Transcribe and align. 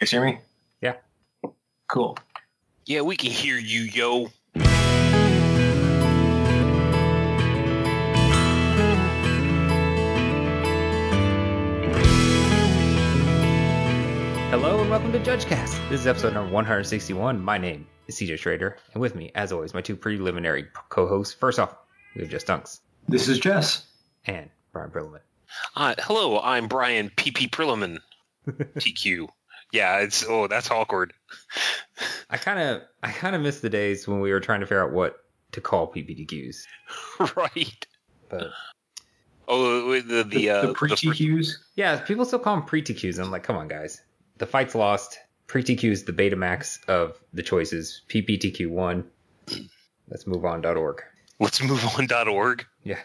guys 0.00 0.10
hear 0.10 0.24
me? 0.24 0.38
Yeah. 0.80 0.96
Cool. 1.88 2.18
Yeah, 2.84 3.02
we 3.02 3.16
can 3.16 3.30
hear 3.30 3.56
you, 3.58 3.82
yo. 3.82 4.28
Hello 14.50 14.80
and 14.80 14.90
welcome 14.90 15.12
to 15.12 15.20
JudgeCast. 15.20 15.88
This 15.90 16.00
is 16.00 16.06
episode 16.06 16.34
number 16.34 16.52
161. 16.52 17.40
My 17.40 17.58
name 17.58 17.86
is 18.08 18.16
CJ 18.16 18.38
Schrader, 18.38 18.76
and 18.94 19.00
with 19.00 19.14
me, 19.14 19.30
as 19.34 19.52
always, 19.52 19.74
my 19.74 19.80
two 19.80 19.94
preliminary 19.96 20.66
co-hosts. 20.88 21.34
First 21.34 21.58
off, 21.58 21.76
we 22.14 22.22
have 22.22 22.30
Jess 22.30 22.44
Dunks 22.44 22.80
This 23.08 23.28
is 23.28 23.38
Jess. 23.38 23.86
and 24.26 24.48
Brian 24.72 24.90
Perlman. 24.90 25.20
Uh, 25.76 25.94
hello, 25.98 26.40
I'm 26.40 26.66
Brian 26.68 27.10
PP 27.10 27.50
Prilliman. 27.50 27.98
TQ. 28.48 29.28
Yeah, 29.76 29.98
it's 29.98 30.24
oh, 30.28 30.46
that's 30.48 30.70
awkward. 30.70 31.12
I 32.30 32.36
kind 32.38 32.58
of, 32.58 32.82
I 33.02 33.10
kind 33.12 33.36
of 33.36 33.42
miss 33.42 33.60
the 33.60 33.70
days 33.70 34.08
when 34.08 34.20
we 34.20 34.32
were 34.32 34.40
trying 34.40 34.60
to 34.60 34.66
figure 34.66 34.82
out 34.84 34.92
what 34.92 35.16
to 35.52 35.60
call 35.60 35.92
PPTQs, 35.92 36.56
right. 37.36 37.86
but 38.28 38.48
Oh, 39.48 39.92
the 39.92 40.02
the, 40.02 40.24
The, 40.24 40.50
uh, 40.50 40.66
the 40.66 40.72
pre-TQs. 40.74 41.52
yeah, 41.76 42.00
people 42.00 42.24
still 42.24 42.40
call 42.40 42.56
them 42.56 42.64
pre-TQs. 42.64 43.18
I'm 43.22 43.30
like, 43.30 43.44
come 43.44 43.56
on, 43.56 43.68
guys. 43.68 44.02
The 44.38 44.46
fight's 44.46 44.74
lost. 44.74 45.18
Pre-TQ 45.46 45.84
is 45.84 46.02
the 46.04 46.12
Betamax 46.12 46.84
of 46.88 47.16
the 47.32 47.42
choices. 47.44 48.02
PPTQ 48.08 48.68
one. 48.70 49.04
Let's 50.08 50.26
move 50.26 50.44
on.org. 50.44 51.02
let's 51.38 51.62
move 51.62 51.84
on.org, 51.96 52.66
Yeah. 52.82 52.98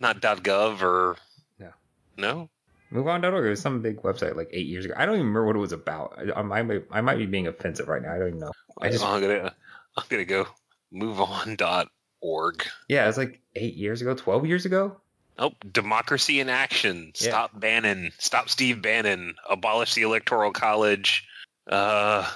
not 0.00 0.20
.gov 0.20 0.82
or 0.82 1.16
No. 1.58 1.70
no. 2.18 2.50
MoveOn.org. 2.92 3.46
It 3.46 3.48
was 3.50 3.60
some 3.60 3.82
big 3.82 4.02
website 4.02 4.36
like 4.36 4.48
eight 4.52 4.66
years 4.66 4.84
ago. 4.84 4.94
I 4.96 5.06
don't 5.06 5.16
even 5.16 5.26
remember 5.26 5.46
what 5.46 5.56
it 5.56 5.60
was 5.60 5.72
about. 5.72 6.18
I, 6.18 6.40
I, 6.40 6.42
might, 6.62 6.84
I 6.90 7.00
might 7.00 7.18
be 7.18 7.26
being 7.26 7.46
offensive 7.46 7.88
right 7.88 8.02
now. 8.02 8.12
I 8.14 8.18
don't 8.18 8.28
even 8.28 8.40
know. 8.40 8.52
I 8.80 8.90
just 8.90 9.04
I'm 9.04 9.20
gonna 9.20 9.54
I'm 9.96 10.04
gonna 10.08 10.24
go 10.24 10.46
move 10.92 11.20
on.org. 11.20 12.66
yeah, 12.88 13.08
it's 13.08 13.18
like 13.18 13.40
eight 13.54 13.74
years 13.74 14.02
ago, 14.02 14.14
twelve 14.14 14.46
years 14.46 14.66
ago. 14.66 14.96
Oh, 15.38 15.52
democracy 15.70 16.40
in 16.40 16.48
action. 16.48 17.12
Yeah. 17.16 17.28
Stop 17.28 17.58
Bannon. 17.58 18.12
Stop 18.18 18.48
Steve 18.48 18.80
Bannon. 18.80 19.34
Abolish 19.48 19.94
the 19.94 20.02
Electoral 20.02 20.52
College. 20.52 21.26
Uh, 21.66 22.26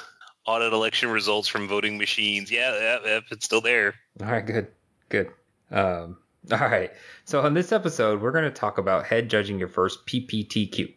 audit 0.47 0.73
election 0.73 1.11
results 1.11 1.49
from 1.49 1.69
voting 1.69 1.97
machines. 1.97 2.51
Yeah, 2.51 2.79
yep, 2.79 3.03
yep, 3.05 3.23
it's 3.31 3.45
still 3.45 3.61
there. 3.61 3.95
All 4.21 4.31
right, 4.31 4.45
good, 4.45 4.69
good. 5.09 5.31
Um, 5.71 6.19
all 6.53 6.59
right. 6.59 6.91
So 7.25 7.41
on 7.41 7.55
this 7.55 7.73
episode, 7.73 8.23
we're 8.23 8.33
going 8.33 8.45
to 8.45 8.51
talk 8.51 8.79
about 8.79 9.07
head 9.07 9.29
judging 9.29 9.59
your 9.59 9.69
first 9.69 10.07
PPTQ. 10.07 10.95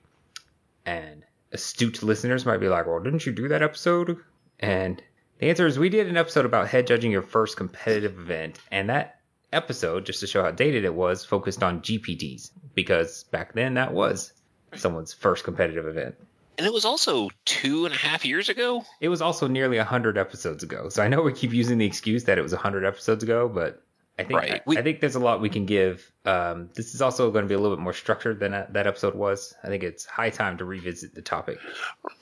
And 0.86 1.23
astute 1.52 2.03
listeners 2.03 2.45
might 2.45 2.58
be 2.58 2.67
like, 2.67 2.88
"Well, 2.88 2.99
didn't 2.99 3.25
you 3.25 3.31
do 3.31 3.47
that 3.49 3.61
episode?" 3.61 4.17
And 4.59 5.02
the 5.39 5.49
answer 5.49 5.67
is, 5.67 5.80
we 5.80 5.89
did 5.89 6.08
an 6.08 6.17
episode 6.17 6.45
about 6.45 6.67
head 6.67 6.88
judging 6.88 7.11
your 7.11 7.21
first 7.21 7.58
competitive 7.58 8.17
event, 8.17 8.59
and 8.71 8.89
that 8.89 9.19
episode, 9.52 10.05
just 10.05 10.19
to 10.21 10.27
show 10.27 10.44
how 10.44 10.52
dated 10.52 10.83
it 10.83 10.94
was, 10.94 11.23
focused 11.23 11.64
on 11.64 11.81
GPTs 11.81 12.52
because 12.75 13.23
back 13.25 13.53
then 13.53 13.75
that 13.75 13.94
was 13.94 14.33
someone's 14.75 15.14
first 15.14 15.44
competitive 15.44 15.86
event. 15.86 16.16
And 16.58 16.67
it 16.67 16.73
was 16.73 16.86
also 16.86 17.30
two 17.45 17.86
and 17.86 17.94
a 17.94 17.97
half 17.97 18.25
years 18.25 18.49
ago. 18.49 18.86
It 18.99 19.09
was 19.09 19.21
also 19.21 19.47
nearly 19.47 19.77
100 19.77 20.17
episodes 20.17 20.64
ago. 20.64 20.89
So 20.89 21.03
I 21.03 21.08
know 21.08 21.21
we 21.21 21.33
keep 21.33 21.52
using 21.52 21.77
the 21.77 21.86
excuse 21.86 22.25
that 22.25 22.38
it 22.38 22.41
was 22.41 22.52
100 22.52 22.86
episodes 22.86 23.23
ago, 23.23 23.49
but 23.49 23.83
I 24.19 24.23
think 24.23 24.39
Right. 24.39 24.52
I, 24.53 24.61
We- 24.66 24.78
I 24.78 24.81
think 24.83 25.00
there's 25.00 25.16
a 25.16 25.19
lot 25.19 25.42
we 25.42 25.50
can 25.50 25.66
give. 25.66 26.11
Um, 26.25 26.69
this 26.75 26.94
is 26.94 27.02
also 27.02 27.31
going 27.31 27.44
to 27.45 27.50
be 27.50 27.56
a 27.56 27.59
little 27.59 27.75
bit 27.75 27.81
more 27.83 27.94
structured 27.94 28.39
than 28.39 28.52
that, 28.52 28.73
that 28.73 28.86
episode 28.88 29.16
was. 29.16 29.53
I 29.64 29.67
think 29.67 29.83
it's 29.83 30.05
high 30.05 30.30
time 30.30 30.58
to 30.59 30.66
revisit 30.66 31.16
the 31.16 31.22
topic. 31.22 31.58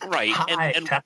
Right. 0.07 0.31
Hi, 0.31 0.45
and, 0.67 0.75
and 0.77 0.85
Ta- 0.87 1.01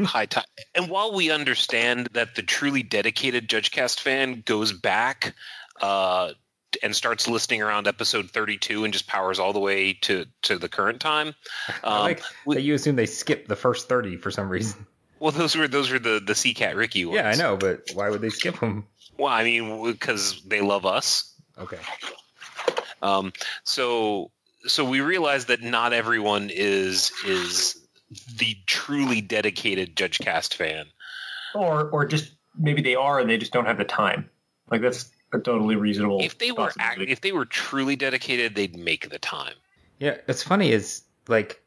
high 0.04 0.26
time. 0.26 0.44
And 0.74 0.88
while 0.90 1.14
we 1.14 1.30
understand 1.30 2.08
that 2.12 2.34
the 2.34 2.42
truly 2.42 2.82
dedicated 2.82 3.48
JudgeCast 3.48 4.00
fan 4.00 4.42
goes 4.44 4.72
back 4.72 5.34
uh, 5.80 6.32
and 6.82 6.94
starts 6.94 7.28
listening 7.28 7.62
around 7.62 7.86
episode 7.86 8.30
32 8.30 8.84
and 8.84 8.92
just 8.92 9.06
powers 9.06 9.38
all 9.38 9.52
the 9.52 9.60
way 9.60 9.92
to, 10.02 10.26
to 10.42 10.58
the 10.58 10.68
current 10.68 11.00
time. 11.00 11.34
I 11.84 11.88
Um, 11.96 12.00
like 12.02 12.22
we- 12.44 12.56
that 12.56 12.62
you 12.62 12.74
assume 12.74 12.96
they 12.96 13.06
skipped 13.06 13.48
the 13.48 13.56
first 13.56 13.88
30 13.88 14.16
for 14.16 14.30
some 14.32 14.48
reason. 14.48 14.86
well, 15.20 15.30
those 15.32 15.54
were 15.56 15.68
those 15.68 15.90
were 15.90 15.98
the 15.98 16.20
the 16.24 16.32
CCAT 16.32 16.74
Ricky 16.76 17.04
ones. 17.04 17.16
Yeah, 17.16 17.28
I 17.28 17.34
know, 17.36 17.56
but 17.56 17.90
why 17.94 18.08
would 18.10 18.20
they 18.22 18.30
skip 18.30 18.58
them? 18.58 18.86
Well, 19.20 19.32
I 19.32 19.44
mean, 19.44 19.84
because 19.84 20.40
they 20.46 20.62
love 20.62 20.86
us. 20.86 21.34
Okay. 21.58 21.78
Um, 23.02 23.32
so 23.64 24.30
so 24.64 24.82
we 24.82 25.02
realize 25.02 25.44
that 25.46 25.62
not 25.62 25.92
everyone 25.92 26.48
is 26.50 27.12
is 27.26 27.86
the 28.38 28.56
truly 28.66 29.20
dedicated 29.20 29.94
Judge 29.94 30.18
Cast 30.18 30.54
fan. 30.54 30.86
or 31.54 31.90
or 31.90 32.06
just 32.06 32.32
maybe 32.58 32.80
they 32.80 32.94
are 32.94 33.20
and 33.20 33.28
they 33.28 33.36
just 33.36 33.52
don't 33.52 33.66
have 33.66 33.76
the 33.76 33.84
time. 33.84 34.30
Like 34.70 34.80
that's 34.80 35.10
a 35.34 35.38
totally 35.38 35.76
reasonable. 35.76 36.20
If 36.22 36.38
they 36.38 36.50
were 36.50 36.72
act, 36.78 37.00
if 37.00 37.20
they 37.20 37.32
were 37.32 37.44
truly 37.44 37.96
dedicated, 37.96 38.54
they'd 38.54 38.76
make 38.76 39.10
the 39.10 39.18
time. 39.18 39.54
Yeah, 39.98 40.16
it's 40.28 40.42
funny 40.42 40.72
is 40.72 41.02
like 41.28 41.62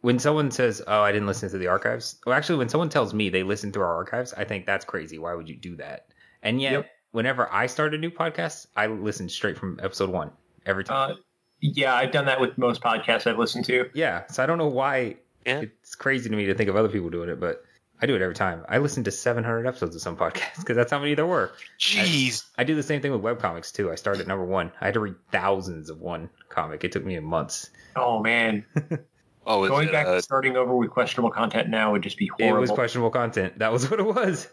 when 0.00 0.18
someone 0.18 0.50
says, 0.50 0.82
"Oh, 0.88 1.02
I 1.02 1.12
didn't 1.12 1.28
listen 1.28 1.50
to 1.50 1.58
the 1.58 1.68
archives." 1.68 2.16
Well, 2.26 2.34
actually, 2.34 2.58
when 2.58 2.68
someone 2.68 2.88
tells 2.88 3.14
me 3.14 3.28
they 3.28 3.44
listened 3.44 3.74
to 3.74 3.80
our 3.80 3.94
archives, 3.94 4.34
I 4.34 4.42
think 4.42 4.66
that's 4.66 4.84
crazy. 4.84 5.18
Why 5.18 5.34
would 5.34 5.48
you 5.48 5.56
do 5.56 5.76
that? 5.76 6.09
And 6.42 6.60
yet, 6.60 6.72
Yep. 6.72 6.90
whenever 7.12 7.52
I 7.52 7.66
start 7.66 7.94
a 7.94 7.98
new 7.98 8.10
podcast, 8.10 8.66
I 8.76 8.86
listen 8.86 9.28
straight 9.28 9.56
from 9.58 9.78
episode 9.82 10.10
one 10.10 10.30
every 10.66 10.84
time. 10.84 11.12
uh, 11.12 11.14
yeah, 11.60 11.94
I've 11.94 12.12
done 12.12 12.24
that 12.26 12.40
with 12.40 12.56
most 12.56 12.80
podcasts 12.80 13.26
I've 13.26 13.38
listened 13.38 13.64
to. 13.66 13.90
yeah, 13.94 14.26
so 14.28 14.42
I 14.42 14.46
don't 14.46 14.58
know 14.58 14.68
why 14.68 15.16
Yeah. 15.44 15.60
it's 15.60 15.94
crazy 15.94 16.28
to 16.30 16.34
me 16.36 16.46
to 16.46 16.54
think 16.54 16.70
of 16.70 16.76
other 16.76 16.88
people 16.88 17.10
doing 17.10 17.28
it, 17.28 17.38
but 17.40 17.64
I 18.02 18.06
do 18.06 18.16
it 18.16 18.22
every 18.22 18.34
time. 18.34 18.64
I 18.66 18.78
listen 18.78 19.04
to 19.04 19.10
700 19.10 19.66
episodes 19.66 19.94
of 19.94 20.00
some 20.00 20.16
podcasts 20.16 20.56
because 20.60 20.74
that's 20.76 20.90
how 20.90 20.98
many 20.98 21.14
there 21.14 21.26
were. 21.26 21.52
Jeez. 21.78 22.44
I 22.56 22.64
do 22.64 22.74
the 22.74 22.82
same 22.82 23.02
thing 23.02 23.12
with 23.12 23.20
webcomics 23.20 23.72
too. 23.74 23.92
I 23.92 23.94
started 23.96 24.22
at 24.22 24.26
number 24.26 24.44
one. 24.46 24.72
I 24.80 24.86
had 24.86 24.94
to 24.94 25.00
read 25.00 25.16
thousands 25.32 25.90
of 25.90 26.00
one 26.00 26.30
comic. 26.48 26.82
It 26.84 26.92
took 26.92 27.04
me 27.04 27.18
months. 27.20 27.68
Oh 27.96 28.22
man, 28.22 28.64
Oh, 29.46 29.64
it's, 29.64 29.70
going 29.70 29.90
back 29.90 30.06
uh, 30.06 30.14
and 30.14 30.22
starting 30.24 30.56
over 30.56 30.74
with 30.76 30.90
questionable 30.90 31.30
content 31.30 31.68
now 31.70 31.92
would 31.92 32.02
just 32.02 32.16
be 32.18 32.30
It 32.38 32.52
was 32.52 32.70
questionable 32.70 33.10
content. 33.10 33.58
That 33.58 33.72
was 33.72 33.90
what 33.90 33.98
it 34.00 34.06
was. 34.06 34.48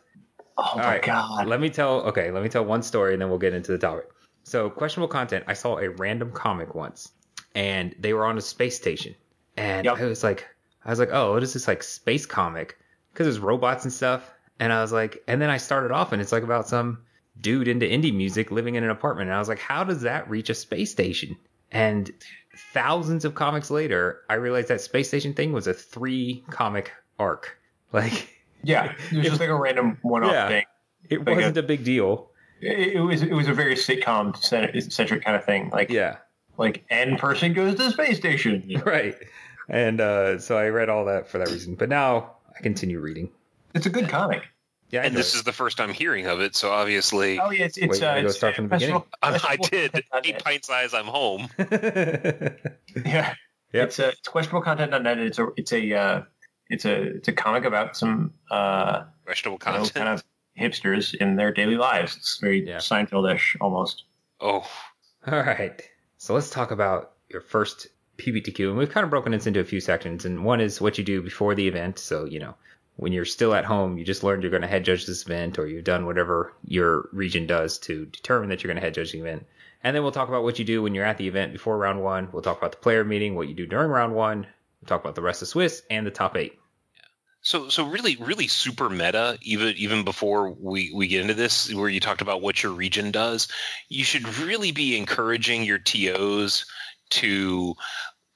Oh 0.57 0.63
All 0.63 0.77
my 0.77 0.83
right, 0.85 1.01
god. 1.01 1.47
Let 1.47 1.59
me 1.61 1.69
tell. 1.69 2.01
Okay, 2.01 2.31
let 2.31 2.43
me 2.43 2.49
tell 2.49 2.65
one 2.65 2.81
story, 2.83 3.13
and 3.13 3.21
then 3.21 3.29
we'll 3.29 3.39
get 3.39 3.53
into 3.53 3.71
the 3.71 3.77
topic. 3.77 4.05
So, 4.43 4.69
questionable 4.69 5.09
content. 5.09 5.43
I 5.47 5.53
saw 5.53 5.77
a 5.77 5.89
random 5.89 6.31
comic 6.31 6.73
once, 6.75 7.11
and 7.55 7.95
they 7.99 8.13
were 8.13 8.25
on 8.25 8.37
a 8.37 8.41
space 8.41 8.77
station, 8.77 9.15
and 9.57 9.85
Yep. 9.85 9.97
I 9.97 10.05
was 10.05 10.23
like, 10.23 10.47
I 10.85 10.89
was 10.89 10.99
like, 10.99 11.09
oh, 11.11 11.33
what 11.33 11.43
is 11.43 11.53
this 11.53 11.67
like 11.67 11.83
space 11.83 12.25
comic? 12.25 12.77
Because 13.11 13.25
there's 13.25 13.39
robots 13.39 13.83
and 13.83 13.93
stuff, 13.93 14.33
and 14.59 14.71
I 14.71 14.81
was 14.81 14.91
like, 14.91 15.23
and 15.27 15.41
then 15.41 15.49
I 15.49 15.57
started 15.57 15.91
off, 15.91 16.11
and 16.11 16.21
it's 16.21 16.31
like 16.31 16.43
about 16.43 16.67
some 16.67 16.99
dude 17.41 17.67
into 17.67 17.85
indie 17.85 18.15
music 18.15 18.49
living 18.51 18.75
in 18.75 18.83
an 18.83 18.89
apartment, 18.89 19.29
and 19.29 19.35
I 19.35 19.39
was 19.39 19.49
like, 19.49 19.59
how 19.59 19.83
does 19.83 20.01
that 20.01 20.29
reach 20.29 20.49
a 20.49 20.55
space 20.55 20.91
station? 20.91 21.35
And 21.71 22.09
thousands 22.73 23.25
of 23.25 23.35
comics 23.35 23.69
later, 23.69 24.21
I 24.29 24.35
realized 24.35 24.69
that 24.69 24.81
space 24.81 25.09
station 25.09 25.33
thing 25.33 25.51
was 25.51 25.67
a 25.67 25.73
three 25.73 26.43
comic 26.49 26.91
arc. 27.19 27.57
Like, 27.93 28.36
Yeah, 28.67 28.93
it 29.11 29.17
was 29.17 29.25
just 29.27 29.39
like 29.39 29.49
a 29.49 29.55
random 29.55 29.97
one-off 30.01 30.31
Yeah. 30.31 30.47
thing. 30.49 30.65
it 31.09 31.25
Like 31.25 31.37
wasn't 31.37 31.57
a 31.57 31.63
big 31.63 31.83
deal. 31.83 32.29
It, 32.61 32.95
it 32.95 32.99
was 32.99 33.21
it 33.21 33.31
was 33.33 33.47
a 33.47 33.53
very 33.53 33.75
sitcom 33.75 34.35
centric 34.91 35.23
kind 35.23 35.35
of 35.37 35.45
thing. 35.45 35.69
Like 35.69 35.89
Yeah. 35.89 36.17
like 36.57 36.83
N 36.89 37.17
person 37.17 37.53
goes 37.53 37.75
to 37.75 37.83
the 37.83 37.91
space 37.91 38.17
station. 38.17 38.81
right. 38.85 39.15
And 39.69 40.01
uh, 40.01 40.39
so 40.39 40.57
I 40.57 40.69
read 40.69 40.89
all 40.89 41.05
that 41.05 41.27
for 41.29 41.37
that 41.39 41.49
reason. 41.49 41.75
But 41.75 41.89
now 41.89 42.35
I 42.57 42.61
continue 42.61 42.99
reading. 42.99 43.29
It's 43.73 43.85
a 43.85 43.89
good 43.89 44.09
comic. 44.09 44.43
Yeah, 44.89 45.01
and 45.03 45.13
this 45.13 45.35
is 45.35 45.43
the 45.43 45.51
first 45.51 45.81
I'm 45.81 45.91
hearing 45.91 46.27
of 46.27 46.39
it, 46.39 46.55
so 46.55 46.71
obviously, 46.71 47.37
Oh 47.39 47.49
yeah, 47.51 47.65
it's 47.65 47.77
it's 47.77 47.99
Wait, 47.99 48.03
uh, 48.03 48.07
wanna 48.07 48.21
go 48.21 48.27
it's 48.29 48.37
start 48.37 48.55
from 48.55 48.69
the 48.69 48.75
beginning? 48.77 49.03
I, 49.21 49.39
I 49.49 49.55
did. 49.57 49.91
content 49.91 50.05
Eight 50.25 50.35
on 50.35 50.41
pint 50.41 50.63
size, 50.65 50.93
I'm 50.93 51.05
home. 51.07 51.49
Yeah, 53.05 53.33
Yep. 53.73 53.87
it's 53.87 53.99
a 53.99 54.07
it's 54.09 54.27
questionable 54.29 54.61
content 54.63 54.93
on 54.93 55.03
that. 55.03 55.17
It's 55.19 55.39
a 55.39 55.47
it's 55.57 55.73
a 55.73 55.93
uh, 55.93 56.21
it's 56.69 56.85
a 56.85 57.15
it's 57.17 57.27
a 57.27 57.33
comic 57.33 57.65
about 57.65 57.95
some 57.95 58.33
uh, 58.51 59.03
Questionable 59.25 59.59
you 59.65 59.71
know, 59.71 59.89
kind 59.89 60.09
of 60.09 60.23
hipsters 60.59 61.13
in 61.13 61.35
their 61.35 61.51
daily 61.51 61.77
lives. 61.77 62.15
It's 62.17 62.39
very 62.39 62.67
Yeah. 62.67 62.77
Seinfeld-ish 62.77 63.57
almost. 63.61 64.03
oh, 64.41 64.67
all 65.25 65.39
right. 65.39 65.81
So 66.17 66.33
let's 66.33 66.49
talk 66.49 66.71
about 66.71 67.13
your 67.29 67.41
first 67.41 67.87
PPTQ. 68.17 68.69
And 68.69 68.77
we've 68.77 68.89
kind 68.89 69.03
of 69.03 69.09
broken 69.09 69.31
this 69.31 69.47
into 69.47 69.59
a 69.59 69.65
few 69.65 69.79
sections. 69.79 70.25
And 70.25 70.43
one 70.43 70.59
is 70.59 70.81
what 70.81 70.97
you 70.97 71.03
do 71.03 71.21
before 71.21 71.53
the 71.55 71.67
event. 71.67 71.99
So, 71.99 72.25
you 72.25 72.39
know, 72.39 72.55
when 72.95 73.13
you're 73.13 73.25
still 73.25 73.53
at 73.53 73.65
home, 73.65 73.97
you 73.97 74.03
just 74.03 74.23
learned 74.23 74.41
you're 74.41 74.49
going 74.49 74.63
to 74.63 74.67
head 74.67 74.83
judge 74.85 75.05
this 75.05 75.23
event 75.23 75.59
or 75.59 75.67
you've 75.67 75.83
done 75.83 76.05
whatever 76.05 76.53
your 76.65 77.09
region 77.13 77.45
does 77.45 77.77
to 77.79 78.05
determine 78.05 78.49
that 78.49 78.63
you're 78.63 78.69
going 78.69 78.81
to 78.81 78.85
head 78.85 78.95
judge 78.95 79.11
the 79.11 79.19
event. 79.19 79.45
And 79.83 79.95
then 79.95 80.01
we'll 80.01 80.11
talk 80.11 80.29
about 80.29 80.43
what 80.43 80.57
you 80.57 80.65
do 80.65 80.81
when 80.81 80.95
you're 80.95 81.05
at 81.05 81.17
the 81.17 81.27
event 81.27 81.53
before 81.53 81.77
round 81.77 82.01
one. 82.01 82.29
We'll 82.31 82.41
talk 82.41 82.57
about 82.57 82.71
the 82.71 82.79
player 82.79 83.03
meeting, 83.03 83.35
what 83.35 83.47
you 83.47 83.53
do 83.53 83.67
during 83.67 83.91
round 83.91 84.15
one. 84.15 84.47
Talk 84.87 85.01
about 85.01 85.15
the 85.15 85.21
rest 85.21 85.41
of 85.41 85.47
Swiss 85.47 85.83
and 85.89 86.05
the 86.07 86.11
top 86.11 86.35
eight. 86.35 86.57
So 87.41 87.69
so 87.69 87.85
really 87.87 88.15
really 88.17 88.47
super 88.47 88.89
meta 88.89 89.37
even 89.41 89.75
even 89.77 90.03
before 90.03 90.49
we 90.51 90.91
we 90.93 91.07
get 91.07 91.21
into 91.21 91.33
this 91.33 91.73
where 91.73 91.87
you 91.87 91.99
talked 91.99 92.21
about 92.21 92.41
what 92.41 92.61
your 92.63 92.71
region 92.71 93.11
does, 93.11 93.47
you 93.89 94.03
should 94.03 94.27
really 94.39 94.71
be 94.71 94.97
encouraging 94.97 95.63
your 95.63 95.77
TOs 95.77 96.65
to 97.11 97.75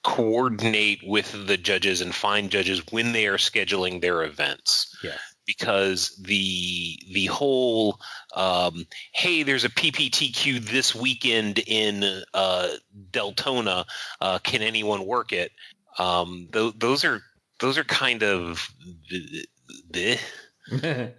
coordinate 0.04 1.02
with 1.04 1.48
the 1.48 1.58
judges 1.58 2.02
and 2.02 2.14
find 2.16 2.50
judges 2.50 2.82
when 2.92 3.12
they 3.12 3.28
are 3.28 3.38
scheduling 3.38 4.02
their 4.02 4.24
events 4.24 4.96
Yes. 5.04 5.20
because 5.46 6.16
the 6.22 6.98
the 7.12 7.26
whole 7.28 8.00
um, 8.36 8.88
hey 9.12 9.44
there's 9.44 9.64
a 9.66 9.70
PPTQ 9.70 10.60
this 10.60 10.96
weekend 10.96 11.60
in 11.68 12.24
uh, 12.34 12.70
Deltona 13.12 13.86
uh, 14.22 14.40
can 14.40 14.62
anyone 14.62 15.06
work 15.06 15.34
it 15.34 15.52
um, 15.98 16.48
th- 16.52 16.74
those 16.78 17.04
are 17.04 17.22
those 17.60 17.78
are 17.78 17.84
kind 17.84 18.24
of 18.24 18.70
bleh. 19.92 20.20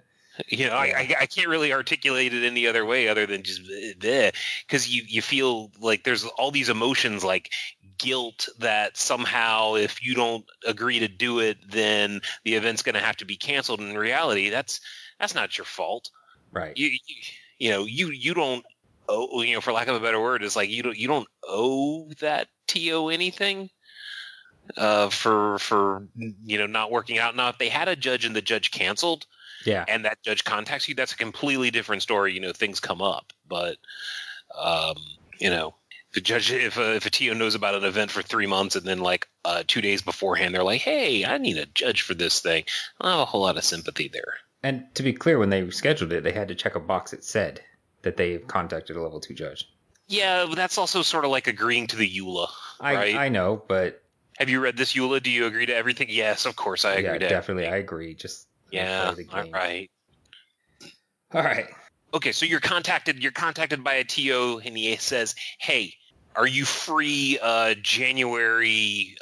you 0.48 0.66
know 0.66 0.74
I, 0.74 1.14
I 1.20 1.26
can't 1.26 1.48
really 1.48 1.72
articulate 1.72 2.32
it 2.32 2.44
any 2.44 2.66
other 2.66 2.86
way 2.86 3.08
other 3.08 3.26
than 3.26 3.42
just 3.42 3.62
because 3.98 4.88
you 4.88 5.02
you 5.06 5.22
feel 5.22 5.70
like 5.80 6.04
there's 6.04 6.24
all 6.24 6.50
these 6.50 6.68
emotions 6.68 7.22
like 7.22 7.50
guilt 7.98 8.48
that 8.58 8.96
somehow 8.96 9.74
if 9.74 10.04
you 10.04 10.14
don't 10.14 10.44
agree 10.66 10.98
to 11.00 11.08
do 11.08 11.38
it 11.38 11.58
then 11.68 12.20
the 12.44 12.54
event's 12.54 12.82
going 12.82 12.94
to 12.94 13.00
have 13.00 13.16
to 13.16 13.24
be 13.24 13.36
canceled 13.36 13.80
in 13.80 13.96
reality 13.96 14.48
that's 14.48 14.80
that's 15.20 15.34
not 15.34 15.56
your 15.56 15.64
fault 15.64 16.10
right. 16.52 16.76
you, 16.76 16.88
you 16.88 17.16
you 17.58 17.70
know 17.70 17.84
you 17.84 18.08
you 18.08 18.34
don't 18.34 18.64
owe 19.08 19.42
you 19.42 19.54
know 19.54 19.60
for 19.60 19.72
lack 19.72 19.88
of 19.88 19.96
a 19.96 20.00
better 20.00 20.20
word 20.20 20.42
it's 20.42 20.56
like 20.56 20.70
you 20.70 20.82
don't 20.82 20.96
you 20.96 21.06
don't 21.06 21.28
owe 21.46 22.08
that 22.20 22.48
to 22.66 23.08
anything 23.08 23.68
uh 24.76 25.08
for 25.10 25.58
for 25.58 26.06
you 26.44 26.58
know 26.58 26.66
not 26.66 26.90
working 26.90 27.18
out 27.18 27.34
now 27.36 27.48
if 27.48 27.58
they 27.58 27.68
had 27.68 27.88
a 27.88 27.96
judge 27.96 28.24
and 28.24 28.34
the 28.36 28.42
judge 28.42 28.70
canceled 28.70 29.26
Yeah. 29.64 29.84
and 29.88 30.04
that 30.04 30.22
judge 30.22 30.44
contacts 30.44 30.88
you 30.88 30.94
that's 30.94 31.12
a 31.12 31.16
completely 31.16 31.70
different 31.70 32.02
story 32.02 32.32
you 32.32 32.40
know 32.40 32.52
things 32.52 32.80
come 32.80 33.02
up 33.02 33.32
but 33.48 33.76
um 34.58 34.94
you 35.38 35.50
know 35.50 35.74
the 36.14 36.20
judge 36.20 36.52
if 36.52 36.76
a, 36.76 36.96
if 36.96 37.06
a 37.06 37.10
TO 37.10 37.34
knows 37.34 37.54
about 37.54 37.74
an 37.74 37.84
event 37.84 38.10
for 38.10 38.22
three 38.22 38.46
months 38.46 38.76
and 38.76 38.84
then 38.86 38.98
like 38.98 39.28
uh, 39.44 39.62
two 39.66 39.80
days 39.80 40.02
beforehand 40.02 40.54
they're 40.54 40.62
like 40.62 40.80
hey 40.82 41.24
i 41.24 41.38
need 41.38 41.58
a 41.58 41.66
judge 41.66 42.02
for 42.02 42.14
this 42.14 42.40
thing 42.40 42.64
i 43.00 43.04
don't 43.04 43.12
have 43.12 43.20
a 43.20 43.24
whole 43.24 43.40
lot 43.42 43.56
of 43.56 43.64
sympathy 43.64 44.08
there 44.08 44.34
And 44.62 44.84
to 44.94 45.02
be 45.02 45.12
clear, 45.12 45.38
when 45.38 45.50
they 45.50 45.68
scheduled 45.70 46.12
it, 46.12 46.22
they 46.22 46.30
had 46.32 46.46
to 46.48 46.54
check 46.54 46.76
a 46.76 46.80
box 46.80 47.10
that 47.10 47.24
said 47.24 47.60
that 48.02 48.16
they 48.16 48.38
contacted 48.38 48.96
a 48.96 49.02
level 49.02 49.18
two 49.18 49.34
judge. 49.34 49.68
Yeah, 50.06 50.46
that's 50.54 50.78
also 50.78 51.02
sort 51.02 51.24
of 51.24 51.32
like 51.32 51.48
agreeing 51.48 51.88
to 51.88 51.96
the 51.96 52.08
EULA, 52.08 52.46
I? 52.80 53.26
I 53.26 53.28
know, 53.28 53.60
but 53.66 54.02
Have 54.38 54.48
you 54.48 54.60
read 54.60 54.76
this 54.76 54.94
EULA? 54.94 55.22
Do 55.22 55.30
you 55.30 55.46
agree 55.46 55.66
to 55.66 55.74
everything? 55.74 56.08
Yes, 56.10 56.46
of 56.46 56.56
course 56.56 56.84
I 56.84 56.94
agree 56.94 57.12
yeah, 57.12 57.28
definitely, 57.28 57.66
I 57.66 57.76
agree. 57.76 58.14
Just 58.14 58.46
Yeah, 58.70 59.14
all 59.32 59.44
right. 59.52 59.90
All 61.34 61.42
right. 61.42 61.68
Okay, 62.14 62.32
so 62.32 62.44
you're 62.44 62.60
contacted. 62.60 63.22
You're 63.22 63.32
contacted 63.32 63.82
by 63.82 63.94
a 63.94 64.04
TO, 64.04 64.60
and 64.64 64.76
he 64.76 64.96
says, 64.96 65.34
"Hey, 65.58 65.94
are 66.36 66.46
you 66.46 66.64
free 66.64 67.38
uh, 67.40 67.74
January 67.80 69.16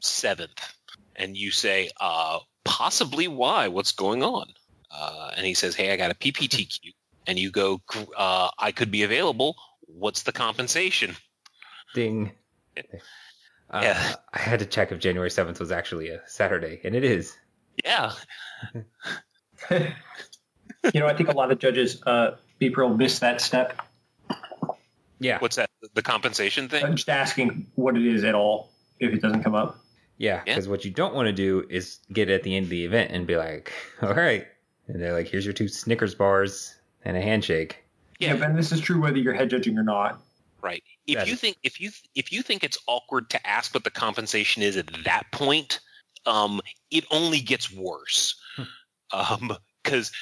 seventh?" 0.00 0.74
and 1.14 1.36
you 1.36 1.50
say, 1.50 1.90
uh, 2.00 2.40
"Possibly. 2.64 3.28
Why? 3.28 3.68
What's 3.68 3.92
going 3.92 4.22
on?" 4.22 4.46
Uh, 4.90 5.30
and 5.36 5.46
he 5.46 5.54
says, 5.54 5.76
"Hey, 5.76 5.92
I 5.92 5.96
got 5.96 6.10
a 6.10 6.14
PPTQ." 6.14 6.78
and 7.26 7.38
you 7.38 7.50
go, 7.50 7.80
uh, 8.16 8.50
"I 8.58 8.72
could 8.72 8.90
be 8.90 9.04
available. 9.04 9.56
What's 9.82 10.22
the 10.22 10.32
compensation?" 10.32 11.16
Ding. 11.94 12.32
Uh, 13.72 13.80
Yeah. 13.82 14.14
I 14.32 14.38
had 14.38 14.58
to 14.60 14.66
check 14.66 14.92
if 14.92 14.98
January 14.98 15.30
seventh 15.30 15.58
was 15.60 15.72
actually 15.72 16.10
a 16.10 16.20
Saturday, 16.26 16.80
and 16.84 16.94
it 16.94 17.04
is. 17.04 17.36
Yeah, 17.84 18.12
you 19.70 21.00
know, 21.00 21.06
I 21.06 21.14
think 21.16 21.28
a 21.30 21.32
lot 21.32 21.50
of 21.50 21.58
judges, 21.58 22.02
uh, 22.04 22.36
April, 22.60 22.94
miss 22.94 23.18
that 23.20 23.40
step. 23.40 23.80
Yeah. 25.20 25.38
what's 25.38 25.56
that? 25.56 25.70
The 25.94 26.02
compensation 26.02 26.68
thing? 26.68 26.84
I'm 26.84 26.96
just 26.96 27.08
asking 27.08 27.66
what 27.76 27.96
it 27.96 28.04
is 28.04 28.24
at 28.24 28.34
all 28.34 28.72
if 28.98 29.12
it 29.14 29.22
doesn't 29.22 29.42
come 29.44 29.54
up. 29.54 29.78
Yeah, 30.18 30.42
Yeah. 30.46 30.54
because 30.54 30.68
what 30.68 30.84
you 30.84 30.90
don't 30.90 31.14
want 31.14 31.26
to 31.26 31.32
do 31.32 31.64
is 31.70 32.00
get 32.12 32.28
at 32.28 32.42
the 32.42 32.56
end 32.56 32.64
of 32.64 32.70
the 32.70 32.84
event 32.84 33.10
and 33.12 33.26
be 33.26 33.36
like, 33.36 33.72
"All 34.02 34.14
right," 34.14 34.46
and 34.88 35.00
they're 35.00 35.12
like, 35.14 35.28
"Here's 35.28 35.44
your 35.46 35.54
two 35.54 35.68
Snickers 35.68 36.14
bars 36.14 36.74
and 37.04 37.16
a 37.16 37.20
handshake." 37.22 37.78
Yeah, 38.18 38.36
but 38.36 38.54
this 38.54 38.70
is 38.72 38.80
true 38.80 39.00
whether 39.00 39.16
you're 39.18 39.32
head 39.34 39.48
judging 39.50 39.78
or 39.78 39.82
not. 39.82 40.20
Right. 40.60 40.82
If 41.06 41.16
That 41.16 41.26
you 41.26 41.32
is- 41.34 41.40
think 41.40 41.58
if 41.62 41.80
you 41.80 41.90
if 42.14 42.32
you 42.32 42.42
think 42.42 42.64
it's 42.64 42.78
awkward 42.86 43.30
to 43.30 43.46
ask 43.46 43.74
what 43.74 43.84
the 43.84 43.90
compensation 43.90 44.62
is 44.62 44.76
at 44.76 44.88
that 45.04 45.24
point, 45.32 45.80
um, 46.26 46.60
it 46.90 47.04
only 47.10 47.40
gets 47.40 47.70
worse. 47.72 48.34
um, 49.12 49.56
because 49.82 50.12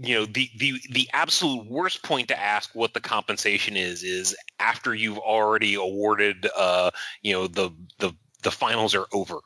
you 0.00 0.14
know 0.14 0.26
the 0.26 0.50
the 0.58 0.74
the 0.90 1.08
absolute 1.12 1.66
worst 1.66 2.02
point 2.02 2.28
to 2.28 2.40
ask 2.40 2.74
what 2.74 2.94
the 2.94 3.00
compensation 3.00 3.76
is 3.76 4.02
is 4.02 4.36
after 4.58 4.94
you've 4.94 5.18
already 5.18 5.74
awarded 5.74 6.48
uh 6.56 6.90
you 7.22 7.32
know 7.32 7.46
the 7.46 7.70
the 7.98 8.12
the 8.42 8.50
finals 8.50 8.94
are 8.94 9.06
over. 9.12 9.38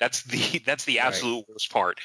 That's 0.00 0.22
the 0.24 0.58
that's 0.66 0.84
the 0.84 1.00
Right. 1.00 1.06
absolute 1.06 1.44
worst 1.48 1.70
part. 1.72 2.00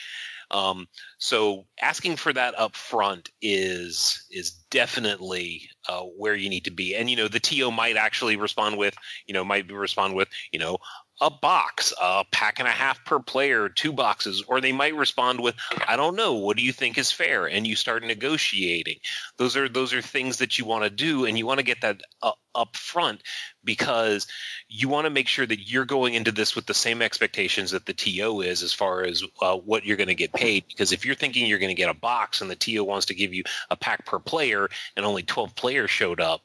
Um, 0.51 0.87
so 1.19 1.67
asking 1.81 2.17
for 2.17 2.33
that 2.33 2.57
up 2.59 2.75
front 2.75 3.29
is 3.41 4.25
is 4.31 4.51
definitely 4.71 5.69
uh, 5.89 6.01
where 6.01 6.35
you 6.35 6.49
need 6.49 6.65
to 6.65 6.71
be. 6.71 6.95
And 6.95 7.09
you 7.09 7.15
know, 7.15 7.27
the 7.27 7.39
TO 7.39 7.71
might 7.71 7.97
actually 7.97 8.35
respond 8.35 8.77
with, 8.77 8.95
you 9.25 9.33
know, 9.33 9.43
might 9.43 9.71
respond 9.71 10.15
with, 10.15 10.29
you 10.51 10.59
know, 10.59 10.77
a 11.21 11.29
box, 11.29 11.93
a 12.01 12.25
pack 12.31 12.57
and 12.59 12.67
a 12.67 12.71
half 12.71 13.05
per 13.05 13.19
player, 13.19 13.69
two 13.69 13.93
boxes, 13.93 14.43
or 14.47 14.59
they 14.59 14.71
might 14.71 14.95
respond 14.95 15.39
with, 15.39 15.55
I 15.87 15.95
don't 15.95 16.15
know, 16.15 16.33
what 16.33 16.57
do 16.57 16.63
you 16.63 16.73
think 16.73 16.97
is 16.97 17.11
fair? 17.11 17.45
And 17.45 17.67
you 17.67 17.75
start 17.75 18.03
negotiating. 18.03 18.97
Those 19.37 19.55
are 19.55 19.69
those 19.69 19.93
are 19.93 20.01
things 20.01 20.37
that 20.37 20.57
you 20.57 20.65
want 20.65 20.83
to 20.83 20.89
do, 20.89 21.25
and 21.25 21.37
you 21.37 21.45
want 21.45 21.59
to 21.59 21.65
get 21.65 21.81
that 21.81 22.01
uh, 22.23 22.31
up 22.55 22.75
front 22.75 23.21
because 23.63 24.25
you 24.67 24.89
want 24.89 25.05
to 25.05 25.11
make 25.11 25.27
sure 25.27 25.45
that 25.45 25.69
you're 25.69 25.85
going 25.85 26.15
into 26.15 26.31
this 26.31 26.55
with 26.55 26.65
the 26.65 26.73
same 26.73 27.03
expectations 27.03 27.71
that 27.71 27.85
the 27.85 27.93
TO 27.93 28.41
is 28.41 28.63
as 28.63 28.73
far 28.73 29.03
as 29.03 29.23
uh, 29.41 29.55
what 29.55 29.85
you're 29.85 29.97
going 29.97 30.07
to 30.07 30.15
get 30.15 30.33
paid. 30.33 30.65
Because 30.67 30.91
if 30.91 31.05
you're 31.05 31.15
thinking 31.15 31.45
you're 31.45 31.59
going 31.59 31.69
to 31.69 31.75
get 31.75 31.89
a 31.89 31.93
box 31.93 32.41
and 32.41 32.49
the 32.49 32.55
TO 32.55 32.83
wants 32.83 33.05
to 33.05 33.13
give 33.13 33.33
you 33.33 33.43
a 33.69 33.75
pack 33.75 34.05
per 34.07 34.17
player 34.17 34.69
and 34.97 35.05
only 35.05 35.23
12 35.23 35.55
players 35.55 35.91
showed 35.91 36.19
up, 36.19 36.41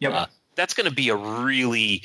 Yep. 0.00 0.12
Uh, 0.12 0.26
that's 0.54 0.74
going 0.74 0.88
to 0.88 0.94
be 0.94 1.10
a 1.10 1.16
really 1.16 2.02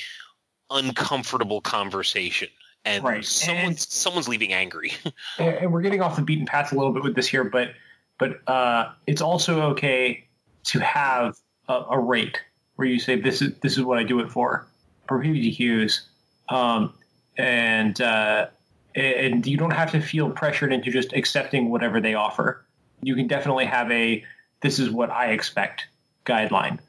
uncomfortable 0.72 1.62
conversation. 1.62 2.50
And 2.84 3.04
Right. 3.04 3.24
someone's 3.24 3.68
And- 3.68 3.80
someone's 3.80 4.28
leaving 4.28 4.54
angry. 4.54 4.94
and 5.38 5.72
we're 5.72 5.82
getting 5.82 6.02
off 6.02 6.16
the 6.16 6.22
beaten 6.24 6.46
path 6.46 6.72
a 6.72 6.76
little 6.76 6.92
bit 6.94 7.04
with 7.04 7.16
this 7.16 7.28
here, 7.28 7.44
but 7.44 7.74
but 8.18 8.40
uh, 8.48 8.92
it's 9.08 9.22
also 9.22 9.62
okay 9.72 10.26
to 10.66 10.80
have 10.80 11.36
a, 11.68 11.74
a 11.92 12.00
rate 12.00 12.40
where 12.76 12.88
you 12.88 13.00
say 13.00 13.20
this 13.20 13.42
is 13.42 13.58
this 13.60 13.78
is 13.78 13.84
what 13.84 13.98
I 13.98 14.04
do 14.04 14.20
it 14.20 14.32
for 14.32 14.68
for 15.08 15.24
PPTQs, 15.24 16.02
um, 16.50 16.94
and 17.38 18.00
uh, 18.02 18.48
and 18.96 19.46
you 19.48 19.58
don't 19.58 19.72
have 19.74 19.92
to 19.92 20.02
feel 20.02 20.30
pressured 20.30 20.72
into 20.74 20.92
just 20.92 21.14
accepting 21.14 21.70
whatever 21.70 22.00
they 22.02 22.14
offer. 22.14 22.66
You 23.02 23.16
can 23.16 23.28
definitely 23.28 23.66
have 23.66 23.90
a 23.92 24.24
this 24.62 24.78
is 24.80 24.90
what 24.92 25.10
I 25.10 25.32
expect 25.32 25.88
guideline, 26.26 26.80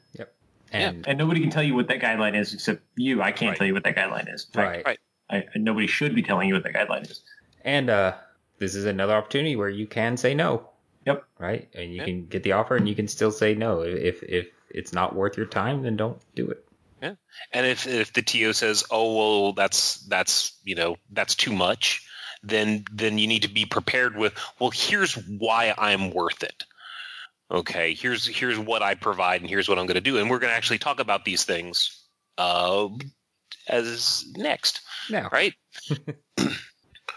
And 0.73 1.07
and 1.07 1.17
nobody 1.17 1.39
can 1.39 1.49
tell 1.49 1.63
you 1.63 1.75
what 1.75 1.87
that 1.87 1.99
guideline 1.99 2.35
is 2.39 2.53
except 2.53 2.81
you. 2.95 3.21
I 3.21 3.31
can't 3.31 3.49
Right. 3.51 3.57
tell 3.57 3.67
you 3.67 3.73
what 3.73 3.83
that 3.83 3.95
guideline 3.95 4.33
is. 4.33 4.45
Fact, 4.45 4.85
right. 4.85 4.99
Right. 5.29 5.45
I, 5.53 5.57
nobody 5.57 5.87
should 5.87 6.13
be 6.15 6.21
telling 6.23 6.47
you 6.49 6.55
what 6.55 6.63
that 6.63 6.73
guideline 6.73 7.09
is. 7.09 7.21
And 7.63 7.89
uh, 7.89 8.13
this 8.59 8.75
is 8.75 8.85
another 8.85 9.13
opportunity 9.13 9.55
where 9.55 9.69
you 9.69 9.87
can 9.87 10.17
say 10.17 10.33
no. 10.33 10.69
Yep. 11.05 11.23
Right, 11.37 11.69
and 11.73 11.91
you 11.91 11.97
Yeah. 11.97 12.05
can 12.05 12.25
get 12.27 12.43
the 12.43 12.53
offer, 12.53 12.75
and 12.75 12.87
you 12.87 12.95
can 12.95 13.07
still 13.07 13.31
say 13.31 13.55
no 13.55 13.81
if 13.81 14.23
if 14.23 14.47
it's 14.69 14.93
not 14.93 15.15
worth 15.15 15.37
your 15.37 15.45
time. 15.45 15.83
Then 15.83 15.95
don't 15.97 16.19
do 16.35 16.49
it. 16.49 16.65
Yeah. 17.01 17.15
And 17.51 17.65
if 17.67 17.85
if 17.87 18.13
the 18.13 18.21
TO 18.21 18.53
says, 18.53 18.83
"Oh 18.89 19.15
well, 19.15 19.53
that's 19.53 19.97
that's 20.07 20.53
you 20.63 20.75
know 20.75 20.95
that's 21.11 21.35
too 21.35 21.51
much," 21.51 22.07
then 22.41 22.85
then 22.91 23.17
you 23.17 23.27
need 23.27 23.41
to 23.41 23.49
be 23.49 23.65
prepared 23.65 24.15
with, 24.15 24.33
"Well, 24.59 24.71
here's 24.73 25.13
why 25.15 25.73
I'm 25.77 26.11
worth 26.11 26.41
it." 26.43 26.63
Okay, 27.53 27.93
here's 27.93 28.25
here's 28.25 28.57
what 28.57 28.81
I 28.81 28.95
provide, 28.95 29.41
and 29.41 29.49
here's 29.49 29.69
what 29.69 29.77
I'm 29.77 29.85
going 29.85 29.95
to 29.95 30.01
do, 30.01 30.17
and 30.17 30.29
we're 30.29 30.39
going 30.39 30.51
to 30.51 30.57
actually 30.57 30.79
talk 30.79 30.99
about 30.99 31.23
these 31.23 31.43
things 31.43 32.07
uh, 32.39 32.89
as 33.67 34.25
next, 34.35 34.81
Now, 35.09 35.29
right? 35.31 35.53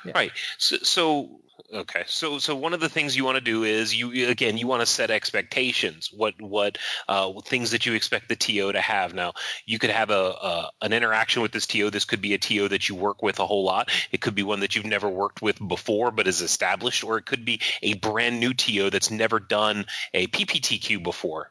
Yeah. 0.05 0.13
Right. 0.15 0.33
So, 0.59 0.77
so 0.79 1.41
okay. 1.73 2.05
So 2.07 2.39
so 2.39 2.55
one 2.57 2.75
of 2.75 2.81
the 2.81 2.89
things 2.89 3.17
you 3.17 3.25
want 3.25 3.37
to 3.37 3.41
do 3.41 3.65
is 3.65 3.95
you 3.95 4.29
again 4.29 4.59
you 4.59 4.67
want 4.67 4.83
to 4.83 4.87
set 4.87 5.11
expectations. 5.11 6.11
What 6.13 6.41
what 6.41 6.79
uh, 7.09 7.41
things 7.43 7.73
that 7.73 7.87
you 7.87 7.95
expect 7.95 8.29
the 8.29 8.37
TO 8.37 8.73
to 8.73 8.81
have. 8.81 9.15
Now 9.15 9.33
you 9.65 9.79
could 9.79 9.91
have 9.91 10.11
a, 10.11 10.15
a 10.15 10.71
an 10.83 10.93
interaction 10.93 11.43
with 11.43 11.53
this 11.53 11.67
TO. 11.67 11.91
This 11.91 12.05
could 12.05 12.21
be 12.21 12.35
a 12.35 12.39
TO 12.39 12.69
that 12.69 12.89
you 12.89 12.95
work 12.95 13.23
with 13.23 13.39
a 13.39 13.47
whole 13.47 13.65
lot. 13.65 13.91
It 14.13 14.21
could 14.21 14.35
be 14.35 14.43
one 14.43 14.61
that 14.61 14.77
you've 14.77 14.87
never 14.87 15.09
worked 15.09 15.43
with 15.43 15.59
before 15.67 16.11
but 16.11 16.27
is 16.27 16.41
established, 16.41 17.05
or 17.05 17.19
it 17.19 17.27
could 17.27 17.45
be 17.45 17.61
a 17.83 17.95
brand 17.95 18.41
new 18.41 18.55
TO 18.55 18.91
that's 18.91 19.11
never 19.11 19.39
done 19.39 19.87
a 20.15 20.27
PPTQ 20.27 21.03
before. 21.03 21.51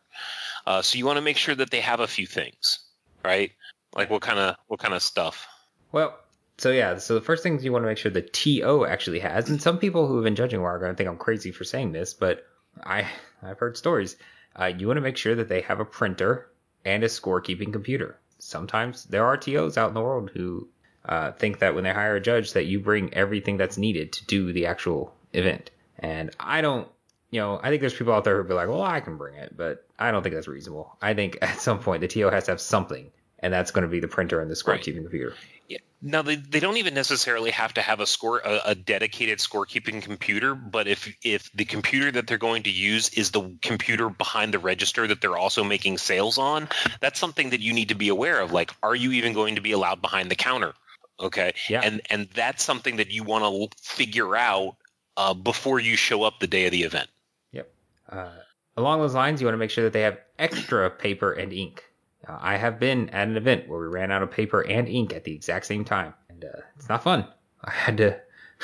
Uh, 0.65 0.81
so 0.81 0.97
you 0.97 1.05
want 1.05 1.17
to 1.17 1.21
make 1.21 1.37
sure 1.37 1.55
that 1.55 1.69
they 1.69 1.81
have 1.81 1.99
a 1.99 2.07
few 2.07 2.25
things, 2.25 2.79
right? 3.23 3.51
Like 3.95 4.09
what 4.09 4.21
kind 4.21 4.39
of 4.39 4.55
what 4.67 4.79
kind 4.79 4.93
of 4.93 5.01
stuff? 5.01 5.47
Well, 5.91 6.17
so 6.57 6.71
yeah, 6.71 6.97
so 6.97 7.13
the 7.13 7.21
first 7.21 7.43
thing 7.43 7.59
you 7.61 7.71
want 7.71 7.83
to 7.83 7.87
make 7.87 7.97
sure 7.97 8.11
the 8.11 8.21
TO 8.21 8.85
actually 8.85 9.19
has, 9.19 9.49
and 9.49 9.61
some 9.61 9.77
people 9.77 10.07
who 10.07 10.15
have 10.15 10.23
been 10.23 10.35
judging 10.35 10.61
are 10.61 10.79
going 10.79 10.91
to 10.91 10.95
think 10.95 11.09
I'm 11.09 11.17
crazy 11.17 11.51
for 11.51 11.63
saying 11.63 11.91
this, 11.91 12.13
but 12.13 12.45
I 12.83 13.07
I've 13.43 13.59
heard 13.59 13.77
stories. 13.77 14.15
Uh, 14.57 14.65
you 14.65 14.87
want 14.87 14.97
to 14.97 15.01
make 15.01 15.17
sure 15.17 15.35
that 15.35 15.49
they 15.49 15.61
have 15.61 15.79
a 15.79 15.85
printer 15.85 16.49
and 16.85 17.03
a 17.03 17.07
scorekeeping 17.07 17.73
computer. 17.73 18.17
Sometimes 18.39 19.05
there 19.05 19.25
are 19.25 19.37
TOs 19.37 19.77
out 19.77 19.89
in 19.89 19.93
the 19.93 20.01
world 20.01 20.31
who 20.33 20.69
uh, 21.03 21.31
think 21.33 21.59
that 21.59 21.75
when 21.75 21.83
they 21.83 21.91
hire 21.91 22.15
a 22.15 22.21
judge 22.21 22.53
that 22.53 22.65
you 22.65 22.79
bring 22.79 23.13
everything 23.13 23.57
that's 23.57 23.77
needed 23.77 24.13
to 24.13 24.25
do 24.25 24.53
the 24.53 24.67
actual 24.67 25.13
event. 25.33 25.71
And 25.99 26.31
I 26.39 26.61
don't, 26.61 26.87
you 27.31 27.39
know, 27.39 27.59
I 27.61 27.69
think 27.69 27.81
there's 27.81 27.93
people 27.93 28.13
out 28.13 28.23
there 28.23 28.37
who'd 28.37 28.47
be 28.47 28.53
like, 28.53 28.69
well, 28.69 28.81
I 28.81 29.01
can 29.01 29.17
bring 29.17 29.35
it, 29.35 29.55
but 29.57 29.85
I 29.99 30.11
don't 30.11 30.23
think 30.23 30.35
that's 30.35 30.47
reasonable. 30.47 30.97
I 31.01 31.13
think 31.13 31.37
at 31.41 31.59
some 31.59 31.79
point 31.79 32.01
the 32.01 32.07
TO 32.07 32.29
has 32.29 32.45
to 32.45 32.51
have 32.51 32.61
something, 32.61 33.11
and 33.39 33.53
that's 33.53 33.71
going 33.71 33.83
to 33.83 33.89
be 33.89 33.99
the 33.99 34.07
printer 34.07 34.41
and 34.41 34.49
the 34.49 34.55
scorekeeping 34.55 35.01
computer. 35.01 35.33
Yeah. 35.67 35.79
Now 36.01 36.21
they, 36.21 36.35
they 36.35 36.59
don't 36.59 36.77
even 36.77 36.93
necessarily 36.93 37.51
have 37.51 37.73
to 37.73 37.81
have 37.81 37.99
a 37.99 38.05
score 38.05 38.39
a, 38.39 38.61
a 38.65 38.75
dedicated 38.75 39.39
scorekeeping 39.39 40.01
computer, 40.01 40.53
but 40.53 40.87
if 40.87 41.15
if 41.23 41.51
the 41.53 41.65
computer 41.65 42.11
that 42.11 42.27
they're 42.27 42.37
going 42.37 42.63
to 42.63 42.71
use 42.71 43.09
is 43.09 43.31
the 43.31 43.57
computer 43.61 44.09
behind 44.09 44.53
the 44.53 44.59
register 44.59 45.07
that 45.07 45.21
they're 45.21 45.37
also 45.37 45.63
making 45.63 45.97
sales 45.97 46.37
on, 46.37 46.67
that's 47.01 47.19
something 47.19 47.49
that 47.49 47.61
you 47.61 47.73
need 47.73 47.89
to 47.89 47.95
be 47.95 48.09
aware 48.09 48.39
of. 48.39 48.51
Like, 48.51 48.71
are 48.83 48.95
you 48.95 49.13
even 49.13 49.33
going 49.33 49.55
to 49.55 49.61
be 49.61 49.71
allowed 49.71 50.01
behind 50.01 50.29
the 50.29 50.35
counter? 50.35 50.73
Okay. 51.19 51.53
Yeah. 51.69 51.81
And 51.83 52.01
and 52.09 52.29
that's 52.33 52.63
something 52.63 52.97
that 52.97 53.11
you 53.11 53.23
want 53.23 53.43
to 53.43 53.77
figure 53.81 54.35
out 54.35 54.75
uh, 55.17 55.33
before 55.33 55.79
you 55.79 55.95
show 55.95 56.23
up 56.23 56.39
the 56.39 56.47
day 56.47 56.65
of 56.65 56.71
the 56.71 56.83
event. 56.83 57.09
Yep. 57.51 57.71
Uh, 58.09 58.29
along 58.77 58.99
those 58.99 59.15
lines, 59.15 59.41
you 59.41 59.47
want 59.47 59.53
to 59.53 59.59
make 59.59 59.71
sure 59.71 59.85
that 59.85 59.93
they 59.93 60.01
have 60.01 60.17
extra 60.37 60.89
paper 60.89 61.31
and 61.31 61.53
ink. 61.53 61.83
Uh, 62.27 62.37
I 62.39 62.57
have 62.57 62.79
been 62.79 63.09
at 63.09 63.27
an 63.27 63.37
event 63.37 63.67
where 63.67 63.79
we 63.79 63.87
ran 63.87 64.11
out 64.11 64.23
of 64.23 64.31
paper 64.31 64.61
and 64.61 64.87
ink 64.87 65.13
at 65.13 65.23
the 65.23 65.33
exact 65.33 65.65
same 65.65 65.85
time, 65.85 66.13
and 66.29 66.43
uh, 66.45 66.61
it's 66.75 66.89
not 66.89 67.03
fun. 67.03 67.27
I 67.63 67.71
had 67.71 67.97
to, 67.97 68.15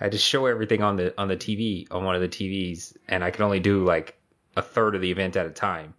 I 0.00 0.04
had 0.04 0.12
to 0.12 0.18
show 0.18 0.46
everything 0.46 0.82
on 0.82 0.96
the 0.96 1.14
on 1.20 1.28
the 1.28 1.36
TV 1.36 1.86
on 1.90 2.04
one 2.04 2.14
of 2.14 2.20
the 2.20 2.28
TVs, 2.28 2.96
and 3.08 3.24
I 3.24 3.30
could 3.30 3.42
only 3.42 3.60
do 3.60 3.84
like 3.84 4.18
a 4.56 4.62
third 4.62 4.94
of 4.94 5.00
the 5.00 5.10
event 5.10 5.36
at 5.36 5.46
a 5.46 5.50
time. 5.50 5.94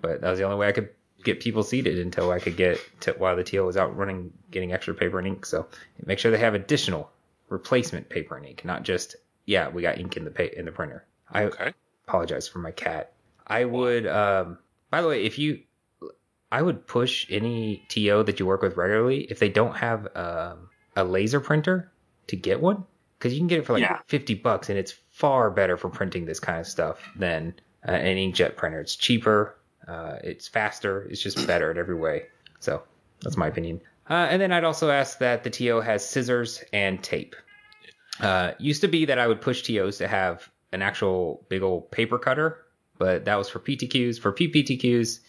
But 0.00 0.20
that 0.20 0.28
was 0.30 0.38
the 0.38 0.44
only 0.44 0.56
way 0.58 0.68
I 0.68 0.72
could 0.72 0.90
get 1.24 1.40
people 1.40 1.62
seated 1.62 1.98
until 1.98 2.30
I 2.32 2.40
could 2.40 2.56
get 2.56 2.78
to 3.00 3.12
while 3.12 3.36
the 3.36 3.44
TO 3.44 3.64
was 3.64 3.76
out 3.76 3.96
running, 3.96 4.32
getting 4.50 4.72
extra 4.72 4.92
paper 4.92 5.18
and 5.18 5.26
ink. 5.28 5.46
So 5.46 5.66
make 6.04 6.18
sure 6.18 6.30
they 6.30 6.38
have 6.38 6.54
additional 6.54 7.10
replacement 7.48 8.08
paper 8.08 8.36
and 8.36 8.44
ink, 8.44 8.64
not 8.64 8.82
just 8.82 9.16
yeah, 9.46 9.68
we 9.68 9.82
got 9.82 9.98
ink 9.98 10.16
in 10.16 10.24
the 10.24 10.30
pa- 10.30 10.54
in 10.56 10.64
the 10.64 10.72
printer. 10.72 11.04
I 11.30 11.44
Okay. 11.44 11.72
apologize 12.06 12.46
for 12.48 12.58
my 12.58 12.70
cat. 12.70 13.12
I 13.46 13.64
would, 13.64 14.06
um, 14.06 14.58
by 14.90 15.00
the 15.02 15.08
way, 15.08 15.24
if 15.24 15.38
you, 15.38 15.60
I 16.52 16.60
would 16.60 16.86
push 16.86 17.26
any 17.30 17.84
TO 17.88 18.22
that 18.24 18.38
you 18.38 18.44
work 18.46 18.60
with 18.62 18.76
regularly 18.76 19.22
if 19.30 19.38
they 19.38 19.48
don't 19.48 19.74
have 19.74 20.06
um, 20.14 20.68
a 20.94 21.02
laser 21.02 21.40
printer 21.40 21.90
to 22.26 22.36
get 22.36 22.60
one 22.60 22.84
because 23.18 23.32
you 23.32 23.40
can 23.40 23.48
get 23.48 23.58
it 23.58 23.66
for 23.66 23.72
like 23.72 23.80
Yeah. 23.82 23.98
50 24.06 24.34
bucks 24.34 24.68
and 24.68 24.78
it's 24.78 24.94
far 25.10 25.50
better 25.50 25.76
for 25.78 25.88
printing 25.88 26.26
this 26.26 26.38
kind 26.38 26.60
of 26.60 26.66
stuff 26.66 27.10
than 27.16 27.54
uh, 27.88 27.92
an 27.92 28.16
inkjet 28.16 28.56
printer. 28.56 28.80
It's 28.80 28.96
cheaper, 28.96 29.56
uh, 29.88 30.16
it's 30.22 30.46
faster, 30.46 31.02
it's 31.10 31.22
just 31.22 31.46
better 31.46 31.70
in 31.70 31.78
every 31.78 31.94
way. 31.96 32.26
So 32.60 32.82
that's 33.22 33.38
my 33.38 33.46
opinion. 33.46 33.80
Uh, 34.10 34.26
and 34.30 34.42
then 34.42 34.52
I'd 34.52 34.64
also 34.64 34.90
ask 34.90 35.18
that 35.18 35.44
the 35.44 35.50
TO 35.50 35.80
has 35.80 36.06
scissors 36.06 36.62
and 36.72 37.02
tape. 37.02 37.34
Uh, 38.20 38.52
used 38.58 38.82
to 38.82 38.88
be 38.88 39.06
that 39.06 39.18
I 39.18 39.26
would 39.26 39.40
push 39.40 39.62
TOs 39.62 39.96
to 39.98 40.06
have 40.06 40.50
an 40.72 40.82
actual 40.82 41.46
big 41.48 41.62
old 41.62 41.90
paper 41.90 42.18
cutter, 42.18 42.58
but 42.98 43.24
that 43.24 43.36
was 43.36 43.48
for 43.48 43.58
PTQs. 43.58 44.20
For 44.20 44.32
PPTQs, 44.32 45.20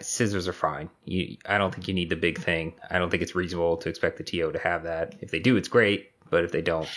scissors 0.00 0.48
are 0.48 0.52
fine. 0.52 0.90
You, 1.04 1.36
I 1.46 1.58
don't 1.58 1.74
think 1.74 1.88
you 1.88 1.94
need 1.94 2.10
the 2.10 2.16
big 2.16 2.38
thing. 2.38 2.74
I 2.90 2.98
don't 2.98 3.10
think 3.10 3.22
it's 3.22 3.34
reasonable 3.34 3.76
to 3.78 3.88
expect 3.88 4.18
the 4.18 4.24
TO 4.24 4.52
to 4.52 4.58
have 4.58 4.84
that. 4.84 5.14
If 5.20 5.30
they 5.30 5.38
do, 5.38 5.56
it's 5.56 5.68
great, 5.68 6.10
but 6.30 6.44
if 6.44 6.52
they 6.52 6.62
don't, 6.62 6.88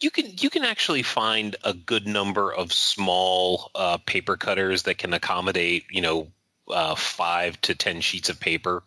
You 0.00 0.10
can 0.10 0.26
you 0.38 0.48
can 0.50 0.64
actually 0.64 1.02
find 1.02 1.56
a 1.64 1.74
good 1.74 2.06
number 2.06 2.52
of 2.52 2.72
small 2.72 3.70
uh, 3.74 3.98
paper 3.98 4.36
cutters 4.36 4.84
that 4.84 4.98
can 4.98 5.12
accommodate 5.12 5.84
you 5.90 6.00
know 6.00 6.28
uh, 6.70 6.94
five 6.94 7.60
to 7.62 7.74
ten 7.74 8.00
sheets 8.00 8.28
of 8.28 8.38
paper 8.40 8.82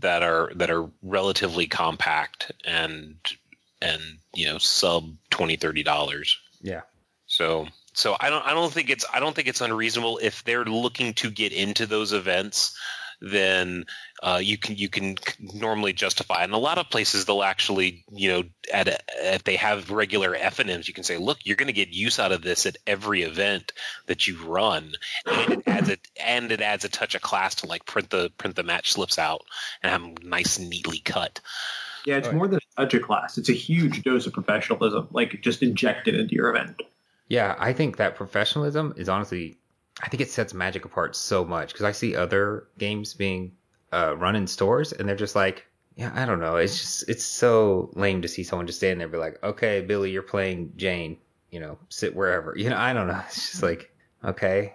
that 0.00 0.22
are 0.22 0.50
that 0.56 0.70
are 0.70 0.90
relatively 1.02 1.66
compact 1.66 2.52
and 2.64 3.16
and 3.80 4.02
you 4.34 4.46
know 4.46 4.58
sub 4.58 5.04
20 5.30 5.56
30 5.56 5.82
dollars. 5.82 6.38
yeah, 6.60 6.82
So 7.26 7.68
so 8.00 8.16
I 8.18 8.30
don't 8.30 8.46
I 8.46 8.54
don't 8.54 8.72
think 8.72 8.90
it's 8.90 9.04
I 9.12 9.20
don't 9.20 9.34
think 9.34 9.48
it's 9.48 9.60
unreasonable 9.60 10.18
if 10.22 10.42
they're 10.44 10.64
looking 10.64 11.14
to 11.14 11.30
get 11.30 11.52
into 11.52 11.86
those 11.86 12.12
events 12.12 12.76
then 13.20 13.84
uh, 14.22 14.40
you 14.42 14.56
can 14.56 14.76
you 14.76 14.88
can 14.88 15.16
normally 15.38 15.92
justify. 15.92 16.42
And 16.42 16.52
a 16.52 16.58
lot 16.58 16.78
of 16.78 16.90
places 16.90 17.24
they'll 17.24 17.42
actually 17.42 18.04
you 18.10 18.30
know 18.30 18.42
at 18.72 18.88
a, 18.88 18.98
if 19.34 19.44
they 19.44 19.56
have 19.56 19.90
regular 19.90 20.34
FNMs, 20.34 20.88
you 20.88 20.94
can 20.94 21.04
say, 21.04 21.18
look, 21.18 21.38
you're 21.44 21.56
going 21.56 21.66
to 21.66 21.72
get 21.72 21.90
use 21.90 22.18
out 22.18 22.32
of 22.32 22.42
this 22.42 22.66
at 22.66 22.78
every 22.86 23.22
event 23.22 23.72
that 24.06 24.26
you 24.26 24.42
run, 24.42 24.92
and 25.26 25.52
it 25.52 25.62
adds 25.66 25.90
a 25.90 25.98
and 26.24 26.50
it 26.50 26.60
adds 26.60 26.84
a 26.84 26.88
touch 26.88 27.14
of 27.14 27.22
class 27.22 27.56
to 27.56 27.66
like 27.66 27.84
print 27.84 28.10
the 28.10 28.30
print 28.38 28.56
the 28.56 28.62
match 28.62 28.92
slips 28.92 29.18
out 29.18 29.42
and 29.82 29.92
have 29.92 30.02
them 30.02 30.14
nice 30.28 30.58
and 30.58 30.70
neatly 30.70 30.98
cut. 30.98 31.40
Yeah, 32.06 32.16
it's 32.16 32.28
Right. 32.28 32.36
more 32.36 32.48
than 32.48 32.58
a 32.58 32.82
touch 32.82 32.94
of 32.94 33.02
class. 33.02 33.36
It's 33.36 33.50
a 33.50 33.54
huge 33.54 34.02
dose 34.02 34.26
of 34.26 34.32
professionalism, 34.32 35.08
like 35.10 35.42
just 35.42 35.62
injected 35.62 36.14
into 36.14 36.34
your 36.34 36.48
event. 36.48 36.80
Yeah. 37.30 37.56
I 37.58 37.72
think 37.72 37.96
that 37.96 38.14
professionalism 38.16 38.92
is 38.98 39.08
honestly, 39.08 39.56
I 40.02 40.08
think 40.10 40.20
it 40.20 40.30
sets 40.30 40.52
Magic 40.52 40.84
apart 40.84 41.16
so 41.16 41.44
much 41.46 41.72
because 41.72 41.84
I 41.86 41.92
see 41.92 42.14
other 42.14 42.66
games 42.76 43.14
being 43.14 43.52
uh, 43.92 44.14
run 44.18 44.36
in 44.36 44.46
stores 44.46 44.92
and 44.92 45.08
they're 45.08 45.16
just 45.16 45.34
like, 45.34 45.66
yeah, 45.96 46.12
I 46.14 46.24
don't 46.26 46.40
know. 46.40 46.56
It's 46.56 46.78
just 46.78 47.08
it's 47.08 47.24
so 47.24 47.90
lame 47.94 48.20
to 48.22 48.28
see 48.28 48.42
someone 48.42 48.66
just 48.66 48.78
stand 48.78 49.00
there 49.00 49.06
and 49.06 49.12
be 49.12 49.18
like, 49.18 49.42
okay, 49.42 49.80
Billy, 49.80 50.10
you're 50.10 50.22
playing 50.22 50.72
Jane. 50.76 51.16
You 51.50 51.60
know, 51.60 51.78
sit 51.88 52.14
wherever. 52.14 52.54
You 52.58 52.70
know, 52.70 52.76
I 52.76 52.92
don't 52.92 53.08
know. 53.08 53.20
It's 53.26 53.50
just 53.50 53.62
like, 53.62 53.90
okay, 54.24 54.74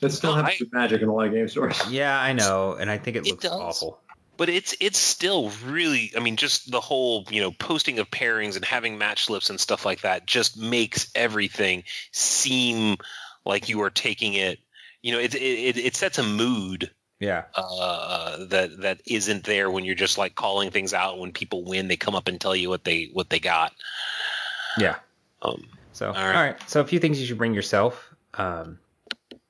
That 0.00 0.10
still 0.12 0.30
No, 0.34 0.42
happens 0.42 0.56
I- 0.60 0.64
with 0.64 0.72
Magic 0.72 1.02
in 1.02 1.08
a 1.08 1.14
lot 1.14 1.26
of 1.28 1.32
game 1.32 1.46
stores. 1.48 1.78
yeah, 1.90 2.18
I 2.18 2.32
know, 2.32 2.72
and 2.74 2.90
I 2.90 2.98
think 2.98 3.16
it 3.16 3.26
It 3.26 3.30
looks 3.30 3.44
does. 3.44 3.52
awful. 3.52 4.00
But 4.40 4.48
it's 4.48 4.74
it's 4.80 4.98
still 4.98 5.50
really 5.66 6.12
i 6.16 6.20
mean 6.20 6.36
just 6.36 6.70
the 6.70 6.80
whole 6.80 7.26
you 7.30 7.42
know 7.42 7.52
posting 7.52 7.98
of 7.98 8.10
pairings 8.10 8.56
and 8.56 8.64
having 8.64 8.96
match 8.96 9.26
slips 9.26 9.50
and 9.50 9.60
stuff 9.60 9.84
like 9.84 10.00
that 10.00 10.24
just 10.24 10.56
makes 10.56 11.10
everything 11.14 11.84
seem 12.10 12.96
like 13.44 13.68
you 13.68 13.82
are 13.82 13.90
taking 13.90 14.32
it 14.32 14.58
you 15.02 15.12
know 15.12 15.18
it 15.18 15.34
it, 15.34 15.76
it 15.76 15.94
sets 15.94 16.16
a 16.18 16.22
mood 16.22 16.90
Yeah, 17.18 17.44
uh, 17.54 18.46
that 18.46 18.80
that 18.80 19.02
isn't 19.06 19.44
there 19.44 19.70
when 19.70 19.84
you're 19.84 19.94
just 19.94 20.16
like 20.16 20.34
calling 20.34 20.70
things 20.70 20.94
out 20.94 21.18
when 21.18 21.32
people 21.32 21.62
win 21.62 21.88
they 21.88 21.98
come 21.98 22.14
up 22.14 22.26
and 22.26 22.40
tell 22.40 22.56
you 22.56 22.70
what 22.70 22.82
they 22.82 23.10
what 23.12 23.28
they 23.28 23.40
got 23.40 23.72
yeah. 24.78 24.96
um, 25.42 25.68
So, 25.92 26.08
all 26.08 26.14
right. 26.14 26.34
right. 26.34 26.70
So, 26.70 26.80
a 26.80 26.86
few 26.86 26.98
things 26.98 27.20
you 27.20 27.26
should 27.26 27.36
bring 27.36 27.52
yourself. 27.52 28.08
Um, 28.32 28.78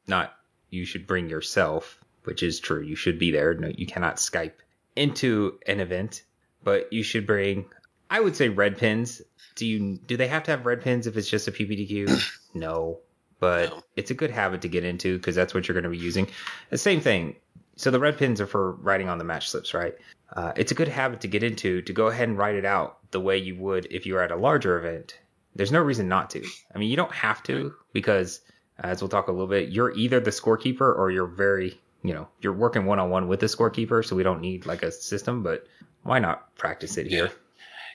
not 0.09 0.35
you 0.70 0.85
should 0.85 1.06
bring 1.06 1.28
yourself, 1.28 2.00
which 2.25 2.42
is 2.42 2.59
true. 2.59 2.82
You 2.82 2.97
should 2.97 3.20
be 3.20 3.30
there. 3.30 3.54
No, 3.54 3.68
you 3.68 3.87
cannot 3.87 4.16
Skype 4.16 4.54
into 5.00 5.59
an 5.66 5.80
event, 5.80 6.23
but 6.62 6.92
you 6.92 7.02
should 7.02 7.26
bring. 7.26 7.66
I 8.11 8.21
would 8.21 8.37
say 8.37 8.49
red 8.49 8.76
pins. 8.78 9.23
Do 9.57 9.66
you? 9.66 9.99
Do 10.07 10.16
they 10.16 10.28
have 10.28 10.42
to 10.45 10.50
have 10.50 10.66
red 10.66 10.83
pins 10.83 11.07
if 11.07 11.16
it's 11.16 11.28
just 11.28 11.49
a 11.49 11.52
PPTQ? 11.52 12.23
no, 12.54 12.99
but 13.38 13.71
No. 13.71 13.83
it's 13.97 14.11
a 14.11 14.14
good 14.14 14.30
habit 14.30 14.62
to 14.62 14.69
get 14.69 14.85
into 14.85 15.16
because 15.16 15.35
that's 15.35 15.54
what 15.54 15.66
you're 15.66 15.75
going 15.75 15.85
to 15.85 15.90
be 15.90 15.99
using. 15.99 16.28
The 16.71 16.78
same 16.78 17.00
thing. 17.00 17.37
So 17.76 17.90
the 17.90 17.99
red 18.00 18.19
pins 18.19 18.40
are 18.40 18.47
for 18.47 18.73
writing 18.73 19.09
on 19.09 19.16
the 19.19 19.25
match 19.25 19.49
slips, 19.49 19.73
right? 19.73 19.95
Uh, 20.37 20.52
it's 20.54 20.71
a 20.71 20.75
good 20.75 20.88
habit 20.88 21.23
to 21.23 21.28
get 21.28 21.42
into 21.42 21.80
to 21.83 21.92
go 21.95 22.09
ahead 22.09 22.28
and 22.28 22.37
write 22.37 22.54
it 22.54 22.64
out 22.66 22.99
the 23.11 23.21
way 23.21 23.38
you 23.38 23.57
would 23.57 23.87
if 23.90 24.04
you 24.07 24.14
were 24.14 24.23
at 24.23 24.30
a 24.30 24.37
larger 24.37 24.78
event. 24.78 25.19
There's 25.57 25.73
no 25.73 25.80
reason 25.80 26.07
not 26.07 26.30
to. 26.30 26.45
I 26.75 26.78
mean, 26.78 26.90
you 26.90 26.97
don't 26.97 27.12
have 27.12 27.42
to 27.45 27.75
because, 27.92 28.40
as 28.78 29.00
we'll 29.00 29.09
talk 29.09 29.28
a 29.28 29.33
little 29.33 29.47
bit, 29.49 29.71
you're 29.71 29.92
either 29.97 30.21
the 30.21 30.30
scorekeeper 30.30 30.95
or 30.97 31.11
you're 31.11 31.26
very, 31.26 31.80
you 32.02 32.14
know, 32.14 32.28
you're 32.40 32.52
working 32.52 32.87
one 32.87 32.99
on 32.99 33.11
one 33.11 33.28
with 33.28 33.40
the 33.40 33.47
scorekeeper, 33.47 34.04
so 34.04 34.16
we 34.16 34.23
don't 34.23 34.40
need 34.40 34.66
like 34.66 34.83
a 34.83 34.92
system. 34.92 35.42
But 35.42 35.66
why 36.02 36.19
not 36.19 36.54
practice 36.57 36.97
it 36.97 37.07
here? 37.07 37.30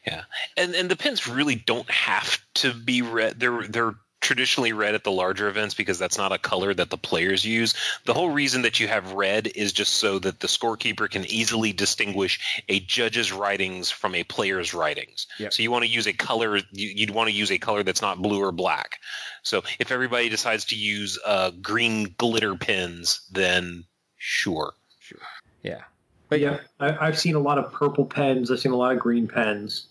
Yeah, 0.06 0.24
and 0.56 0.76
and 0.76 0.90
the 0.90 0.96
pins 0.96 1.28
really 1.28 1.56
don't 1.56 1.90
have 1.90 2.38
to 2.56 2.74
be 2.74 3.02
red. 3.02 3.40
They're 3.40 3.68
they're 3.68 3.96
traditionally 4.26 4.74
red 4.74 4.96
at 4.96 5.04
the 5.04 5.12
larger 5.12 5.48
events 5.48 5.76
because 5.76 6.00
that's 6.00 6.18
not 6.18 6.32
a 6.32 6.40
color 6.40 6.74
that 6.74 6.90
the 6.90 6.98
players 6.98 7.46
use. 7.46 7.76
The 8.06 8.14
whole 8.14 8.32
reason 8.32 8.64
that 8.64 8.80
you 8.80 8.88
have 8.88 9.14
red 9.14 9.46
is 9.54 9.72
just 9.72 9.94
so 9.94 10.18
that 10.18 10.40
the 10.40 10.48
scorekeeper 10.48 11.08
can 11.08 11.26
easily 11.26 11.74
distinguish 11.74 12.64
a 12.68 12.80
judge's 12.80 13.32
writings 13.32 13.92
from 13.92 14.16
a 14.16 14.24
player's 14.24 14.74
writings. 14.74 15.28
Yep. 15.38 15.54
So 15.54 15.62
you 15.62 15.70
want 15.70 15.86
to 15.86 15.92
use 15.92 16.08
a 16.08 16.14
color. 16.14 16.58
You, 16.58 16.64
you'd 16.72 17.12
want 17.12 17.30
to 17.30 17.36
use 17.36 17.52
a 17.52 17.60
color 17.60 17.84
that's 17.84 18.02
not 18.02 18.20
blue 18.20 18.42
or 18.42 18.52
black. 18.52 18.98
So 19.44 19.64
if 19.80 19.92
everybody 19.92 20.28
decides 20.30 20.66
to 20.66 20.76
use 20.76 21.20
uh, 21.24 21.52
green 21.62 22.16
glitter 22.18 22.56
pins, 22.56 23.28
then 23.32 23.86
sure. 24.18 24.74
Sure. 25.00 25.20
Yeah. 25.64 25.82
But 26.30 26.40
yeah, 26.40 26.60
I, 26.80 27.08
I've 27.08 27.20
seen 27.20 27.36
a 27.36 27.40
lot 27.40 27.58
of 27.58 27.72
purple 27.72 28.06
pens. 28.06 28.50
I've 28.52 28.60
seen 28.60 28.72
a 28.72 28.76
lot 28.78 28.94
of 28.94 29.00
green 29.00 29.28
pens. 29.28 29.88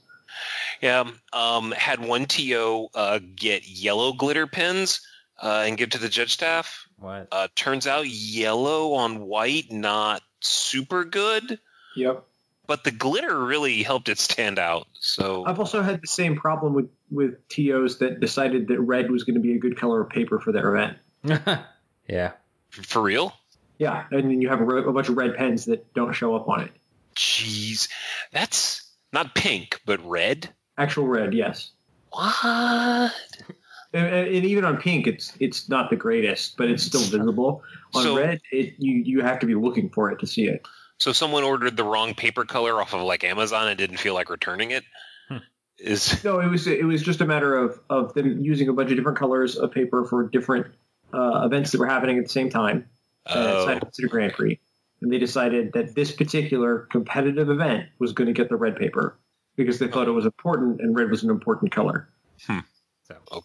Yeah, 0.81 1.09
um, 1.33 1.71
had 1.71 2.00
one 2.00 2.26
TO 2.26 2.88
uh, 2.95 3.21
get 3.37 3.66
yellow 3.69 4.12
glitter 4.12 4.47
pens 4.47 5.00
uh, 5.40 5.64
and 5.66 5.78
give 5.78 5.90
to 5.90 5.99
the 5.99 6.09
judge 6.09 6.33
staff. 6.33 6.87
What? 6.99 7.28
Uh, 7.31 7.49
turns 7.54 7.87
out 7.87 8.09
yellow 8.09 8.95
on 8.95 9.21
white 9.26 9.71
not 9.71 10.23
super 10.40 11.04
good, 11.04 11.59
Yep. 11.97 12.25
but 12.66 12.83
the 12.85 12.90
glitter 12.90 13.38
really 13.45 13.83
helped 13.85 14.09
it 14.09 14.19
stand 14.19 14.59
out. 14.59 14.88
So 14.95 15.45
I've 15.47 15.61
also 15.61 15.83
had 15.83 16.02
the 16.02 16.09
same 16.09 16.37
problem 16.37 16.75
with 16.75 16.90
with 17.11 17.49
TOs 17.49 17.99
that 17.99 18.19
decided 18.21 18.69
that 18.69 18.81
red 18.81 19.11
was 19.11 19.23
going 19.23 19.35
to 19.37 19.40
be 19.40 19.54
a 19.54 19.59
good 19.59 19.76
color 19.76 20.00
of 20.00 20.11
paper 20.11 20.40
for 20.40 20.50
their 20.50 20.75
event. 20.75 20.99
yeah. 22.09 22.33
for 22.71 23.00
real, 23.02 23.33
Yeah, 23.78 24.04
and 24.11 24.31
then 24.31 24.40
you 24.40 24.49
have 24.49 24.61
a, 24.61 24.64
re- 24.64 24.85
a 24.85 24.93
bunch 24.93 25.09
of 25.09 25.16
red 25.16 25.37
pens 25.37 25.64
that 25.66 25.93
don't 25.95 26.12
show 26.12 26.35
up 26.37 26.49
on 26.49 26.61
it. 26.62 26.71
jeez, 27.16 27.88
that's 28.33 28.88
Not 29.12 29.35
pink, 29.35 29.81
but 29.87 30.04
red. 30.09 30.49
Actual 30.78 31.07
red, 31.07 31.35
yes. 31.35 31.71
What? 32.11 33.12
And, 33.93 34.07
and 34.07 34.45
even 34.45 34.64
on 34.64 34.78
pink, 34.78 35.07
it's 35.07 35.33
it's 35.38 35.69
not 35.69 35.88
the 35.90 35.97
greatest, 35.97 36.57
but 36.57 36.69
it's 36.69 36.83
still 36.83 37.00
visible. 37.00 37.62
On 37.95 38.02
So- 38.02 38.16
red, 38.19 38.40
it 38.50 38.75
you 38.78 38.95
you 39.04 39.21
have 39.23 39.38
to 39.40 39.47
be 39.47 39.54
looking 39.54 39.88
for 39.90 40.11
it 40.11 40.19
to 40.21 40.26
see 40.26 40.47
it. 40.49 40.66
So 40.99 41.12
someone 41.12 41.43
ordered 41.45 41.76
the 41.76 41.85
wrong 41.85 42.14
paper 42.14 42.45
color 42.45 42.81
off 42.81 42.95
of 42.95 43.02
like 43.02 43.25
Amazon 43.25 43.69
and 43.69 43.76
didn't 43.78 43.97
feel 43.99 44.14
like 44.14 44.31
returning 44.31 44.71
it. 44.71 44.85
Hmm. 45.28 45.38
Is 45.78 46.23
No, 46.25 46.40
it 46.40 46.49
was 46.49 46.66
it 46.66 46.85
was 46.85 47.02
just 47.02 47.21
a 47.21 47.26
matter 47.26 47.57
of 47.57 47.78
of 47.90 48.14
them 48.14 48.40
using 48.45 48.69
a 48.69 48.73
bunch 48.73 48.90
of 48.90 48.97
different 48.97 49.19
colors 49.19 49.57
of 49.57 49.71
paper 49.73 50.04
for 50.04 50.28
different 50.28 50.66
uh, 51.12 51.43
events 51.45 51.71
that 51.73 51.78
were 51.78 51.87
happening 51.87 52.19
at 52.19 52.25
the 52.25 52.31
same 52.31 52.50
time. 52.50 52.87
Uh, 53.26 53.33
oh, 53.37 53.64
Cycle 53.66 53.88
City 53.93 54.09
Grand 54.09 54.33
Prix, 54.33 54.59
and 55.00 55.12
they 55.12 55.19
decided 55.19 55.73
that 55.73 55.95
this 55.95 56.12
particular 56.12 56.81
competitive 56.90 57.50
event 57.50 57.88
was 57.99 58.12
going 58.12 58.26
to 58.26 58.33
get 58.33 58.49
the 58.49 58.57
red 58.57 58.76
paper 58.76 59.19
because 59.57 59.78
they 59.78 59.88
thought 59.88 60.09
it 60.09 60.12
was 60.12 60.26
important, 60.26 60.81
and 60.81 60.97
red 60.97 61.11
was 61.11 61.23
an 61.23 61.31
important 61.31 61.73
color. 61.73 62.09
Hmm. 62.47 62.61
So, 63.04 63.45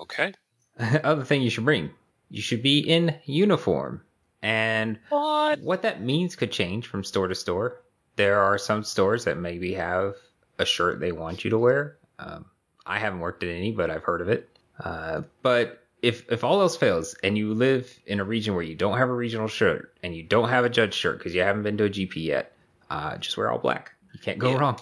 okay. 0.00 0.32
other 1.04 1.24
thing 1.24 1.42
you 1.42 1.50
should 1.50 1.64
bring, 1.64 1.90
you 2.30 2.40
should 2.40 2.62
be 2.62 2.78
in 2.78 3.16
uniform. 3.24 4.02
And 4.42 4.98
What? 5.08 5.60
what 5.60 5.82
that 5.82 6.00
means 6.00 6.36
could 6.36 6.52
change 6.52 6.86
from 6.86 7.02
store 7.02 7.26
to 7.26 7.34
store. 7.34 7.80
There 8.16 8.38
are 8.38 8.56
some 8.58 8.84
stores 8.84 9.24
that 9.24 9.36
maybe 9.36 9.74
have 9.74 10.14
a 10.58 10.64
shirt 10.64 11.00
they 11.00 11.12
want 11.12 11.44
you 11.44 11.50
to 11.50 11.58
wear. 11.58 11.96
Um, 12.18 12.46
I 12.86 12.98
haven't 12.98 13.20
worked 13.20 13.42
at 13.42 13.48
any, 13.48 13.72
but 13.72 13.90
I've 13.90 14.04
heard 14.04 14.20
of 14.20 14.28
it. 14.28 14.48
Uh, 14.82 15.22
but 15.42 15.84
if 16.02 16.30
if 16.30 16.44
all 16.44 16.60
else 16.60 16.76
fails 16.76 17.14
and 17.22 17.36
you 17.36 17.54
live 17.54 17.98
in 18.06 18.20
a 18.20 18.24
region 18.24 18.54
where 18.54 18.62
you 18.64 18.74
don't 18.74 18.98
have 18.98 19.08
a 19.08 19.14
regional 19.14 19.48
shirt 19.48 19.96
and 20.02 20.14
you 20.14 20.22
don't 20.22 20.48
have 20.48 20.64
a 20.64 20.68
judge 20.68 20.94
shirt 20.94 21.18
because 21.18 21.34
you 21.34 21.42
haven't 21.42 21.62
been 21.62 21.76
to 21.78 21.84
a 21.84 21.90
GP 21.90 22.16
yet, 22.16 22.52
uh, 22.90 23.16
just 23.18 23.36
wear 23.36 23.50
all 23.50 23.58
black. 23.58 23.92
You 24.12 24.20
can't 24.20 24.38
go 24.38 24.50
Yeah. 24.50 24.58
wrong. 24.58 24.78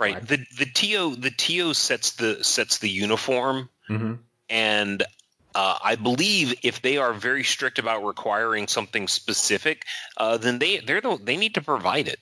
Right. 0.00 0.24
The 0.26 0.44
the 0.58 0.66
TO 0.66 1.16
the 1.16 1.30
TO 1.30 1.74
sets 1.74 2.12
the 2.12 2.44
sets 2.44 2.78
the 2.78 2.88
uniform 2.90 3.68
Mm-hmm. 3.90 4.14
and 4.50 5.02
uh, 5.54 5.78
I 5.82 5.96
believe 5.96 6.54
if 6.62 6.82
they 6.82 6.98
are 6.98 7.12
very 7.14 7.42
strict 7.42 7.78
about 7.78 8.04
requiring 8.04 8.68
something 8.68 9.08
specific, 9.08 9.86
uh, 10.18 10.36
then 10.36 10.58
they 10.58 10.78
they're 10.78 11.00
the, 11.00 11.18
they 11.20 11.36
need 11.38 11.54
to 11.54 11.62
provide 11.62 12.06
it. 12.06 12.20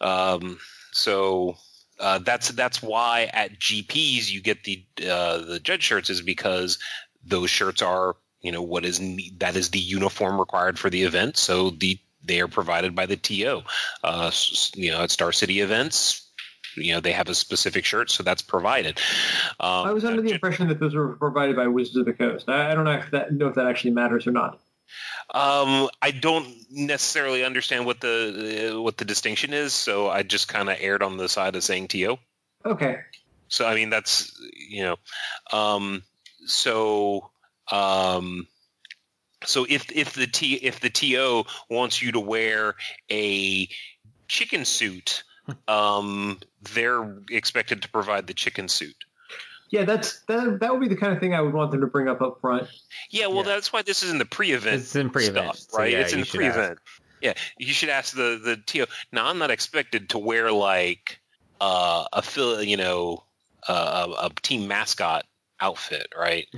Um, 0.00 0.58
so 0.92 1.56
uh, 1.98 2.18
that's 2.18 2.48
that's 2.50 2.82
why 2.82 3.30
at 3.32 3.58
GPs 3.58 4.30
you 4.30 4.42
get 4.42 4.64
the 4.64 4.84
uh, 5.08 5.38
the 5.38 5.60
judge 5.60 5.82
shirts 5.82 6.10
is 6.10 6.20
because 6.20 6.78
those 7.24 7.50
shirts 7.50 7.82
are 7.82 8.16
you 8.40 8.52
know 8.52 8.62
what 8.62 8.84
is 8.84 9.00
that 9.38 9.56
is 9.56 9.70
the 9.70 9.78
uniform 9.78 10.38
required 10.38 10.78
for 10.78 10.90
the 10.90 11.02
event. 11.02 11.36
So 11.36 11.70
the 11.70 11.98
they 12.24 12.40
are 12.40 12.48
provided 12.48 12.94
by 12.94 13.06
the 13.06 13.16
TO. 13.16 13.62
Uh, 14.04 14.30
you 14.74 14.90
know 14.90 15.02
at 15.02 15.10
Star 15.10 15.32
City 15.32 15.60
events. 15.60 16.26
You 16.76 16.94
know 16.94 17.00
they 17.00 17.12
have 17.12 17.28
a 17.28 17.34
specific 17.34 17.84
shirt, 17.84 18.10
so 18.10 18.22
that's 18.22 18.42
provided. 18.42 18.98
Um, 19.58 19.88
I 19.88 19.92
was 19.92 20.04
under 20.04 20.22
the 20.22 20.30
impression 20.30 20.68
that 20.68 20.78
those 20.78 20.94
were 20.94 21.16
provided 21.16 21.56
by 21.56 21.66
Wizards 21.66 21.96
of 21.96 22.04
the 22.06 22.12
Coast. 22.12 22.48
I, 22.48 22.70
I 22.70 22.74
don't 22.74 22.84
know 22.84 22.92
if 22.92 23.10
that 23.10 23.32
know 23.32 23.48
if 23.48 23.56
that 23.56 23.66
actually 23.66 23.90
matters 23.90 24.26
or 24.26 24.30
not. 24.30 24.60
Um, 25.32 25.88
I 26.02 26.10
don't 26.10 26.48
necessarily 26.70 27.44
understand 27.44 27.86
what 27.86 28.00
the 28.00 28.72
uh, 28.72 28.80
what 28.80 28.96
the 28.96 29.04
distinction 29.04 29.52
is, 29.52 29.72
so 29.72 30.08
I 30.08 30.22
just 30.22 30.48
kind 30.48 30.68
of 30.68 30.76
aired 30.80 31.02
on 31.02 31.16
the 31.16 31.28
side 31.28 31.56
of 31.56 31.62
saying 31.62 31.88
TO. 31.88 32.18
Okay, 32.64 32.98
So 33.48 33.66
I 33.66 33.74
mean 33.74 33.90
that's 33.90 34.40
you 34.54 34.82
know, 34.82 34.96
um, 35.52 36.02
so 36.46 37.30
um, 37.70 38.46
so 39.44 39.66
if 39.68 39.90
if 39.92 40.12
the 40.14 40.26
T 40.26 40.54
if 40.54 40.80
the 40.80 40.90
TO 40.90 41.44
wants 41.68 42.02
you 42.02 42.12
to 42.12 42.20
wear 42.20 42.74
a 43.10 43.68
chicken 44.28 44.64
suit, 44.64 45.22
um, 45.68 46.38
they're 46.74 47.16
expected 47.30 47.82
to 47.82 47.88
provide 47.90 48.26
the 48.26 48.34
chicken 48.34 48.68
suit. 48.68 48.96
yeah, 49.70 49.84
that's 49.84 50.20
that. 50.22 50.60
That 50.60 50.72
would 50.72 50.80
be 50.80 50.88
the 50.88 50.96
kind 50.96 51.12
of 51.12 51.20
thing 51.20 51.34
I 51.34 51.40
would 51.40 51.54
want 51.54 51.70
them 51.70 51.80
to 51.80 51.86
bring 51.86 52.08
up 52.08 52.20
up 52.20 52.40
front. 52.40 52.68
Yeah, 53.10 53.26
well, 53.28 53.38
Yeah. 53.38 53.54
that's 53.54 53.72
why 53.72 53.82
this 53.82 54.02
is 54.02 54.10
in 54.10 54.18
the 54.18 54.24
pre-event. 54.24 54.82
It's 54.82 54.94
in 54.96 55.10
pre-event, 55.10 55.56
stuff, 55.56 55.70
so 55.70 55.78
right? 55.78 55.92
yeah, 55.92 55.98
it's 56.00 56.12
in 56.12 56.20
the 56.20 56.26
pre-event. 56.26 56.78
Yeah, 57.22 57.34
you 57.58 57.72
should 57.72 57.88
ask 57.90 58.14
the 58.14 58.40
the 58.42 58.56
TO. 58.56 58.86
Now, 59.12 59.26
I'm 59.26 59.38
not 59.38 59.50
expected 59.50 60.10
to 60.10 60.18
wear 60.18 60.50
like 60.52 61.20
uh, 61.60 62.04
a 62.12 62.22
fill, 62.22 62.62
you 62.62 62.76
know, 62.76 63.24
uh, 63.68 64.06
a, 64.22 64.26
a 64.26 64.30
team 64.42 64.66
mascot 64.68 65.24
outfit, 65.60 66.08
right? 66.18 66.48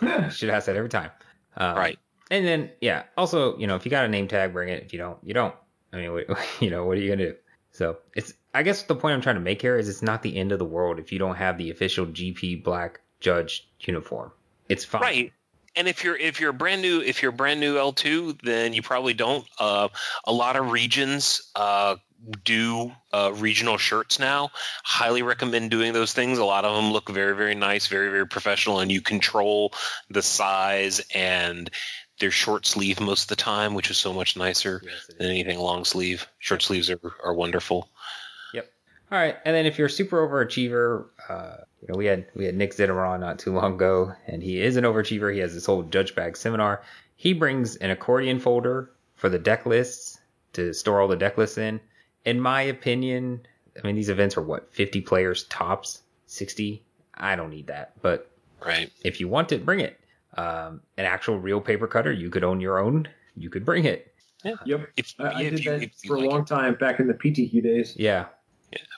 Should 0.30 0.50
ask 0.50 0.66
that 0.66 0.76
every 0.76 0.88
time. 0.88 1.10
Um, 1.56 1.76
Right. 1.76 1.98
And 2.30 2.46
then, 2.46 2.70
yeah, 2.80 3.04
also, 3.16 3.56
you 3.56 3.66
know, 3.66 3.76
if 3.76 3.86
you 3.86 3.90
got 3.90 4.04
a 4.04 4.08
name 4.08 4.28
tag, 4.28 4.52
bring 4.52 4.68
it. 4.68 4.82
If 4.82 4.92
you 4.92 4.98
don't, 4.98 5.18
you 5.24 5.32
don't. 5.32 5.54
I 5.92 5.96
mean, 5.96 6.12
what, 6.12 6.26
you 6.60 6.70
know, 6.70 6.84
what 6.84 6.98
are 6.98 7.00
you 7.00 7.08
going 7.08 7.20
to 7.20 7.32
do? 7.32 7.36
So 7.72 7.98
it's, 8.14 8.34
I 8.52 8.62
guess 8.62 8.82
the 8.82 8.94
point 8.94 9.14
I'm 9.14 9.20
trying 9.20 9.36
to 9.36 9.40
make 9.40 9.62
here 9.62 9.78
is 9.78 9.88
it's 9.88 10.02
not 10.02 10.22
the 10.22 10.36
end 10.36 10.52
of 10.52 10.58
the 10.58 10.64
world 10.64 10.98
if 10.98 11.12
you 11.12 11.18
don't 11.18 11.36
have 11.36 11.58
the 11.58 11.70
official 11.70 12.06
GP 12.06 12.64
black 12.64 13.00
judge 13.20 13.68
uniform. 13.80 14.32
It's 14.68 14.84
fine. 14.84 15.00
Right. 15.00 15.32
And 15.76 15.86
if 15.86 16.02
you're 16.02 16.16
if 16.16 16.40
you're 16.40 16.52
brand 16.52 16.82
new 16.82 17.00
if 17.00 17.22
you're 17.22 17.30
brand 17.30 17.60
new 17.60 17.76
L2, 17.76 18.42
then 18.42 18.72
you 18.72 18.82
probably 18.82 19.14
don't. 19.14 19.46
Uh, 19.58 19.88
a 20.24 20.32
lot 20.32 20.56
of 20.56 20.72
regions 20.72 21.50
uh, 21.54 21.96
do 22.44 22.92
uh, 23.12 23.32
regional 23.34 23.78
shirts 23.78 24.18
now. 24.18 24.50
Highly 24.84 25.22
recommend 25.22 25.70
doing 25.70 25.92
those 25.92 26.12
things. 26.12 26.38
A 26.38 26.44
lot 26.44 26.64
of 26.64 26.74
them 26.74 26.92
look 26.92 27.08
very 27.08 27.34
very 27.36 27.54
nice, 27.54 27.86
very 27.86 28.10
very 28.10 28.26
professional, 28.26 28.80
and 28.80 28.90
you 28.90 29.00
control 29.00 29.72
the 30.10 30.22
size 30.22 31.00
and 31.14 31.70
they're 32.18 32.30
short 32.30 32.66
sleeve 32.66 33.00
most 33.00 33.22
of 33.22 33.28
the 33.28 33.36
time, 33.36 33.74
which 33.74 33.90
is 33.90 33.96
so 33.96 34.12
much 34.12 34.36
nicer 34.36 34.82
Yes, 34.84 35.10
than 35.18 35.28
anything 35.28 35.58
long 35.58 35.84
sleeve. 35.84 36.26
Short 36.38 36.62
sleeves 36.62 36.90
are, 36.90 37.00
are 37.22 37.34
wonderful. 37.34 37.88
Yep. 38.52 38.70
All 39.12 39.18
right, 39.18 39.36
and 39.44 39.54
then 39.54 39.66
if 39.66 39.78
you're 39.78 39.86
a 39.86 39.90
super 39.90 40.26
overachiever, 40.26 41.06
uh, 41.28 41.58
you 41.80 41.88
know, 41.88 41.96
we 41.96 42.06
had 42.06 42.26
we 42.34 42.44
had 42.44 42.56
Nick 42.56 42.74
Zitterer 42.74 43.08
on 43.08 43.20
not 43.20 43.38
too 43.38 43.52
long 43.52 43.74
ago, 43.74 44.12
and 44.26 44.42
he 44.42 44.60
is 44.60 44.76
an 44.76 44.84
overachiever. 44.84 45.32
He 45.32 45.38
has 45.40 45.54
this 45.54 45.66
whole 45.66 45.84
judge 45.84 46.14
bag 46.14 46.36
seminar. 46.36 46.82
He 47.16 47.32
brings 47.32 47.76
an 47.76 47.90
accordion 47.90 48.40
folder 48.40 48.90
for 49.14 49.28
the 49.28 49.38
deck 49.38 49.66
lists 49.66 50.18
to 50.54 50.72
store 50.72 51.00
all 51.00 51.08
the 51.08 51.16
deck 51.16 51.38
lists 51.38 51.58
in. 51.58 51.80
In 52.28 52.40
my 52.40 52.62
opinion, 52.62 53.40
I 53.82 53.86
mean 53.86 53.96
these 53.96 54.08
events 54.10 54.36
are 54.36 54.42
what 54.42 54.72
50 54.74 55.00
players 55.00 55.44
tops, 55.44 56.02
60. 56.26 56.82
I 57.14 57.36
don't 57.36 57.50
need 57.50 57.68
that, 57.68 57.92
but 58.02 58.30
Right. 58.64 58.92
if 59.02 59.18
you 59.20 59.28
want 59.28 59.52
it, 59.52 59.64
bring 59.64 59.80
it. 59.80 59.98
Um, 60.36 60.82
an 60.96 61.04
actual 61.06 61.38
real 61.38 61.60
paper 61.60 61.86
cutter, 61.86 62.12
you 62.12 62.28
could 62.28 62.44
own 62.44 62.60
your 62.60 62.78
own. 62.78 63.08
You 63.36 63.50
could 63.50 63.64
bring 63.64 63.84
it. 63.86 64.12
Yeah. 64.44 64.54
Yep, 64.64 64.88
If, 64.96 65.14
I, 65.18 65.24
I 65.34 65.42
did 65.44 65.64
you, 65.64 65.70
that 65.78 65.90
for 66.06 66.16
a 66.16 66.20
like 66.20 66.30
long 66.30 66.40
it. 66.42 66.46
time 66.48 66.74
back 66.74 67.00
in 67.00 67.06
the 67.08 67.14
PTQ 67.14 67.62
days. 67.62 67.94
Yeah, 67.96 68.26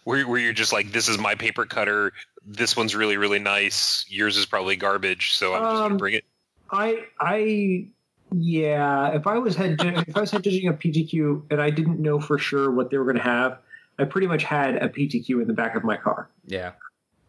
where, 0.05 0.27
where 0.27 0.40
you're 0.40 0.53
just 0.53 0.73
like, 0.73 0.90
this 0.93 1.09
is 1.09 1.19
my 1.19 1.35
paper 1.35 1.64
cutter. 1.66 2.12
This 2.45 2.77
one's 2.77 2.95
really, 2.97 3.16
really 3.16 3.38
nice. 3.38 4.05
Yours 4.09 4.37
is 4.37 4.45
probably 4.47 4.77
garbage, 4.77 5.35
so 5.35 5.55
I'm 5.55 5.62
just 5.62 5.75
Um, 5.77 5.83
gonna 5.90 5.97
bring 5.99 6.14
it. 6.14 6.25
I 6.71 7.05
I 7.21 7.88
yeah, 8.33 9.14
if 9.14 9.27
I 9.27 9.38
was 9.38 9.57
head 9.57 9.77
if 9.81 10.16
I 10.16 10.21
was 10.21 10.31
head 10.31 10.43
judging 10.45 10.69
a 10.69 10.73
PTQ 10.73 11.51
and 11.51 11.61
I 11.61 11.71
didn't 11.71 12.01
know 12.01 12.21
for 12.21 12.38
sure 12.38 12.71
what 12.71 12.90
they 12.90 12.99
were 12.99 13.05
going 13.05 13.16
to 13.16 13.23
have, 13.23 13.59
I 13.99 14.05
pretty 14.05 14.27
much 14.27 14.45
had 14.45 14.77
a 14.77 14.88
PTQ 14.88 15.40
in 15.43 15.47
the 15.47 15.53
back 15.55 15.75
of 15.75 15.85
my 15.85 15.97
car. 15.97 16.29
yeah. 16.47 16.73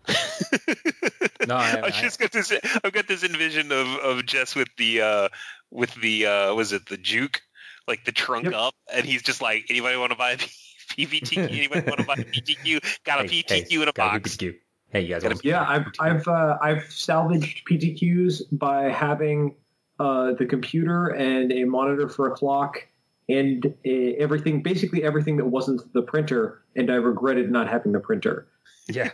No, 1.48 1.56
I- 1.56 1.80
I, 1.80 1.82
I- 1.88 1.90
just 1.90 2.20
got 2.20 2.32
this. 2.32 2.54
I've 2.84 2.92
got 2.94 3.08
this 3.08 3.24
envision 3.24 3.72
of 3.72 3.88
of 3.88 4.26
Jess 4.26 4.56
with 4.56 4.68
the 4.78 5.02
uh 5.02 5.30
with 5.72 5.94
the 5.96 6.26
uh 6.28 6.54
was 6.54 6.72
it 6.72 6.88
the 6.88 6.98
juke 6.98 7.42
like 7.88 8.06
the 8.06 8.12
trunk 8.12 8.46
Yep. 8.46 8.54
up, 8.54 8.76
and 8.94 9.06
he's 9.06 9.24
just 9.24 9.42
like, 9.42 9.66
anybody 9.70 9.98
want 9.98 10.12
to 10.12 10.18
buy 10.18 10.32
a 10.32 10.38
PVTQ? 10.38 11.38
Anybody 11.50 11.88
want 11.88 12.00
to 12.00 12.06
buy 12.06 12.14
a 12.14 12.26
PTQ? 12.26 13.00
Got 13.06 13.26
a 13.26 13.28
Hey, 13.28 13.44
PTQ 13.44 13.70
hey, 13.70 13.76
in 13.76 13.82
a 13.82 13.86
got 13.86 13.96
box. 13.96 14.38
PTQ. 14.38 14.56
Hey, 14.92 15.02
you 15.02 15.08
guys 15.10 15.24
Gotta 15.24 15.36
want 15.36 15.46
Yeah, 15.46 15.66
I've 15.68 15.86
I've 16.00 16.28
uh, 16.28 16.58
I've 16.62 16.84
salvaged 16.92 17.66
PTQs 17.68 18.44
by 18.52 18.90
having 18.90 19.56
uh, 20.02 20.34
the 20.34 20.48
computer 20.48 21.10
and 21.10 21.52
a 21.52 21.64
monitor 21.64 22.10
for 22.10 22.32
a 22.32 22.36
clock 22.36 22.88
and 23.30 23.72
a, 23.86 24.16
everything, 24.16 24.64
basically 24.64 25.04
everything 25.04 25.38
that 25.38 25.46
wasn't 25.46 25.94
the 25.94 26.02
printer, 26.02 26.64
and 26.76 26.90
I 26.90 26.96
regretted 26.96 27.52
not 27.52 27.70
having 27.70 27.92
the 27.92 28.00
printer. 28.00 28.48
yeah. 28.90 29.12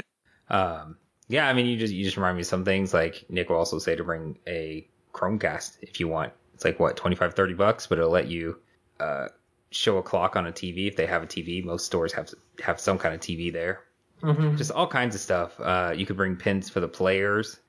um, 0.48 0.96
yeah, 1.28 1.46
I 1.46 1.52
mean, 1.52 1.66
you 1.66 1.76
just 1.76 1.92
you 1.92 2.04
just 2.04 2.16
remind 2.16 2.36
me 2.36 2.40
of 2.40 2.46
some 2.46 2.64
things. 2.64 2.94
Like 2.94 3.26
Nick 3.28 3.50
will 3.50 3.56
also 3.56 3.78
say 3.78 3.94
to 3.94 4.02
bring 4.02 4.38
a 4.48 4.88
Chromecast 5.12 5.76
if 5.82 6.00
you 6.00 6.08
want. 6.08 6.32
It's 6.54 6.64
like 6.64 6.80
what 6.80 6.96
25, 6.96 7.34
30 7.34 7.54
bucks, 7.54 7.86
but 7.86 7.98
it'll 7.98 8.10
let 8.10 8.28
you 8.28 8.58
uh, 8.98 9.28
show 9.70 9.98
a 9.98 10.02
clock 10.02 10.36
on 10.36 10.46
a 10.46 10.52
TV 10.52 10.88
if 10.88 10.96
they 10.96 11.06
have 11.06 11.22
a 11.22 11.26
TV. 11.26 11.62
Most 11.62 11.84
stores 11.84 12.14
have 12.14 12.30
have 12.64 12.80
some 12.80 12.96
kind 12.96 13.14
of 13.14 13.20
TV 13.20 13.52
there. 13.52 13.84
Mm-hmm. 14.22 14.56
Just 14.56 14.70
all 14.70 14.86
kinds 14.86 15.14
of 15.14 15.20
stuff. 15.20 15.60
Uh, 15.60 15.92
you 15.94 16.06
could 16.06 16.16
bring 16.16 16.34
pins 16.34 16.70
for 16.70 16.80
the 16.80 16.88
players. 16.88 17.60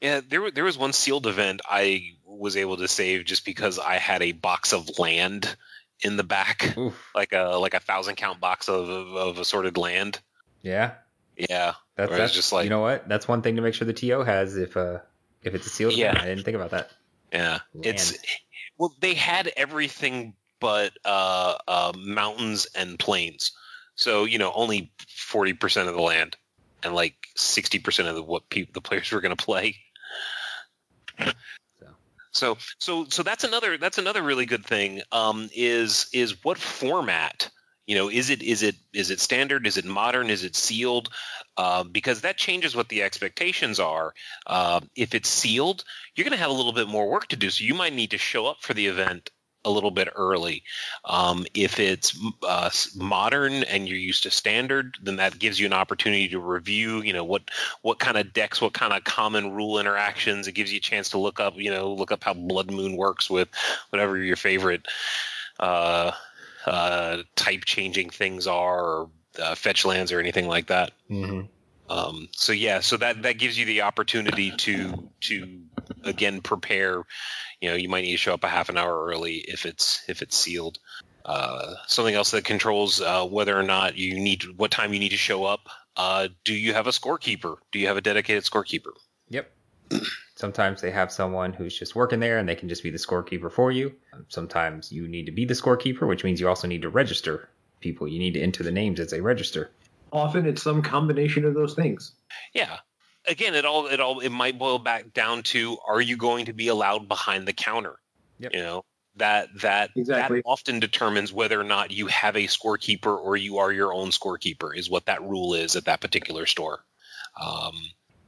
Yeah, 0.00 0.20
there 0.28 0.50
there 0.50 0.64
was 0.64 0.76
one 0.78 0.92
sealed 0.92 1.26
event 1.26 1.62
I 1.68 2.10
was 2.24 2.56
able 2.56 2.76
to 2.78 2.88
save 2.88 3.24
just 3.24 3.44
because 3.44 3.78
I 3.78 3.94
had 3.96 4.22
a 4.22 4.32
box 4.32 4.72
of 4.72 4.98
land 4.98 5.54
in 6.00 6.16
the 6.16 6.24
back, 6.24 6.76
Oof. 6.76 6.94
like 7.14 7.32
a 7.32 7.56
like 7.58 7.74
a 7.74 7.80
thousand 7.80 8.16
count 8.16 8.38
box 8.40 8.68
of 8.68 8.88
of, 8.88 9.14
of 9.14 9.38
assorted 9.38 9.76
land. 9.78 10.20
Yeah, 10.62 10.92
Yeah, 11.36 11.74
that's, 11.96 12.10
that's 12.12 12.34
just 12.34 12.52
like- 12.52 12.64
you 12.64 12.70
know 12.70 12.80
what? 12.80 13.08
That's 13.08 13.26
one 13.28 13.40
thing 13.42 13.56
to 13.56 13.62
make 13.62 13.72
sure 13.74 13.86
the 13.86 13.92
TO 13.92 14.20
has 14.22 14.56
if 14.56 14.76
uh 14.76 14.98
if 15.42 15.54
it's 15.54 15.66
a 15.66 15.70
sealed. 15.70 15.94
Yeah. 15.94 16.10
event. 16.10 16.24
I 16.24 16.28
didn't 16.28 16.44
think 16.44 16.56
about 16.56 16.70
that. 16.72 16.90
yeah. 17.32 17.60
It's 17.82 18.18
well, 18.78 18.94
they 19.00 19.14
had 19.14 19.50
everything 19.56 20.34
but 20.60 20.92
uh, 21.04 21.54
uh, 21.68 21.92
mountains 21.96 22.66
and 22.74 22.98
plains. 22.98 23.52
So 23.94 24.24
you 24.24 24.38
know, 24.38 24.52
only 24.54 24.92
forty 25.08 25.52
percent 25.54 25.88
of 25.88 25.94
the 25.94 26.02
land, 26.02 26.36
and 26.82 26.94
like 26.94 27.28
sixty 27.36 27.78
percent 27.78 28.08
of 28.08 28.14
the, 28.16 28.22
what 28.22 28.48
people 28.50 28.72
the 28.74 28.80
players 28.82 29.10
were 29.12 29.20
going 29.22 29.34
to 29.36 29.42
play. 29.42 29.76
So 32.36 32.58
so 32.78 33.06
so 33.08 33.22
that's 33.22 33.44
another 33.44 33.78
that's 33.78 33.98
another 33.98 34.22
really 34.22 34.44
good 34.44 34.64
thing. 34.64 35.00
Um, 35.10 35.48
is 35.54 36.08
is 36.12 36.44
what 36.44 36.58
format? 36.58 37.48
You 37.86 37.94
know, 37.94 38.10
is 38.10 38.30
it 38.30 38.42
is 38.42 38.62
it 38.62 38.74
is 38.92 39.10
it 39.10 39.20
standard? 39.20 39.66
Is 39.66 39.78
it 39.78 39.86
modern? 39.86 40.28
Is 40.28 40.44
it 40.44 40.54
sealed? 40.54 41.08
Uh, 41.56 41.84
because 41.84 42.20
that 42.20 42.36
changes 42.36 42.76
what 42.76 42.90
the 42.90 43.02
expectations 43.02 43.80
are. 43.80 44.12
Uh, 44.46 44.80
if 44.94 45.14
it's 45.14 45.30
sealed, 45.30 45.84
you're 46.14 46.24
going 46.24 46.36
to 46.36 46.42
have 46.42 46.50
a 46.50 46.54
little 46.54 46.74
bit 46.74 46.88
more 46.88 47.08
work 47.08 47.28
to 47.28 47.36
do. 47.36 47.48
So 47.48 47.64
you 47.64 47.72
might 47.72 47.94
need 47.94 48.10
to 48.10 48.18
show 48.18 48.46
up 48.46 48.58
for 48.60 48.74
the 48.74 48.88
event 48.88 49.30
a 49.66 49.70
little 49.70 49.90
bit 49.90 50.08
early. 50.14 50.62
Um, 51.04 51.44
if 51.52 51.78
it's 51.78 52.16
uh, 52.42 52.70
modern 52.94 53.64
and 53.64 53.86
you're 53.86 53.98
used 53.98 54.22
to 54.22 54.30
standard, 54.30 54.96
then 55.02 55.16
that 55.16 55.38
gives 55.38 55.58
you 55.58 55.66
an 55.66 55.72
opportunity 55.72 56.28
to 56.28 56.38
review, 56.38 57.02
you 57.02 57.12
know, 57.12 57.24
what 57.24 57.50
what 57.82 57.98
kind 57.98 58.16
of 58.16 58.32
decks, 58.32 58.62
what 58.62 58.72
kind 58.72 58.92
of 58.92 59.04
common 59.04 59.52
rule 59.52 59.78
interactions. 59.78 60.46
It 60.46 60.52
gives 60.52 60.72
you 60.72 60.78
a 60.78 60.80
chance 60.80 61.10
to 61.10 61.18
look 61.18 61.40
up, 61.40 61.58
you 61.58 61.70
know, 61.70 61.92
look 61.92 62.12
up 62.12 62.24
how 62.24 62.32
Blood 62.32 62.70
Moon 62.70 62.96
works 62.96 63.28
with 63.28 63.48
whatever 63.90 64.16
your 64.16 64.36
favorite 64.36 64.86
uh, 65.58 66.12
uh, 66.64 67.22
type 67.34 67.64
changing 67.64 68.10
things 68.10 68.46
are, 68.46 68.84
or 68.84 69.10
uh, 69.42 69.54
fetch 69.56 69.84
lands, 69.84 70.12
or 70.12 70.20
anything 70.20 70.46
like 70.46 70.68
that. 70.68 70.92
Mm-hmm. 71.10 71.46
Um, 71.88 72.28
so 72.32 72.52
yeah, 72.52 72.80
so 72.80 72.96
that 72.96 73.22
that 73.22 73.38
gives 73.38 73.58
you 73.58 73.64
the 73.64 73.82
opportunity 73.82 74.50
to 74.50 75.10
to 75.22 75.60
again 76.04 76.40
prepare. 76.40 77.02
You 77.60 77.70
know, 77.70 77.76
you 77.76 77.88
might 77.88 78.02
need 78.02 78.12
to 78.12 78.18
show 78.18 78.34
up 78.34 78.44
a 78.44 78.48
half 78.48 78.68
an 78.68 78.76
hour 78.76 79.06
early 79.06 79.36
if 79.36 79.66
it's 79.66 80.02
if 80.08 80.22
it's 80.22 80.36
sealed. 80.36 80.78
Uh, 81.24 81.74
something 81.86 82.14
else 82.14 82.30
that 82.30 82.44
controls 82.44 83.00
uh, 83.00 83.26
whether 83.26 83.58
or 83.58 83.64
not 83.64 83.96
you 83.96 84.18
need 84.18 84.44
what 84.56 84.70
time 84.70 84.92
you 84.92 85.00
need 85.00 85.10
to 85.10 85.16
show 85.16 85.44
up. 85.44 85.68
Uh, 85.96 86.28
do 86.44 86.54
you 86.54 86.72
have 86.72 86.86
a 86.86 86.90
scorekeeper? 86.90 87.56
Do 87.72 87.78
you 87.78 87.88
have 87.88 87.96
a 87.96 88.00
dedicated 88.00 88.44
scorekeeper? 88.44 88.92
Yep. 89.30 89.50
Sometimes 90.36 90.82
they 90.82 90.90
have 90.90 91.10
someone 91.10 91.52
who's 91.52 91.76
just 91.76 91.96
working 91.96 92.20
there 92.20 92.38
and 92.38 92.48
they 92.48 92.54
can 92.54 92.68
just 92.68 92.82
be 92.82 92.90
the 92.90 92.98
scorekeeper 92.98 93.50
for 93.50 93.72
you. 93.72 93.94
Sometimes 94.28 94.92
you 94.92 95.08
need 95.08 95.26
to 95.26 95.32
be 95.32 95.46
the 95.46 95.54
scorekeeper, 95.54 96.06
which 96.06 96.22
means 96.22 96.40
you 96.40 96.48
also 96.48 96.68
need 96.68 96.82
to 96.82 96.90
register 96.90 97.48
people. 97.80 98.06
You 98.06 98.18
need 98.18 98.34
to 98.34 98.40
enter 98.40 98.62
the 98.62 98.70
names 98.70 99.00
as 99.00 99.10
they 99.10 99.20
register. 99.20 99.70
Often 100.16 100.46
it's 100.46 100.62
some 100.62 100.80
combination 100.80 101.44
of 101.44 101.52
those 101.52 101.74
things. 101.74 102.12
Yeah. 102.54 102.78
Again, 103.28 103.54
it 103.54 103.64
all 103.66 103.86
it 103.86 104.00
all 104.00 104.20
it 104.20 104.30
might 104.30 104.58
boil 104.58 104.78
back 104.78 105.12
down 105.12 105.42
to 105.44 105.76
are 105.86 106.00
you 106.00 106.16
going 106.16 106.46
to 106.46 106.54
be 106.54 106.68
allowed 106.68 107.06
behind 107.06 107.46
the 107.46 107.52
counter? 107.52 107.96
Yep. 108.38 108.54
You 108.54 108.60
know 108.60 108.84
that 109.16 109.48
that 109.60 109.90
Exactly. 109.94 110.38
that 110.38 110.42
often 110.46 110.80
determines 110.80 111.32
whether 111.32 111.60
or 111.60 111.64
not 111.64 111.90
you 111.90 112.06
have 112.06 112.34
a 112.34 112.46
scorekeeper 112.46 113.18
or 113.18 113.36
you 113.36 113.58
are 113.58 113.72
your 113.72 113.92
own 113.92 114.08
scorekeeper 114.08 114.76
is 114.76 114.88
what 114.88 115.04
that 115.06 115.22
rule 115.22 115.52
is 115.52 115.76
at 115.76 115.84
that 115.84 116.00
particular 116.00 116.46
store. 116.46 116.84
Um, 117.38 117.74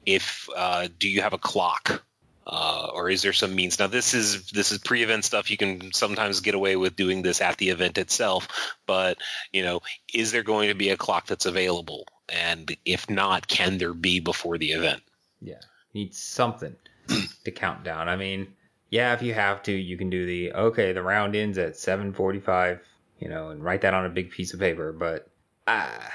if 0.05 0.49
uh, 0.55 0.89
do 0.99 1.09
you 1.09 1.23
have 1.23 1.33
a 1.33 1.39
clock? 1.39 2.03
Uh, 2.51 2.89
or 2.95 3.11
is 3.11 3.21
there 3.21 3.35
some 3.35 3.55
means? 3.55 3.79
Now 3.79 3.89
this 3.89 4.15
is 4.15 4.47
this 4.51 4.73
is 4.73 4.79
pre-event 4.79 5.25
stuff. 5.25 5.51
You 5.51 5.59
can 5.59 5.93
sometimes 5.93 6.41
get 6.41 6.55
away 6.55 6.77
with 6.77 6.97
doing 6.97 7.21
this 7.21 7.43
at 7.43 7.59
the 7.59 7.69
event 7.69 7.99
itself, 7.99 8.49
but 8.87 9.19
you 9.53 9.63
know, 9.63 9.83
is 10.15 10.33
there 10.33 10.43
going 10.43 10.69
to 10.69 10.75
be 10.75 10.89
a 10.89 10.97
clock 10.97 11.27
that's 11.27 11.45
available? 11.47 12.07
And 12.31 12.75
if 12.85 13.09
not, 13.11 13.49
can 13.49 13.77
there 13.79 13.93
be 13.95 14.21
before 14.21 14.57
the 14.57 14.73
event? 14.73 15.03
Yeah. 15.43 15.61
Need 15.93 16.15
something 16.15 16.75
to 17.45 17.51
count 17.51 17.85
down. 17.85 18.09
I 18.09 18.17
mean, 18.17 18.55
yeah, 18.91 19.13
if 19.13 19.21
you 19.23 19.35
have 19.35 19.63
to, 19.65 19.73
you 19.73 19.99
can 19.99 20.09
do 20.09 20.25
the 20.25 20.53
okay, 20.55 20.93
the 20.93 21.03
round 21.03 21.37
ends 21.37 21.59
at 21.59 21.75
7:45, 21.75 22.81
you 23.21 23.29
know, 23.29 23.51
and 23.51 23.63
write 23.63 23.83
that 23.83 23.93
on 23.95 24.07
a 24.07 24.11
big 24.11 24.31
piece 24.31 24.55
of 24.55 24.61
paper, 24.61 24.93
but 24.93 25.29
ah, 25.67 26.13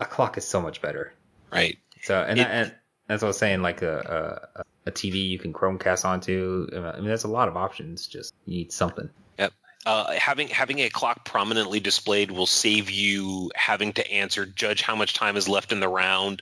a 0.00 0.06
clock 0.06 0.38
is 0.38 0.46
so 0.46 0.60
much 0.62 0.80
better. 0.80 1.12
Right. 1.52 1.78
So, 2.02 2.22
and, 2.22 2.38
It- 2.40 2.46
and 2.48 2.74
that's 3.06 3.20
what 3.22 3.26
I 3.26 3.30
was 3.30 3.38
saying, 3.38 3.60
like 3.62 3.82
a, 3.82 4.48
a 4.56 4.60
a 4.60 4.64
TV 4.92 5.28
you 5.28 5.38
can 5.38 5.52
Chromecast 5.52 6.04
onto. 6.04 6.68
I 6.74 6.96
mean, 6.96 7.06
there's 7.06 7.24
a 7.24 7.28
lot 7.28 7.48
of 7.48 7.56
options. 7.56 8.06
Just 8.06 8.34
you 8.46 8.58
need 8.58 8.72
something. 8.72 9.08
Yep. 9.38 9.52
Uh, 9.86 10.12
having 10.12 10.48
having 10.48 10.80
a 10.80 10.88
clock 10.88 11.24
prominently 11.24 11.80
displayed 11.80 12.30
will 12.30 12.46
save 12.46 12.90
you 12.90 13.50
having 13.54 13.92
to 13.94 14.10
answer 14.10 14.46
judge 14.46 14.82
how 14.82 14.96
much 14.96 15.14
time 15.14 15.36
is 15.36 15.48
left 15.48 15.72
in 15.72 15.80
the 15.80 15.88
round 15.88 16.40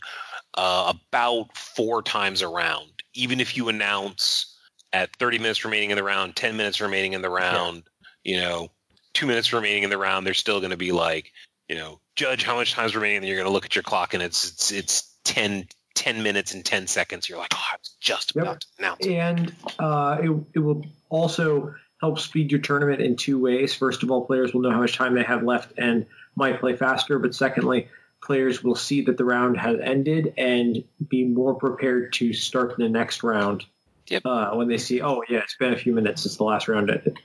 uh, 0.54 0.92
about 0.96 1.56
four 1.56 2.02
times 2.02 2.42
around 2.42 2.90
even 3.14 3.40
if 3.40 3.56
you 3.56 3.68
announce 3.68 4.56
at 4.92 5.14
30 5.16 5.38
minutes 5.38 5.64
remaining 5.64 5.90
in 5.90 5.96
the 5.96 6.04
round 6.04 6.36
10 6.36 6.56
minutes 6.56 6.80
remaining 6.80 7.14
in 7.14 7.22
the 7.22 7.30
round 7.30 7.82
you 8.22 8.36
know 8.36 8.68
two 9.12 9.26
minutes 9.26 9.52
remaining 9.52 9.82
in 9.82 9.90
the 9.90 9.98
round 9.98 10.26
they're 10.26 10.34
still 10.34 10.60
going 10.60 10.70
to 10.70 10.76
be 10.76 10.92
like 10.92 11.32
you 11.68 11.74
know 11.74 11.98
judge 12.14 12.44
how 12.44 12.54
much 12.54 12.74
time's 12.74 12.94
remaining 12.94 13.18
and 13.18 13.26
you're 13.26 13.36
going 13.36 13.46
to 13.46 13.52
look 13.52 13.64
at 13.64 13.74
your 13.74 13.82
clock 13.82 14.14
and 14.14 14.22
it's 14.22 14.50
it's 14.50 14.70
it's 14.70 15.16
10 15.24 15.66
10 15.94 16.22
minutes 16.22 16.54
and 16.54 16.64
10 16.64 16.86
seconds 16.86 17.28
you're 17.28 17.38
like 17.38 17.52
oh 17.54 17.64
i 17.72 17.76
was 17.78 17.96
just 18.00 18.32
Yep. 18.34 18.42
about 18.44 18.60
to 18.60 18.66
announce 18.78 19.06
And 19.06 19.54
uh, 19.78 20.18
it, 20.22 20.30
it 20.54 20.58
will 20.58 20.84
also 21.08 21.74
help 22.00 22.18
speed 22.18 22.50
your 22.50 22.60
tournament 22.60 23.00
in 23.00 23.14
two 23.16 23.38
ways. 23.38 23.74
First 23.74 24.02
of 24.02 24.10
all, 24.10 24.26
players 24.26 24.52
will 24.52 24.62
know 24.62 24.72
how 24.72 24.80
much 24.80 24.96
time 24.96 25.14
they 25.14 25.22
have 25.22 25.44
left 25.44 25.72
and 25.78 26.06
might 26.34 26.58
play 26.58 26.74
faster. 26.74 27.18
But 27.20 27.32
secondly, 27.32 27.88
players 28.20 28.64
will 28.64 28.74
see 28.74 29.02
that 29.02 29.16
the 29.16 29.24
round 29.24 29.56
has 29.58 29.78
ended 29.80 30.34
and 30.36 30.82
be 31.06 31.22
more 31.24 31.54
prepared 31.54 32.12
to 32.14 32.32
start 32.32 32.76
the 32.76 32.88
next 32.88 33.22
round. 33.22 33.64
Yep. 34.08 34.22
Uh, 34.24 34.50
when 34.54 34.66
they 34.66 34.78
see, 34.78 35.00
oh 35.00 35.22
yeah, 35.28 35.38
it's 35.38 35.56
been 35.56 35.72
a 35.72 35.78
few 35.78 35.92
minutes 35.94 36.22
since 36.22 36.36
the 36.36 36.44
last 36.44 36.66
round 36.66 36.90
ended. 36.90 37.16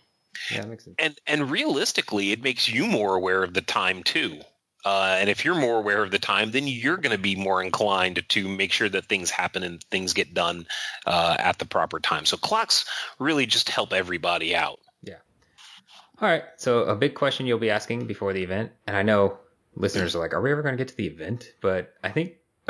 Yeah, 0.51 0.65
makes 0.65 0.83
sense. 0.85 0.95
and 0.99 1.17
and 1.25 1.49
realistically 1.49 2.31
it 2.31 2.43
makes 2.43 2.69
you 2.69 2.85
more 2.85 3.15
aware 3.15 3.41
of 3.43 3.55
the 3.55 3.61
time 3.61 4.03
too 4.03 4.39
uh, 4.87 5.17
and 5.19 5.29
if 5.29 5.43
you're 5.43 5.55
more 5.55 5.77
aware 5.77 6.03
of 6.03 6.11
the 6.11 6.19
time 6.19 6.51
then 6.51 6.67
you're 6.67 6.97
going 6.97 7.15
to 7.15 7.21
be 7.21 7.35
more 7.35 7.61
inclined 7.61 8.23
to 8.29 8.47
make 8.47 8.71
sure 8.71 8.89
that 8.89 9.05
things 9.05 9.29
happen 9.29 9.63
and 9.63 9.83
things 9.85 10.13
get 10.13 10.33
done 10.33 10.65
uh, 11.05 11.35
at 11.39 11.59
the 11.59 11.65
proper 11.65 11.99
time 11.99 12.25
so 12.25 12.37
clocks 12.37 12.85
really 13.19 13.45
just 13.45 13.69
help 13.69 13.93
everybody 13.93 14.55
out 14.55 14.79
Yeah. 15.03 15.15
All 16.19 16.27
right. 16.27 16.43
So 16.57 16.83
a 16.83 16.95
big 16.95 17.13
question 17.13 17.45
you'll 17.45 17.59
be 17.59 17.69
asking 17.69 18.07
before 18.07 18.33
the 18.33 18.43
event, 18.43 18.71
and 18.87 18.97
I 18.97 19.03
know 19.03 19.37
listeners 19.75 20.15
are 20.15 20.19
like, 20.19 20.33
"Are 20.33 20.41
we 20.41 20.51
ever 20.51 20.63
going 20.63 20.73
to 20.73 20.77
get 20.77 20.87
to 20.89 20.95
the 20.95 21.07
event?" 21.07 21.53
But 21.61 21.93
I 22.03 22.09
think 22.09 22.33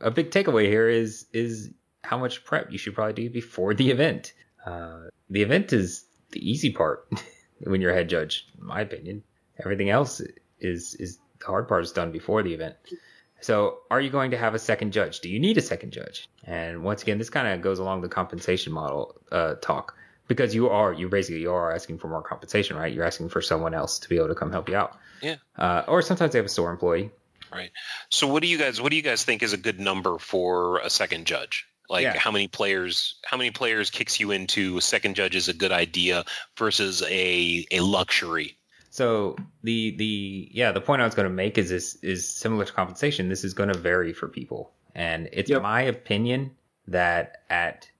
a 0.00 0.10
big 0.10 0.30
takeaway 0.30 0.66
here 0.66 0.88
is 0.88 1.26
is 1.32 1.70
how 2.02 2.18
much 2.18 2.44
prep 2.44 2.72
you 2.72 2.78
should 2.78 2.94
probably 2.94 3.12
do 3.24 3.30
before 3.30 3.74
the 3.74 3.90
event. 3.90 4.32
Uh, 4.64 5.08
the 5.28 5.42
event 5.42 5.72
is 5.72 6.06
the 6.30 6.50
easy 6.50 6.72
part 6.72 7.08
when 7.60 7.80
you're 7.80 7.92
a 7.92 7.94
head 7.94 8.08
judge, 8.08 8.46
in 8.58 8.66
my 8.66 8.80
opinion. 8.80 9.22
Everything 9.62 9.90
else 9.90 10.22
is 10.60 10.94
is 10.94 11.18
the 11.40 11.46
hard 11.46 11.68
part 11.68 11.84
is 11.84 11.92
done 11.92 12.12
before 12.12 12.42
the 12.42 12.54
event. 12.54 12.76
So, 13.40 13.80
are 13.90 14.00
you 14.00 14.10
going 14.10 14.30
to 14.30 14.38
have 14.38 14.54
a 14.54 14.58
second 14.58 14.92
judge? 14.92 15.20
Do 15.20 15.28
you 15.28 15.38
need 15.38 15.58
a 15.58 15.62
second 15.62 15.92
judge? 15.92 16.28
And 16.44 16.82
once 16.82 17.02
again, 17.02 17.18
this 17.18 17.30
kind 17.30 17.46
of 17.48 17.60
goes 17.60 17.78
along 17.78 18.00
the 18.00 18.08
compensation 18.08 18.72
model 18.72 19.14
uh, 19.30 19.54
talk 19.60 19.94
because 20.26 20.54
you 20.54 20.68
are 20.70 20.92
you 20.92 21.08
basically 21.08 21.42
you 21.42 21.52
are 21.52 21.72
asking 21.72 21.98
for 21.98 22.08
more 22.08 22.22
compensation, 22.22 22.76
right? 22.76 22.92
You're 22.92 23.04
asking 23.04 23.28
for 23.28 23.42
someone 23.42 23.74
else 23.74 23.98
to 24.00 24.08
be 24.08 24.16
able 24.16 24.28
to 24.28 24.34
come 24.34 24.50
help 24.52 24.68
you 24.68 24.76
out. 24.76 24.98
Yeah. 25.22 25.36
Uh, 25.56 25.82
or 25.86 26.02
sometimes 26.02 26.32
they 26.32 26.38
have 26.38 26.46
a 26.46 26.50
store 26.50 26.70
employee. 26.70 27.10
Right. 27.52 27.70
So 28.08 28.26
what 28.26 28.42
do 28.42 28.48
you 28.48 28.58
guys 28.58 28.80
what 28.80 28.90
do 28.90 28.96
you 28.96 29.02
guys 29.02 29.22
think 29.24 29.42
is 29.42 29.52
a 29.52 29.56
good 29.56 29.78
number 29.78 30.18
for 30.18 30.78
a 30.78 30.90
second 30.90 31.26
judge 31.26 31.66
like 31.88 32.02
Yeah. 32.02 32.18
how 32.18 32.32
many 32.32 32.48
players 32.48 33.16
how 33.24 33.36
many 33.36 33.50
players 33.50 33.90
kicks 33.90 34.18
you 34.18 34.32
into 34.32 34.76
a 34.78 34.82
second 34.82 35.14
judge 35.14 35.36
is 35.36 35.48
a 35.48 35.52
good 35.54 35.72
idea 35.72 36.24
versus 36.58 37.02
a 37.02 37.64
a 37.70 37.80
luxury 37.80 38.58
So 38.96 39.36
the 39.62 39.94
the 39.96 40.48
yeah 40.52 40.72
the 40.72 40.80
point 40.80 41.02
I 41.02 41.04
was 41.04 41.14
going 41.14 41.28
to 41.28 41.34
make 41.34 41.58
is 41.58 41.68
this 41.68 41.96
is 41.96 42.26
similar 42.26 42.64
to 42.64 42.72
compensation. 42.72 43.28
This 43.28 43.44
is 43.44 43.52
going 43.52 43.68
to 43.68 43.76
vary 43.78 44.14
for 44.14 44.26
people, 44.26 44.72
and 44.94 45.28
it's 45.32 45.50
Yep. 45.50 45.60
my 45.60 45.82
opinion 45.82 46.52
that 46.88 47.42
at 47.50 47.90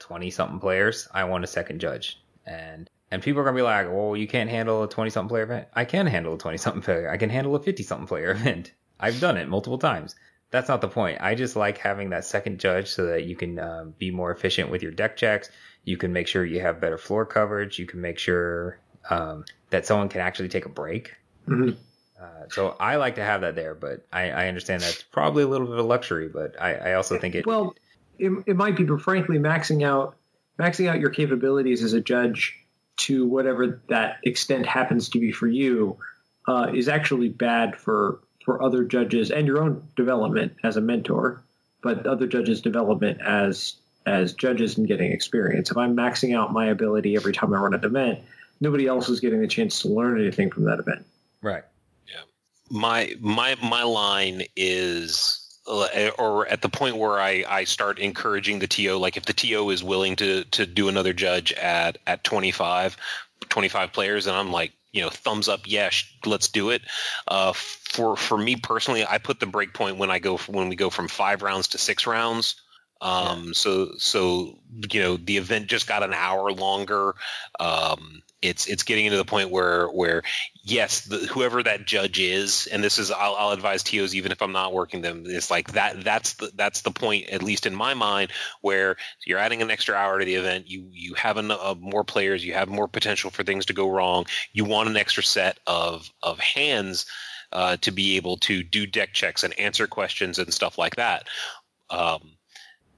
twenty 0.00 0.30
something 0.30 0.58
players, 0.58 1.06
I 1.14 1.22
want 1.22 1.44
a 1.44 1.46
second 1.46 1.78
judge, 1.78 2.20
and 2.44 2.90
and 3.12 3.22
people 3.22 3.42
are 3.42 3.44
going 3.44 3.54
to 3.54 3.58
be 3.60 3.62
like, 3.62 3.86
well, 3.86 4.16
you 4.16 4.26
can't 4.26 4.50
handle 4.50 4.82
a 4.82 4.88
twenty 4.88 5.10
something 5.10 5.28
player 5.28 5.44
event. 5.44 5.68
I 5.72 5.84
can 5.84 6.08
handle 6.08 6.34
a 6.34 6.38
twenty 6.38 6.58
something 6.58 6.82
player. 6.82 7.08
I 7.08 7.16
can 7.16 7.30
handle 7.30 7.54
a 7.54 7.62
fifty 7.62 7.84
something 7.84 8.08
player 8.08 8.30
event. 8.38 8.72
I've 8.98 9.20
done 9.20 9.36
it 9.36 9.48
multiple 9.48 9.78
times. 9.78 10.16
That's 10.50 10.68
not 10.68 10.80
the 10.80 10.88
point. 10.88 11.18
I 11.20 11.36
just 11.36 11.54
like 11.54 11.78
having 11.78 12.10
that 12.10 12.24
second 12.24 12.58
judge 12.58 12.88
so 12.88 13.06
that 13.06 13.22
you 13.22 13.36
can 13.36 13.60
um, 13.60 13.94
be 13.98 14.10
more 14.10 14.32
efficient 14.32 14.68
with 14.68 14.82
your 14.82 14.90
deck 14.92 15.16
checks. 15.16 15.48
You 15.84 15.96
can 15.96 16.12
make 16.12 16.26
sure 16.26 16.44
you 16.44 16.58
have 16.60 16.80
better 16.80 16.98
floor 16.98 17.24
coverage. 17.24 17.78
You 17.78 17.86
can 17.86 18.00
make 18.00 18.18
sure 18.18 18.80
um, 19.10 19.44
that 19.70 19.86
someone 19.86 20.08
can 20.08 20.20
actually 20.20 20.48
take 20.48 20.66
a 20.66 20.70
break. 20.70 21.14
Mhm. 21.48 21.76
Uh, 22.20 22.48
so 22.48 22.76
I 22.80 22.96
like 22.96 23.16
to 23.16 23.24
have 23.24 23.42
that 23.42 23.54
there, 23.54 23.74
but 23.74 24.06
I, 24.12 24.30
I 24.30 24.48
understand 24.48 24.82
that's 24.82 25.02
probably 25.02 25.42
a 25.42 25.48
little 25.48 25.66
bit 25.66 25.74
of 25.74 25.84
a 25.84 25.88
luxury, 25.88 26.28
but 26.28 26.60
I, 26.60 26.74
I 26.74 26.94
also 26.94 27.18
think 27.18 27.34
it. 27.34 27.46
Well, 27.46 27.74
it, 28.18 28.30
it 28.46 28.56
might 28.56 28.76
be, 28.76 28.84
but 28.84 29.02
frankly, 29.02 29.38
maxing 29.38 29.84
out 29.84 30.16
maxing 30.58 30.88
out 30.88 31.00
your 31.00 31.10
capabilities 31.10 31.82
as 31.82 31.92
a 31.92 32.00
judge 32.00 32.56
to 32.96 33.26
whatever 33.26 33.82
that 33.88 34.18
extent 34.22 34.66
happens 34.66 35.08
to 35.10 35.18
be 35.18 35.32
for 35.32 35.48
you 35.48 35.98
uh, 36.46 36.70
is 36.72 36.88
actually 36.88 37.28
bad 37.28 37.76
for 37.76 38.20
for 38.44 38.62
other 38.62 38.84
judges 38.84 39.30
and 39.30 39.46
your 39.46 39.62
own 39.62 39.82
development 39.96 40.54
as 40.62 40.76
a 40.76 40.80
mentor, 40.80 41.42
but 41.82 42.06
other 42.06 42.26
judges' 42.26 42.60
development 42.60 43.20
as 43.20 43.76
as 44.06 44.34
judges 44.34 44.76
and 44.76 44.86
getting 44.86 45.12
experience. 45.12 45.70
If 45.70 45.78
I'm 45.78 45.96
maxing 45.96 46.36
out 46.36 46.52
my 46.52 46.66
ability 46.66 47.16
every 47.16 47.32
time 47.32 47.54
I 47.54 47.58
run 47.58 47.74
an 47.74 47.84
event, 47.84 48.20
nobody 48.60 48.86
else 48.86 49.08
is 49.08 49.20
getting 49.20 49.42
a 49.42 49.48
chance 49.48 49.80
to 49.80 49.88
learn 49.88 50.20
anything 50.20 50.50
from 50.50 50.64
that 50.64 50.78
event. 50.78 51.04
right. 51.42 51.64
Yeah. 52.06 52.22
My 52.70 53.14
my 53.20 53.56
my 53.62 53.82
line 53.82 54.42
is 54.56 55.44
uh, 55.66 56.10
or 56.18 56.46
at 56.48 56.62
the 56.62 56.68
point 56.68 56.96
where 56.96 57.18
I, 57.18 57.44
I 57.48 57.64
start 57.64 57.98
encouraging 57.98 58.58
the 58.58 58.66
TO, 58.66 58.96
like 58.96 59.16
if 59.16 59.24
the 59.24 59.32
TO 59.32 59.70
is 59.70 59.82
willing 59.82 60.16
to 60.16 60.44
to 60.44 60.66
do 60.66 60.88
another 60.88 61.12
judge 61.12 61.52
at 61.52 61.98
at 62.06 62.24
25, 62.24 62.96
25 63.48 63.92
players, 63.92 64.26
and 64.26 64.36
I'm 64.36 64.52
like, 64.52 64.72
you 64.92 65.02
know, 65.02 65.10
thumbs 65.10 65.48
up, 65.48 65.62
yes, 65.64 66.04
let's 66.26 66.48
do 66.48 66.70
it. 66.70 66.82
Uh, 67.26 67.52
for 67.54 68.16
for 68.16 68.36
me 68.36 68.56
personally, 68.56 69.06
I 69.06 69.18
put 69.18 69.40
the 69.40 69.46
break 69.46 69.72
point 69.72 69.96
when 69.96 70.10
I 70.10 70.18
go 70.18 70.36
when 70.38 70.68
we 70.68 70.76
go 70.76 70.90
from 70.90 71.08
five 71.08 71.42
rounds 71.42 71.68
to 71.68 71.78
six 71.78 72.06
rounds. 72.06 72.56
Um, 73.04 73.44
yeah. 73.48 73.52
so 73.52 73.92
so 73.98 74.58
you 74.90 75.00
know 75.02 75.18
the 75.18 75.36
event 75.36 75.66
just 75.66 75.86
got 75.86 76.02
an 76.02 76.14
hour 76.14 76.50
longer. 76.50 77.14
Um, 77.60 78.22
it's 78.40 78.66
it's 78.66 78.82
getting 78.82 79.04
into 79.04 79.18
the 79.18 79.26
point 79.26 79.50
where 79.50 79.88
where 79.88 80.22
yes, 80.62 81.02
the, 81.02 81.18
whoever 81.18 81.62
that 81.62 81.86
judge 81.86 82.18
is, 82.18 82.66
and 82.66 82.82
this 82.82 82.98
is 82.98 83.10
I'll, 83.10 83.34
I'll, 83.34 83.50
advise 83.50 83.82
TOs 83.82 84.14
even 84.14 84.32
if 84.32 84.40
I'm 84.40 84.52
not 84.52 84.72
working 84.72 85.02
them. 85.02 85.24
It's 85.26 85.50
like 85.50 85.72
that 85.72 86.02
that's 86.02 86.34
the 86.34 86.50
that's 86.54 86.80
the 86.80 86.90
point 86.90 87.28
at 87.28 87.42
least 87.42 87.66
in 87.66 87.74
my 87.74 87.92
mind 87.92 88.32
where 88.62 88.96
you're 89.26 89.38
adding 89.38 89.60
an 89.60 89.70
extra 89.70 89.94
hour 89.94 90.18
to 90.18 90.24
the 90.24 90.36
event. 90.36 90.70
You 90.70 90.88
you 90.90 91.12
have 91.14 91.36
an, 91.36 91.50
uh, 91.50 91.74
more 91.78 92.04
players, 92.04 92.42
you 92.42 92.54
have 92.54 92.68
more 92.68 92.88
potential 92.88 93.30
for 93.30 93.44
things 93.44 93.66
to 93.66 93.74
go 93.74 93.90
wrong. 93.90 94.24
You 94.54 94.64
want 94.64 94.88
an 94.88 94.96
extra 94.96 95.22
set 95.22 95.58
of 95.66 96.10
of 96.22 96.38
hands. 96.38 97.06
Uh, 97.52 97.76
to 97.76 97.92
be 97.92 98.16
able 98.16 98.36
to 98.36 98.64
do 98.64 98.84
deck 98.84 99.12
checks 99.12 99.44
and 99.44 99.56
answer 99.60 99.86
questions 99.86 100.40
and 100.40 100.52
stuff 100.52 100.76
like 100.76 100.96
that. 100.96 101.28
Um, 101.88 102.36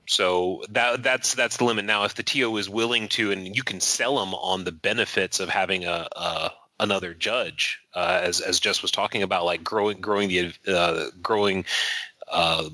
so 0.07 0.63
that 0.71 1.03
that's 1.03 1.35
that's 1.35 1.57
the 1.57 1.65
limit. 1.65 1.85
Now, 1.85 2.05
if 2.05 2.15
the 2.15 2.23
TO 2.23 2.57
is 2.57 2.69
willing 2.69 3.09
to, 3.09 3.33
and 3.33 3.55
you 3.55 3.63
can 3.63 3.81
sell 3.81 4.19
them 4.19 4.35
on 4.35 4.65
the 4.65 4.73
benefits 4.73 5.41
of 5.41 5.49
having 5.49 5.85
a, 5.85 6.09
a 6.13 6.53
another 6.79 7.15
judge, 7.15 7.81
uh, 7.95 8.21
as 8.23 8.41
as 8.41 8.61
Jess 8.61 8.83
was 8.83 8.91
talking 8.91 9.23
about, 9.23 9.45
like 9.45 9.65
growing 9.65 10.01
growing 10.01 10.29
the 10.29 10.53
uh, 10.69 11.07
growing. 11.23 11.65
Uh, 12.31 12.69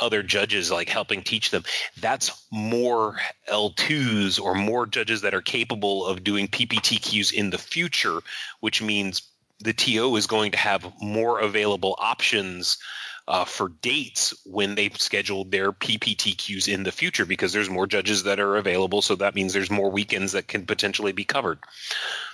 other 0.00 0.22
judges 0.22 0.70
like 0.70 0.88
helping 0.88 1.22
teach 1.22 1.50
them 1.50 1.64
that's 2.00 2.46
more 2.52 3.16
l2s 3.48 4.40
or 4.40 4.54
more 4.54 4.86
judges 4.86 5.22
that 5.22 5.34
are 5.34 5.40
capable 5.40 6.06
of 6.06 6.22
doing 6.22 6.46
pptqs 6.46 7.32
in 7.32 7.50
the 7.50 7.58
future 7.58 8.20
which 8.60 8.80
means 8.80 9.22
the 9.58 9.72
to 9.72 10.14
is 10.14 10.28
going 10.28 10.52
to 10.52 10.58
have 10.58 10.86
more 11.00 11.40
available 11.40 11.96
options 11.98 12.78
uh, 13.28 13.44
for 13.44 13.68
dates 13.68 14.34
when 14.46 14.74
they 14.74 14.88
schedule 14.88 15.44
their 15.44 15.70
PPTQs 15.70 16.72
in 16.72 16.82
the 16.82 16.90
future 16.90 17.26
because 17.26 17.52
there's 17.52 17.68
more 17.68 17.86
judges 17.86 18.22
that 18.22 18.40
are 18.40 18.56
available. 18.56 19.02
So 19.02 19.16
that 19.16 19.34
means 19.34 19.52
there's 19.52 19.70
more 19.70 19.90
weekends 19.90 20.32
that 20.32 20.48
can 20.48 20.64
potentially 20.64 21.12
be 21.12 21.24
covered. 21.24 21.58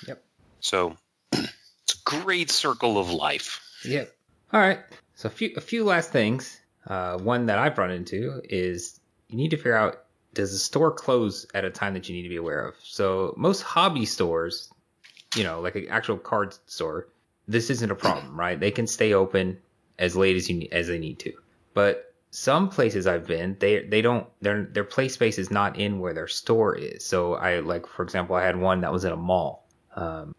Yep. 0.06 0.22
So 0.60 0.96
it's 1.32 1.94
a 1.94 2.04
great 2.04 2.48
circle 2.48 2.96
of 2.96 3.10
life. 3.10 3.60
Yep. 3.84 4.14
All 4.52 4.60
right. 4.60 4.78
So 5.16 5.26
a 5.26 5.30
few 5.30 5.52
a 5.56 5.60
few 5.60 5.84
last 5.84 6.12
things. 6.12 6.60
Uh, 6.86 7.18
one 7.18 7.46
that 7.46 7.58
I've 7.58 7.76
run 7.76 7.90
into 7.90 8.40
is 8.44 9.00
you 9.28 9.36
need 9.36 9.50
to 9.50 9.56
figure 9.56 9.76
out 9.76 10.04
does 10.32 10.52
the 10.52 10.58
store 10.58 10.92
close 10.92 11.46
at 11.54 11.64
a 11.64 11.70
time 11.70 11.94
that 11.94 12.08
you 12.08 12.14
need 12.14 12.22
to 12.22 12.28
be 12.28 12.36
aware 12.36 12.66
of. 12.68 12.76
So 12.82 13.34
most 13.36 13.62
hobby 13.62 14.04
stores, 14.04 14.70
you 15.34 15.42
know, 15.42 15.60
like 15.60 15.74
an 15.74 15.88
actual 15.90 16.18
card 16.18 16.54
store, 16.66 17.08
this 17.48 17.70
isn't 17.70 17.90
a 17.90 17.94
problem, 17.96 18.38
right? 18.38 18.58
They 18.58 18.70
can 18.70 18.86
stay 18.86 19.12
open 19.12 19.58
as 19.98 20.16
late 20.16 20.36
as 20.36 20.48
you 20.48 20.68
as 20.72 20.88
they 20.88 20.98
need 20.98 21.18
to. 21.20 21.32
But 21.72 22.14
some 22.30 22.68
places 22.68 23.06
I've 23.06 23.26
been, 23.26 23.56
they 23.60 23.84
they 23.86 24.02
don't 24.02 24.26
their 24.40 24.64
their 24.64 24.84
play 24.84 25.08
space 25.08 25.38
is 25.38 25.50
not 25.50 25.78
in 25.78 26.00
where 26.00 26.12
their 26.12 26.28
store 26.28 26.76
is. 26.76 27.04
So 27.04 27.34
I 27.34 27.60
like 27.60 27.86
for 27.86 28.02
example, 28.02 28.36
I 28.36 28.44
had 28.44 28.56
one 28.56 28.80
that 28.80 28.92
was 28.92 29.04
in 29.04 29.12
a 29.12 29.16
mall. 29.16 29.66
Um, 29.94 30.34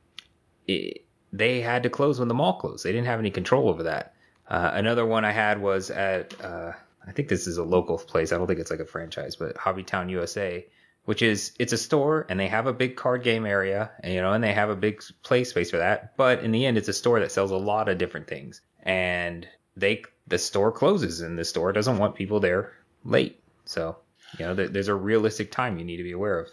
it, 0.67 1.05
they 1.31 1.61
had 1.61 1.83
to 1.83 1.89
close 1.89 2.19
when 2.19 2.27
the 2.27 2.33
mall 2.33 2.59
closed. 2.59 2.83
They 2.83 2.91
didn't 2.91 3.07
have 3.07 3.19
any 3.19 3.31
control 3.31 3.69
over 3.69 3.83
that. 3.83 4.13
Uh, 4.47 4.71
another 4.73 5.05
one 5.05 5.25
I 5.25 5.31
had 5.31 5.61
was 5.61 5.89
at 5.89 6.39
uh, 6.43 6.73
I 7.07 7.11
think 7.11 7.29
this 7.29 7.47
is 7.47 7.57
a 7.57 7.63
local 7.63 7.97
place. 7.97 8.31
I 8.31 8.37
don't 8.37 8.47
think 8.47 8.59
it's 8.59 8.71
like 8.71 8.79
a 8.79 8.85
franchise, 8.85 9.35
but 9.35 9.55
Hobbytown 9.55 10.09
USA, 10.09 10.65
which 11.05 11.21
is 11.21 11.53
it's 11.59 11.73
a 11.73 11.77
store 11.77 12.25
and 12.29 12.39
they 12.39 12.47
have 12.47 12.67
a 12.67 12.73
big 12.73 12.95
card 12.95 13.23
game 13.23 13.45
area, 13.45 13.91
and, 14.01 14.13
you 14.13 14.21
know, 14.21 14.33
and 14.33 14.43
they 14.43 14.53
have 14.53 14.69
a 14.69 14.75
big 14.75 15.01
play 15.23 15.43
space 15.43 15.71
for 15.71 15.77
that. 15.77 16.17
But 16.17 16.43
in 16.43 16.51
the 16.51 16.65
end, 16.65 16.77
it's 16.77 16.87
a 16.87 16.93
store 16.93 17.19
that 17.19 17.31
sells 17.31 17.51
a 17.51 17.57
lot 17.57 17.89
of 17.89 17.97
different 17.97 18.27
things 18.27 18.61
and 18.85 19.47
they 19.75 20.03
the 20.27 20.37
store 20.37 20.71
closes 20.71 21.21
and 21.21 21.37
the 21.37 21.45
store 21.45 21.71
doesn't 21.71 21.97
want 21.97 22.15
people 22.15 22.39
there 22.39 22.73
late. 23.03 23.39
So 23.65 23.97
you 24.39 24.45
know 24.45 24.53
there's 24.53 24.87
a 24.87 24.95
realistic 24.95 25.51
time 25.51 25.77
you 25.77 25.85
need 25.85 25.97
to 25.97 26.03
be 26.03 26.11
aware 26.11 26.39
of. 26.39 26.49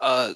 Uh, 0.00 0.34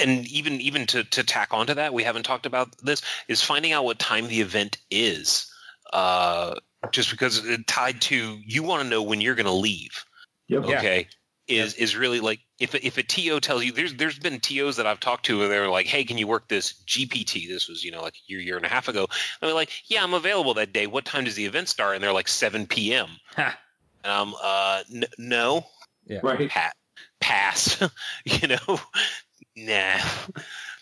and 0.00 0.26
even 0.28 0.60
even 0.60 0.86
to 0.86 1.04
to 1.04 1.24
tack 1.24 1.48
onto 1.52 1.74
that, 1.74 1.94
we 1.94 2.02
haven't 2.02 2.24
talked 2.24 2.46
about 2.46 2.76
this 2.78 3.02
is 3.28 3.42
finding 3.42 3.72
out 3.72 3.84
what 3.84 3.98
time 3.98 4.28
the 4.28 4.40
event 4.40 4.78
is. 4.90 5.52
Uh, 5.92 6.54
just 6.92 7.10
because 7.10 7.44
it 7.44 7.66
tied 7.66 8.00
to 8.00 8.38
you 8.44 8.62
want 8.62 8.82
to 8.82 8.88
know 8.88 9.02
when 9.02 9.20
you're 9.20 9.34
going 9.34 9.46
to 9.46 9.52
leave. 9.52 10.04
Yep. 10.48 10.64
Okay 10.64 11.06
is 11.48 11.74
is 11.74 11.96
really 11.96 12.20
like 12.20 12.40
if 12.58 12.74
if 12.74 12.96
a 12.98 13.02
TO 13.02 13.40
tells 13.40 13.64
you 13.64 13.72
there's 13.72 13.94
there's 13.94 14.18
been 14.18 14.40
TOs 14.40 14.76
that 14.76 14.86
I've 14.86 15.00
talked 15.00 15.26
to 15.26 15.38
where 15.38 15.48
they're 15.48 15.68
like, 15.68 15.86
hey, 15.86 16.04
can 16.04 16.18
you 16.18 16.26
work 16.26 16.48
this 16.48 16.74
GPT? 16.86 17.48
This 17.48 17.68
was 17.68 17.84
you 17.84 17.90
know 17.90 18.02
like 18.02 18.14
a 18.14 18.32
year 18.32 18.40
year 18.40 18.56
and 18.56 18.66
a 18.66 18.68
half 18.68 18.88
ago. 18.88 19.02
And 19.02 19.48
they're 19.48 19.54
like, 19.54 19.70
yeah, 19.86 20.02
I'm 20.02 20.14
available 20.14 20.54
that 20.54 20.72
day. 20.72 20.86
What 20.86 21.04
time 21.04 21.24
does 21.24 21.34
the 21.34 21.46
event 21.46 21.68
start? 21.68 21.94
And 21.94 22.04
they're 22.04 22.12
like 22.12 22.28
7 22.28 22.66
p.m. 22.66 23.08
and 23.36 24.12
I'm 24.12 24.34
uh 24.42 24.82
n- 24.92 25.04
no, 25.18 25.66
yeah, 26.06 26.20
right, 26.22 26.48
pa- 26.48 26.72
pass. 27.20 27.80
you 28.24 28.48
know, 28.48 28.58
nah. 29.56 29.98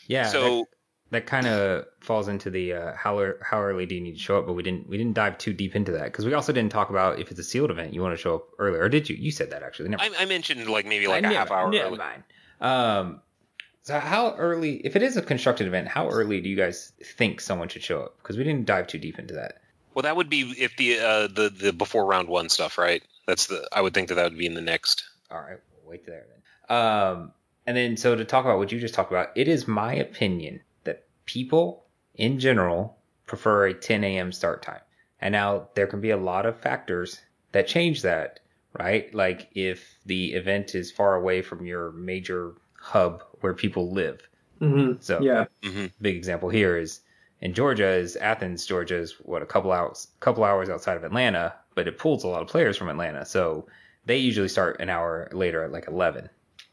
Yeah. 0.06 0.22
So. 0.24 0.68
That- 1.10 1.26
kind 1.26 1.46
of 1.46 1.86
falls 2.00 2.28
into 2.28 2.50
the 2.50 2.74
uh, 2.74 2.92
how 2.94 3.32
how 3.42 3.62
early 3.62 3.86
do 3.86 3.94
you 3.94 4.00
need 4.00 4.14
to 4.14 4.18
show 4.18 4.38
up, 4.38 4.46
but 4.46 4.52
we 4.52 4.62
didn't 4.62 4.88
we 4.88 4.98
didn't 4.98 5.14
dive 5.14 5.38
too 5.38 5.52
deep 5.52 5.74
into 5.74 5.92
that 5.92 6.04
because 6.04 6.26
we 6.26 6.34
also 6.34 6.52
didn't 6.52 6.70
talk 6.72 6.90
about 6.90 7.18
if 7.18 7.30
it's 7.30 7.40
a 7.40 7.44
sealed 7.44 7.70
event 7.70 7.94
you 7.94 8.02
want 8.02 8.14
to 8.14 8.22
show 8.22 8.36
up 8.36 8.48
earlier 8.58 8.82
or 8.82 8.88
did 8.88 9.08
you? 9.08 9.16
You 9.16 9.30
said 9.30 9.50
that 9.50 9.62
actually. 9.62 9.94
I, 9.98 10.10
I, 10.18 10.24
mentioned 10.26 10.68
like 10.68 10.86
maybe 10.86 11.06
like 11.06 11.24
I 11.24 11.30
a 11.30 11.34
half 11.34 11.50
hour. 11.50 11.70
Never 11.70 11.96
mind. 11.96 12.22
Um, 12.60 13.20
so 13.82 13.98
how 13.98 14.34
early? 14.36 14.76
If 14.84 14.96
it 14.96 15.02
is 15.02 15.16
a 15.16 15.22
constructed 15.22 15.66
event, 15.66 15.88
how 15.88 16.10
early 16.10 16.42
do 16.42 16.48
you 16.50 16.56
guys 16.56 16.92
think 17.02 17.40
someone 17.40 17.68
should 17.68 17.82
show 17.82 18.02
up? 18.02 18.18
Because 18.18 18.36
we 18.36 18.44
didn't 18.44 18.66
dive 18.66 18.86
too 18.86 18.98
deep 18.98 19.18
into 19.18 19.32
that. 19.32 19.62
Well, 19.94 20.02
that 20.02 20.14
would 20.14 20.28
be 20.28 20.54
if 20.58 20.76
the 20.76 20.98
uh, 20.98 21.26
the 21.28 21.48
the 21.48 21.72
before 21.72 22.04
round 22.04 22.28
one 22.28 22.50
stuff, 22.50 22.76
right? 22.76 23.02
That's 23.26 23.46
the 23.46 23.66
I 23.72 23.80
would 23.80 23.94
think 23.94 24.08
that 24.08 24.16
that 24.16 24.24
would 24.24 24.38
be 24.38 24.46
in 24.46 24.52
the 24.52 24.60
next. 24.60 25.04
All 25.30 25.40
right, 25.40 25.58
we'll 25.72 25.90
wait 25.90 26.04
there 26.04 26.26
then. 26.28 26.76
Um, 26.76 27.32
and 27.66 27.76
then 27.76 27.96
so 27.96 28.14
to 28.14 28.24
talk 28.26 28.44
about 28.44 28.58
what 28.58 28.70
you 28.70 28.78
just 28.78 28.94
talked 28.94 29.10
about, 29.10 29.30
it 29.36 29.48
is 29.48 29.66
my 29.66 29.94
opinion 29.94 30.60
people 31.28 31.84
in 32.14 32.40
general 32.40 32.96
prefer 33.26 33.66
a 33.66 33.74
10 33.74 34.02
a.m. 34.02 34.32
start 34.32 34.62
time. 34.62 34.80
And 35.20 35.32
now 35.32 35.68
there 35.74 35.86
can 35.86 36.00
be 36.00 36.10
a 36.10 36.16
lot 36.16 36.46
of 36.46 36.58
factors 36.58 37.20
that 37.52 37.68
change 37.68 38.02
that, 38.02 38.40
right? 38.72 39.14
Like 39.14 39.48
if 39.54 39.98
the 40.06 40.32
event 40.32 40.74
is 40.74 40.90
far 40.90 41.14
away 41.14 41.42
from 41.42 41.66
your 41.66 41.92
major 41.92 42.54
hub 42.80 43.22
where 43.40 43.54
people 43.54 43.92
live. 43.92 44.26
Mm-hmm. 44.60 45.00
So 45.00 45.20
yeah, 45.20 45.44
mm-hmm. 45.62 45.86
big 46.00 46.16
example 46.16 46.48
here 46.48 46.78
is 46.78 47.00
in 47.40 47.52
Georgia 47.52 47.88
is 47.88 48.16
Athens, 48.16 48.66
Georgia 48.66 48.96
is 48.96 49.12
what 49.20 49.42
a 49.42 49.46
couple 49.46 49.70
hours, 49.70 50.08
couple 50.20 50.44
hours 50.44 50.70
outside 50.70 50.96
of 50.96 51.04
Atlanta, 51.04 51.54
but 51.74 51.86
it 51.86 51.98
pulls 51.98 52.24
a 52.24 52.28
lot 52.28 52.42
of 52.42 52.48
players 52.48 52.76
from 52.76 52.88
Atlanta. 52.88 53.24
So 53.24 53.66
they 54.06 54.16
usually 54.16 54.48
start 54.48 54.80
an 54.80 54.88
hour 54.88 55.28
later 55.32 55.62
at 55.62 55.72
like 55.72 55.88
11. 55.88 56.30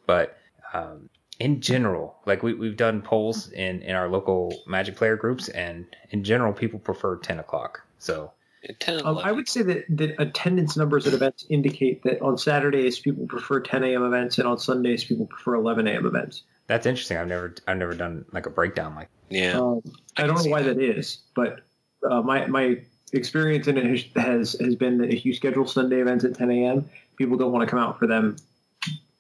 But 0.08 0.38
um, 0.74 1.10
in 1.39 1.60
general, 1.62 2.15
like 2.26 2.43
we, 2.43 2.54
we've 2.54 2.78
done 2.78 3.02
polls 3.02 3.50
in, 3.52 3.82
in 3.82 3.95
our 3.95 4.08
local 4.08 4.63
Magic 4.67 4.95
player 4.95 5.15
groups, 5.15 5.50
and 5.50 5.86
in 6.12 6.24
general, 6.24 6.54
people 6.54 6.80
prefer 6.80 7.17
10 7.17 7.39
o'clock. 7.39 7.82
So, 8.00 8.32
10, 8.80 9.06
um, 9.06 9.17
I 9.17 9.32
would 9.32 9.50
say 9.50 9.62
that, 9.63 9.86
that 9.89 10.19
attendance 10.19 10.78
numbers 10.78 11.06
at 11.06 11.13
events 11.13 11.45
indicate 11.50 12.04
that 12.04 12.21
on 12.21 12.38
Saturdays 12.38 13.00
people 13.00 13.28
prefer 13.28 13.60
10 13.60 13.84
a.m. 13.84 14.04
events, 14.04 14.38
and 14.38 14.48
on 14.48 14.58
Sundays 14.58 15.04
people 15.04 15.26
prefer 15.26 15.56
11 15.56 15.88
a.m. 15.88 16.06
events. 16.06 16.43
That's 16.67 16.86
interesting. 16.86 17.17
I've 17.17 17.28
never 17.28 17.54
I've 17.67 17.78
never 17.78 17.93
done 17.93 18.26
like 18.32 18.48
a 18.48 18.50
breakdown 18.50 18.95
like. 18.95 19.10
Yeah. 19.30 19.60
Um, 19.60 19.82
I, 20.17 20.24
I 20.24 20.28
don't 20.28 20.43
know 20.43 20.50
why 20.50 20.63
that. 20.63 20.78
that 20.78 20.84
is, 20.84 21.19
but 21.36 21.62
uh, 22.10 22.21
my 22.21 22.48
my 22.48 22.80
experience 23.13 23.67
in 23.67 23.78
it 23.78 24.08
has 24.15 24.54
has 24.60 24.76
been 24.76 24.98
that 25.00 25.13
if 25.13 25.26
you 25.26 25.34
schedule 25.34 25.67
Sunday 25.67 26.02
events 26.02 26.24
at 26.24 26.36
10 26.36 26.50
a.m., 26.50 26.89
people 27.17 27.38
don't 27.38 27.52
want 27.52 27.67
to 27.67 27.69
come 27.69 27.80
out 27.80 28.00
for 28.00 28.08
them, 28.08 28.36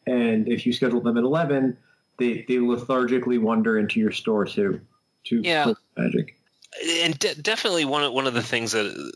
and 0.07 0.47
if 0.47 0.65
you 0.65 0.73
schedule 0.73 1.01
them 1.01 1.17
at 1.17 1.23
11 1.23 1.77
they 2.17 2.45
they 2.47 2.59
lethargically 2.59 3.37
wander 3.37 3.77
into 3.77 3.99
your 3.99 4.11
store 4.11 4.45
to 4.45 4.81
to 5.25 5.41
yeah. 5.41 5.73
magic. 5.97 6.35
And 7.05 7.17
de- 7.17 7.35
definitely 7.35 7.85
one 7.85 8.03
of, 8.03 8.11
one 8.11 8.27
of 8.27 8.33
the 8.33 8.43
things 8.43 8.73
that 8.73 9.13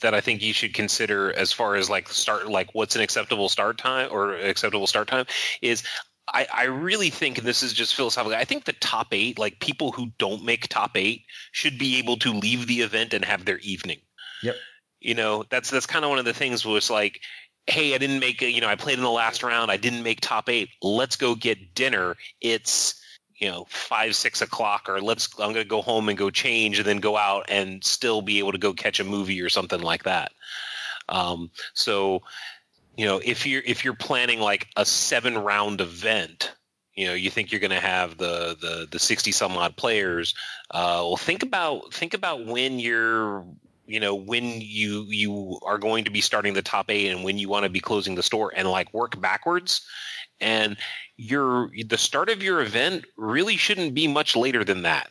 that 0.00 0.14
I 0.14 0.20
think 0.20 0.42
you 0.42 0.52
should 0.52 0.74
consider 0.74 1.32
as 1.32 1.52
far 1.52 1.76
as 1.76 1.88
like 1.88 2.08
start 2.08 2.48
like 2.48 2.74
what's 2.74 2.96
an 2.96 3.02
acceptable 3.02 3.48
start 3.48 3.78
time 3.78 4.08
or 4.10 4.34
acceptable 4.34 4.86
start 4.86 5.08
time 5.08 5.26
is 5.62 5.84
I, 6.32 6.46
I 6.52 6.64
really 6.64 7.10
think, 7.10 7.38
and 7.38 7.46
this 7.46 7.62
is 7.62 7.72
just 7.72 7.94
philosophical, 7.94 8.36
I 8.36 8.44
think 8.44 8.64
the 8.64 8.74
top 8.74 9.08
eight, 9.12 9.38
like 9.38 9.60
people 9.60 9.92
who 9.92 10.10
don't 10.18 10.44
make 10.44 10.68
top 10.68 10.96
eight, 10.96 11.24
should 11.52 11.78
be 11.78 11.98
able 11.98 12.16
to 12.18 12.32
leave 12.32 12.66
the 12.66 12.82
event 12.82 13.14
and 13.14 13.24
have 13.24 13.44
their 13.44 13.58
evening. 13.58 14.00
Yep. 14.42 14.56
You 15.00 15.14
know, 15.14 15.44
that's 15.48 15.70
that's 15.70 15.86
kind 15.86 16.04
of 16.04 16.10
one 16.10 16.18
of 16.18 16.24
the 16.24 16.34
things 16.34 16.64
was 16.64 16.90
like 16.90 17.20
hey, 17.68 17.94
I 17.94 17.98
didn't 17.98 18.20
make, 18.20 18.40
you 18.40 18.60
know, 18.60 18.68
I 18.68 18.76
played 18.76 18.98
in 18.98 19.04
the 19.04 19.10
last 19.10 19.42
round. 19.42 19.70
I 19.70 19.76
didn't 19.76 20.02
make 20.02 20.20
top 20.20 20.48
eight. 20.48 20.70
Let's 20.82 21.16
go 21.16 21.34
get 21.34 21.74
dinner. 21.74 22.16
It's, 22.40 23.00
you 23.38 23.48
know 23.48 23.66
five 23.68 24.14
six 24.14 24.42
o'clock 24.42 24.88
or 24.88 25.00
let's 25.00 25.28
i'm 25.38 25.52
going 25.52 25.64
to 25.64 25.64
go 25.64 25.80
home 25.80 26.08
and 26.08 26.18
go 26.18 26.30
change 26.30 26.78
and 26.78 26.86
then 26.86 26.98
go 26.98 27.16
out 27.16 27.46
and 27.48 27.82
still 27.84 28.20
be 28.20 28.38
able 28.38 28.52
to 28.52 28.58
go 28.58 28.72
catch 28.72 29.00
a 29.00 29.04
movie 29.04 29.40
or 29.40 29.48
something 29.48 29.80
like 29.80 30.02
that 30.04 30.32
um, 31.08 31.50
so 31.72 32.22
you 32.96 33.06
know 33.06 33.20
if 33.24 33.46
you're 33.46 33.62
if 33.64 33.84
you're 33.84 33.94
planning 33.94 34.40
like 34.40 34.66
a 34.76 34.84
seven 34.84 35.38
round 35.38 35.80
event 35.80 36.52
you 36.94 37.06
know 37.06 37.14
you 37.14 37.30
think 37.30 37.52
you're 37.52 37.60
going 37.60 37.70
to 37.70 37.80
have 37.80 38.18
the 38.18 38.56
the 38.60 38.88
the 38.90 38.98
60 38.98 39.32
some 39.32 39.56
odd 39.56 39.76
players 39.76 40.34
uh, 40.72 41.00
well 41.00 41.16
think 41.16 41.42
about 41.42 41.94
think 41.94 42.14
about 42.14 42.44
when 42.44 42.78
you're 42.78 43.44
you 43.88 43.98
know 43.98 44.14
when 44.14 44.60
you 44.60 45.04
you 45.08 45.58
are 45.64 45.78
going 45.78 46.04
to 46.04 46.10
be 46.10 46.20
starting 46.20 46.54
the 46.54 46.62
top 46.62 46.90
eight 46.90 47.10
and 47.10 47.24
when 47.24 47.38
you 47.38 47.48
want 47.48 47.64
to 47.64 47.70
be 47.70 47.80
closing 47.80 48.14
the 48.14 48.22
store 48.22 48.52
and 48.54 48.70
like 48.70 48.92
work 48.94 49.20
backwards 49.20 49.86
and 50.40 50.76
your 51.16 51.70
the 51.86 51.98
start 51.98 52.28
of 52.28 52.42
your 52.42 52.60
event 52.60 53.04
really 53.16 53.56
shouldn't 53.56 53.94
be 53.94 54.06
much 54.06 54.36
later 54.36 54.62
than 54.62 54.82
that 54.82 55.10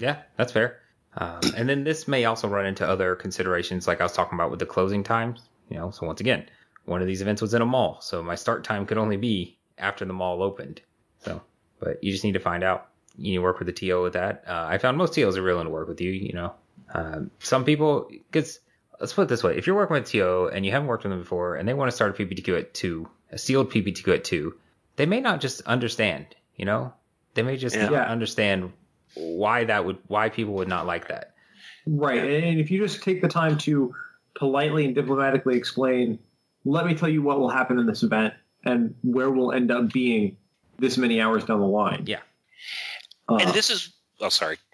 Yeah, 0.00 0.16
that's 0.36 0.52
fair. 0.52 0.80
Um, 1.16 1.40
and 1.56 1.68
then 1.68 1.84
this 1.84 2.08
may 2.08 2.24
also 2.24 2.48
run 2.48 2.66
into 2.66 2.88
other 2.88 3.14
considerations, 3.14 3.86
like 3.86 4.00
I 4.00 4.04
was 4.04 4.12
talking 4.12 4.36
about 4.36 4.50
with 4.50 4.58
the 4.58 4.66
closing 4.66 5.04
times. 5.04 5.48
You 5.68 5.76
know, 5.76 5.90
so 5.90 6.06
once 6.06 6.20
again, 6.20 6.48
one 6.86 7.00
of 7.00 7.06
these 7.06 7.22
events 7.22 7.42
was 7.42 7.54
in 7.54 7.62
a 7.62 7.66
mall, 7.66 8.00
so 8.00 8.22
my 8.22 8.34
start 8.34 8.64
time 8.64 8.86
could 8.86 8.98
only 8.98 9.16
be 9.16 9.58
after 9.78 10.04
the 10.04 10.12
mall 10.12 10.42
opened. 10.42 10.80
So, 11.18 11.40
but 11.78 12.02
you 12.02 12.10
just 12.10 12.24
need 12.24 12.32
to 12.32 12.40
find 12.40 12.64
out. 12.64 12.88
You 13.16 13.32
need 13.32 13.36
to 13.36 13.42
work 13.42 13.58
with 13.58 13.66
the 13.66 13.72
TO 13.72 14.02
with 14.02 14.14
that. 14.14 14.44
Uh, 14.46 14.66
I 14.68 14.78
found 14.78 14.96
most 14.96 15.14
TOs 15.14 15.36
are 15.36 15.42
willing 15.42 15.66
to 15.66 15.70
work 15.70 15.88
with 15.88 16.00
you. 16.00 16.10
You 16.10 16.32
know, 16.32 16.54
um, 16.94 17.30
some 17.38 17.64
people, 17.64 18.08
because 18.30 18.60
let's 18.98 19.12
put 19.12 19.22
it 19.22 19.28
this 19.28 19.42
way: 19.42 19.56
if 19.56 19.66
you're 19.66 19.76
working 19.76 19.94
with 19.94 20.06
TO 20.06 20.50
and 20.52 20.64
you 20.64 20.72
haven't 20.72 20.88
worked 20.88 21.04
with 21.04 21.10
them 21.10 21.20
before, 21.20 21.56
and 21.56 21.68
they 21.68 21.74
want 21.74 21.90
to 21.90 21.94
start 21.94 22.18
a 22.18 22.24
PPTQ 22.24 22.58
at 22.58 22.74
two, 22.74 23.08
a 23.30 23.38
sealed 23.38 23.70
PPTQ 23.70 24.14
at 24.14 24.24
two, 24.24 24.54
they 24.96 25.06
may 25.06 25.20
not 25.20 25.40
just 25.40 25.62
understand. 25.62 26.26
You 26.56 26.64
know, 26.66 26.92
they 27.34 27.42
may 27.42 27.56
just 27.56 27.76
Yeah. 27.76 27.88
not 27.88 28.08
understand 28.08 28.72
why 29.14 29.64
that 29.64 29.84
would 29.84 29.98
why 30.06 30.28
people 30.28 30.54
would 30.54 30.68
not 30.68 30.86
like 30.86 31.08
that. 31.08 31.34
Right. 31.86 32.44
And 32.44 32.60
if 32.60 32.70
you 32.70 32.78
just 32.78 33.02
take 33.02 33.22
the 33.22 33.28
time 33.28 33.56
to 33.58 33.94
politely 34.34 34.84
and 34.84 34.94
diplomatically 34.94 35.56
explain, 35.56 36.18
let 36.64 36.86
me 36.86 36.94
tell 36.94 37.08
you 37.08 37.22
what 37.22 37.38
will 37.40 37.48
happen 37.48 37.78
in 37.78 37.86
this 37.86 38.02
event 38.02 38.34
and 38.64 38.94
where 39.02 39.30
we'll 39.30 39.52
end 39.52 39.70
up 39.70 39.92
being 39.92 40.36
this 40.78 40.98
many 40.98 41.20
hours 41.20 41.44
down 41.44 41.60
the 41.60 41.66
line. 41.66 42.04
Yeah. 42.06 42.20
Uh, 43.28 43.36
and 43.36 43.54
this 43.54 43.70
is 43.70 43.92
oh 44.20 44.28
sorry 44.28 44.56
Go 44.56 44.60
on. 44.60 44.69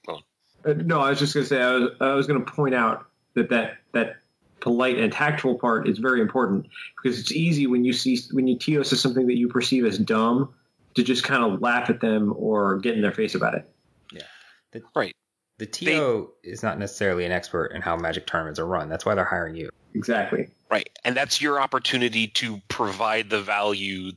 No, 0.74 1.00
I 1.00 1.10
was 1.10 1.18
just 1.18 1.34
going 1.34 1.44
to 1.44 1.48
say 1.48 1.62
I 1.62 1.74
was, 1.74 1.90
I 2.00 2.14
was 2.14 2.26
going 2.26 2.44
to 2.44 2.50
point 2.50 2.74
out 2.74 3.06
that, 3.34 3.50
that 3.50 3.78
that 3.92 4.16
polite 4.60 4.98
and 4.98 5.12
tactful 5.12 5.58
part 5.58 5.88
is 5.88 5.98
very 5.98 6.20
important 6.20 6.66
because 7.00 7.18
it's 7.20 7.32
easy 7.32 7.66
when 7.66 7.84
you 7.84 7.92
see 7.92 8.18
when 8.32 8.46
you 8.46 8.58
TO 8.58 8.82
says 8.84 9.00
something 9.00 9.26
that 9.26 9.36
you 9.36 9.48
perceive 9.48 9.84
as 9.84 9.98
dumb 9.98 10.52
to 10.94 11.02
just 11.02 11.24
kind 11.24 11.44
of 11.44 11.60
laugh 11.60 11.90
at 11.90 12.00
them 12.00 12.34
or 12.36 12.78
get 12.78 12.94
in 12.94 13.02
their 13.02 13.12
face 13.12 13.34
about 13.34 13.54
it. 13.54 13.70
Yeah. 14.12 14.80
Right 14.94 15.14
The 15.58 15.66
TO 15.66 16.32
is 16.42 16.62
not 16.62 16.78
necessarily 16.78 17.24
an 17.24 17.32
expert 17.32 17.66
in 17.66 17.82
how 17.82 17.96
magic 17.96 18.26
tournaments 18.26 18.58
are 18.58 18.66
run. 18.66 18.88
That's 18.88 19.04
why 19.06 19.14
they're 19.14 19.24
hiring 19.24 19.56
you. 19.56 19.70
Exactly. 19.94 20.48
right 20.70 20.90
and 21.04 21.16
that's 21.16 21.40
your 21.40 21.60
opportunity 21.60 22.28
to 22.28 22.60
provide 22.68 23.30
the 23.30 23.40
value 23.40 24.12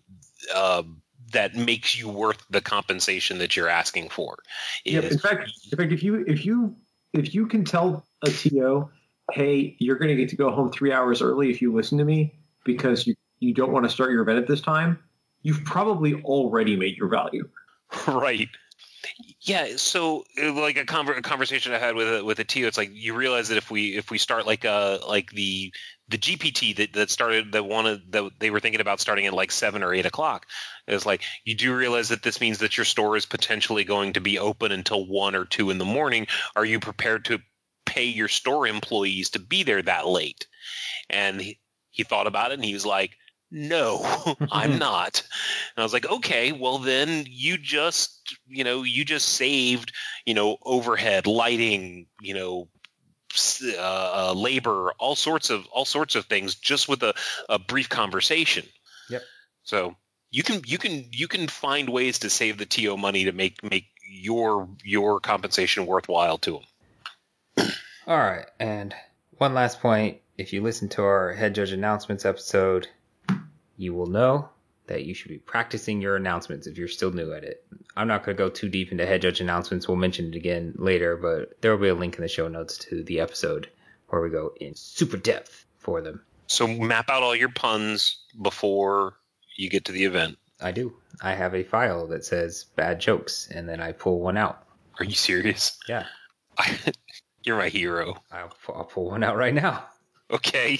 uh, 0.54 0.84
that 1.32 1.56
makes 1.56 1.98
you 1.98 2.10
worth 2.10 2.44
the 2.50 2.62
compensation 2.62 3.38
that 3.40 3.56
you're 3.56 3.70
asking 3.70 4.10
for 4.10 4.38
Yeah, 4.86 5.02
In 5.02 5.18
fact, 5.18 5.52
in 5.72 5.78
fact, 5.78 5.92
if 5.92 6.04
you 6.04 6.24
if 6.28 6.46
you 6.46 6.76
if 7.14 7.34
you 7.34 7.48
can 7.48 7.66
tell 7.66 8.06
a 8.24 8.30
TO, 8.30 8.90
hey, 9.32 9.76
you're 9.80 9.98
going 9.98 10.10
to 10.10 10.16
get 10.16 10.30
to 10.30 10.36
go 10.36 10.52
home 10.52 10.72
three 10.72 10.92
hours 10.92 11.22
early 11.22 11.50
if 11.50 11.62
you 11.62 11.74
listen 11.74 11.98
to 11.98 12.06
me 12.06 12.34
because 12.66 13.08
you 13.08 13.16
you 13.40 13.54
don't 13.54 13.72
want 13.72 13.86
to 13.86 13.90
start 13.90 14.12
your 14.12 14.22
event 14.22 14.38
at 14.38 14.48
this 14.48 14.62
time, 14.62 15.00
you've 15.42 15.64
probably 15.64 16.22
already 16.24 16.76
made 16.76 16.98
your 16.98 17.08
value. 17.08 17.48
right 18.08 18.50
yeah 19.42 19.68
so 19.76 20.24
uh, 20.42 20.54
like 20.54 20.78
a, 20.78 20.86
conver- 20.86 21.18
a 21.18 21.22
conversation 21.22 21.74
i 21.74 21.78
had 21.78 21.96
with 21.96 22.20
a, 22.20 22.24
with 22.24 22.40
a 22.40 22.44
TO, 22.44 22.68
it's 22.68 22.78
like 22.78 22.92
you 22.94 23.16
realize 23.16 23.50
that 23.50 23.58
if 23.58 23.72
we 23.72 23.98
if 23.98 24.12
we 24.12 24.18
start 24.18 24.46
like 24.46 24.66
uh 24.66 25.00
like 25.08 25.32
the 25.32 25.74
the 26.10 26.18
gpt 26.18 26.76
that, 26.78 26.94
that 26.94 27.10
started 27.10 27.52
that 27.52 27.66
wanted 27.66 28.12
that 28.12 28.32
they 28.40 28.50
were 28.50 28.60
thinking 28.60 28.82
about 28.82 29.00
starting 29.00 29.26
at 29.26 29.34
like 29.34 29.52
seven 29.52 29.84
or 29.84 29.94
eight 29.94 30.06
o'clock 30.06 30.46
it's 30.90 31.06
like 31.06 31.22
you 31.46 31.56
do 31.56 31.76
realize 31.76 32.10
that 32.10 32.24
this 32.24 32.42
means 32.42 32.60
that 32.60 32.78
your 32.78 32.86
store 32.86 33.16
is 33.16 33.26
potentially 33.26 33.84
going 33.84 34.14
to 34.14 34.22
be 34.22 34.40
open 34.40 34.72
until 34.72 35.06
one 35.06 35.36
or 35.36 35.46
two 35.46 35.70
in 35.70 35.78
the 35.78 35.86
morning. 35.86 36.28
Are 36.56 36.66
you 36.66 36.80
prepared 36.80 37.26
to 37.26 37.40
pay 37.86 38.06
your 38.06 38.28
store 38.28 38.68
employees 38.68 39.32
to 39.32 39.40
be 39.40 39.64
there 39.64 39.82
that 39.84 40.08
late? 40.08 40.48
And 41.10 41.40
he, 41.40 41.60
he 41.92 42.04
thought 42.04 42.28
about 42.28 42.52
it 42.52 42.56
and 42.56 42.66
he 42.66 42.74
was 42.74 42.86
like 42.86 43.12
no 43.52 44.36
i'm 44.52 44.78
not 44.80 45.24
and 45.80 45.82
I 45.82 45.86
was 45.86 45.94
like, 45.94 46.10
okay, 46.10 46.52
well 46.52 46.78
then 46.78 47.24
you 47.26 47.58
just, 47.58 48.38
you 48.50 48.66
know, 48.66 48.84
you 48.84 49.06
just 49.06 49.30
saved, 49.30 49.94
you 50.26 50.34
know, 50.34 50.58
overhead, 50.64 51.26
lighting, 51.26 52.08
you 52.22 52.34
know, 52.34 52.68
uh, 53.78 53.78
uh, 53.78 54.34
labor, 54.34 54.92
all 55.00 55.16
sorts 55.16 55.50
of 55.50 55.66
all 55.68 55.86
sorts 55.86 56.16
of 56.16 56.26
things, 56.26 56.56
just 56.56 56.90
with 56.90 57.04
a, 57.04 57.14
a 57.48 57.60
brief 57.60 57.88
conversation. 57.88 58.66
Yep. 59.10 59.22
So 59.64 59.96
you 60.32 60.44
can 60.44 60.62
you 60.66 60.78
can 60.78 61.06
you 61.12 61.30
can 61.30 61.48
find 61.48 61.88
ways 61.88 62.20
to 62.20 62.30
save 62.30 62.58
the 62.58 62.66
TO 62.66 62.98
money 62.98 63.24
to 63.24 63.32
make 63.32 63.64
make 63.64 63.86
your 64.06 64.68
your 64.84 65.22
compensation 65.22 65.86
worthwhile 65.86 66.40
to 66.40 66.60
them. 67.56 67.72
All 68.06 68.18
right, 68.18 68.48
and 68.60 68.94
one 69.38 69.54
last 69.54 69.80
point. 69.80 70.18
If 70.38 70.52
you 70.52 70.62
listen 70.62 70.90
to 70.90 71.04
our 71.04 71.34
head 71.34 71.56
judge 71.56 71.72
announcements 71.72 72.26
episode, 72.26 72.88
you 73.80 73.94
will 73.94 74.08
know 74.08 74.50
that 74.88 75.06
you 75.06 75.14
should 75.14 75.30
be 75.30 75.38
practicing 75.38 76.02
your 76.02 76.16
announcements 76.16 76.68
if 76.68 76.78
you're 76.78 76.88
still 76.88 77.12
new 77.12 77.34
at 77.34 77.44
it. 77.44 77.64
I'm 77.96 78.08
not 78.08 78.24
going 78.24 78.36
to 78.36 78.44
go 78.44 78.50
too 78.50 78.70
deep 78.70 78.92
into 78.92 79.06
head 79.06 79.22
judge 79.22 79.40
announcements. 79.40 79.88
We'll 79.88 79.98
mention 79.98 80.28
it 80.28 80.36
again 80.36 80.74
later, 80.78 81.16
but 81.16 81.62
there 81.62 81.72
will 81.72 81.82
be 81.82 81.90
a 81.90 81.96
link 81.96 82.16
in 82.16 82.22
the 82.22 82.28
show 82.28 82.48
notes 82.48 82.78
to 82.90 83.04
the 83.04 83.20
episode 83.20 83.70
where 84.10 84.22
we 84.22 84.30
go 84.30 84.54
in 84.60 84.76
super 84.76 85.18
depth 85.18 85.66
for 85.78 86.02
them. 86.02 86.22
So 86.48 86.68
map 86.68 87.10
out 87.10 87.24
all 87.24 87.36
your 87.36 87.50
puns 87.50 88.18
before 88.42 89.16
you 89.56 89.70
get 89.70 89.86
to 89.86 89.92
the 89.92 90.06
event. 90.06 90.38
I 90.60 90.72
do. 90.72 90.94
I 91.22 91.34
have 91.34 91.56
a 91.56 91.64
file 91.64 92.08
that 92.08 92.26
says 92.26 92.66
bad 92.76 93.00
jokes, 93.00 93.48
and 93.54 93.70
then 93.70 93.80
I 93.80 93.94
pull 93.94 94.20
one 94.20 94.38
out. 94.38 94.64
Are 95.00 95.06
you 95.06 95.16
serious? 95.16 95.78
Yeah, 95.88 96.06
You're 97.44 97.58
my 97.58 97.70
hero. 97.70 98.16
I'll, 98.32 98.54
I'll 98.68 98.86
pull 98.86 99.10
one 99.10 99.24
out 99.24 99.38
right 99.38 99.54
now. 99.54 99.86
Okay. 100.32 100.80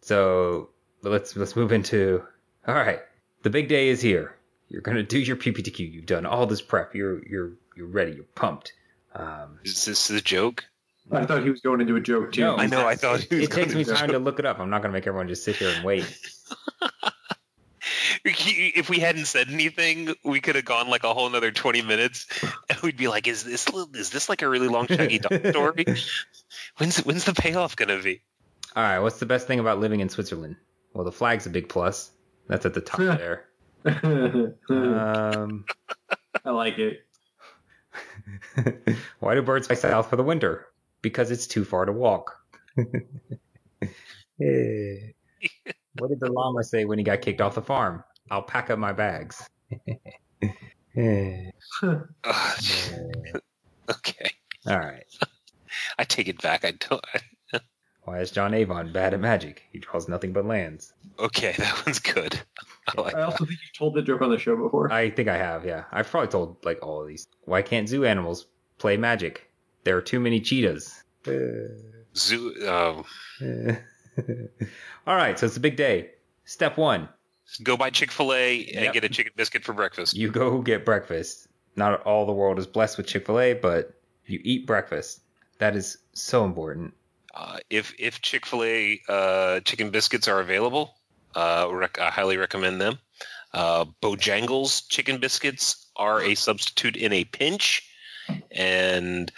So 0.00 0.70
let's 1.10 1.36
let's 1.36 1.56
move 1.56 1.72
into 1.72 2.22
all 2.66 2.74
right. 2.74 3.00
The 3.42 3.50
big 3.50 3.68
day 3.68 3.88
is 3.88 4.00
here. 4.00 4.34
You're 4.68 4.82
gonna 4.82 5.02
do 5.02 5.18
your 5.18 5.36
PPTQ. 5.36 5.92
You've 5.92 6.06
done 6.06 6.26
all 6.26 6.46
this 6.46 6.60
prep. 6.60 6.94
You're 6.94 7.24
you're 7.26 7.52
you're 7.76 7.86
ready. 7.86 8.12
You're 8.12 8.24
pumped. 8.34 8.72
Um, 9.14 9.60
Is 9.64 9.84
this 9.84 10.10
a 10.10 10.20
joke? 10.20 10.64
I 11.10 11.24
thought 11.24 11.44
he 11.44 11.50
was 11.50 11.60
going 11.60 11.80
into 11.80 11.94
a 11.94 12.00
joke 12.00 12.32
too. 12.32 12.40
No. 12.40 12.56
I 12.56 12.66
know. 12.66 12.86
I 12.86 12.96
thought 12.96 13.20
he 13.20 13.36
was 13.36 13.44
it 13.44 13.52
takes 13.52 13.74
me 13.74 13.84
gonna 13.84 13.96
time 13.96 14.10
to 14.10 14.18
look 14.18 14.40
it 14.40 14.46
up. 14.46 14.58
I'm 14.58 14.70
not 14.70 14.82
gonna 14.82 14.92
make 14.92 15.06
everyone 15.06 15.28
just 15.28 15.44
sit 15.44 15.56
here 15.56 15.70
and 15.70 15.84
wait. 15.84 16.04
If 18.28 18.90
we 18.90 18.98
hadn't 18.98 19.26
said 19.26 19.48
anything, 19.50 20.12
we 20.24 20.40
could 20.40 20.56
have 20.56 20.64
gone 20.64 20.88
like 20.88 21.04
a 21.04 21.14
whole 21.14 21.28
another 21.28 21.52
twenty 21.52 21.80
minutes, 21.82 22.26
and 22.68 22.80
we'd 22.80 22.96
be 22.96 23.06
like, 23.06 23.28
"Is 23.28 23.44
this 23.44 23.68
is 23.94 24.10
this 24.10 24.28
like 24.28 24.42
a 24.42 24.48
really 24.48 24.66
long 24.66 24.88
Shaggy 24.88 25.20
Dog 25.20 25.46
story? 25.50 25.84
When's 26.78 26.98
when's 27.04 27.24
the 27.24 27.34
payoff 27.34 27.76
gonna 27.76 28.02
be?" 28.02 28.22
All 28.74 28.82
right. 28.82 28.98
What's 28.98 29.20
the 29.20 29.26
best 29.26 29.46
thing 29.46 29.60
about 29.60 29.78
living 29.78 30.00
in 30.00 30.08
Switzerland? 30.08 30.56
Well, 30.96 31.04
the 31.04 31.12
flag's 31.12 31.44
a 31.44 31.50
big 31.50 31.68
plus. 31.68 32.12
That's 32.48 32.64
at 32.64 32.72
the 32.72 32.80
top 32.80 33.00
there. 33.00 33.44
Um, 34.68 35.64
I 36.44 36.50
like 36.50 36.78
it. 36.78 37.06
why 39.20 39.34
do 39.34 39.42
birds 39.42 39.68
fly 39.68 39.76
south 39.76 40.10
for 40.10 40.16
the 40.16 40.24
winter? 40.24 40.66
Because 41.02 41.30
it's 41.30 41.46
too 41.46 41.64
far 41.64 41.84
to 41.84 41.92
walk. 41.92 42.36
Eh. 44.38 45.12
what 45.98 46.08
did 46.08 46.20
the 46.20 46.30
llama 46.30 46.62
say 46.64 46.84
when 46.84 46.98
he 46.98 47.04
got 47.04 47.22
kicked 47.22 47.40
off 47.40 47.54
the 47.54 47.62
farm? 47.62 48.02
I'll 48.30 48.42
pack 48.42 48.70
up 48.70 48.78
my 48.78 48.92
bags. 48.92 49.48
Okay, 50.96 51.52
All 54.66 54.78
right. 54.78 55.04
I 55.98 56.04
take 56.04 56.28
it 56.28 56.42
back. 56.42 56.64
I 56.64 56.72
don't. 56.72 57.04
Why 58.06 58.20
is 58.20 58.30
John 58.30 58.54
Avon 58.54 58.92
bad 58.92 59.14
at 59.14 59.20
magic? 59.20 59.64
He 59.72 59.80
draws 59.80 60.08
nothing 60.08 60.32
but 60.32 60.46
lands. 60.46 60.92
Okay, 61.18 61.54
that 61.58 61.82
one's 61.84 61.98
good. 61.98 62.40
I 62.96 63.00
like 63.00 63.14
I 63.16 63.22
also 63.22 63.44
think 63.44 63.58
you've 63.62 63.76
told 63.76 63.94
the 63.94 64.02
joke 64.02 64.22
on 64.22 64.30
the 64.30 64.38
show 64.38 64.56
before. 64.56 64.92
I 64.92 65.10
think 65.10 65.28
I 65.28 65.36
have, 65.36 65.64
yeah. 65.66 65.84
I've 65.90 66.08
probably 66.08 66.28
told 66.28 66.64
like 66.64 66.78
all 66.86 67.02
of 67.02 67.08
these. 67.08 67.26
Why 67.46 67.62
can't 67.62 67.88
zoo 67.88 68.04
animals 68.04 68.46
play 68.78 68.96
magic? 68.96 69.50
There 69.82 69.96
are 69.96 70.02
too 70.02 70.20
many 70.20 70.40
cheetahs. 70.40 71.02
zoo. 72.16 72.54
Uh, 72.64 73.02
all 75.06 75.16
right, 75.16 75.36
so 75.38 75.46
it's 75.46 75.56
a 75.56 75.60
big 75.60 75.76
day. 75.76 76.10
Step 76.44 76.76
one, 76.78 77.08
go 77.64 77.76
buy 77.76 77.90
Chick 77.90 78.12
Fil 78.12 78.32
A 78.32 78.64
and 78.66 78.84
Yep. 78.84 78.94
get 78.94 79.04
a 79.04 79.08
chicken 79.08 79.32
biscuit 79.34 79.64
for 79.64 79.72
breakfast. 79.72 80.14
you 80.14 80.30
go 80.30 80.62
get 80.62 80.84
breakfast. 80.84 81.48
Not 81.74 82.02
all 82.04 82.24
the 82.24 82.32
world 82.32 82.58
is 82.60 82.66
blessed 82.68 82.96
with 82.98 83.06
Chick 83.08 83.26
fil 83.26 83.38
A, 83.40 83.52
but 83.52 83.92
you 84.26 84.40
eat 84.44 84.64
breakfast. 84.66 85.20
That 85.58 85.74
is 85.76 85.98
so 86.14 86.44
important. 86.44 86.94
Uh, 87.36 87.58
if 87.68 87.94
if 87.98 88.22
Chick 88.22 88.46
Fil 88.46 88.64
A 88.64 89.00
uh, 89.08 89.60
chicken 89.60 89.90
biscuits 89.90 90.26
are 90.26 90.40
available, 90.40 90.94
uh, 91.34 91.68
rec- 91.70 91.98
I 91.98 92.08
highly 92.08 92.38
recommend 92.38 92.80
them. 92.80 92.98
Uh, 93.52 93.84
Bojangles 94.02 94.88
chicken 94.88 95.18
biscuits 95.18 95.86
are 95.96 96.22
a 96.22 96.34
substitute 96.34 96.96
in 96.96 97.12
a 97.12 97.24
pinch, 97.24 97.82
and 98.50 99.30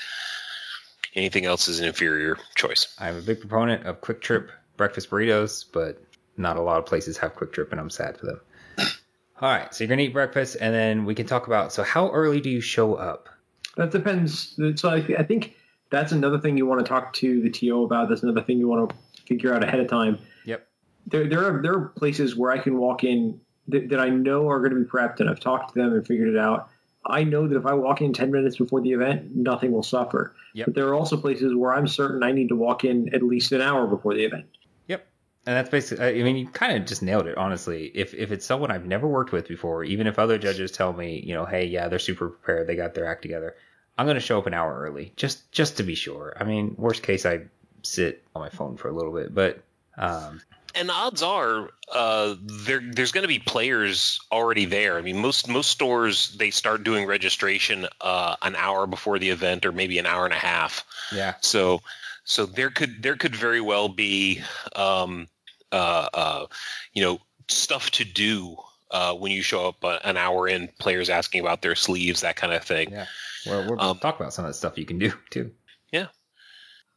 anything 1.17 1.45
else 1.45 1.67
is 1.67 1.81
an 1.81 1.87
inferior 1.87 2.39
choice. 2.55 2.95
I'm 3.01 3.17
a 3.17 3.21
big 3.21 3.41
proponent 3.41 3.85
of 3.85 4.01
QuikTrip 4.01 4.49
breakfast 4.77 5.11
burritos, 5.11 5.65
but 5.71 6.01
not 6.37 6.57
a 6.57 6.63
lot 6.63 6.79
of 6.79 6.87
places 6.87 7.19
have 7.19 7.35
QuikTrip, 7.35 7.73
and 7.73 7.81
I'm 7.81 7.91
sad 7.91 8.17
for 8.17 8.27
them. 8.27 8.41
All 9.41 9.51
right, 9.51 9.75
so 9.75 9.83
you're 9.83 9.89
gonna 9.89 10.03
eat 10.03 10.13
breakfast, 10.13 10.57
and 10.61 10.73
then 10.73 11.05
we 11.05 11.17
can 11.17 11.27
talk 11.27 11.49
about. 11.49 11.73
So, 11.73 11.83
how 11.83 12.11
early 12.13 12.41
do 12.41 12.49
you 12.49 12.61
show 12.61 12.95
up? 12.95 13.29
That 13.77 13.91
depends. 13.91 14.57
So 14.77 14.89
I, 14.89 14.97
I 15.19 15.23
think 15.25 15.55
that's 15.91 16.13
another 16.13 16.39
thing 16.39 16.57
you 16.57 16.67
want 16.67 16.85
to 16.85 16.89
talk 16.89 17.13
to 17.15 17.41
the 17.41 17.51
TO 17.51 17.85
about. 17.85 18.09
That's 18.09 18.23
another 18.23 18.43
thing 18.43 18.59
you 18.59 18.69
want 18.69 18.91
to 18.91 18.97
figure 19.27 19.55
out 19.55 19.65
ahead 19.65 19.81
of 19.81 19.89
time. 19.89 20.19
Yep. 20.45 20.67
There, 21.07 21.29
there 21.29 21.45
are 21.45 21.63
there 21.63 21.75
are 21.75 21.89
places 21.89 22.37
where 22.37 22.51
I 22.51 22.59
can 22.59 22.79
walk 22.79 23.05
in 23.05 23.41
that, 23.69 23.89
that 23.91 24.01
I 24.01 24.09
know 24.09 24.49
are 24.49 24.59
going 24.59 24.73
to 24.73 24.79
be 24.79 24.85
prepped, 24.85 25.21
and 25.21 25.31
I've 25.31 25.41
talked 25.41 25.73
to 25.73 25.79
them 25.79 25.93
and 25.93 26.07
figured 26.07 26.29
it 26.29 26.39
out. 26.39 26.71
I 27.07 27.25
know 27.25 27.49
that 27.49 27.57
if 27.57 27.65
I 27.65 27.73
walk 27.75 28.03
in 28.03 28.13
ten 28.13 28.31
minutes 28.31 28.57
before 28.57 28.81
the 28.81 28.93
event, 28.93 29.35
nothing 29.35 29.73
will 29.73 29.83
suffer. 29.83 30.35
Yep. 30.55 30.67
But 30.67 30.75
there 30.75 30.89
are 30.89 30.95
also 30.95 31.17
places 31.17 31.55
where 31.55 31.73
I'm 31.73 31.87
certain 31.87 32.23
I 32.23 32.33
need 32.33 32.49
to 32.49 32.57
walk 32.57 32.85
in 32.85 33.15
at 33.15 33.23
least 33.23 33.53
an 33.53 33.63
hour 33.63 33.87
before 33.87 34.15
the 34.15 34.25
event. 34.25 34.47
Yep. 34.89 35.07
And 35.47 35.57
that's 35.57 35.71
basically. 35.71 36.21
I 36.21 36.23
mean, 36.23 36.37
you 36.37 36.49
kind 36.49 36.77
of 36.77 36.87
just 36.87 37.03
nailed 37.03 37.27
it. 37.27 37.39
Honestly, 37.39 37.91
if 37.95 38.13
if 38.13 38.31
it's 38.31 38.45
someone 38.45 38.71
I've 38.71 38.85
never 38.85 39.07
worked 39.07 39.33
with 39.33 39.49
before, 39.49 39.85
even 39.85 40.07
if 40.07 40.19
other 40.19 40.37
judges 40.37 40.71
tell 40.71 40.93
me, 40.93 41.23
you 41.25 41.35
know, 41.35 41.47
hey, 41.47 41.65
yeah, 41.65 41.89
they're 41.89 41.99
super 41.99 42.29
prepared, 42.29 42.67
they 42.67 42.77
got 42.77 42.95
their 42.95 43.07
act 43.07 43.23
together, 43.23 43.55
I'm 43.99 44.07
gonna 44.07 44.21
show 44.21 44.39
up 44.39 44.47
an 44.47 44.55
hour 44.55 44.81
early 44.81 45.13
just 45.17 45.51
just 45.53 45.77
to 45.79 45.83
be 45.83 45.95
sure. 45.97 46.35
I 46.39 46.45
mean, 46.45 46.75
worst 46.79 47.03
case, 47.03 47.27
I 47.27 47.41
sit 47.83 48.23
on 48.35 48.41
my 48.41 48.49
phone 48.49 48.77
for 48.77 48.89
a 48.89 48.93
little 48.93 49.13
bit, 49.13 49.35
but 49.35 49.61
um, 49.97 50.41
And 50.75 50.91
odds 50.91 51.23
are, 51.23 51.71
uh, 51.93 52.37
there 52.41 52.81
there's 52.81 53.11
going 53.11 53.23
to 53.23 53.29
be 53.29 53.41
players 53.41 54.21
already 54.31 54.67
there. 54.67 54.97
I 54.97 55.03
mean, 55.03 55.19
most 55.19 55.49
most 55.49 55.71
stores 55.71 56.37
they 56.37 56.51
start 56.51 56.85
doing 56.85 57.07
registration 57.07 57.87
uh, 58.01 58.37
an 58.43 58.55
hour 58.55 58.87
before 58.87 59.19
the 59.19 59.31
event, 59.31 59.67
or 59.67 59.73
maybe 59.73 59.99
an 59.99 60.07
hour 60.07 60.25
and 60.25 60.35
a 60.35 60.39
half. 60.39 60.85
yeah, 61.13 61.35
So, 61.41 61.81
so 62.25 62.47
there 62.47 62.71
could 62.71 63.03
there 63.03 63.17
could 63.17 63.35
very 63.35 63.61
well 63.61 63.89
be, 63.89 64.43
um, 64.77 65.27
uh, 65.73 66.09
uh, 66.15 66.47
you 66.93 67.03
know, 67.03 67.21
stuff 67.49 67.91
to 67.93 68.05
do 68.05 68.57
uh, 68.91 69.15
when 69.15 69.33
you 69.33 69.43
show 69.43 69.69
up 69.69 69.85
uh, 69.85 69.99
an 70.05 70.17
hour 70.17 70.49
in. 70.49 70.69
Players 70.79 71.11
asking 71.11 71.41
about 71.41 71.63
their 71.63 71.75
sleeves, 71.75 72.23
that 72.23 72.37
kind 72.37 72.53
of 72.53 72.65
thing. 72.65 72.91
yeah. 72.91 73.07
We're 73.47 73.69
we're 73.69 73.77
Um, 73.79 73.99
talk 73.99 74.19
about 74.19 74.33
some 74.33 74.45
of 74.45 74.51
that 74.51 74.55
stuff 74.55 74.79
you 74.79 74.87
can 74.87 74.99
do 74.99 75.13
too. 75.31 75.53
Yeah. 75.93 76.09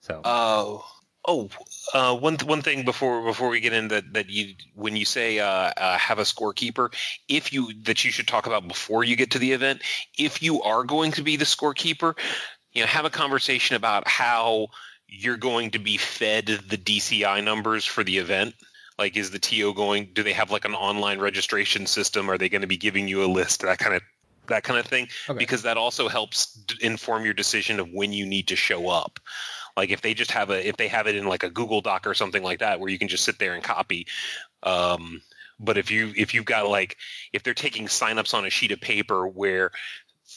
So 0.01 0.21
Uh, 0.23 0.79
oh, 1.25 1.49
uh, 1.93 2.15
one 2.15 2.37
one 2.37 2.61
thing 2.61 2.83
before 2.85 3.23
before 3.23 3.49
we 3.49 3.59
get 3.59 3.73
in 3.73 3.89
that 3.89 4.13
that 4.13 4.29
you 4.29 4.55
when 4.73 4.95
you 4.95 5.05
say 5.05 5.39
uh, 5.39 5.45
uh, 5.45 5.97
have 5.97 6.19
a 6.19 6.23
scorekeeper, 6.23 6.93
if 7.27 7.53
you 7.53 7.73
that 7.83 8.03
you 8.03 8.11
should 8.11 8.27
talk 8.27 8.47
about 8.47 8.67
before 8.67 9.03
you 9.03 9.15
get 9.15 9.31
to 9.31 9.39
the 9.39 9.51
event, 9.51 9.81
if 10.17 10.41
you 10.41 10.61
are 10.63 10.83
going 10.83 11.11
to 11.13 11.21
be 11.21 11.35
the 11.37 11.45
scorekeeper, 11.45 12.17
you 12.73 12.81
know, 12.81 12.87
have 12.87 13.05
a 13.05 13.09
conversation 13.09 13.75
about 13.75 14.07
how 14.07 14.67
you're 15.07 15.37
going 15.37 15.71
to 15.71 15.79
be 15.79 15.97
fed 15.97 16.45
the 16.45 16.77
DCI 16.77 17.43
numbers 17.43 17.85
for 17.85 18.03
the 18.03 18.17
event. 18.17 18.55
Like, 19.01 19.17
is 19.17 19.31
the 19.31 19.39
TO 19.39 19.73
going? 19.73 20.09
Do 20.13 20.21
they 20.21 20.33
have 20.33 20.51
like 20.51 20.63
an 20.63 20.75
online 20.75 21.17
registration 21.19 21.87
system? 21.87 22.29
Are 22.29 22.37
they 22.37 22.49
going 22.49 22.61
to 22.61 22.67
be 22.67 22.77
giving 22.77 23.07
you 23.07 23.23
a 23.23 23.25
list? 23.25 23.61
That 23.63 23.79
kind 23.79 23.95
of 23.95 24.03
that 24.47 24.63
kind 24.63 24.79
of 24.79 24.85
thing 24.85 25.07
Okay. 25.27 25.39
because 25.39 25.63
that 25.63 25.77
also 25.77 26.07
helps 26.07 26.53
d- 26.53 26.75
inform 26.81 27.25
your 27.25 27.33
decision 27.33 27.79
of 27.79 27.89
when 27.91 28.13
you 28.13 28.25
need 28.25 28.49
to 28.49 28.55
show 28.55 28.89
up 28.89 29.19
like 29.77 29.91
if 29.91 30.01
they 30.01 30.13
just 30.13 30.31
have 30.31 30.49
a 30.49 30.67
if 30.67 30.77
they 30.77 30.87
have 30.87 31.07
it 31.07 31.15
in 31.15 31.25
like 31.25 31.43
a 31.43 31.49
google 31.49 31.81
doc 31.81 32.05
or 32.05 32.13
something 32.13 32.43
like 32.43 32.59
that 32.59 32.79
where 32.79 32.89
you 32.89 32.99
can 32.99 33.07
just 33.07 33.23
sit 33.23 33.39
there 33.39 33.53
and 33.53 33.63
copy 33.63 34.07
um, 34.63 35.21
but 35.59 35.77
if 35.77 35.89
you 35.91 36.11
if 36.17 36.33
you've 36.33 36.45
got 36.45 36.67
like 36.67 36.97
if 37.33 37.43
they're 37.43 37.53
taking 37.53 37.85
signups 37.87 38.33
on 38.33 38.45
a 38.45 38.49
sheet 38.49 38.71
of 38.71 38.81
paper 38.81 39.27
where 39.27 39.71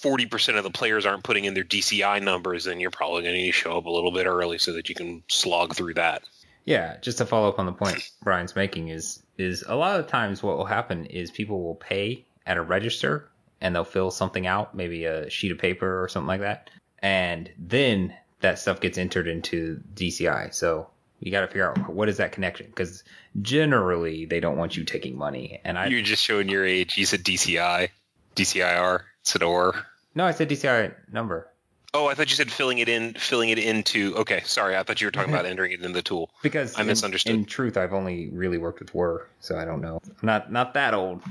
40% 0.02 0.58
of 0.58 0.64
the 0.64 0.70
players 0.70 1.06
aren't 1.06 1.24
putting 1.24 1.44
in 1.44 1.54
their 1.54 1.64
dci 1.64 2.22
numbers 2.22 2.64
then 2.64 2.80
you're 2.80 2.90
probably 2.90 3.22
going 3.22 3.34
to 3.34 3.40
need 3.40 3.52
to 3.52 3.52
show 3.52 3.76
up 3.78 3.86
a 3.86 3.90
little 3.90 4.12
bit 4.12 4.26
early 4.26 4.58
so 4.58 4.72
that 4.74 4.88
you 4.88 4.94
can 4.94 5.22
slog 5.28 5.74
through 5.74 5.94
that 5.94 6.22
Yeah, 6.64 6.96
just 7.00 7.18
to 7.18 7.26
follow 7.26 7.48
up 7.48 7.58
on 7.58 7.66
the 7.66 7.72
point 7.72 8.10
Brian's 8.22 8.56
making 8.56 8.88
is 8.88 9.22
is 9.36 9.64
a 9.66 9.74
lot 9.74 10.00
of 10.00 10.06
times 10.06 10.42
what 10.42 10.56
will 10.56 10.64
happen 10.64 11.06
is 11.06 11.30
people 11.30 11.62
will 11.62 11.74
pay 11.74 12.24
at 12.46 12.56
a 12.56 12.62
register 12.62 13.28
and 13.60 13.74
they'll 13.74 13.84
fill 13.84 14.10
something 14.10 14.46
out, 14.46 14.74
maybe 14.74 15.04
a 15.04 15.28
sheet 15.30 15.52
of 15.52 15.58
paper 15.58 16.02
or 16.02 16.08
something 16.08 16.28
like 16.28 16.40
that, 16.40 16.70
and 17.00 17.50
then 17.58 18.14
that 18.40 18.58
stuff 18.58 18.80
gets 18.80 18.98
entered 18.98 19.26
into 19.26 19.80
DCI. 19.94 20.52
So 20.54 20.88
you 21.20 21.30
got 21.30 21.40
to 21.40 21.46
figure 21.46 21.70
out 21.70 21.88
what 21.88 22.08
is 22.08 22.18
that 22.18 22.32
connection 22.32 22.66
because 22.66 23.02
generally 23.40 24.26
they 24.26 24.40
don't 24.40 24.58
want 24.58 24.76
you 24.76 24.84
taking 24.84 25.16
money. 25.16 25.60
And 25.64 25.78
I 25.78 25.86
you're 25.86 26.02
just 26.02 26.22
showing 26.22 26.48
your 26.48 26.64
age 26.64 26.96
you 26.96 27.06
said 27.06 27.24
dci 27.24 27.88
dcir 28.36 29.00
said 29.22 29.42
or 29.42 29.74
no, 30.14 30.24
I 30.24 30.30
said 30.30 30.48
DCI 30.48 30.94
number 31.12 31.48
oh 31.94 32.06
i 32.08 32.14
thought 32.14 32.28
you 32.28 32.36
said 32.36 32.50
filling 32.50 32.78
it 32.78 32.88
in 32.88 33.14
filling 33.14 33.48
it 33.48 33.58
into 33.58 34.14
okay 34.16 34.42
sorry 34.44 34.76
i 34.76 34.82
thought 34.82 35.00
you 35.00 35.06
were 35.06 35.10
talking 35.10 35.32
about 35.32 35.46
entering 35.52 35.72
it 35.72 35.82
in 35.82 35.92
the 35.92 36.02
tool 36.02 36.30
because 36.42 36.78
I 36.78 36.82
misunderstood. 36.82 37.34
In, 37.34 37.44
truth, 37.44 37.76
I've 37.76 37.92
only 37.94 38.28
really 38.30 38.58
worked 38.58 38.80
with 38.80 38.94
WER, 38.94 39.28
so 39.40 39.56
I 39.58 39.64
don't 39.64 39.80
know. 39.80 40.00
I'm 40.04 40.26
not 40.26 40.52
not 40.52 40.74
that 40.74 40.92
old. 40.92 41.22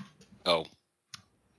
oh 0.46 0.66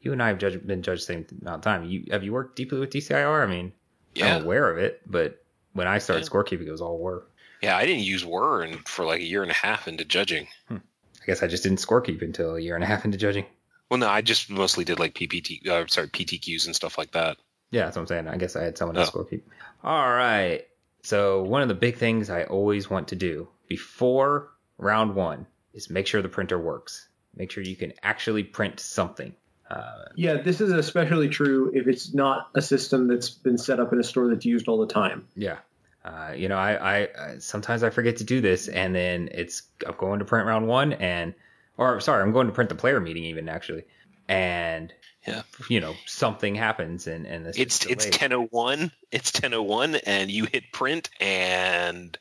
You 0.01 0.13
and 0.13 0.23
I 0.23 0.29
have 0.29 0.39
judged, 0.39 0.67
been 0.67 0.83
judged 0.83 1.03
the 1.03 1.07
same 1.07 1.27
amount 1.43 1.57
of 1.57 1.63
time. 1.63 1.85
You 1.85 2.05
have 2.11 2.25
you 2.25 2.33
worked 2.33 2.57
deeply 2.57 2.81
with 2.81 2.91
DCIR? 2.91 3.45
I 3.45 3.47
mean, 3.47 3.73
yeah 4.15 4.37
I'm 4.37 4.43
aware 4.43 4.71
of 4.71 4.79
it, 4.79 5.01
but 5.07 5.43
when 5.75 5.87
I 5.87 5.99
started 5.99 6.25
Yeah. 6.25 6.31
scorekeeping, 6.31 6.67
it 6.67 6.71
was 6.73 6.81
all 6.81 6.99
WER. 6.99 7.25
Yeah, 7.63 7.77
I 7.77 7.87
didn't 7.87 8.03
use 8.05 8.25
WER 8.25 8.65
in- 8.65 8.79
for 8.87 9.05
like 9.05 9.21
a 9.21 9.25
year 9.25 9.43
and 9.43 9.51
a 9.51 9.55
half 9.55 9.87
into 9.89 10.05
judging. 10.05 10.49
I 10.71 10.81
guess 11.27 11.43
I 11.43 11.47
just 11.47 11.63
didn't 11.63 11.79
scorekeep 11.79 12.21
until 12.23 12.57
a 12.57 12.61
year 12.61 12.75
and 12.75 12.85
a 12.85 12.87
half 12.87 13.05
into 13.05 13.17
judging. 13.17 13.47
Well, 13.91 13.99
no, 13.99 14.09
I 14.09 14.21
just 14.23 14.51
mostly 14.51 14.85
did 14.85 14.99
like 14.99 15.15
PPT, 15.15 15.67
uh, 15.69 15.87
sorry, 15.89 16.09
PTQs 16.09 16.67
and 16.67 16.75
stuff 16.75 16.99
like 16.99 17.13
that. 17.13 17.37
Yeah, 17.71 17.85
that's 17.85 17.97
what 17.97 18.03
I'm 18.03 18.07
saying. 18.09 18.29
I 18.29 18.37
guess 18.37 18.57
I 18.57 18.63
had 18.65 18.79
someone 18.79 18.97
else 18.97 19.11
Oh. 19.15 19.19
scorekeep. 19.25 19.43
All 19.83 20.09
right. 20.11 20.63
So 21.03 21.43
one 21.43 21.63
of 21.63 21.69
the 21.69 21.75
big 21.75 21.97
things 21.97 22.31
I 22.31 22.45
always 22.45 22.89
want 22.89 23.09
to 23.09 23.17
do 23.17 23.49
before 23.69 24.51
round 24.79 25.15
one 25.15 25.47
is 25.73 25.91
make 25.91 26.07
sure 26.07 26.23
the 26.23 26.29
printer 26.29 26.59
works. 26.59 27.09
Make 27.37 27.51
sure 27.51 27.63
you 27.63 27.77
can 27.77 27.93
actually 28.03 28.45
print 28.45 28.79
something. 28.81 29.35
Uh, 29.71 30.05
Yeah, 30.15 30.35
this 30.43 30.61
is 30.61 30.71
especially 30.73 31.29
true 31.29 31.73
if 31.75 31.89
it's 31.89 32.15
not 32.15 32.49
a 32.55 32.63
system 32.63 33.09
that's 33.09 33.31
been 33.31 33.59
set 33.59 33.81
up 33.81 33.93
in 33.93 33.99
a 33.99 34.05
store 34.05 34.29
that's 34.29 34.45
used 34.45 34.69
all 34.69 34.79
the 34.79 34.87
time. 34.93 35.27
Yeah. 35.35 35.59
Uh, 36.05 36.33
you 36.37 36.49
know, 36.49 36.57
I, 36.59 36.75
I, 37.03 37.09
I 37.19 37.39
sometimes 37.39 37.83
I 37.83 37.89
forget 37.91 38.19
to 38.19 38.25
do 38.25 38.41
this, 38.43 38.69
and 38.69 38.95
then 38.95 39.31
it's 39.33 39.63
I'm 39.87 39.95
going 39.97 40.19
to 40.19 40.25
print 40.27 40.47
round 40.47 40.69
one, 40.69 40.93
and 40.93 41.35
or 41.79 41.99
sorry, 42.01 42.23
I'm 42.23 42.33
going 42.33 42.47
to 42.47 42.53
print 42.53 42.69
the 42.69 42.77
player 42.77 43.01
meeting 43.01 43.25
even 43.25 43.49
actually, 43.49 43.85
and 44.29 44.93
Yeah. 45.27 45.43
you 45.69 45.81
know 45.81 45.95
something 46.07 46.55
happens, 46.55 47.07
and 47.07 47.27
and 47.27 47.47
this 47.47 47.57
It's 47.57 47.87
it's 47.87 48.07
ten 48.07 48.33
oh 48.33 48.45
one. 48.45 48.93
It's 49.11 49.33
ten 49.33 49.55
oh 49.55 49.63
one, 49.63 49.95
and 49.95 50.31
you 50.31 50.45
hit 50.45 50.71
print 50.73 51.09
and 51.21 52.17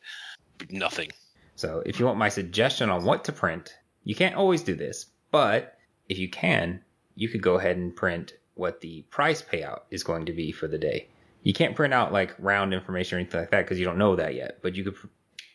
nothing. 0.70 1.12
So 1.56 1.84
if 1.86 2.00
you 2.00 2.06
want 2.06 2.18
my 2.18 2.30
suggestion 2.30 2.90
on 2.90 3.04
what 3.04 3.26
to 3.26 3.32
print, 3.32 3.76
you 4.04 4.16
can't 4.16 4.36
always 4.36 4.64
do 4.64 4.76
this, 4.76 5.06
but 5.32 5.78
if 6.10 6.18
you 6.18 6.30
can, 6.30 6.82
you 7.16 7.30
could 7.30 7.42
go 7.42 7.56
ahead 7.56 7.78
and 7.78 7.96
print 7.96 8.34
what 8.56 8.82
the 8.82 9.02
price 9.10 9.42
payout 9.42 9.82
is 9.90 10.04
going 10.04 10.26
to 10.28 10.34
be 10.34 10.52
for 10.52 10.68
the 10.68 10.78
day. 10.78 11.08
You 11.44 11.54
can't 11.54 11.76
print 11.76 11.94
out 11.94 12.14
like 12.14 12.36
round 12.40 12.74
information 12.74 13.18
or 13.18 13.22
anything 13.22 13.40
like 13.42 13.52
that 13.52 13.66
because 13.66 13.80
you 13.80 13.86
don't 13.86 13.98
know 13.98 14.16
that 14.16 14.34
yet. 14.36 14.60
But 14.62 14.76
you 14.76 14.86
could, 14.86 14.96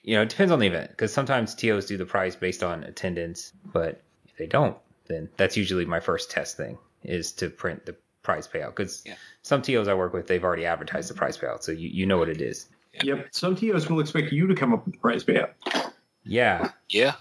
you 0.02 0.16
know, 0.16 0.22
it 0.22 0.28
depends 0.28 0.52
on 0.52 0.58
the 0.58 0.66
event 0.66 0.90
because 0.90 1.12
sometimes 1.12 1.54
TOs 1.54 1.86
do 1.86 1.96
the 1.96 2.04
price 2.04 2.36
based 2.36 2.62
on 2.62 2.84
attendance, 2.84 3.52
but 3.64 4.02
if 4.26 4.36
they 4.36 4.46
don't, 4.46 4.76
then 5.06 5.30
that's 5.36 5.56
usually 5.56 5.86
my 5.86 6.00
first 6.00 6.30
test 6.30 6.56
thing 6.56 6.78
is 7.02 7.32
to 7.32 7.48
print 7.50 7.86
the 7.86 7.96
price 8.22 8.46
payout 8.46 8.76
because 8.76 9.02
Yeah. 9.06 9.14
some 9.42 9.62
TOs 9.62 9.88
I 9.88 9.94
work 9.94 10.12
with 10.12 10.26
they've 10.26 10.44
already 10.44 10.66
advertised 10.66 11.08
the 11.10 11.14
price 11.14 11.36
payout, 11.38 11.62
so 11.62 11.72
you, 11.72 11.88
you 11.88 12.06
know 12.06 12.18
what 12.18 12.28
it 12.28 12.40
is. 12.40 12.68
Yeah. 12.94 13.14
Yep. 13.16 13.28
Some 13.32 13.56
TOs 13.56 13.88
will 13.88 14.00
expect 14.00 14.32
you 14.32 14.46
to 14.46 14.54
come 14.54 14.72
up 14.74 14.84
with 14.84 14.94
the 14.94 15.00
price 15.00 15.24
payout. 15.24 15.50
Yeah, 16.24 16.72
Yeah. 16.88 17.14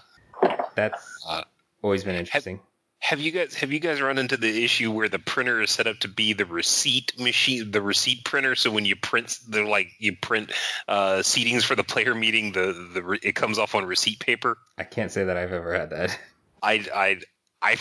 that's 0.74 1.02
Uh, 1.26 1.44
always 1.82 2.04
been 2.04 2.16
interesting. 2.16 2.60
Have 3.00 3.20
you 3.20 3.30
guys 3.30 3.54
have 3.54 3.72
you 3.72 3.78
guys 3.78 4.00
run 4.02 4.18
into 4.18 4.36
the 4.36 4.64
issue 4.64 4.90
where 4.90 5.08
the 5.08 5.20
printer 5.20 5.62
is 5.62 5.70
set 5.70 5.86
up 5.86 5.98
to 6.00 6.08
be 6.08 6.32
the 6.32 6.44
receipt 6.44 7.18
machine, 7.18 7.70
the 7.70 7.80
receipt 7.80 8.24
printer? 8.24 8.56
So 8.56 8.70
when 8.72 8.84
you 8.84 8.96
print 8.96 9.38
the 9.48 9.62
like 9.62 9.92
you 10.00 10.16
print 10.16 10.50
uh, 10.88 11.18
seatings 11.18 11.62
for 11.62 11.76
the 11.76 11.84
player 11.84 12.14
meeting, 12.14 12.52
the 12.52 12.72
the 12.92 13.18
it 13.22 13.36
comes 13.36 13.56
off 13.58 13.76
on 13.76 13.84
receipt 13.86 14.18
paper. 14.18 14.58
I 14.76 14.82
can't 14.84 15.12
say 15.12 15.24
that 15.24 15.36
I've 15.36 15.52
ever 15.52 15.72
had 15.72 15.90
that. 15.90 16.18
I 16.60 16.84
I 16.92 17.20
I 17.62 17.76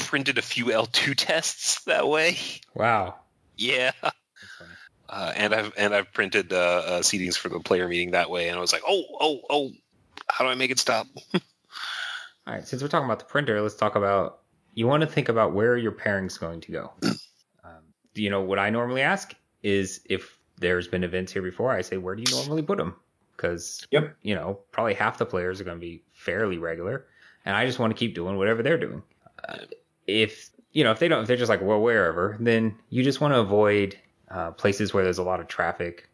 printed 0.00 0.38
a 0.38 0.42
few 0.42 0.72
L 0.72 0.86
two 0.86 1.14
tests 1.26 1.84
that 1.84 2.08
way. 2.08 2.38
Wow. 2.74 3.16
Yeah. 3.56 3.92
Uh, 5.08 5.32
and 5.34 5.52
I've 5.54 5.72
and 5.76 5.94
I've 5.94 6.12
printed 6.12 6.52
uh, 6.52 6.56
uh, 6.56 7.00
seatings 7.00 7.36
for 7.36 7.48
the 7.48 7.58
player 7.60 7.88
meeting 7.88 8.12
that 8.12 8.30
way, 8.30 8.48
and 8.48 8.56
I 8.56 8.60
was 8.60 8.72
like, 8.72 8.82
oh, 8.86 9.02
oh, 9.20 9.40
oh, 9.50 9.70
how 10.28 10.44
do 10.44 10.50
I 10.50 10.54
make 10.54 10.70
it 10.70 10.78
stop? 10.78 11.08
All 11.34 11.40
right, 12.46 12.66
since 12.66 12.80
we're 12.80 12.88
talking 12.88 13.06
about 13.06 13.18
the 13.18 13.24
printer, 13.24 13.60
let's 13.60 13.74
talk 13.74 13.96
about 13.96 14.38
you 14.74 14.86
want 14.86 15.00
to 15.02 15.08
think 15.08 15.28
about 15.28 15.52
where 15.52 15.76
your 15.76 15.92
pairing's 15.92 16.38
going 16.38 16.60
to 16.62 16.72
go. 16.72 16.92
um, 17.64 17.82
you 18.14 18.30
know, 18.30 18.40
what 18.42 18.58
I 18.60 18.70
normally 18.70 19.02
ask 19.02 19.34
is 19.62 20.00
if 20.08 20.38
there's 20.58 20.86
been 20.86 21.02
events 21.02 21.32
here 21.32 21.42
before, 21.42 21.72
I 21.72 21.82
say, 21.82 21.96
where 21.96 22.14
do 22.14 22.22
you 22.22 22.32
normally 22.36 22.62
put 22.62 22.78
them? 22.78 22.94
Because, 23.36 23.86
Yep. 23.90 24.16
you 24.22 24.34
know, 24.34 24.60
probably 24.70 24.94
half 24.94 25.18
the 25.18 25.26
players 25.26 25.60
are 25.60 25.64
going 25.64 25.76
to 25.76 25.80
be 25.80 26.02
fairly 26.12 26.58
regular, 26.58 27.06
and 27.44 27.56
I 27.56 27.66
just 27.66 27.78
want 27.78 27.90
to 27.90 27.98
keep 27.98 28.14
doing 28.14 28.36
whatever 28.36 28.62
they're 28.62 28.78
doing. 28.78 29.02
If 30.06 30.50
you 30.72 30.84
know 30.84 30.92
if 30.92 30.98
they 30.98 31.08
don't 31.08 31.22
if 31.22 31.28
they're 31.28 31.36
just 31.36 31.48
like 31.48 31.62
well 31.62 31.80
wherever, 31.80 32.36
then 32.40 32.76
you 32.90 33.02
just 33.02 33.20
want 33.20 33.34
to 33.34 33.40
avoid 33.40 33.96
uh, 34.30 34.52
places 34.52 34.94
where 34.94 35.04
there's 35.04 35.18
a 35.18 35.22
lot 35.22 35.40
of 35.40 35.48
traffic, 35.48 36.08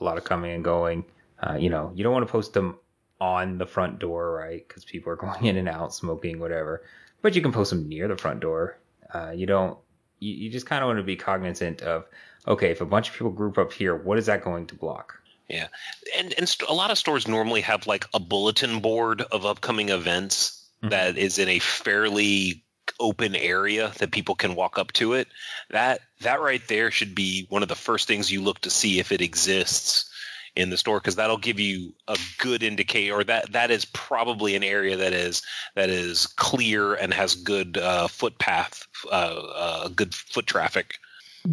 a 0.00 0.04
lot 0.04 0.18
of 0.18 0.24
coming 0.24 0.52
and 0.52 0.64
going. 0.64 1.04
Uh, 1.40 1.54
you 1.54 1.70
know, 1.70 1.92
you 1.94 2.02
don't 2.02 2.12
want 2.12 2.26
to 2.26 2.32
post 2.32 2.52
them 2.52 2.76
on 3.20 3.58
the 3.58 3.66
front 3.66 3.98
door, 3.98 4.32
right? 4.34 4.66
Because 4.66 4.84
people 4.84 5.12
are 5.12 5.16
going 5.24 5.44
in 5.44 5.56
and 5.56 5.68
out, 5.68 5.94
smoking, 5.94 6.38
whatever. 6.40 6.82
But 7.22 7.34
you 7.34 7.42
can 7.42 7.52
post 7.52 7.70
them 7.70 7.88
near 7.88 8.08
the 8.08 8.16
front 8.16 8.40
door. 8.40 8.78
Uh, 9.12 9.30
you 9.34 9.46
don't. 9.46 9.78
You, 10.20 10.34
you 10.34 10.50
just 10.50 10.66
kind 10.66 10.82
of 10.82 10.88
want 10.88 10.98
to 10.98 11.04
be 11.04 11.16
cognizant 11.16 11.82
of 11.82 12.06
okay, 12.46 12.70
if 12.70 12.80
a 12.80 12.86
bunch 12.86 13.08
of 13.08 13.14
people 13.14 13.30
group 13.30 13.58
up 13.58 13.72
here, 13.72 13.94
what 13.94 14.18
is 14.18 14.26
that 14.26 14.42
going 14.42 14.66
to 14.68 14.74
block? 14.74 15.20
Yeah, 15.48 15.68
and 16.16 16.34
and 16.36 16.48
st- 16.48 16.68
a 16.68 16.74
lot 16.74 16.90
of 16.90 16.98
stores 16.98 17.26
normally 17.28 17.60
have 17.62 17.86
like 17.86 18.06
a 18.14 18.20
bulletin 18.20 18.80
board 18.80 19.22
of 19.22 19.46
upcoming 19.46 19.88
events 19.90 20.54
Mhm. 20.82 20.90
that 20.90 21.18
is 21.18 21.38
in 21.38 21.48
a 21.48 21.58
fairly 21.58 22.62
open 23.00 23.34
area 23.34 23.92
that 23.98 24.10
people 24.10 24.34
can 24.34 24.54
walk 24.54 24.78
up 24.78 24.92
to 24.92 25.14
it. 25.14 25.28
That 25.70 26.00
that 26.20 26.40
right 26.40 26.66
there 26.68 26.90
should 26.90 27.14
be 27.14 27.46
one 27.48 27.62
of 27.62 27.68
the 27.68 27.74
first 27.74 28.08
things 28.08 28.30
you 28.30 28.42
look 28.42 28.60
to 28.60 28.70
see 28.70 28.98
if 28.98 29.12
it 29.12 29.20
exists 29.20 30.10
in 30.56 30.70
the 30.70 30.76
store 30.76 30.98
because 30.98 31.16
that'll 31.16 31.36
give 31.36 31.60
you 31.60 31.92
a 32.08 32.18
good 32.38 32.62
indicator 32.62 33.14
or 33.14 33.24
that 33.24 33.52
that 33.52 33.70
is 33.70 33.84
probably 33.84 34.56
an 34.56 34.64
area 34.64 34.96
that 34.96 35.12
is 35.12 35.42
that 35.76 35.88
is 35.88 36.26
clear 36.26 36.94
and 36.94 37.14
has 37.14 37.36
good 37.36 37.76
uh, 37.76 38.08
footpath 38.08 38.86
uh, 39.12 39.42
uh, 39.54 39.88
good 39.88 40.12
foot 40.14 40.46
traffic 40.46 40.98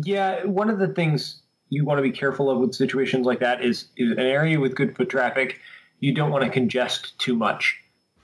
Yeah, 0.03 0.45
one 0.45 0.69
of 0.69 0.79
the 0.79 0.87
things 0.87 1.41
you 1.69 1.85
want 1.85 1.97
to 1.97 2.01
be 2.01 2.11
careful 2.11 2.49
of 2.49 2.59
with 2.59 2.75
situations 2.75 3.25
like 3.25 3.39
that 3.39 3.63
is, 3.63 3.87
is 3.97 4.11
an 4.11 4.19
area 4.19 4.59
with 4.59 4.75
good 4.75 4.95
foot 4.95 5.09
traffic. 5.09 5.59
You 5.99 6.13
don't 6.13 6.31
want 6.31 6.43
to 6.43 6.49
congest 6.49 7.17
too 7.19 7.35
much. 7.35 7.77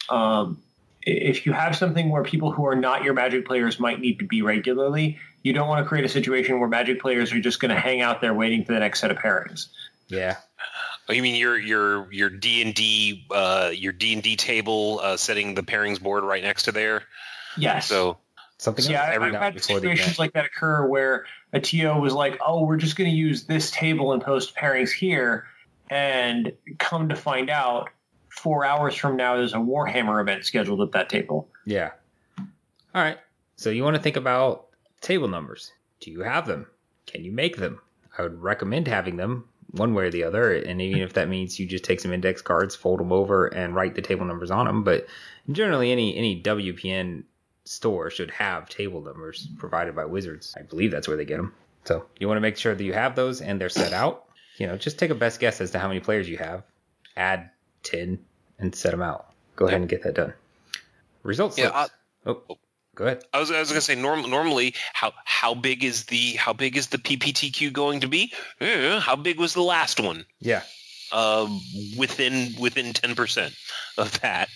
Um, 0.09 0.61
if 1.03 1.45
you 1.45 1.53
have 1.53 1.75
something 1.75 2.09
where 2.09 2.23
people 2.23 2.51
who 2.51 2.65
are 2.67 2.75
not 2.75 3.03
your 3.03 3.13
Magic 3.13 3.45
players 3.45 3.79
might 3.79 3.99
need 3.99 4.19
to 4.19 4.25
be 4.25 4.41
regularly, 4.41 5.19
you 5.43 5.53
don't 5.53 5.67
want 5.67 5.83
to 5.83 5.87
create 5.87 6.05
a 6.05 6.09
situation 6.09 6.59
where 6.59 6.69
Magic 6.69 7.01
players 7.01 7.33
are 7.33 7.39
just 7.39 7.59
going 7.59 7.73
to 7.73 7.79
hang 7.79 8.01
out 8.01 8.21
there 8.21 8.33
waiting 8.33 8.63
for 8.65 8.73
the 8.73 8.79
next 8.79 8.99
set 8.99 9.11
of 9.11 9.17
pairings. 9.17 9.67
Yeah, 10.07 10.35
Oh, 11.09 11.13
you 11.13 11.21
mean 11.21 11.35
your 11.35 11.57
your 11.57 12.11
your 12.13 12.29
D 12.29 12.61
and 12.61 12.73
D 12.73 13.25
uh, 13.31 13.71
your 13.73 13.91
D 13.91 14.13
and 14.13 14.21
D 14.21 14.35
table 14.35 14.99
uh, 15.01 15.17
setting 15.17 15.55
the 15.55 15.63
pairings 15.63 16.01
board 16.01 16.23
right 16.23 16.43
next 16.43 16.63
to 16.63 16.71
there? 16.71 17.03
Yes. 17.57 17.87
So 17.87 18.17
something 18.57 18.85
yeah, 18.89 19.03
I- 19.09 19.13
to 19.15 19.19
find 19.19 19.35
I've 19.35 19.53
had 19.53 19.63
situations 19.63 20.19
like 20.19 20.33
that 20.33 20.45
occur 20.45 20.85
where 20.87 21.25
a 21.51 21.59
TO 21.59 21.99
was 21.99 22.13
like, 22.13 22.39
"Oh, 22.45 22.63
we're 22.65 22.77
just 22.77 22.95
going 22.95 23.09
to 23.09 23.15
use 23.15 23.43
this 23.45 23.71
table 23.71 24.13
and 24.13 24.21
post 24.21 24.55
pairings 24.55 24.91
here," 24.91 25.47
and 25.89 26.53
come 26.77 27.09
to 27.09 27.15
find 27.15 27.49
out, 27.49 27.89
four 28.31 28.65
hours 28.65 28.95
from 28.95 29.17
now, 29.17 29.35
there's 29.35 29.53
a 29.53 29.57
Warhammer 29.57 30.21
event 30.21 30.45
scheduled 30.45 30.81
at 30.81 30.91
that 30.93 31.09
table. 31.09 31.49
Yeah. 31.65 31.91
All 32.39 33.01
right. 33.01 33.17
So 33.57 33.69
you 33.69 33.83
want 33.83 33.95
to 33.95 34.01
think 34.01 34.15
about 34.15 34.67
table 35.01 35.27
numbers. 35.27 35.71
Do 35.99 36.11
you 36.11 36.21
have 36.21 36.47
them? 36.47 36.65
Can 37.05 37.23
you 37.23 37.31
make 37.31 37.57
them? 37.57 37.79
I 38.17 38.23
would 38.23 38.41
recommend 38.41 38.87
having 38.87 39.17
them 39.17 39.45
one 39.71 39.93
way 39.93 40.05
or 40.05 40.11
the 40.11 40.23
other. 40.23 40.53
And 40.53 40.81
even 40.81 41.01
if 41.01 41.13
that 41.13 41.29
means 41.29 41.59
you 41.59 41.65
just 41.65 41.83
take 41.83 41.99
some 41.99 42.13
index 42.13 42.41
cards, 42.41 42.75
fold 42.75 42.99
them 42.99 43.11
over, 43.11 43.47
and 43.47 43.75
write 43.75 43.95
the 43.95 44.01
table 44.01 44.25
numbers 44.25 44.51
on 44.51 44.65
them. 44.65 44.83
But 44.83 45.07
generally, 45.51 45.91
any 45.91 46.15
any 46.15 46.41
WPN 46.41 47.23
store 47.65 48.09
should 48.09 48.31
have 48.31 48.67
table 48.69 49.01
numbers 49.01 49.47
provided 49.57 49.95
by 49.95 50.05
Wizards. 50.05 50.55
I 50.57 50.63
believe 50.63 50.91
that's 50.91 51.07
where 51.07 51.17
they 51.17 51.25
get 51.25 51.37
them. 51.37 51.53
So 51.85 52.05
you 52.19 52.27
want 52.27 52.37
to 52.37 52.41
make 52.41 52.57
sure 52.57 52.75
that 52.75 52.83
you 52.83 52.93
have 52.93 53.15
those 53.15 53.41
and 53.41 53.59
they're 53.59 53.69
set 53.69 53.93
out. 53.93 54.25
You 54.57 54.67
know, 54.67 54.77
just 54.77 54.99
take 54.99 55.09
a 55.09 55.15
best 55.15 55.39
guess 55.39 55.61
as 55.61 55.71
to 55.71 55.79
how 55.79 55.87
many 55.87 55.99
players 55.99 56.29
you 56.29 56.37
have. 56.37 56.63
Add 57.15 57.49
ten 57.83 58.19
and 58.59 58.75
set 58.75 58.91
them 58.91 59.01
out. 59.01 59.33
Go 59.55 59.67
ahead 59.67 59.81
and 59.81 59.89
get 59.89 60.03
that 60.03 60.15
done. 60.15 60.33
Results. 61.23 61.57
Yeah, 61.57 61.71
slips. 61.71 61.91
oh, 62.25 62.57
go 62.95 63.05
ahead. 63.05 63.23
I 63.33 63.39
was, 63.39 63.51
I 63.51 63.59
was 63.59 63.69
going 63.69 63.79
to 63.79 63.85
say 63.85 63.95
norm, 63.95 64.29
normally 64.29 64.75
how 64.93 65.13
how 65.25 65.53
big 65.53 65.83
is 65.83 66.05
the 66.05 66.33
how 66.33 66.53
big 66.53 66.77
is 66.77 66.87
the 66.87 66.97
PPTQ 66.97 67.73
going 67.73 68.01
to 68.01 68.07
be? 68.07 68.33
Eh, 68.59 68.99
how 68.99 69.15
big 69.15 69.39
was 69.39 69.53
the 69.53 69.61
last 69.61 69.99
one? 69.99 70.25
Yeah. 70.39 70.63
Um, 71.11 71.59
within 71.97 72.55
within 72.59 72.93
ten 72.93 73.15
percent 73.15 73.53
of 73.97 74.19
that. 74.21 74.49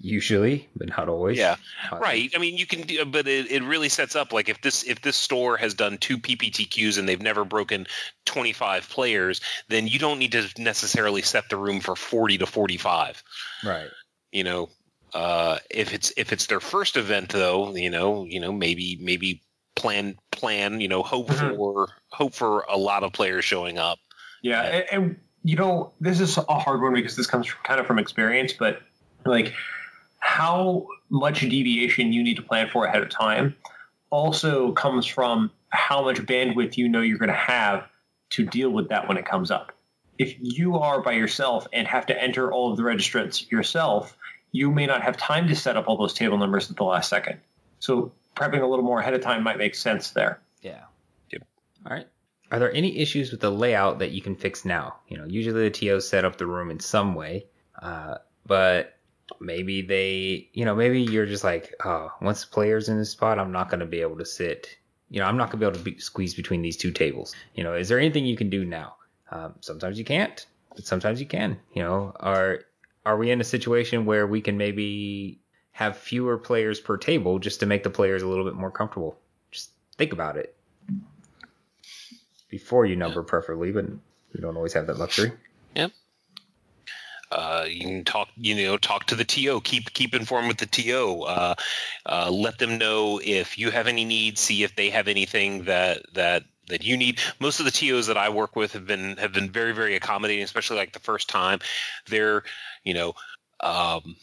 Usually, 0.00 0.68
but 0.76 0.88
not 0.88 1.08
always. 1.08 1.36
Yeah, 1.38 1.56
Uh, 1.90 1.98
right. 1.98 2.30
I 2.34 2.38
mean, 2.38 2.56
you 2.56 2.66
can, 2.66 2.82
do, 2.82 3.04
but 3.04 3.26
it, 3.26 3.50
it 3.50 3.64
really 3.64 3.88
sets 3.88 4.14
up 4.14 4.32
like 4.32 4.48
if 4.48 4.60
this 4.60 4.84
if 4.84 5.02
this 5.02 5.16
store 5.16 5.56
has 5.56 5.74
done 5.74 5.98
two 5.98 6.18
PPTQs 6.18 6.98
and 6.98 7.08
they've 7.08 7.20
never 7.20 7.44
broken 7.44 7.86
twenty 8.24 8.52
five 8.52 8.88
players, 8.88 9.40
then 9.68 9.88
you 9.88 9.98
don't 9.98 10.20
need 10.20 10.32
to 10.32 10.46
necessarily 10.56 11.22
set 11.22 11.48
the 11.48 11.56
room 11.56 11.80
for 11.80 11.96
forty 11.96 12.38
to 12.38 12.46
forty 12.46 12.76
five. 12.76 13.22
Right. 13.64 13.88
you 14.30 14.44
know 14.44 14.68
uh 15.14 15.58
if 15.70 15.94
it's 15.94 16.12
if 16.18 16.32
it's 16.34 16.46
their 16.46 16.60
first 16.60 16.98
event 16.98 17.30
though 17.30 17.74
you 17.74 17.88
know 17.88 18.24
you 18.24 18.40
know 18.40 18.52
maybe 18.52 18.98
maybe 19.00 19.40
plan 19.74 20.16
plan 20.30 20.80
you 20.82 20.88
know 20.88 21.02
hope 21.02 21.28
Mhm. 21.28 21.56
for 21.56 21.88
hope 22.10 22.34
for 22.34 22.60
a 22.68 22.76
lot 22.76 23.02
of 23.04 23.14
players 23.14 23.42
showing 23.44 23.78
up 23.78 23.98
Yeah, 24.42 24.60
and, 24.62 24.84
and 24.92 25.20
you 25.44 25.56
know, 25.56 25.92
this 26.00 26.20
is 26.20 26.36
a 26.36 26.42
hard 26.58 26.82
one 26.82 26.92
because 26.92 27.16
this 27.16 27.26
comes 27.26 27.46
from, 27.46 27.64
kind 27.64 27.80
of 27.80 27.86
from 27.86 27.98
experience, 27.98 28.52
but 28.52 28.82
like 29.24 29.54
how 30.18 30.86
much 31.10 31.40
deviation 31.40 32.12
you 32.12 32.22
need 32.22 32.36
to 32.36 32.42
plan 32.42 32.68
for 32.68 32.84
ahead 32.84 33.02
of 33.02 33.08
time 33.08 33.56
also 34.10 34.72
comes 34.72 35.06
from 35.06 35.50
how 35.70 36.02
much 36.02 36.18
bandwidth 36.22 36.76
you 36.76 36.88
know 36.88 37.00
you're 37.00 37.18
going 37.18 37.28
to 37.28 37.34
have 37.34 37.86
to 38.30 38.44
deal 38.44 38.70
with 38.70 38.88
that 38.88 39.08
when 39.08 39.16
it 39.16 39.24
comes 39.24 39.50
up. 39.50 39.72
If 40.18 40.34
you 40.40 40.76
are 40.78 41.00
by 41.00 41.12
yourself 41.12 41.66
and 41.72 41.86
have 41.86 42.06
to 42.06 42.22
enter 42.22 42.52
all 42.52 42.70
of 42.70 42.76
the 42.76 42.82
registrants 42.82 43.50
yourself, 43.50 44.16
you 44.52 44.70
may 44.70 44.86
not 44.86 45.02
have 45.02 45.16
time 45.16 45.46
to 45.48 45.54
set 45.54 45.76
up 45.76 45.88
all 45.88 45.96
those 45.96 46.14
table 46.14 46.38
numbers 46.38 46.70
at 46.70 46.76
the 46.76 46.84
last 46.84 47.08
second. 47.08 47.38
So 47.78 48.12
prepping 48.34 48.62
a 48.62 48.66
little 48.66 48.84
more 48.84 49.00
ahead 49.00 49.14
of 49.14 49.20
time 49.20 49.42
might 49.42 49.58
make 49.58 49.74
sense 49.74 50.10
there. 50.10 50.40
Yeah. 50.62 50.82
Yep. 51.30 51.42
All 51.86 51.96
right. 51.96 52.08
Are 52.50 52.58
there 52.58 52.72
any 52.72 52.98
issues 52.98 53.30
with 53.30 53.40
the 53.40 53.50
layout 53.50 53.98
that 53.98 54.10
you 54.10 54.22
can 54.22 54.34
fix 54.34 54.64
now? 54.64 54.96
You 55.08 55.18
know, 55.18 55.26
usually 55.26 55.64
the 55.64 55.70
TO 55.70 56.00
set 56.00 56.24
up 56.24 56.38
the 56.38 56.46
room 56.46 56.70
in 56.70 56.80
some 56.80 57.14
way, 57.14 57.46
uh, 57.82 58.16
but 58.46 58.97
maybe 59.40 59.82
they, 59.82 60.48
you 60.52 60.64
know, 60.64 60.74
maybe 60.74 61.02
you're 61.02 61.26
just 61.26 61.44
like, 61.44 61.74
oh, 61.84 62.10
once 62.20 62.44
the 62.44 62.50
player's 62.50 62.88
in 62.88 62.98
this 62.98 63.10
spot, 63.10 63.38
I'm 63.38 63.52
not 63.52 63.70
going 63.70 63.80
to 63.80 63.86
be 63.86 64.00
able 64.00 64.18
to 64.18 64.24
sit. 64.24 64.76
You 65.10 65.20
know, 65.20 65.26
I'm 65.26 65.36
not 65.36 65.50
going 65.50 65.60
to 65.60 65.66
be 65.66 65.66
able 65.66 65.78
to 65.78 65.84
be, 65.84 65.98
squeeze 65.98 66.34
between 66.34 66.62
these 66.62 66.76
two 66.76 66.90
tables. 66.90 67.34
You 67.54 67.64
know, 67.64 67.74
is 67.74 67.88
there 67.88 67.98
anything 67.98 68.26
you 68.26 68.36
can 68.36 68.50
do 68.50 68.64
now? 68.64 68.96
Um, 69.30 69.54
sometimes 69.60 69.98
you 69.98 70.04
can't, 70.04 70.44
but 70.74 70.86
sometimes 70.86 71.20
you 71.20 71.26
can. 71.26 71.58
You 71.74 71.82
know, 71.82 72.12
are 72.20 72.60
are 73.06 73.16
we 73.16 73.30
in 73.30 73.40
a 73.40 73.44
situation 73.44 74.04
where 74.04 74.26
we 74.26 74.40
can 74.40 74.56
maybe 74.58 75.40
have 75.72 75.96
fewer 75.96 76.36
players 76.36 76.80
per 76.80 76.96
table 76.96 77.38
just 77.38 77.60
to 77.60 77.66
make 77.66 77.82
the 77.82 77.90
players 77.90 78.22
a 78.22 78.28
little 78.28 78.44
bit 78.44 78.54
more 78.54 78.70
comfortable? 78.70 79.18
Just 79.50 79.70
think 79.96 80.12
about 80.12 80.36
it 80.36 80.54
before 82.48 82.86
you 82.86 82.96
number, 82.96 83.22
preferably, 83.22 83.72
but 83.72 83.86
you 83.86 84.40
don't 84.40 84.56
always 84.56 84.72
have 84.72 84.86
that 84.86 84.98
luxury. 84.98 85.32
Uh 87.30 87.64
you 87.68 87.80
can 87.80 88.04
talk 88.04 88.28
you 88.36 88.54
know 88.54 88.76
talk 88.76 89.04
to 89.04 89.14
the 89.14 89.24
to 89.24 89.60
keep 89.60 89.92
keep 89.92 90.14
informed 90.14 90.48
with 90.48 90.58
the 90.58 90.66
to 90.66 91.22
uh 91.22 91.54
uh 92.06 92.30
let 92.30 92.58
them 92.58 92.78
know 92.78 93.20
if 93.22 93.58
you 93.58 93.70
have 93.70 93.86
any 93.86 94.04
needs 94.04 94.40
see 94.40 94.62
if 94.62 94.74
they 94.76 94.90
have 94.90 95.08
anything 95.08 95.64
that 95.64 96.02
that 96.14 96.44
that 96.68 96.84
you 96.84 96.96
need. 96.96 97.18
Most 97.40 97.60
of 97.60 97.64
the 97.64 97.70
tos 97.70 98.06
that 98.06 98.16
i 98.16 98.28
work 98.28 98.54
with 98.54 98.72
have 98.72 98.86
been 98.86 99.16
have 99.16 99.32
been 99.32 99.50
very 99.50 99.72
very 99.72 99.96
accommodating 99.96 100.44
especially 100.44 100.76
like 100.76 100.92
the 100.92 101.00
first 101.00 101.28
time. 101.28 101.60
They're 102.06 102.44
you 102.84 102.94
know 102.94 103.14
um, 103.60 104.16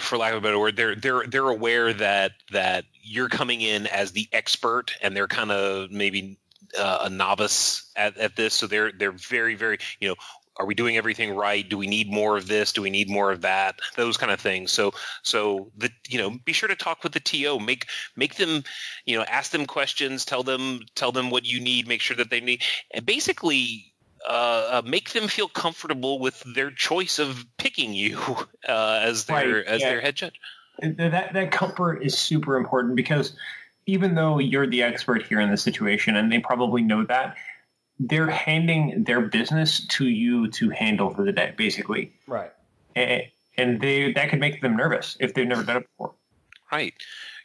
for 0.00 0.18
lack 0.18 0.32
of 0.32 0.38
a 0.38 0.40
better 0.42 0.58
word, 0.58 0.76
they're 0.76 0.94
they're 0.94 1.26
they're 1.26 1.48
aware 1.48 1.92
that 1.94 2.32
that 2.50 2.84
you're 3.02 3.28
coming 3.28 3.60
in 3.60 3.86
as 3.86 4.12
the 4.12 4.28
expert, 4.32 4.94
and 5.00 5.16
they're 5.16 5.28
kind 5.28 5.50
of 5.50 5.90
maybe 5.90 6.38
uh, 6.78 6.98
a 7.02 7.10
novice 7.10 7.90
at, 7.96 8.18
at 8.18 8.36
this, 8.36 8.54
so 8.54 8.66
they're 8.66 8.92
they're 8.92 9.12
very 9.12 9.54
very 9.54 9.78
you 9.98 10.08
know 10.08 10.14
are 10.58 10.66
we 10.66 10.74
doing 10.74 10.96
everything 10.96 11.34
right? 11.34 11.68
Do 11.68 11.78
we 11.78 11.86
need 11.86 12.10
more 12.10 12.36
of 12.36 12.46
this? 12.46 12.72
Do 12.72 12.82
we 12.82 12.90
need 12.90 13.08
more 13.08 13.32
of 13.32 13.42
that? 13.42 13.76
Those 13.96 14.16
kind 14.16 14.32
of 14.32 14.40
things. 14.40 14.72
So 14.72 14.92
so 15.22 15.70
the 15.76 15.90
you 16.08 16.18
know 16.18 16.38
be 16.44 16.52
sure 16.52 16.68
to 16.68 16.76
talk 16.76 17.02
with 17.02 17.12
the 17.12 17.20
TO. 17.20 17.58
Make 17.58 17.86
make 18.16 18.36
them 18.36 18.62
you 19.04 19.16
know 19.16 19.24
ask 19.24 19.50
them 19.50 19.66
questions. 19.66 20.24
Tell 20.24 20.42
them 20.42 20.80
tell 20.94 21.12
them 21.12 21.30
what 21.30 21.44
you 21.44 21.60
need. 21.60 21.88
Make 21.88 22.00
sure 22.00 22.16
that 22.16 22.30
they 22.30 22.40
need 22.40 22.62
and 22.90 23.06
basically 23.06 23.92
uh, 24.28 24.68
uh, 24.70 24.82
make 24.84 25.12
them 25.12 25.26
feel 25.26 25.48
comfortable 25.48 26.18
with 26.18 26.42
their 26.54 26.70
choice 26.70 27.18
of 27.18 27.44
picking 27.56 27.92
you 27.92 28.18
uh, 28.68 29.00
as 29.02 29.24
their 29.24 29.56
Right, 29.56 29.66
as 29.66 29.80
yeah. 29.80 29.88
their 29.88 30.00
head 30.00 30.14
judge. 30.14 30.40
that 30.80 31.32
that 31.32 31.50
comfort 31.50 32.02
is 32.02 32.16
super 32.16 32.56
important 32.56 32.94
because 32.94 33.34
even 33.86 34.14
though 34.14 34.38
you're 34.38 34.66
the 34.66 34.82
expert 34.82 35.22
here 35.26 35.40
in 35.40 35.50
the 35.50 35.56
situation 35.56 36.14
and 36.14 36.30
they 36.30 36.38
probably 36.38 36.82
know 36.82 37.04
that 37.04 37.36
they're 37.98 38.30
handing 38.30 39.04
their 39.04 39.20
business 39.20 39.86
to 39.86 40.06
you 40.06 40.48
to 40.50 40.70
handle 40.70 41.10
for 41.10 41.24
the 41.24 41.32
day 41.32 41.52
basically 41.56 42.12
Right. 42.26 42.50
and, 42.96 43.22
and 43.56 43.80
they 43.80 44.12
that 44.12 44.30
could 44.30 44.40
make 44.40 44.60
them 44.60 44.76
nervous 44.76 45.16
if 45.20 45.34
they've 45.34 45.46
never 45.46 45.62
done 45.62 45.78
it 45.78 45.86
before 45.96 46.14
Right. 46.70 46.94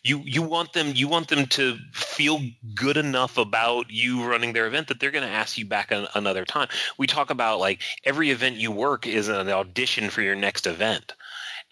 You 0.04 0.22
you 0.24 0.42
want 0.42 0.72
them 0.72 0.94
you 0.96 1.10
want 1.10 1.28
them 1.28 1.48
to 1.48 1.76
feel 1.92 2.40
good 2.74 2.96
enough 2.96 3.38
about 3.38 3.92
you 3.92 4.24
running 4.24 4.54
their 4.54 4.68
event 4.68 4.88
that 4.88 5.02
they're 5.02 5.12
going 5.12 5.28
to 5.28 5.30
ask 5.30 5.58
you 5.58 5.66
back 5.66 5.92
an, 5.92 6.08
another 6.16 6.46
time. 6.46 6.70
We 6.98 7.08
talk 7.08 7.30
about 7.30 7.60
like 7.60 7.82
every 8.06 8.30
event 8.32 8.56
you 8.56 8.72
work 8.72 9.06
is 9.06 9.28
an 9.28 9.50
audition 9.50 10.10
for 10.10 10.22
your 10.22 10.36
next 10.36 10.66
event. 10.66 11.14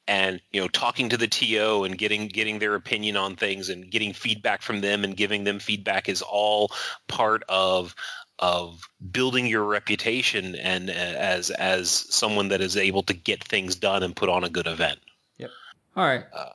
and 0.08 0.42
you 0.52 0.60
know 0.62 0.68
talking 0.68 1.10
to 1.10 1.18
the 1.18 1.28
TO 1.28 1.86
and 1.86 1.98
getting 1.98 2.28
getting 2.28 2.60
their 2.60 2.76
opinion 2.76 3.16
on 3.16 3.38
things 3.38 3.70
and 3.70 3.90
getting 3.90 4.12
feedback 4.14 4.62
from 4.62 4.82
them 4.82 5.04
and 5.06 5.16
giving 5.16 5.46
them 5.46 5.60
feedback 5.60 6.10
is 6.10 6.22
all 6.22 6.72
part 7.08 7.44
of 7.48 7.96
of 8.40 8.90
building 9.12 9.48
your 9.48 9.64
reputation 9.64 10.56
and 10.56 10.90
uh, 10.90 10.94
as 10.94 11.50
as 11.52 11.90
someone 11.90 12.50
that 12.50 12.62
is 12.62 12.76
able 12.76 13.04
to 13.04 13.14
get 13.14 13.44
things 13.44 13.76
done 13.76 14.04
and 14.04 14.16
put 14.16 14.30
on 14.30 14.44
a 14.44 14.50
good 14.50 14.68
event. 14.68 15.00
Yep. 15.38 15.52
All 15.96 16.06
right. 16.06 16.26
Uh, 16.34 16.50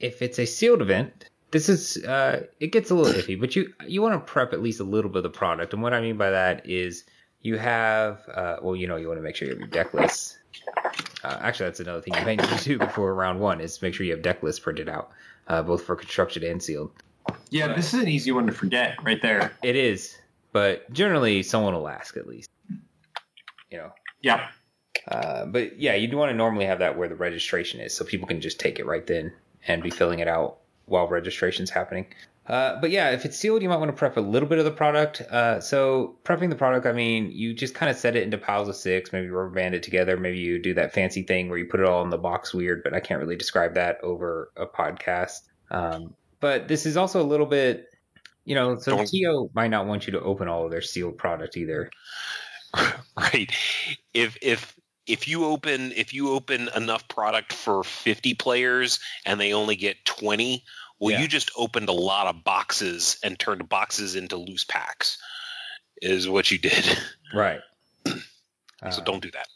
if 0.00 0.22
it's 0.22 0.38
a 0.38 0.46
sealed 0.46 0.82
event, 0.82 1.28
this 1.50 1.68
is 1.68 2.02
uh, 2.04 2.46
it 2.60 2.72
gets 2.72 2.90
a 2.90 2.94
little 2.94 3.12
iffy, 3.20 3.38
but 3.38 3.54
you 3.54 3.72
you 3.86 4.02
want 4.02 4.14
to 4.14 4.32
prep 4.32 4.52
at 4.52 4.62
least 4.62 4.80
a 4.80 4.84
little 4.84 5.10
bit 5.10 5.18
of 5.18 5.22
the 5.24 5.30
product, 5.30 5.72
and 5.72 5.82
what 5.82 5.92
I 5.92 6.00
mean 6.00 6.16
by 6.16 6.30
that 6.30 6.68
is 6.68 7.04
you 7.42 7.58
have 7.58 8.20
uh, 8.32 8.56
well, 8.62 8.76
you 8.76 8.86
know, 8.86 8.96
you 8.96 9.08
want 9.08 9.18
to 9.18 9.22
make 9.22 9.36
sure 9.36 9.46
you 9.46 9.54
have 9.54 9.60
your 9.60 9.68
deck 9.68 9.94
list. 9.94 10.38
Uh, 11.22 11.38
actually, 11.40 11.66
that's 11.66 11.80
another 11.80 12.00
thing 12.00 12.14
you 12.14 12.24
might 12.24 12.40
need 12.40 12.58
to 12.58 12.64
do 12.64 12.78
before 12.78 13.14
round 13.14 13.40
one 13.40 13.60
is 13.60 13.80
make 13.82 13.94
sure 13.94 14.06
you 14.06 14.12
have 14.12 14.22
deck 14.22 14.42
lists 14.42 14.60
printed 14.60 14.88
out, 14.88 15.10
uh, 15.48 15.62
both 15.62 15.82
for 15.82 15.96
constructed 15.96 16.42
and 16.42 16.62
sealed. 16.62 16.90
Yeah, 17.50 17.74
this 17.74 17.92
is 17.94 18.00
an 18.00 18.08
easy 18.08 18.32
one 18.32 18.46
to 18.46 18.52
forget 18.52 18.96
right 19.02 19.20
there. 19.20 19.52
It 19.62 19.76
is, 19.76 20.16
but 20.56 20.90
generally 20.90 21.42
someone 21.42 21.74
will 21.74 21.86
ask 21.86 22.16
at 22.16 22.26
least. 22.26 22.48
You 23.70 23.76
know. 23.76 23.90
Yeah. 24.22 24.48
Uh, 25.06 25.44
but 25.44 25.78
yeah, 25.78 25.94
you 25.94 26.08
do 26.08 26.16
want 26.16 26.30
to 26.30 26.34
normally 26.34 26.64
have 26.64 26.78
that 26.78 26.96
where 26.96 27.10
the 27.10 27.14
registration 27.14 27.78
is, 27.78 27.92
so 27.92 28.06
people 28.06 28.26
can 28.26 28.40
just 28.40 28.58
take 28.58 28.78
it 28.78 28.86
right 28.86 29.06
then 29.06 29.34
and 29.68 29.82
be 29.82 29.90
filling 29.90 30.20
it 30.20 30.28
out 30.28 30.60
while 30.86 31.08
registration's 31.08 31.68
happening. 31.68 32.06
Uh, 32.46 32.80
but 32.80 32.90
yeah, 32.90 33.10
if 33.10 33.26
it's 33.26 33.36
sealed, 33.36 33.60
you 33.60 33.68
might 33.68 33.76
want 33.76 33.90
to 33.90 33.92
prep 33.92 34.16
a 34.16 34.20
little 34.20 34.48
bit 34.48 34.58
of 34.58 34.64
the 34.64 34.70
product. 34.70 35.20
Uh, 35.20 35.60
so 35.60 36.16
prepping 36.24 36.48
the 36.48 36.56
product, 36.56 36.86
I 36.86 36.92
mean, 36.92 37.30
you 37.30 37.52
just 37.52 37.74
kind 37.74 37.90
of 37.90 37.98
set 37.98 38.16
it 38.16 38.22
into 38.22 38.38
piles 38.38 38.70
of 38.70 38.76
six, 38.76 39.12
maybe 39.12 39.28
rubber 39.28 39.50
band 39.50 39.74
it 39.74 39.82
together. 39.82 40.16
Maybe 40.16 40.38
you 40.38 40.58
do 40.58 40.72
that 40.72 40.94
fancy 40.94 41.22
thing 41.22 41.50
where 41.50 41.58
you 41.58 41.66
put 41.66 41.80
it 41.80 41.86
all 41.86 42.02
in 42.02 42.08
the 42.08 42.16
box 42.16 42.54
weird, 42.54 42.82
but 42.82 42.94
I 42.94 43.00
can't 43.00 43.20
really 43.20 43.36
describe 43.36 43.74
that 43.74 44.02
over 44.02 44.52
a 44.56 44.64
podcast. 44.64 45.42
Um, 45.70 46.14
but 46.40 46.66
this 46.66 46.86
is 46.86 46.96
also 46.96 47.20
a 47.20 47.28
little 47.28 47.44
bit, 47.44 47.88
you 48.46 48.54
know, 48.54 48.78
so 48.78 48.96
Don't- 48.96 49.06
TO 49.08 49.50
might 49.54 49.68
not 49.68 49.86
want 49.86 50.06
you 50.06 50.12
to 50.12 50.20
open 50.22 50.48
all 50.48 50.64
of 50.64 50.70
their 50.70 50.80
sealed 50.80 51.18
product 51.18 51.56
either. 51.58 51.90
right 53.16 53.50
if 54.12 54.36
if 54.42 54.74
if 55.06 55.28
you 55.28 55.44
open 55.44 55.92
if 55.92 56.12
you 56.12 56.30
open 56.32 56.68
enough 56.74 57.06
product 57.08 57.52
for 57.52 57.82
50 57.84 58.34
players 58.34 58.98
and 59.24 59.40
they 59.40 59.52
only 59.54 59.76
get 59.76 60.04
20 60.04 60.62
well 60.98 61.12
Yeah. 61.12 61.20
you 61.22 61.28
just 61.28 61.50
opened 61.56 61.88
a 61.88 61.92
lot 61.92 62.26
of 62.26 62.44
boxes 62.44 63.18
and 63.22 63.38
turned 63.38 63.66
boxes 63.68 64.14
into 64.16 64.36
loose 64.36 64.64
packs 64.64 65.16
is 66.02 66.28
what 66.28 66.50
you 66.50 66.58
did 66.58 66.84
Right. 67.34 67.60
so 68.06 68.12
Uh, 68.82 69.00
don't 69.04 69.22
do 69.22 69.30
that 69.30 69.46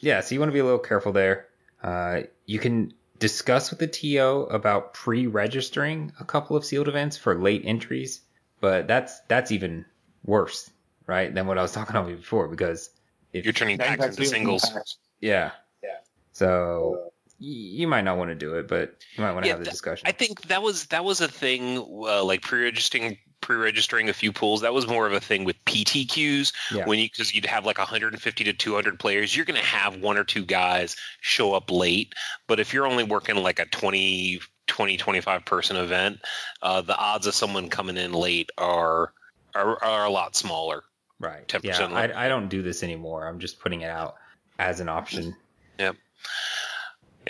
Yeah, 0.00 0.20
so 0.20 0.34
you 0.34 0.40
want 0.40 0.48
to 0.50 0.54
be 0.54 0.60
a 0.60 0.64
little 0.64 0.78
careful 0.78 1.12
there. 1.12 1.48
Uh, 1.82 2.22
you 2.46 2.58
can 2.58 2.92
discuss 3.18 3.70
with 3.70 3.78
the 3.78 3.86
TO 3.86 4.46
about 4.50 4.94
pre-registering 4.94 6.12
a 6.20 6.24
couple 6.24 6.56
of 6.56 6.64
sealed 6.64 6.88
events 6.88 7.16
for 7.16 7.34
late 7.38 7.62
entries, 7.64 8.20
but 8.60 8.86
that's 8.88 9.20
that's 9.28 9.52
even 9.52 9.84
worse, 10.24 10.70
right, 11.06 11.32
than 11.34 11.46
what 11.46 11.58
I 11.58 11.62
was 11.62 11.72
talking 11.78 11.94
about 11.96 12.08
before 12.08 12.48
because 12.48 12.90
if 13.32 13.44
you're 13.44 13.52
turning 13.52 13.76
Now 13.78 13.90
you 13.92 13.96
packs 13.98 14.16
into 14.16 14.28
singles. 14.28 14.68
packs. 14.70 14.98
yeah. 15.20 15.52
Yeah. 15.82 15.98
So 16.32 16.98
y- 17.04 17.10
you 17.38 17.86
might 17.88 18.02
not 18.02 18.16
want 18.18 18.30
to 18.30 18.34
do 18.34 18.54
it, 18.54 18.68
but 18.68 18.94
you 19.16 19.22
might 19.22 19.32
want 19.32 19.44
to 19.44 19.48
Yeah, 19.48 19.56
have 19.56 19.64
the 19.64 19.70
discussion. 19.70 20.06
I 20.08 20.12
think 20.12 20.42
that 20.48 20.62
was 20.62 20.86
that 20.86 21.04
was 21.04 21.20
a 21.20 21.28
thing 21.28 21.78
uh, 21.78 22.24
like 22.24 22.42
pre-registering 22.42 23.18
pre-registering 23.42 24.08
a 24.08 24.12
few 24.12 24.32
pools. 24.32 24.62
That 24.62 24.72
was 24.74 24.86
more 24.88 25.06
of 25.06 25.12
a 25.12 25.20
thing 25.20 25.44
with 25.44 25.56
PTQs 25.66 26.52
Yeah. 26.72 26.86
when 26.86 26.98
you 26.98 27.08
because 27.08 27.34
you'd 27.34 27.46
have 27.46 27.64
like 27.66 27.78
150 27.78 28.44
to 28.44 28.52
200 28.52 28.98
players. 28.98 29.36
You're 29.36 29.44
going 29.44 29.60
to 29.60 29.66
have 29.66 29.96
one 30.00 30.16
or 30.18 30.24
two 30.24 30.44
guys 30.44 30.96
show 31.20 31.52
up 31.54 31.70
late, 31.70 32.14
but 32.46 32.58
if 32.58 32.72
you're 32.72 32.86
only 32.86 33.04
working 33.04 33.36
like 33.36 33.58
a 33.60 33.66
20 33.66 34.40
20 34.66 34.96
25 34.96 35.44
person 35.44 35.76
event, 35.76 36.18
uh, 36.62 36.80
the 36.80 36.96
odds 36.96 37.26
of 37.26 37.34
someone 37.34 37.68
coming 37.68 37.96
in 37.96 38.12
late 38.12 38.50
are 38.58 39.12
are, 39.54 39.82
are 39.84 40.04
a 40.06 40.10
lot 40.10 40.34
smaller. 40.36 40.82
right? 41.20 41.46
10% 41.46 41.64
Yeah. 41.64 41.86
I, 41.88 42.26
I 42.26 42.28
don't 42.28 42.48
do 42.48 42.62
this 42.62 42.82
anymore. 42.82 43.26
I'm 43.26 43.38
just 43.38 43.60
putting 43.60 43.82
it 43.82 43.90
out 43.90 44.16
as 44.58 44.80
an 44.80 44.88
option. 44.88 45.36
Yeah. 45.78 45.92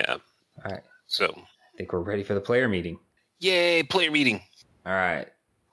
All 0.09 0.21
right, 0.65 0.83
So, 1.07 1.27
I 1.37 1.77
think 1.77 1.93
we're 1.93 2.01
ready 2.01 2.23
for 2.25 2.35
the 2.35 2.41
player 2.41 2.69
meeting. 2.69 2.99
yay, 3.39 3.83
player 3.83 4.11
meeting. 4.11 4.41
All 4.85 4.93
right. 4.93 5.27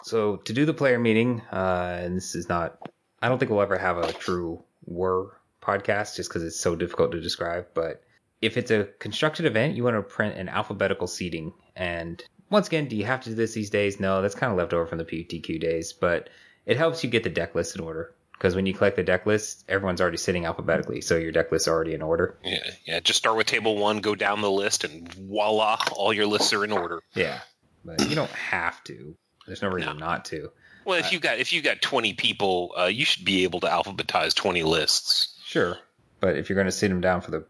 So 0.03 0.37
to 0.37 0.53
do 0.53 0.65
the 0.65 0.73
player 0.73 0.99
meeting, 0.99 1.41
uh, 1.51 1.97
and 2.01 2.17
this 2.17 2.35
is 2.35 2.49
not, 2.49 2.77
I 3.21 3.29
don't 3.29 3.37
think 3.39 3.51
we'll 3.51 3.61
ever 3.61 3.77
have 3.77 3.97
a 3.97 4.11
true 4.11 4.63
were 4.85 5.37
podcast 5.61 6.15
just 6.17 6.29
because 6.29 6.43
it's 6.43 6.59
so 6.59 6.75
difficult 6.75 7.11
to 7.13 7.21
describe. 7.21 7.67
But 7.73 8.03
if 8.41 8.57
it's 8.57 8.69
a 8.71 8.89
constructed 8.99 9.45
event, 9.45 9.75
you 9.77 9.83
want 9.83 9.95
to 9.95 10.01
print 10.01 10.37
an 10.37 10.49
alphabetical 10.49 11.07
seating. 11.07 11.53
And 11.77 12.21
once 12.49 12.67
again, 12.67 12.87
do 12.89 12.97
you 12.97 13.05
have 13.05 13.21
to 13.21 13.29
do 13.29 13.35
this 13.35 13.53
these 13.53 13.69
days? 13.69 13.99
No, 13.99 14.21
that's 14.21 14.35
kind 14.35 14.51
of 14.51 14.57
left 14.57 14.73
over 14.73 14.85
from 14.85 14.97
the 14.97 15.05
PTQ 15.05 15.59
days, 15.61 15.93
but 15.93 16.29
it 16.65 16.75
helps 16.75 17.01
you 17.03 17.09
get 17.09 17.23
the 17.23 17.29
deck 17.29 17.55
list 17.55 17.75
in 17.75 17.81
order. 17.81 18.13
Because 18.43 18.57
when 18.57 18.65
you 18.65 18.73
collect 18.73 18.97
the 18.97 19.03
deck 19.03 19.25
list, 19.25 19.63
everyone's 19.69 20.01
already 20.01 20.17
sitting 20.17 20.43
alphabetically, 20.43 20.99
so 20.99 21.15
your 21.15 21.31
deck 21.31 21.49
list's 21.49 21.69
already 21.69 21.93
in 21.93 22.01
order. 22.01 22.37
Yeah, 22.43 22.71
yeah. 22.83 22.99
Just 22.99 23.17
start 23.17 23.37
with 23.37 23.47
table 23.47 23.77
one, 23.77 23.99
go 23.99 24.15
down 24.15 24.41
the 24.41 24.51
list, 24.51 24.83
and 24.83 25.07
voila, 25.13 25.79
all 25.93 26.11
your 26.11 26.25
lists 26.25 26.51
are 26.51 26.65
in 26.65 26.73
order. 26.73 27.01
Yeah, 27.15 27.39
but 27.85 28.09
you 28.09 28.15
don't 28.15 28.29
have 28.31 28.83
to. 28.83 29.15
There's 29.47 29.61
no 29.61 29.69
reason 29.69 29.97
not 29.97 30.25
to. 30.25 30.51
Well, 30.83 30.99
if 30.99 31.13
you 31.13 31.21
got 31.21 31.39
if 31.39 31.53
you 31.53 31.61
got 31.61 31.81
twenty 31.81 32.15
people, 32.15 32.73
uh, 32.77 32.87
you 32.87 33.05
should 33.05 33.23
be 33.23 33.45
able 33.45 33.61
to 33.61 33.67
alphabetize 33.67 34.35
twenty 34.35 34.63
lists. 34.63 35.39
Sure, 35.45 35.77
but 36.19 36.35
if 36.35 36.49
you're 36.49 36.55
going 36.55 36.65
to 36.67 36.71
sit 36.73 36.89
them 36.89 36.99
down 36.99 37.21
for 37.21 37.31
the 37.31 37.45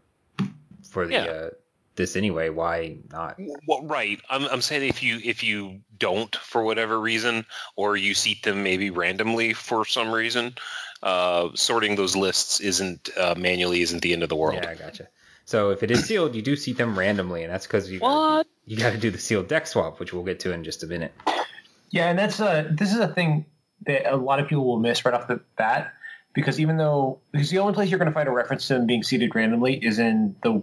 for 0.88 1.08
the 1.08 1.12
Yeah. 1.12 1.24
uh, 1.24 1.50
this 1.96 2.16
anyway, 2.16 2.48
why 2.48 2.98
not? 3.10 3.36
Well, 3.66 3.84
right. 3.84 4.20
I'm 4.28 4.44
I'm 4.46 4.60
saying 4.60 4.88
if 4.88 5.02
you 5.02 5.20
if 5.22 5.42
you 5.42 5.80
don't 5.98 6.34
for 6.36 6.62
whatever 6.62 6.98
reason, 7.00 7.46
or 7.76 7.96
you 7.96 8.14
seat 8.14 8.42
them 8.42 8.62
maybe 8.62 8.90
randomly 8.90 9.52
for 9.52 9.84
some 9.84 10.12
reason, 10.12 10.54
uh, 11.02 11.50
sorting 11.54 11.96
those 11.96 12.16
lists 12.16 12.60
isn't 12.60 13.10
uh, 13.16 13.34
manually 13.36 13.80
isn't 13.82 14.02
the 14.02 14.12
end 14.12 14.22
of 14.22 14.28
the 14.28 14.36
world. 14.36 14.60
Yeah, 14.62 14.70
I 14.70 14.74
gotcha. 14.74 15.08
So 15.44 15.70
if 15.70 15.82
it 15.82 15.90
is 15.90 16.04
sealed, 16.06 16.34
you 16.34 16.42
do 16.42 16.56
seat 16.56 16.76
them 16.76 16.98
randomly, 16.98 17.42
and 17.42 17.52
that's 17.52 17.66
because 17.66 17.90
you 17.90 18.00
What? 18.00 18.46
you 18.66 18.76
got 18.76 18.92
to 18.92 18.98
do 18.98 19.10
the 19.10 19.18
sealed 19.18 19.48
deck 19.48 19.66
swap, 19.66 20.00
which 20.00 20.12
we'll 20.12 20.24
get 20.24 20.40
to 20.40 20.52
in 20.52 20.64
just 20.64 20.82
a 20.82 20.86
minute. 20.86 21.12
Yeah, 21.90 22.08
and 22.10 22.18
that's 22.18 22.40
uh 22.40 22.68
this 22.70 22.92
is 22.92 22.98
a 22.98 23.08
thing 23.08 23.46
that 23.86 24.12
a 24.12 24.16
lot 24.16 24.40
of 24.40 24.48
people 24.48 24.64
will 24.64 24.80
miss 24.80 25.04
right 25.04 25.14
off 25.14 25.28
the 25.28 25.40
bat 25.56 25.92
because 26.34 26.58
even 26.58 26.76
though 26.76 27.20
because 27.30 27.50
the 27.50 27.58
only 27.58 27.74
place 27.74 27.90
you're 27.90 27.98
going 27.98 28.10
to 28.10 28.14
find 28.14 28.28
a 28.28 28.32
reference 28.32 28.66
to 28.68 28.74
them 28.74 28.86
being 28.86 29.02
seated 29.02 29.34
randomly 29.34 29.74
is 29.74 29.98
in 29.98 30.34
the 30.42 30.62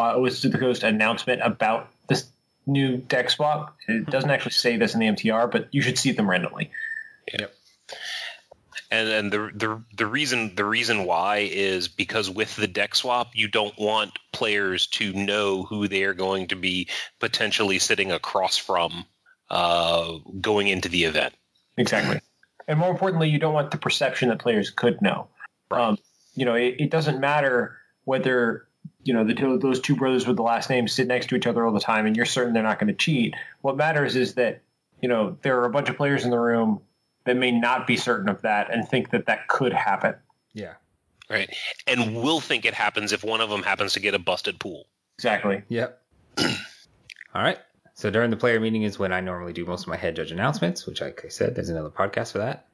uh, 0.00 0.18
Wizards 0.18 0.44
of 0.46 0.52
the 0.52 0.58
Coast 0.58 0.82
announcement 0.82 1.40
about 1.42 1.90
this 2.08 2.26
new 2.66 2.96
deck 2.96 3.30
swap. 3.30 3.76
It 3.88 4.06
doesn't 4.06 4.30
actually 4.30 4.52
say 4.52 4.76
this 4.76 4.94
in 4.94 5.00
the 5.00 5.06
MTR, 5.06 5.50
but 5.50 5.68
you 5.72 5.82
should 5.82 5.98
see 5.98 6.12
them 6.12 6.28
randomly. 6.28 6.70
Yep. 7.38 7.54
And 8.92 9.08
and 9.08 9.32
the 9.32 9.50
the 9.54 9.82
the 9.96 10.06
reason 10.06 10.56
the 10.56 10.64
reason 10.64 11.04
why 11.04 11.48
is 11.50 11.86
because 11.86 12.28
with 12.28 12.56
the 12.56 12.66
deck 12.66 12.96
swap, 12.96 13.30
you 13.34 13.46
don't 13.46 13.76
want 13.78 14.18
players 14.32 14.88
to 14.88 15.12
know 15.12 15.62
who 15.62 15.86
they 15.86 16.02
are 16.02 16.14
going 16.14 16.48
to 16.48 16.56
be 16.56 16.88
potentially 17.20 17.78
sitting 17.78 18.10
across 18.10 18.56
from 18.56 19.04
uh, 19.48 20.14
going 20.40 20.66
into 20.66 20.88
the 20.88 21.04
event. 21.04 21.34
Exactly. 21.76 22.20
and 22.66 22.78
more 22.78 22.90
importantly, 22.90 23.28
you 23.28 23.38
don't 23.38 23.54
want 23.54 23.70
the 23.70 23.78
perception 23.78 24.28
that 24.28 24.40
players 24.40 24.70
could 24.70 25.00
know. 25.00 25.28
Um, 25.70 25.96
you 26.34 26.44
know, 26.44 26.54
it, 26.54 26.76
it 26.78 26.90
doesn't 26.90 27.20
matter 27.20 27.76
whether 28.04 28.66
you 29.02 29.14
know 29.14 29.24
the 29.24 29.34
two, 29.34 29.58
those 29.58 29.80
two 29.80 29.96
brothers 29.96 30.26
with 30.26 30.36
the 30.36 30.42
last 30.42 30.70
name 30.70 30.88
sit 30.88 31.06
next 31.06 31.28
to 31.28 31.36
each 31.36 31.46
other 31.46 31.64
all 31.64 31.72
the 31.72 31.80
time, 31.80 32.06
and 32.06 32.16
you're 32.16 32.26
certain 32.26 32.52
they're 32.52 32.62
not 32.62 32.78
going 32.78 32.92
to 32.92 32.94
cheat. 32.94 33.34
What 33.60 33.76
matters 33.76 34.16
is 34.16 34.34
that 34.34 34.62
you 35.00 35.08
know 35.08 35.36
there 35.42 35.60
are 35.60 35.64
a 35.64 35.70
bunch 35.70 35.88
of 35.88 35.96
players 35.96 36.24
in 36.24 36.30
the 36.30 36.38
room 36.38 36.80
that 37.24 37.36
may 37.36 37.52
not 37.52 37.86
be 37.86 37.96
certain 37.96 38.28
of 38.28 38.42
that 38.42 38.72
and 38.72 38.88
think 38.88 39.10
that 39.10 39.26
that 39.26 39.48
could 39.48 39.72
happen. 39.72 40.14
Yeah. 40.52 40.74
Right. 41.28 41.54
And 41.86 42.16
will 42.16 42.40
think 42.40 42.64
it 42.64 42.74
happens 42.74 43.12
if 43.12 43.22
one 43.22 43.40
of 43.40 43.50
them 43.50 43.62
happens 43.62 43.92
to 43.92 44.00
get 44.00 44.14
a 44.14 44.18
busted 44.18 44.58
pool. 44.58 44.86
Exactly. 45.16 45.62
Yep. 45.68 46.02
All 46.38 47.42
right. 47.42 47.58
So 47.94 48.10
during 48.10 48.30
the 48.30 48.36
player 48.36 48.58
meeting 48.58 48.82
is 48.82 48.98
when 48.98 49.12
I 49.12 49.20
normally 49.20 49.52
do 49.52 49.64
most 49.64 49.82
of 49.82 49.88
my 49.88 49.96
head 49.96 50.16
judge 50.16 50.32
announcements, 50.32 50.86
which, 50.86 51.00
like 51.00 51.22
I 51.24 51.28
said, 51.28 51.54
there's 51.54 51.68
another 51.68 51.90
podcast 51.90 52.32
for 52.32 52.38
that. 52.38 52.66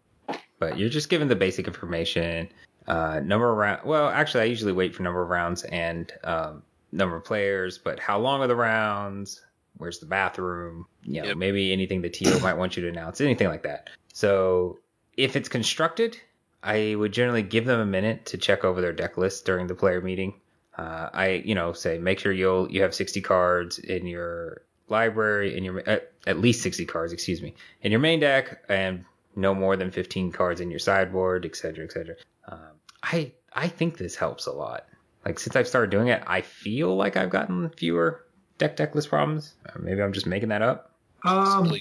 But 0.59 0.79
you're 0.79 0.89
just 0.89 1.09
given 1.09 1.29
the 1.29 1.37
basic 1.37 1.67
information, 1.67 2.49
uh, 2.87 3.21
number 3.25 3.51
of 3.51 3.57
rounds. 3.57 3.85
Well, 3.85 4.09
actually, 4.09 4.43
I 4.43 4.45
usually 4.47 4.73
wait 4.73 4.95
for 4.95 5.03
number 5.03 5.23
of 5.23 5.29
rounds 5.29 5.65
and 5.65 6.13
um, 6.25 6.63
number 6.93 7.17
of 7.17 7.25
players. 7.25 7.79
But 7.79 7.99
how 7.99 8.19
long 8.19 8.41
are 8.41 8.47
the 8.47 8.57
rounds? 8.57 9.43
Where's 9.79 9.99
the 9.99 10.07
bathroom? 10.07 10.87
You 11.03 11.23
know, 11.23 11.29
Yep. 11.29 11.37
maybe 11.37 11.73
anything 11.73 12.01
the 12.03 12.09
TO 12.11 12.39
might 12.41 12.55
want 12.55 12.77
you 12.77 12.83
to 12.83 12.89
announce, 12.89 13.21
anything 13.21 13.49
like 13.49 13.63
that. 13.65 13.91
So 14.13 14.79
if 15.17 15.37
it's 15.37 15.49
constructed, 15.49 16.17
I 16.63 16.95
would 16.97 17.13
generally 17.13 17.43
give 17.43 17.67
them 17.67 17.81
a 17.81 17.87
minute 17.87 18.27
to 18.27 18.39
check 18.39 18.65
over 18.65 18.81
their 18.81 18.93
deck 18.93 19.17
list 19.19 19.45
during 19.45 19.67
the 19.67 19.75
player 19.75 20.01
meeting. 20.01 20.35
Uh, 20.79 21.09
I, 21.13 21.29
you 21.45 21.55
know, 21.55 21.73
say 21.73 21.99
make 21.99 22.19
sure 22.19 22.33
you'll 22.33 22.71
you 22.71 22.83
have 22.83 22.95
60 22.95 23.21
cards 23.23 23.79
in 23.79 24.07
your 24.07 24.63
library 24.89 25.57
in 25.57 25.65
your 25.65 25.81
at, 25.89 26.13
at 26.27 26.39
least 26.39 26.63
60 26.63 26.85
cards, 26.87 27.13
excuse 27.13 27.41
me, 27.43 27.55
in 27.83 27.91
your 27.91 28.01
main 28.01 28.21
deck, 28.21 28.63
and 28.69 29.05
no 29.37 29.55
more 29.55 29.77
than 29.77 29.91
15 29.91 30.33
cards 30.33 30.61
in 30.61 30.71
your 30.71 30.79
sideboard, 30.79 31.45
etc., 31.45 31.85
etc. 31.85 32.17
Um, 32.47 32.59
I 33.03 33.33
I 33.53 33.69
think 33.69 33.99
this 33.99 34.17
helps 34.17 34.47
a 34.47 34.53
lot. 34.53 34.87
Like 35.25 35.39
since 35.39 35.57
I've 35.57 35.69
started 35.69 35.91
doing 35.91 36.09
it, 36.09 36.23
I 36.27 36.41
feel 36.41 36.95
like 36.97 37.17
I've 37.17 37.31
gotten 37.31 37.69
fewer 37.71 38.25
deck 38.59 38.77
deck 38.77 38.95
list 38.95 39.09
problems? 39.09 39.55
Or 39.75 39.81
maybe 39.81 40.03
I'm 40.03 40.13
just 40.13 40.27
making 40.27 40.51
that 40.51 40.63
up. 40.63 40.93
Um, 41.25 41.73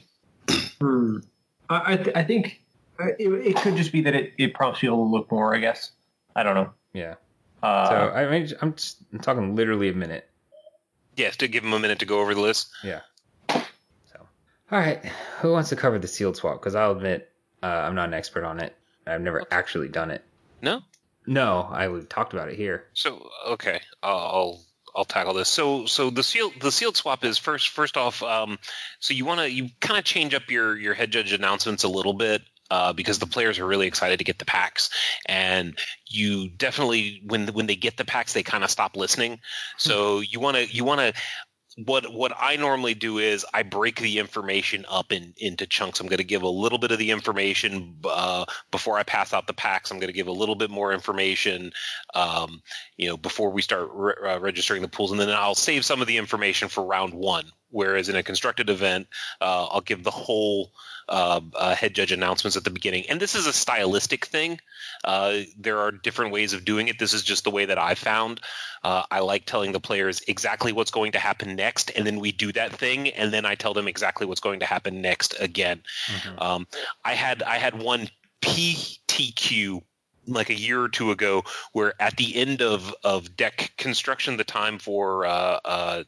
hmm. 0.79 1.17
I 1.69 1.93
I, 1.93 1.97
th- 1.97 2.15
I 2.15 2.23
think 2.23 2.61
uh, 2.99 3.07
it, 3.19 3.29
it 3.29 3.55
could 3.57 3.75
just 3.75 3.91
be 3.91 4.01
that 4.01 4.15
it, 4.15 4.33
it 4.37 4.53
prompts 4.53 4.79
people 4.79 4.97
to 4.97 5.11
look 5.11 5.31
more. 5.31 5.55
I 5.55 5.59
guess 5.59 5.91
I 6.35 6.43
don't 6.43 6.55
know. 6.55 6.71
Yeah. 6.93 7.15
Uh, 7.61 7.89
So 7.89 7.95
I 7.95 8.29
mean, 8.29 8.49
I'm 8.61 8.73
just 8.73 8.97
I'm 9.13 9.19
talking 9.19 9.55
literally 9.55 9.89
a 9.89 9.93
minute. 9.93 10.29
Yes, 11.15 11.37
to 11.37 11.47
give 11.47 11.63
them 11.63 11.73
a 11.73 11.79
minute 11.79 11.99
to 11.99 12.05
go 12.05 12.19
over 12.19 12.35
the 12.35 12.41
list. 12.41 12.69
Yeah. 12.83 13.01
So, 13.49 14.19
all 14.69 14.79
right, 14.79 15.05
who 15.39 15.53
wants 15.53 15.69
to 15.69 15.77
cover 15.77 15.97
the 15.97 16.09
sealed 16.09 16.35
swap? 16.35 16.59
Because 16.59 16.75
I'll 16.75 16.91
admit 16.91 17.31
uh, 17.63 17.67
I'm 17.67 17.95
not 17.95 18.09
an 18.09 18.13
expert 18.13 18.43
on 18.43 18.59
it. 18.59 18.75
I've 19.07 19.21
never 19.21 19.45
actually 19.49 19.87
done 19.87 20.11
it. 20.11 20.23
No. 20.65 20.81
No, 21.27 21.67
I 21.71 21.87
we've 21.89 22.09
talked 22.09 22.33
about 22.33 22.49
it 22.49 22.57
here. 22.57 22.85
So 22.93 23.29
okay, 23.47 23.81
I'll 24.01 24.63
I'll 24.95 25.05
tackle 25.05 25.35
this. 25.35 25.47
So 25.47 25.85
so 25.85 26.09
the 26.09 26.23
seal 26.23 26.51
the 26.59 26.71
sealed 26.71 26.97
swap 26.97 27.23
is 27.23 27.37
first 27.37 27.69
first 27.69 27.97
off. 27.97 28.23
Um, 28.23 28.57
so 28.99 29.13
you 29.13 29.25
want 29.25 29.41
to 29.41 29.49
you 29.49 29.69
kind 29.79 29.97
of 29.97 30.05
change 30.05 30.33
up 30.33 30.49
your 30.49 30.75
your 30.75 30.95
head 30.95 31.11
judge 31.11 31.33
announcements 31.33 31.83
a 31.83 31.87
little 31.87 32.13
bit. 32.13 32.41
Uh, 32.71 32.93
because 32.93 33.19
the 33.19 33.27
players 33.27 33.59
are 33.59 33.67
really 33.67 33.85
excited 33.85 34.17
to 34.17 34.25
get 34.25 34.39
the 34.39 34.45
packs, 34.45 34.89
and 35.27 35.77
you 36.07 36.49
definitely 36.49 37.21
when 37.23 37.47
when 37.49 37.67
they 37.67 37.75
get 37.75 37.95
the 37.95 38.03
packs, 38.03 38.33
they 38.33 38.41
kind 38.41 38.63
of 38.63 38.71
stop 38.71 38.97
listening. 38.97 39.39
So 39.77 40.19
you 40.21 40.39
want 40.39 40.57
to 40.57 40.65
you 40.65 40.83
want 40.83 40.99
to 40.99 41.13
what 41.77 42.11
what 42.13 42.31
I 42.39 42.55
normally 42.55 42.93
do 42.93 43.17
is 43.17 43.45
I 43.53 43.63
break 43.63 43.99
the 43.99 44.19
information 44.19 44.85
up 44.87 45.11
in 45.11 45.33
into 45.37 45.65
chunks. 45.65 45.99
I'm 45.99 46.07
going 46.07 46.17
to 46.17 46.23
give 46.23 46.41
a 46.41 46.49
little 46.49 46.77
bit 46.77 46.91
of 46.91 46.99
the 46.99 47.11
information 47.11 47.97
uh, 48.05 48.45
before 48.71 48.97
I 48.97 49.03
pass 49.03 49.33
out 49.33 49.47
the 49.47 49.53
packs. 49.53 49.91
I'm 49.91 49.99
going 49.99 50.07
to 50.07 50.13
give 50.13 50.27
a 50.27 50.31
little 50.31 50.55
bit 50.55 50.69
more 50.69 50.93
information, 50.93 51.73
um, 52.13 52.61
you 52.95 53.09
know, 53.09 53.17
before 53.17 53.49
we 53.49 53.61
start 53.61 53.89
re- 53.91 54.13
uh, 54.25 54.39
registering 54.39 54.81
the 54.81 54.87
pools, 54.87 55.11
and 55.11 55.19
then 55.19 55.29
I'll 55.29 55.55
save 55.55 55.83
some 55.83 56.01
of 56.01 56.07
the 56.07 56.17
information 56.17 56.69
for 56.69 56.85
round 56.85 57.13
one. 57.13 57.51
Whereas 57.69 58.09
in 58.09 58.15
a 58.15 58.23
constructed 58.23 58.69
event, 58.69 59.07
uh, 59.41 59.65
I'll 59.65 59.81
give 59.81 60.03
the 60.03 60.11
whole 60.11 60.71
uh, 61.07 61.41
uh, 61.53 61.75
head 61.75 61.93
judge 61.93 62.11
announcements 62.11 62.57
at 62.57 62.63
the 62.63 62.69
beginning. 62.69 63.05
And 63.09 63.19
this 63.19 63.35
is 63.35 63.47
a 63.47 63.53
stylistic 63.53 64.25
thing. 64.25 64.59
Uh, 65.03 65.41
there 65.57 65.79
are 65.79 65.91
different 65.91 66.31
ways 66.31 66.53
of 66.53 66.65
doing 66.65 66.87
it. 66.87 66.97
This 66.99 67.13
is 67.13 67.23
just 67.23 67.43
the 67.43 67.51
way 67.51 67.65
that 67.65 67.77
I 67.77 67.95
found. 67.95 68.41
Uh, 68.83 69.03
I 69.11 69.19
like 69.19 69.45
telling 69.45 69.71
the 69.71 69.79
players 69.79 70.21
exactly 70.27 70.71
what's 70.71 70.91
going 70.91 71.11
to 71.11 71.19
happen 71.19 71.55
next, 71.55 71.91
and 71.95 72.05
then 72.07 72.19
we 72.19 72.31
do 72.31 72.51
that 72.53 72.71
thing, 72.71 73.09
and 73.09 73.33
then 73.33 73.45
I 73.45 73.55
tell 73.55 73.73
them 73.73 73.87
exactly 73.87 74.25
what's 74.25 74.41
going 74.41 74.61
to 74.61 74.65
happen 74.65 75.01
next 75.01 75.35
again. 75.39 75.81
Um, 76.39 76.67
I 77.03 77.13
had 77.13 77.43
I 77.43 77.57
had 77.57 77.79
one 77.79 78.09
PTQ 78.41 79.81
like 80.27 80.49
a 80.49 80.55
year 80.55 80.81
or 80.81 80.89
two 80.89 81.11
ago 81.11 81.43
where 81.73 81.93
at 82.01 82.17
the 82.17 82.35
end 82.35 82.61
of 82.61 82.93
of 83.03 83.35
deck 83.35 83.73
construction, 83.77 84.37
the 84.37 84.43
time 84.43 84.79
for 84.79 85.25
uh, 85.25 85.59
uh, 85.65 86.03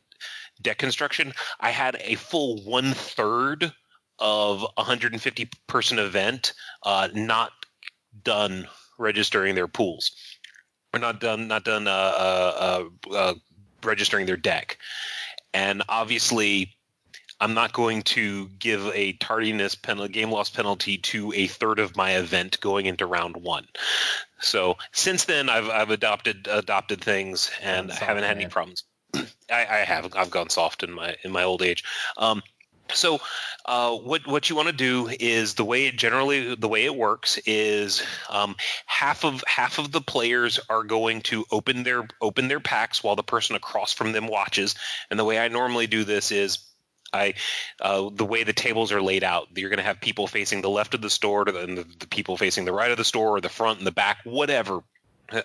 deck 0.61 0.77
construction, 0.77 1.33
I 1.59 1.71
had 1.71 1.97
a 2.01 2.15
full 2.15 2.57
one 2.63 2.93
third 2.93 3.71
of 4.19 4.61
a 4.61 4.81
150 4.81 5.49
person 5.67 5.99
event 5.99 6.53
uh, 6.83 7.07
not 7.13 7.51
done 8.23 8.67
registering 8.97 9.55
their 9.55 9.67
pools. 9.67 10.11
Or 10.93 10.99
not 10.99 11.19
done 11.19 11.47
not 11.47 11.63
done 11.65 11.87
uh, 11.87 11.91
uh, 11.91 12.85
uh, 13.09 13.13
uh, 13.13 13.33
registering 13.83 14.25
their 14.25 14.37
deck. 14.37 14.77
And 15.53 15.83
obviously 15.89 16.73
i'm 17.39 17.53
not 17.53 17.71
going 17.71 18.01
to 18.01 18.47
give 18.57 18.87
a 18.95 19.13
tardiness 19.13 19.75
penalty 19.75 20.11
game 20.11 20.31
loss 20.31 20.49
penalty 20.49 20.97
to 20.97 21.31
a 21.35 21.45
third 21.45 21.77
of 21.77 21.95
my 21.95 22.17
event 22.17 22.59
going 22.61 22.87
into 22.87 23.05
round 23.05 23.37
one. 23.37 23.67
So 24.39 24.77
since 24.93 25.25
then 25.25 25.49
i've 25.49 25.69
i've 25.69 25.89
adopted 25.91 26.47
adopted 26.49 27.01
things 27.01 27.51
and 27.61 27.89
Soft, 27.89 28.01
haven't 28.01 28.23
had 28.23 28.37
any 28.37 28.47
problems 28.47 28.83
I, 29.51 29.61
I 29.65 29.77
have 29.85 30.13
i've 30.15 30.31
gone 30.31 30.49
soft 30.49 30.83
in 30.83 30.91
my 30.91 31.15
in 31.23 31.31
my 31.31 31.43
old 31.43 31.61
age 31.61 31.83
um 32.17 32.41
so 32.93 33.19
uh, 33.65 33.95
what 33.95 34.25
what 34.27 34.49
you 34.49 34.55
want 34.55 34.69
to 34.69 34.73
do 34.73 35.09
is 35.19 35.55
the 35.55 35.65
way 35.65 35.87
it 35.87 35.97
generally 35.97 36.55
the 36.55 36.67
way 36.67 36.85
it 36.85 36.95
works 36.95 37.37
is 37.45 38.03
um, 38.29 38.55
half 38.85 39.25
of 39.25 39.43
half 39.47 39.77
of 39.77 39.91
the 39.91 40.01
players 40.01 40.59
are 40.69 40.83
going 40.83 41.21
to 41.23 41.45
open 41.51 41.83
their 41.83 42.07
open 42.21 42.47
their 42.47 42.59
packs 42.59 43.03
while 43.03 43.15
the 43.15 43.23
person 43.23 43.55
across 43.55 43.93
from 43.93 44.11
them 44.11 44.27
watches. 44.27 44.75
And 45.09 45.19
the 45.19 45.25
way 45.25 45.37
I 45.37 45.47
normally 45.47 45.87
do 45.87 46.03
this 46.03 46.31
is 46.31 46.59
I 47.13 47.35
uh, 47.81 48.09
the 48.13 48.25
way 48.25 48.43
the 48.43 48.53
tables 48.53 48.91
are 48.91 49.01
laid 49.01 49.23
out, 49.23 49.47
you're 49.55 49.69
going 49.69 49.77
to 49.77 49.83
have 49.83 50.01
people 50.01 50.27
facing 50.27 50.61
the 50.61 50.69
left 50.69 50.93
of 50.93 51.01
the 51.01 51.09
store, 51.09 51.47
and 51.47 51.77
the, 51.77 51.85
the 51.99 52.07
people 52.07 52.37
facing 52.37 52.65
the 52.65 52.73
right 52.73 52.91
of 52.91 52.97
the 52.97 53.05
store, 53.05 53.37
or 53.37 53.41
the 53.41 53.49
front 53.49 53.79
and 53.79 53.87
the 53.87 53.91
back, 53.91 54.19
whatever. 54.23 54.81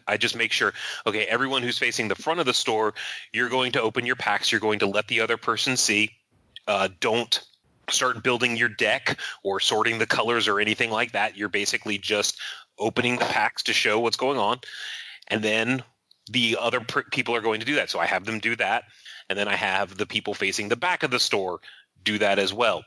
I 0.06 0.16
just 0.16 0.36
make 0.36 0.52
sure, 0.52 0.72
okay, 1.06 1.24
everyone 1.24 1.62
who's 1.62 1.78
facing 1.78 2.08
the 2.08 2.14
front 2.14 2.40
of 2.40 2.46
the 2.46 2.54
store, 2.54 2.94
you're 3.32 3.48
going 3.48 3.72
to 3.72 3.82
open 3.82 4.06
your 4.06 4.16
packs. 4.16 4.52
You're 4.52 4.60
going 4.60 4.78
to 4.80 4.86
let 4.86 5.08
the 5.08 5.20
other 5.20 5.36
person 5.36 5.76
see. 5.76 6.10
Uh, 6.68 6.88
don't 7.00 7.42
start 7.88 8.22
building 8.22 8.56
your 8.56 8.68
deck 8.68 9.18
or 9.42 9.60
sorting 9.60 9.98
the 9.98 10.06
colors 10.06 10.46
or 10.46 10.60
anything 10.60 10.90
like 10.90 11.12
that. 11.12 11.36
You're 11.36 11.48
basically 11.48 11.98
just 11.98 12.40
opening 12.78 13.18
the 13.18 13.24
packs 13.24 13.62
to 13.64 13.72
show 13.72 13.98
what's 14.00 14.16
going 14.16 14.38
on. 14.38 14.60
And 15.28 15.42
then 15.42 15.82
the 16.30 16.56
other 16.60 16.80
pr- 16.80 17.00
people 17.10 17.34
are 17.34 17.40
going 17.40 17.60
to 17.60 17.66
do 17.66 17.74
that. 17.74 17.90
So 17.90 17.98
I 17.98 18.06
have 18.06 18.24
them 18.24 18.38
do 18.38 18.56
that. 18.56 18.84
And 19.28 19.38
then 19.38 19.48
I 19.48 19.56
have 19.56 19.96
the 19.96 20.06
people 20.06 20.34
facing 20.34 20.68
the 20.68 20.76
back 20.76 21.02
of 21.02 21.10
the 21.10 21.18
store 21.18 21.60
do 22.04 22.18
that 22.18 22.38
as 22.38 22.52
well. 22.52 22.84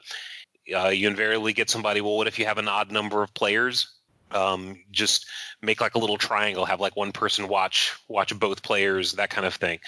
Uh, 0.76 0.88
you 0.88 1.08
invariably 1.08 1.54
get 1.54 1.70
somebody, 1.70 2.02
well, 2.02 2.18
what 2.18 2.28
if 2.28 2.40
you 2.40 2.46
have 2.46 2.58
an 2.58 2.68
odd 2.68 2.92
number 2.92 3.22
of 3.22 3.34
players? 3.34 3.92
Um, 4.36 4.84
just 4.92 5.26
make 5.62 5.82
like 5.82 5.96
a 5.96 6.00
little 6.00 6.18
triangle, 6.18 6.66
have 6.66 6.82
like 6.82 6.96
one 6.96 7.12
person 7.12 7.48
watch 7.48 7.96
watch 8.08 8.38
both 8.38 8.62
players, 8.62 9.14
that 9.14 9.30
kind 9.30 9.48
of 9.48 9.56
thing. 9.56 9.80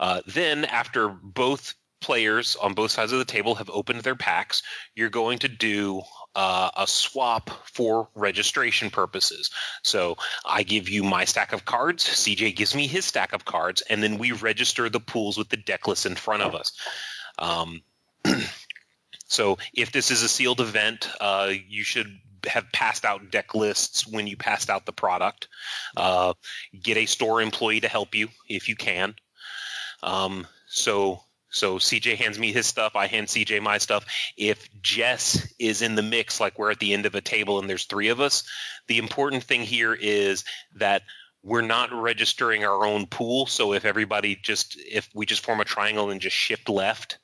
Uh, 0.00 0.20
then 0.26 0.64
after 0.64 1.08
both 1.08 1.74
players 2.04 2.56
on 2.56 2.74
both 2.74 2.90
sides 2.90 3.12
of 3.12 3.18
the 3.18 3.24
table 3.24 3.54
have 3.54 3.70
opened 3.70 4.00
their 4.00 4.14
packs, 4.14 4.62
you're 4.94 5.08
going 5.08 5.38
to 5.38 5.48
do 5.48 6.02
uh, 6.34 6.70
a 6.76 6.86
swap 6.86 7.50
for 7.72 8.08
registration 8.14 8.90
purposes. 8.90 9.50
So 9.82 10.16
I 10.44 10.64
give 10.64 10.88
you 10.88 11.02
my 11.02 11.24
stack 11.24 11.52
of 11.52 11.64
cards, 11.64 12.04
CJ 12.04 12.56
gives 12.56 12.74
me 12.74 12.86
his 12.86 13.06
stack 13.06 13.32
of 13.32 13.46
cards, 13.46 13.82
and 13.88 14.02
then 14.02 14.18
we 14.18 14.32
register 14.32 14.90
the 14.90 15.00
pools 15.00 15.38
with 15.38 15.48
the 15.48 15.56
deck 15.56 15.88
list 15.88 16.04
in 16.04 16.14
front 16.14 16.42
of 16.42 16.54
us. 16.54 16.72
Um, 17.38 17.82
so 19.26 19.56
if 19.72 19.90
this 19.90 20.10
is 20.10 20.22
a 20.22 20.28
sealed 20.28 20.60
event, 20.60 21.08
uh, 21.20 21.52
you 21.68 21.84
should 21.84 22.18
have 22.46 22.70
passed 22.72 23.04
out 23.04 23.30
deck 23.30 23.54
lists 23.54 24.06
when 24.06 24.26
you 24.26 24.36
passed 24.36 24.70
out 24.70 24.86
the 24.86 24.92
product. 24.92 25.48
Uh, 25.96 26.34
get 26.80 26.96
a 26.96 27.06
store 27.06 27.42
employee 27.42 27.80
to 27.80 27.88
help 27.88 28.14
you 28.14 28.28
if 28.48 28.68
you 28.68 28.76
can. 28.76 29.14
Um, 30.02 30.46
so 30.66 31.20
so 31.54 31.78
CJ 31.78 32.16
hands 32.16 32.36
me 32.36 32.52
his 32.52 32.66
stuff, 32.66 32.96
I 32.96 33.06
hand 33.06 33.28
CJ 33.28 33.62
my 33.62 33.78
stuff. 33.78 34.04
If 34.36 34.68
Jess 34.82 35.54
is 35.60 35.82
in 35.82 35.94
the 35.94 36.02
mix, 36.02 36.40
like 36.40 36.58
we're 36.58 36.72
at 36.72 36.80
the 36.80 36.92
end 36.92 37.06
of 37.06 37.14
a 37.14 37.20
table 37.20 37.60
and 37.60 37.70
there's 37.70 37.84
three 37.84 38.08
of 38.08 38.20
us, 38.20 38.42
the 38.88 38.98
important 38.98 39.44
thing 39.44 39.60
here 39.62 39.94
is 39.94 40.44
that 40.74 41.02
we're 41.44 41.62
not 41.62 41.92
registering 41.92 42.64
our 42.64 42.84
own 42.84 43.06
pool. 43.06 43.46
So 43.46 43.72
if 43.72 43.84
everybody 43.84 44.34
just 44.34 44.76
if 44.80 45.08
we 45.14 45.26
just 45.26 45.44
form 45.44 45.60
a 45.60 45.64
triangle 45.64 46.10
and 46.10 46.20
just 46.20 46.34
shift 46.34 46.68
left, 46.68 47.18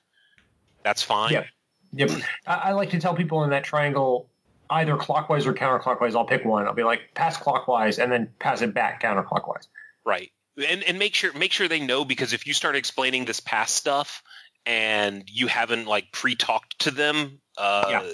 that's 0.84 1.02
fine. 1.02 1.32
Yep. 1.32 1.46
Yep. 1.92 2.10
I, 2.46 2.54
I 2.54 2.72
like 2.72 2.90
to 2.90 3.00
tell 3.00 3.14
people 3.14 3.42
in 3.42 3.50
that 3.50 3.64
triangle, 3.64 4.29
either 4.70 4.96
clockwise 4.96 5.46
or 5.46 5.52
counterclockwise. 5.54 6.14
I'll 6.14 6.24
pick 6.24 6.44
one. 6.44 6.66
I'll 6.66 6.74
be 6.74 6.84
like, 6.84 7.14
pass 7.14 7.36
clockwise 7.36 7.98
and 7.98 8.10
then 8.10 8.32
pass 8.38 8.62
it 8.62 8.72
back 8.72 9.02
counterclockwise. 9.02 9.66
Right. 10.04 10.30
And 10.56 10.82
and 10.84 10.98
make 10.98 11.14
sure 11.14 11.32
make 11.32 11.52
sure 11.52 11.68
they 11.68 11.80
know 11.80 12.04
because 12.04 12.32
if 12.32 12.46
you 12.46 12.54
start 12.54 12.76
explaining 12.76 13.24
this 13.24 13.40
past 13.40 13.74
stuff 13.76 14.22
and 14.66 15.24
you 15.26 15.46
haven't 15.46 15.86
like 15.86 16.12
pre-talked 16.12 16.80
to 16.80 16.90
them, 16.90 17.40
uh 17.56 17.86
Yeah. 17.88 18.12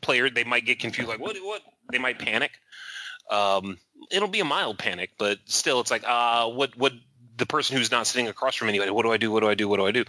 player 0.00 0.28
they 0.30 0.44
might 0.44 0.64
get 0.66 0.80
confused 0.80 1.08
like 1.08 1.20
what 1.20 1.36
what 1.36 1.62
they 1.90 1.98
might 1.98 2.18
panic. 2.18 2.50
Um 3.30 3.78
it'll 4.10 4.28
be 4.28 4.40
a 4.40 4.44
mild 4.44 4.78
panic, 4.78 5.10
but 5.18 5.38
still 5.46 5.80
it's 5.80 5.90
like 5.90 6.04
uh 6.06 6.48
what 6.48 6.76
what 6.76 6.92
the 7.36 7.46
person 7.46 7.76
who's 7.76 7.90
not 7.90 8.06
sitting 8.06 8.28
across 8.28 8.56
from 8.56 8.68
anybody, 8.68 8.90
what 8.90 9.04
do 9.04 9.12
I 9.12 9.16
do? 9.16 9.30
What 9.30 9.40
do 9.40 9.48
I 9.48 9.54
do? 9.54 9.68
What 9.68 9.76
do 9.76 9.86
I 9.86 9.92
do? 9.92 10.04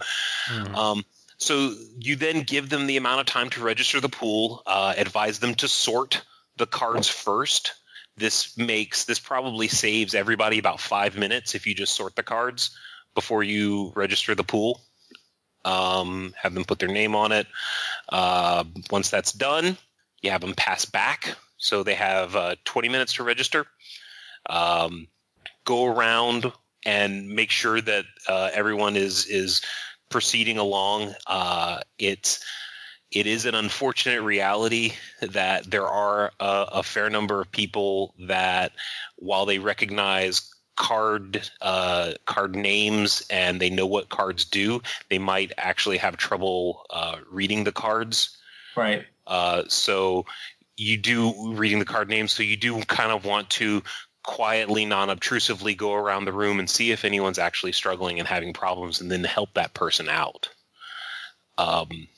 Mhm. 0.48 0.74
Um, 0.74 1.04
so 1.40 1.74
you 1.98 2.16
then 2.16 2.42
give 2.42 2.68
them 2.68 2.86
the 2.86 2.98
amount 2.98 3.20
of 3.20 3.26
time 3.26 3.48
to 3.50 3.62
register 3.62 3.98
the 3.98 4.10
pool, 4.10 4.62
uh, 4.66 4.92
advise 4.96 5.38
them 5.38 5.54
to 5.56 5.68
sort 5.68 6.22
the 6.58 6.66
cards 6.66 7.08
first. 7.08 7.72
This 8.18 8.58
makes 8.58 9.06
this 9.06 9.18
probably 9.18 9.66
saves 9.66 10.14
everybody 10.14 10.58
about 10.58 10.80
five 10.80 11.16
minutes 11.16 11.54
if 11.54 11.66
you 11.66 11.74
just 11.74 11.94
sort 11.94 12.14
the 12.14 12.22
cards 12.22 12.76
before 13.14 13.42
you 13.42 13.90
register 13.96 14.34
the 14.34 14.44
pool. 14.44 14.82
Um, 15.64 16.34
have 16.36 16.52
them 16.52 16.64
put 16.64 16.78
their 16.78 16.88
name 16.88 17.14
on 17.14 17.32
it. 17.32 17.46
Uh, 18.10 18.64
once 18.90 19.08
that's 19.08 19.32
done, 19.32 19.78
you 20.20 20.30
have 20.30 20.42
them 20.42 20.54
pass 20.54 20.84
back. 20.84 21.36
So 21.56 21.82
they 21.82 21.94
have 21.94 22.36
uh, 22.36 22.56
20 22.64 22.90
minutes 22.90 23.14
to 23.14 23.24
register. 23.24 23.66
Um, 24.48 25.08
go 25.64 25.86
around 25.86 26.52
and 26.84 27.28
make 27.28 27.50
sure 27.50 27.80
that 27.80 28.04
uh, 28.28 28.50
everyone 28.52 28.96
is 28.96 29.26
is 29.26 29.62
proceeding 30.10 30.58
along. 30.58 31.14
Uh, 31.26 31.80
it's 31.98 32.44
it 33.10 33.26
is 33.26 33.44
an 33.46 33.54
unfortunate 33.54 34.22
reality 34.22 34.92
that 35.20 35.68
there 35.68 35.86
are 35.86 36.30
a, 36.38 36.66
a 36.74 36.82
fair 36.82 37.10
number 37.10 37.40
of 37.40 37.50
people 37.50 38.14
that, 38.20 38.72
while 39.16 39.46
they 39.46 39.58
recognize 39.58 40.52
card 40.76 41.50
uh, 41.60 42.12
card 42.24 42.54
names 42.54 43.26
and 43.30 43.60
they 43.60 43.70
know 43.70 43.86
what 43.86 44.08
cards 44.08 44.44
do, 44.44 44.80
they 45.08 45.18
might 45.18 45.52
actually 45.58 45.98
have 45.98 46.16
trouble 46.16 46.84
uh, 46.90 47.16
reading 47.30 47.64
the 47.64 47.72
cards. 47.72 48.38
Right. 48.76 49.04
Uh, 49.26 49.64
so 49.68 50.26
you 50.76 50.96
do 50.96 51.52
reading 51.54 51.80
the 51.80 51.84
card 51.84 52.08
names. 52.08 52.32
So 52.32 52.42
you 52.42 52.56
do 52.56 52.80
kind 52.82 53.12
of 53.12 53.24
want 53.24 53.50
to 53.50 53.82
quietly, 54.22 54.84
non-obtrusively 54.84 55.74
go 55.74 55.94
around 55.94 56.24
the 56.24 56.32
room 56.32 56.58
and 56.58 56.68
see 56.68 56.90
if 56.90 57.04
anyone's 57.04 57.38
actually 57.38 57.72
struggling 57.72 58.18
and 58.18 58.28
having 58.28 58.52
problems, 58.52 59.00
and 59.00 59.10
then 59.10 59.24
help 59.24 59.54
that 59.54 59.74
person 59.74 60.08
out. 60.08 60.50
Um, 61.58 62.08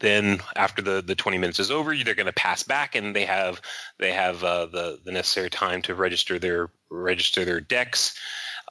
then 0.00 0.40
after 0.56 0.82
the, 0.82 1.02
the 1.02 1.14
20 1.14 1.38
minutes 1.38 1.60
is 1.60 1.70
over 1.70 1.94
they're 1.96 2.14
going 2.14 2.26
to 2.26 2.32
pass 2.32 2.62
back 2.62 2.94
and 2.94 3.14
they 3.14 3.24
have 3.24 3.60
they 3.98 4.12
have 4.12 4.42
uh, 4.42 4.66
the 4.66 4.98
the 5.04 5.12
necessary 5.12 5.50
time 5.50 5.82
to 5.82 5.94
register 5.94 6.38
their 6.38 6.68
register 6.90 7.44
their 7.44 7.60
decks 7.60 8.18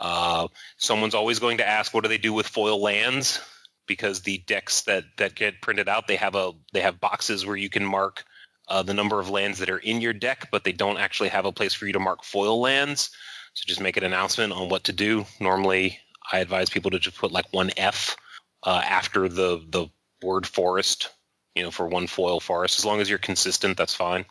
uh, 0.01 0.47
someone's 0.77 1.15
always 1.15 1.39
going 1.39 1.57
to 1.57 1.67
ask 1.67 1.93
what 1.93 2.03
do 2.03 2.09
they 2.09 2.17
do 2.17 2.33
with 2.33 2.47
foil 2.47 2.81
lands 2.81 3.39
because 3.87 4.21
the 4.21 4.39
decks 4.39 4.81
that 4.81 5.03
that 5.17 5.35
get 5.35 5.61
printed 5.61 5.87
out 5.87 6.07
they 6.07 6.15
have 6.15 6.35
a 6.35 6.51
they 6.73 6.81
have 6.81 6.99
boxes 6.99 7.45
where 7.45 7.57
you 7.57 7.69
can 7.69 7.85
mark 7.85 8.25
uh, 8.73 8.83
the 8.83 8.93
number 8.93 9.19
of 9.19 9.29
lands 9.29 9.59
that 9.59 9.69
are 9.69 9.77
in 9.77 10.01
your 10.01 10.13
deck 10.13 10.47
but 10.51 10.63
they 10.63 10.71
don't 10.71 10.97
actually 10.97 11.29
have 11.29 11.45
a 11.45 11.51
place 11.51 11.73
for 11.73 11.85
you 11.85 11.93
to 11.93 11.99
mark 11.99 12.23
foil 12.23 12.59
lands 12.59 13.11
so 13.53 13.63
just 13.67 13.81
make 13.81 13.97
an 13.97 14.03
announcement 14.03 14.51
on 14.51 14.69
what 14.69 14.85
to 14.85 14.93
do 14.93 15.25
normally 15.39 15.99
i 16.31 16.39
advise 16.39 16.69
people 16.69 16.91
to 16.91 16.99
just 16.99 17.17
put 17.17 17.31
like 17.31 17.45
one 17.51 17.71
f 17.77 18.17
uh, 18.63 18.81
after 18.83 19.29
the 19.29 19.61
the 19.69 19.87
word 20.23 20.47
forest, 20.47 21.09
you 21.55 21.63
know, 21.63 21.71
for 21.71 21.87
one 21.87 22.07
foil 22.07 22.39
forest. 22.39 22.79
As 22.79 22.85
long 22.85 23.01
as 23.01 23.09
you're 23.09 23.19
consistent, 23.19 23.77
that's 23.77 23.93
fine. 23.93 24.25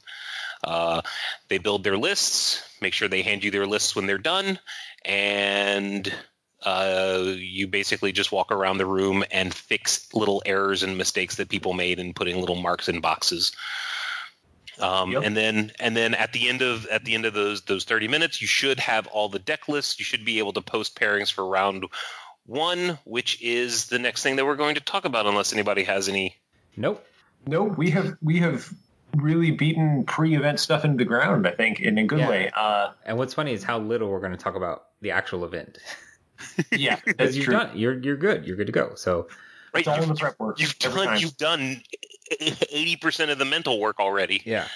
Uh, 0.65 1.03
they 1.49 1.59
build 1.59 1.85
their 1.85 1.99
lists, 1.99 2.63
make 2.81 2.95
sure 2.95 3.09
they 3.09 3.23
hand 3.23 3.45
you 3.45 3.51
their 3.51 3.67
lists 3.67 3.95
when 3.95 4.07
they're 4.07 4.19
done, 4.19 4.59
and 5.05 6.13
uh, 6.65 7.25
you 7.27 7.67
basically 7.67 8.13
just 8.13 8.33
walk 8.33 8.53
around 8.53 8.79
the 8.79 8.87
room 8.87 9.25
and 9.33 9.53
fix 9.53 10.13
little 10.15 10.43
errors 10.47 10.85
and 10.85 10.97
mistakes 10.97 11.37
that 11.37 11.49
people 11.49 11.73
made 11.73 11.99
in 11.99 12.15
putting 12.15 12.41
little 12.41 12.57
marks 12.57 12.89
in 12.89 13.01
boxes. 13.01 13.53
Um, 14.83 15.13
Yep. 15.13 15.23
And 15.25 15.37
then, 15.37 15.73
and 15.79 15.97
then 15.97 16.15
at 16.15 16.33
the 16.33 16.49
end 16.49 16.61
of 16.63 16.87
at 16.87 17.05
the 17.05 17.15
end 17.15 17.25
of 17.25 17.35
those 17.35 17.63
those 17.63 17.85
thirty 17.85 18.09
minutes, 18.09 18.41
you 18.41 18.47
should 18.49 18.81
have 18.81 19.07
all 19.07 19.29
the 19.29 19.39
deck 19.39 19.69
lists. 19.69 19.99
You 19.99 20.05
should 20.05 20.25
be 20.25 20.39
able 20.41 20.53
to 20.55 20.61
post 20.61 20.99
pairings 20.99 21.33
for 21.33 21.47
round 21.47 21.85
one, 22.47 22.99
which 23.05 23.41
is 23.41 23.87
the 23.87 23.99
next 24.01 24.23
thing 24.23 24.37
that 24.37 24.45
we're 24.45 24.57
going 24.57 24.75
to 24.75 24.81
talk 24.81 25.05
about, 25.05 25.27
unless 25.27 25.53
anybody 25.53 25.85
has 25.85 26.09
any. 26.09 26.37
Nope. 26.77 27.07
No, 27.47 27.63
we 27.63 27.91
have 27.91 28.17
we 28.23 28.39
have 28.41 28.69
really 29.17 29.51
beaten 29.51 30.05
pre-event 30.05 30.59
stuff 30.59 30.85
into 30.85 30.97
the 30.97 31.05
ground. 31.05 31.47
I 31.47 31.51
think 31.53 31.81
in 31.81 31.99
a 31.99 32.05
good 32.05 32.19
Yeah. 32.21 32.29
way. 32.31 32.51
Uh, 32.57 32.93
And 33.05 33.19
what's 33.19 33.35
funny 33.35 33.53
is 33.53 33.63
how 33.63 33.79
little 33.79 34.09
we're 34.09 34.21
going 34.21 34.33
to 34.33 34.39
talk 34.39 34.55
about 34.55 34.85
the 35.01 35.11
actual 35.13 35.45
event. 35.45 35.79
yeah, 36.73 36.97
Because 37.05 37.17
that's 37.19 37.37
you've 37.37 37.45
true. 37.45 37.55
done, 37.55 37.77
you're 37.77 37.99
you're 38.01 38.17
good. 38.17 38.47
You're 38.47 38.57
good 38.57 38.67
to 38.69 38.73
go. 38.73 38.95
So 38.97 39.29
Right, 39.75 39.87
all 39.87 39.97
you've, 39.99 40.09
the 40.09 40.15
prep 40.15 40.39
work. 40.41 40.59
you've 40.61 40.79
done 40.79 41.21
you've 41.21 41.37
done 41.37 41.83
eighty 42.41 42.97
percent 42.97 43.31
of 43.31 43.39
the 43.39 43.45
mental 43.45 43.81
work 43.81 44.01
already. 44.01 44.43
yeah. 44.45 44.67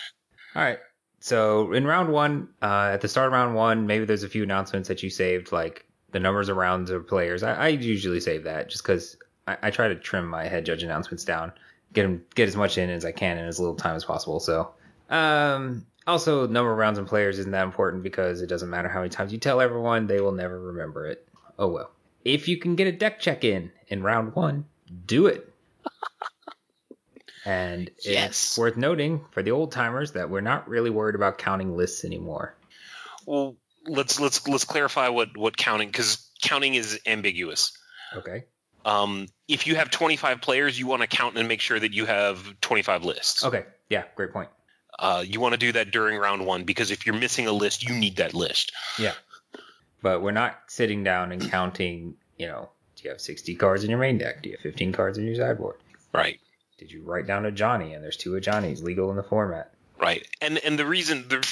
All 0.55 0.63
right. 0.63 0.79
So 1.21 1.73
in 1.73 1.87
round 1.87 2.13
one, 2.13 2.49
uh, 2.63 2.91
at 2.93 3.01
the 3.01 3.09
start 3.09 3.27
of 3.27 3.33
round 3.33 3.55
one, 3.55 3.87
maybe 3.87 4.05
there's 4.05 4.23
a 4.23 4.29
few 4.29 4.43
announcements 4.43 4.89
that 4.89 5.03
you 5.03 5.11
saved, 5.11 5.51
like 5.53 5.85
the 6.13 6.21
numbers 6.21 6.49
of 6.49 6.57
rounds 6.57 6.91
of 6.91 7.07
players. 7.07 7.43
I, 7.43 7.55
I 7.55 7.69
usually 7.69 8.21
save 8.21 8.45
that 8.45 8.69
just 8.69 8.83
because 8.83 9.17
I, 9.47 9.57
I 9.65 9.71
try 9.71 9.89
to 9.89 9.95
trim 9.95 10.27
my 10.27 10.47
head 10.47 10.65
judge 10.65 10.83
announcements 10.83 11.25
down, 11.25 11.53
get 11.93 12.03
them, 12.03 12.25
get 12.35 12.49
as 12.49 12.57
much 12.57 12.79
in 12.79 12.91
as 12.91 13.05
I 13.05 13.13
can 13.13 13.39
in 13.39 13.47
as 13.47 13.59
little 13.59 13.75
time 13.75 13.97
as 13.97 14.05
possible. 14.05 14.41
So, 14.41 14.71
um, 15.11 15.85
also 16.07 16.47
number 16.47 16.71
of 16.71 16.79
rounds 16.79 16.99
and 16.99 17.09
players 17.09 17.39
isn't 17.39 17.53
that 17.53 17.65
important 17.65 18.03
because 18.03 18.41
it 18.41 18.47
doesn't 18.47 18.71
matter 18.71 18.89
how 18.89 19.01
many 19.01 19.11
times 19.11 19.33
you 19.33 19.39
tell 19.39 19.61
everyone, 19.61 20.07
they 20.07 20.21
will 20.21 20.33
never 20.33 20.61
remember 20.61 21.07
it. 21.07 21.27
Oh 21.59 21.69
well. 21.69 21.91
If 22.25 22.49
you 22.49 22.57
can 22.57 22.77
get 22.77 22.87
a 22.87 22.93
deck 22.93 23.21
check 23.21 23.45
in 23.45 23.73
in 23.89 24.03
round 24.03 24.35
one, 24.35 24.67
do 25.07 25.27
it. 25.27 25.53
And 27.47 27.91
Yes. 28.03 28.31
it's 28.31 28.59
worth 28.59 28.77
noting 28.77 29.25
for 29.31 29.43
the 29.43 29.53
old 29.53 29.71
timers 29.73 30.13
that 30.13 30.29
we're 30.29 30.41
not 30.41 30.69
really 30.69 30.91
worried 30.91 31.15
about 31.15 31.39
counting 31.39 31.77
lists 31.77 32.05
anymore. 32.05 32.57
Well, 33.25 33.57
let's 33.87 34.19
let's 34.21 34.47
let's 34.49 34.65
clarify 34.65 35.09
what 35.09 35.37
what 35.37 35.57
counting 35.57 35.89
because 35.89 36.29
counting 36.43 36.75
is 36.75 37.01
ambiguous. 37.07 37.77
Okay. 38.15 38.45
Um, 38.85 39.29
if 39.49 39.67
you 39.67 39.77
have 39.77 39.91
twenty 39.91 40.17
five 40.17 40.41
players, 40.41 40.79
you 40.79 40.87
want 40.87 41.03
to 41.03 41.09
count 41.09 41.39
and 41.39 41.47
make 41.49 41.61
sure 41.61 41.79
that 41.79 41.93
you 41.93 42.05
have 42.07 42.61
twenty 42.61 42.83
five 42.83 43.05
lists. 43.05 43.45
Okay. 43.45 43.65
Yeah. 43.89 44.05
Great 44.17 44.33
point. 44.33 44.49
Uh, 44.99 45.23
you 45.27 45.41
want 45.41 45.53
to 45.53 45.59
do 45.59 45.73
that 45.73 45.91
during 45.91 46.19
round 46.19 46.45
one 46.47 46.65
because 46.65 46.91
if 46.91 47.07
you're 47.07 47.15
missing 47.17 47.47
a 47.47 47.53
list, 47.53 47.89
you 47.89 47.95
need 47.95 48.17
that 48.17 48.35
list. 48.35 48.73
Yeah. 48.99 49.13
But 50.03 50.23
we're 50.23 50.33
not 50.33 50.59
sitting 50.69 51.05
down 51.05 51.33
and 51.33 51.51
counting, 51.51 52.15
you 52.39 52.47
know, 52.47 52.71
do 52.97 53.05
you 53.05 53.11
have 53.11 53.21
60 53.21 53.55
cards 53.57 53.85
in 53.85 53.91
your 53.91 53.99
main 53.99 54.19
deck? 54.19 54.43
Do 54.43 54.49
you 54.49 54.57
have 54.57 54.63
15 54.63 54.93
cards 54.93 55.19
in 55.19 55.27
your 55.27 55.35
sideboard? 55.35 55.77
Right. 56.13 56.41
Did 56.79 56.91
you 56.91 57.03
write 57.03 57.27
down 57.27 57.47
a 57.47 57.53
Johnny 57.53 57.95
and 57.95 58.05
there's 58.05 58.17
two 58.17 58.37
of 58.37 58.43
Johnny's 58.43 58.83
legal 58.83 59.11
in 59.11 59.17
the 59.17 59.23
format? 59.23 59.73
Right. 59.99 60.27
And 60.41 60.59
and 60.59 60.79
the 60.79 60.87
reason 60.87 61.27
the 61.29 61.47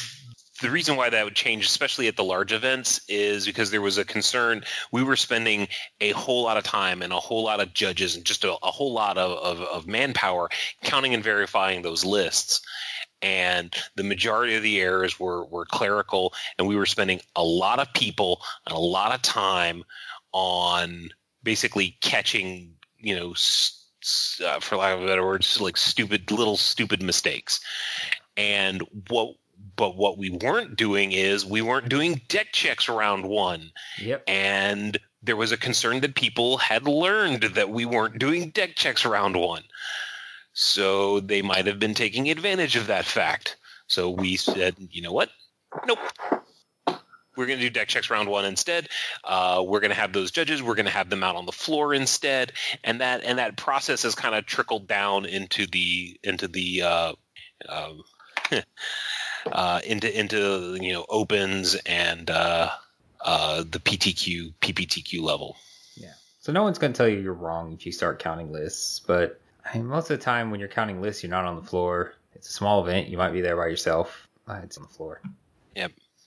the 0.62 0.70
reason 0.70 0.96
why 0.96 1.10
that 1.10 1.24
would 1.24 1.34
change, 1.34 1.66
especially 1.66 2.06
at 2.08 2.16
the 2.16 2.24
large 2.24 2.52
events, 2.52 3.00
is 3.08 3.44
because 3.44 3.70
there 3.70 3.82
was 3.82 3.98
a 3.98 4.04
concern. 4.04 4.64
We 4.92 5.02
were 5.02 5.16
spending 5.16 5.68
a 6.00 6.12
whole 6.12 6.44
lot 6.44 6.56
of 6.56 6.64
time 6.64 7.02
and 7.02 7.12
a 7.12 7.18
whole 7.18 7.42
lot 7.42 7.60
of 7.60 7.74
judges 7.74 8.16
and 8.16 8.24
just 8.24 8.44
a, 8.44 8.52
a 8.62 8.70
whole 8.70 8.92
lot 8.92 9.18
of, 9.18 9.32
of, 9.32 9.60
of 9.60 9.86
manpower 9.86 10.50
counting 10.82 11.12
and 11.12 11.24
verifying 11.24 11.82
those 11.82 12.04
lists. 12.04 12.60
And 13.20 13.74
the 13.96 14.04
majority 14.04 14.54
of 14.54 14.62
the 14.62 14.80
errors 14.80 15.18
were, 15.18 15.44
were 15.46 15.64
clerical, 15.64 16.34
and 16.58 16.68
we 16.68 16.76
were 16.76 16.86
spending 16.86 17.20
a 17.34 17.42
lot 17.42 17.80
of 17.80 17.92
people 17.92 18.40
and 18.66 18.76
a 18.76 18.80
lot 18.80 19.14
of 19.14 19.22
time 19.22 19.82
on 20.32 21.10
basically 21.42 21.96
catching, 22.00 22.74
you 22.98 23.16
know, 23.16 23.34
uh, 24.44 24.60
for 24.60 24.76
lack 24.76 24.96
of 24.96 25.02
a 25.02 25.06
better 25.06 25.24
word, 25.24 25.42
just 25.42 25.60
like 25.60 25.76
stupid 25.76 26.30
little 26.30 26.56
stupid 26.56 27.02
mistakes. 27.02 27.60
And 28.36 28.82
what 29.08 29.36
but 29.76 29.96
what 29.96 30.18
we 30.18 30.30
weren't 30.30 30.76
doing 30.76 31.12
is 31.12 31.44
we 31.44 31.62
weren't 31.62 31.88
doing 31.88 32.20
deck 32.28 32.52
checks 32.52 32.88
round 32.88 33.26
one. 33.26 33.72
Yep. 33.98 34.24
And 34.26 34.98
there 35.22 35.36
was 35.36 35.52
a 35.52 35.56
concern 35.56 36.00
that 36.00 36.14
people 36.14 36.58
had 36.58 36.86
learned 36.86 37.42
that 37.54 37.70
we 37.70 37.84
weren't 37.86 38.18
doing 38.18 38.50
deck 38.50 38.76
checks 38.76 39.04
round 39.04 39.36
one. 39.36 39.62
So 40.52 41.20
they 41.20 41.42
might 41.42 41.66
have 41.66 41.78
been 41.78 41.94
taking 41.94 42.30
advantage 42.30 42.76
of 42.76 42.86
that 42.86 43.04
fact. 43.04 43.56
So 43.86 44.10
we 44.10 44.36
said, 44.36 44.76
you 44.78 45.02
know 45.02 45.12
what? 45.12 45.30
Nope. 45.86 45.98
We're 47.36 47.46
going 47.46 47.58
to 47.58 47.64
do 47.64 47.70
deck 47.70 47.88
checks 47.88 48.10
round 48.10 48.28
one 48.28 48.44
instead. 48.44 48.88
Uh, 49.22 49.64
we're 49.66 49.80
going 49.80 49.90
to 49.90 49.96
have 49.96 50.12
those 50.12 50.30
judges. 50.30 50.62
We're 50.62 50.74
going 50.74 50.86
to 50.86 50.92
have 50.92 51.10
them 51.10 51.22
out 51.22 51.36
on 51.36 51.46
the 51.46 51.52
floor 51.52 51.94
instead, 51.94 52.52
and 52.82 53.00
that 53.00 53.24
and 53.24 53.38
that 53.38 53.56
process 53.56 54.02
has 54.02 54.14
kind 54.14 54.34
of 54.34 54.46
trickled 54.46 54.86
down 54.86 55.26
into 55.26 55.66
the 55.66 56.18
into 56.22 56.48
the 56.48 56.82
uh, 56.82 57.12
um, 57.68 58.02
uh, 59.52 59.80
into 59.84 60.18
into 60.18 60.78
you 60.80 60.92
know 60.92 61.06
opens 61.08 61.74
and 61.86 62.30
uh, 62.30 62.70
uh, 63.20 63.64
the 63.68 63.80
PTQ 63.80 64.54
PPTQ 64.60 65.20
level. 65.20 65.56
Yeah. 65.96 66.12
So 66.40 66.52
no 66.52 66.62
one's 66.62 66.78
going 66.78 66.92
to 66.92 66.96
tell 66.96 67.08
you 67.08 67.20
you're 67.20 67.32
wrong 67.32 67.72
if 67.72 67.86
you 67.86 67.92
start 67.92 68.18
counting 68.18 68.52
lists. 68.52 69.00
But 69.00 69.40
I 69.64 69.76
mean, 69.76 69.86
most 69.86 70.10
of 70.10 70.18
the 70.18 70.24
time 70.24 70.50
when 70.50 70.60
you're 70.60 70.68
counting 70.68 71.00
lists, 71.00 71.22
you're 71.22 71.30
not 71.30 71.44
on 71.44 71.56
the 71.56 71.62
floor. 71.66 72.14
It's 72.34 72.48
a 72.48 72.52
small 72.52 72.82
event. 72.82 73.08
You 73.08 73.16
might 73.16 73.32
be 73.32 73.40
there 73.40 73.56
by 73.56 73.66
yourself. 73.66 74.28
It's 74.48 74.76
on 74.76 74.82
the 74.82 74.88
floor. 74.90 75.22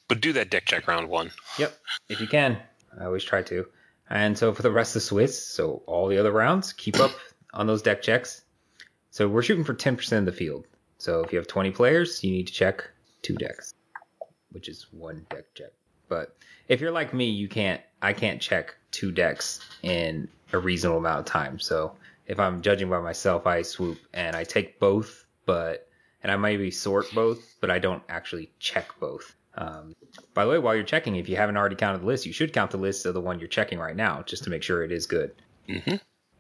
But 0.08 0.22
do 0.22 0.34
that 0.34 0.50
deck 0.50 0.66
check 0.66 0.88
round 0.88 1.10
one. 1.10 1.32
Yep, 1.58 1.78
if 2.10 2.22
you 2.22 2.28
can. 2.28 2.58
I 3.00 3.06
always 3.06 3.24
try 3.24 3.42
to. 3.44 3.68
And 4.10 4.38
so 4.38 4.54
for 4.54 4.62
the 4.62 4.72
rest 4.72 4.96
of 4.96 5.02
Swiss, 5.04 5.46
so 5.46 5.84
all 5.86 6.08
the 6.08 6.18
other 6.18 6.32
rounds, 6.32 6.72
keep 6.74 6.98
up 7.00 7.12
on 7.54 7.68
those 7.68 7.82
deck 7.82 8.02
checks. 8.02 8.44
So 9.12 9.28
we're 9.28 9.42
shooting 9.42 9.66
for 9.66 9.74
10% 9.74 10.18
of 10.18 10.26
the 10.26 10.32
field. 10.32 10.66
So 10.98 11.22
if 11.22 11.32
you 11.32 11.38
have 11.38 11.48
20 11.48 11.72
players, 11.72 12.24
you 12.24 12.32
need 12.32 12.48
to 12.48 12.54
check 12.54 12.90
two 13.22 13.36
decks, 13.36 13.74
which 14.52 14.70
is 14.70 14.88
one 14.92 15.26
deck 15.30 15.46
check. 15.54 15.72
But 16.08 16.38
if 16.68 16.80
you're 16.80 16.92
like 16.92 17.14
me, 17.14 17.30
you 17.30 17.50
can't, 17.50 17.82
I 18.02 18.14
can't 18.14 18.42
check 18.42 18.76
two 18.92 19.12
decks 19.12 19.60
in 19.84 20.30
a 20.54 20.58
reasonable 20.58 21.00
amount 21.00 21.20
of 21.20 21.26
time. 21.26 21.60
So 21.60 21.96
if 22.26 22.40
I'm 22.40 22.62
judging 22.62 22.90
by 22.90 23.02
myself, 23.02 23.46
I 23.46 23.62
swoop 23.62 23.98
and 24.14 24.36
I 24.36 24.44
take 24.44 24.80
both, 24.80 25.26
but, 25.46 25.90
and 26.24 26.32
I 26.32 26.38
maybe 26.38 26.72
sort 26.72 27.14
both, 27.14 27.56
but 27.60 27.70
I 27.70 27.80
don't 27.80 28.04
actually 28.08 28.52
check 28.60 28.88
both. 29.00 29.36
Um, 29.58 29.96
by 30.34 30.46
the 30.46 30.52
way, 30.52 30.60
while 30.60 30.76
you're 30.76 30.84
checking, 30.84 31.16
if 31.16 31.28
you 31.28 31.36
haven't 31.36 31.58
already 31.58 31.76
counted 31.76 32.02
the 32.02 32.06
list, 32.06 32.26
you 32.26 32.34
should 32.34 32.54
count 32.54 32.72
the 32.72 32.78
list 32.78 33.06
of 33.06 33.14
the 33.14 33.22
one 33.22 33.40
you're 33.40 33.48
checking 33.48 33.80
right 33.80 33.96
now, 33.96 34.22
just 34.24 34.44
to 34.44 34.50
make 34.50 34.64
sure 34.64 34.84
it 34.84 34.92
is 34.92 35.06
good. 35.08 35.32
hmm 35.68 35.96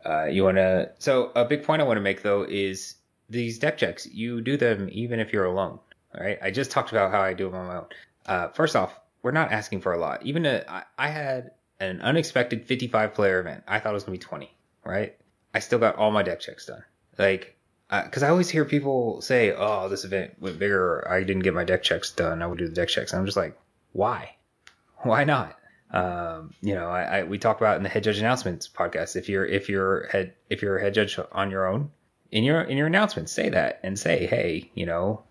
Uh, 0.05 0.25
you 0.25 0.43
want 0.43 0.57
to. 0.57 0.91
So 0.99 1.31
a 1.35 1.43
big 1.43 1.63
point 1.63 1.81
I 1.81 1.85
want 1.85 1.97
to 1.97 2.01
make 2.01 2.21
though 2.21 2.43
is 2.43 2.95
these 3.29 3.59
deck 3.59 3.77
checks. 3.77 4.05
You 4.05 4.39
do 4.41 4.55
them 4.55 4.87
even 4.91 5.19
if 5.19 5.33
you're 5.33 5.45
alone. 5.45 5.79
All 6.15 6.23
right. 6.23 6.37
I 6.41 6.51
just 6.51 6.71
talked 6.71 6.91
about 6.91 7.11
how 7.11 7.21
I 7.21 7.33
do 7.33 7.45
them 7.45 7.55
on 7.55 7.67
my 7.67 7.75
own. 7.77 7.85
Uh, 8.25 8.47
first 8.49 8.75
off, 8.75 8.97
we're 9.23 9.31
not 9.31 9.51
asking 9.51 9.81
for 9.81 9.93
a 9.93 9.97
lot. 9.99 10.23
Even 10.25 10.45
a, 10.45 10.63
I, 10.67 10.83
I 10.97 11.09
had 11.09 11.51
an 11.79 12.01
unexpected 12.01 12.65
55 12.65 13.13
player 13.13 13.39
event. 13.39 13.63
I 13.67 13.79
thought 13.79 13.89
it 13.89 13.93
was 13.93 14.03
gonna 14.03 14.17
be 14.17 14.23
20. 14.23 14.49
Right. 14.85 15.17
I 15.53 15.59
still 15.59 15.79
got 15.79 15.95
all 15.97 16.11
my 16.11 16.23
deck 16.23 16.39
checks 16.39 16.67
done. 16.67 16.83
Like. 17.17 17.56
Because 17.89 18.23
I 18.23 18.29
always 18.29 18.49
hear 18.49 18.65
people 18.65 19.21
say, 19.21 19.53
"Oh, 19.53 19.87
this 19.87 20.03
event 20.03 20.35
went 20.39 20.59
bigger. 20.59 21.07
I 21.09 21.23
didn't 21.23 21.43
get 21.43 21.53
my 21.53 21.63
deck 21.63 21.83
checks 21.83 22.11
done. 22.11 22.41
I 22.41 22.47
would 22.47 22.57
do 22.57 22.67
the 22.67 22.75
deck 22.75 22.89
checks." 22.89 23.13
And 23.13 23.19
I'm 23.19 23.25
just 23.25 23.37
like, 23.37 23.57
"Why? 23.93 24.35
Why 25.03 25.23
not? 25.23 25.57
Um, 25.91 26.53
you 26.61 26.75
know, 26.75 26.89
I, 26.89 27.19
I 27.19 27.23
we 27.23 27.37
talked 27.37 27.61
about 27.61 27.77
in 27.77 27.83
the 27.83 27.89
head 27.89 28.03
judge 28.03 28.19
announcements 28.19 28.67
podcast. 28.67 29.15
If 29.15 29.29
you're 29.29 29.45
if 29.45 29.69
you're 29.69 30.07
head 30.07 30.33
if 30.49 30.61
you're 30.61 30.77
a 30.77 30.81
head 30.81 30.93
judge 30.93 31.17
on 31.31 31.49
your 31.49 31.65
own, 31.65 31.91
in 32.31 32.43
your 32.43 32.61
in 32.61 32.77
your 32.77 32.87
announcements, 32.87 33.31
say 33.31 33.49
that 33.49 33.79
and 33.83 33.97
say, 33.97 34.25
hey, 34.25 34.69
you 34.75 34.85
know, 34.85 35.23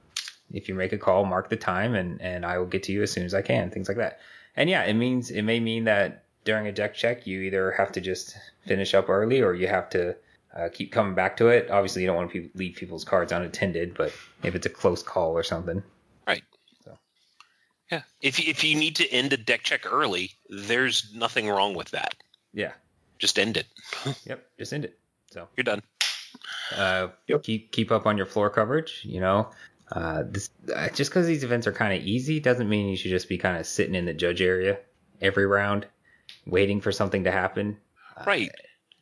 if 0.51 0.69
you 0.69 0.75
make 0.75 0.93
a 0.93 0.99
call, 0.99 1.25
mark 1.25 1.51
the 1.51 1.57
time, 1.57 1.95
and 1.95 2.21
and 2.23 2.47
I 2.47 2.59
will 2.59 2.67
get 2.67 2.85
to 2.85 2.93
you 2.93 3.03
as 3.03 3.11
soon 3.11 3.25
as 3.25 3.35
I 3.35 3.43
can. 3.43 3.71
Things 3.71 3.89
like 3.89 3.99
that. 3.99 4.21
And 4.57 4.71
yeah, 4.71 4.85
it 4.85 4.95
means 4.95 5.31
it 5.31 5.43
may 5.43 5.61
mean 5.61 5.85
that 5.85 6.25
during 6.45 6.67
a 6.67 6.73
deck 6.73 6.95
check, 6.95 7.27
you 7.27 7.41
either 7.43 7.73
have 7.73 7.93
to 7.93 8.01
just 8.01 8.37
finish 8.67 8.95
up 8.95 9.11
early 9.11 9.43
or 9.43 9.55
you 9.55 9.67
have 9.67 9.91
to 9.91 10.17
uh, 10.57 10.69
keep 10.73 10.93
coming 10.93 11.15
back 11.15 11.37
to 11.37 11.49
it. 11.49 11.71
Obviously, 11.71 12.03
you 12.03 12.09
don't 12.09 12.17
want 12.17 12.33
to 12.33 12.49
leave 12.55 12.77
people's 12.77 13.05
cards 13.05 13.33
unattended, 13.33 13.95
but 13.95 14.13
if 14.43 14.55
it's 14.55 14.67
a 14.67 14.71
close 14.71 15.03
call 15.03 15.33
or 15.33 15.43
something, 15.43 15.83
right? 16.27 16.43
So. 16.85 16.99
Yeah, 17.91 18.03
if 18.23 18.41
if 18.41 18.65
you 18.65 18.77
need 18.77 18.97
to 18.97 19.09
end 19.11 19.33
a 19.33 19.37
deck 19.37 19.63
check 19.63 19.91
early, 19.91 20.33
there's 20.49 21.13
nothing 21.15 21.49
wrong 21.49 21.75
with 21.75 21.91
that. 21.91 22.15
Yeah, 22.55 22.73
just 23.19 23.39
end 23.39 23.57
it. 23.57 23.67
yep, 24.25 24.47
just 24.59 24.73
end 24.73 24.85
it. 24.85 24.99
So 25.31 25.49
you're 25.57 25.65
done. 25.65 25.83
Uh, 26.75 27.09
yep. 27.27 27.43
Keep 27.43 27.73
keep 27.73 27.93
up 27.93 28.07
on 28.07 28.17
your 28.17 28.27
floor 28.27 28.49
coverage. 28.49 29.03
You 29.05 29.21
know, 29.21 29.51
uh, 29.93 30.23
this 30.27 30.51
uh, 30.75 30.89
just 30.89 31.11
because 31.11 31.27
these 31.27 31.45
events 31.45 31.67
are 31.67 31.73
kind 31.73 31.99
of 31.99 32.07
easy 32.07 32.41
doesn't 32.41 32.69
mean 32.69 32.89
you 32.89 32.97
should 32.97 33.11
just 33.11 33.29
be 33.29 33.39
kind 33.39 33.59
of 33.59 33.67
sitting 33.67 33.95
in 33.95 34.07
the 34.07 34.15
judge 34.15 34.41
area 34.41 34.79
every 35.21 35.47
round, 35.47 35.87
waiting 36.47 36.81
for 36.81 36.93
something 36.93 37.25
to 37.25 37.31
happen. 37.31 37.77
Right. 38.27 38.51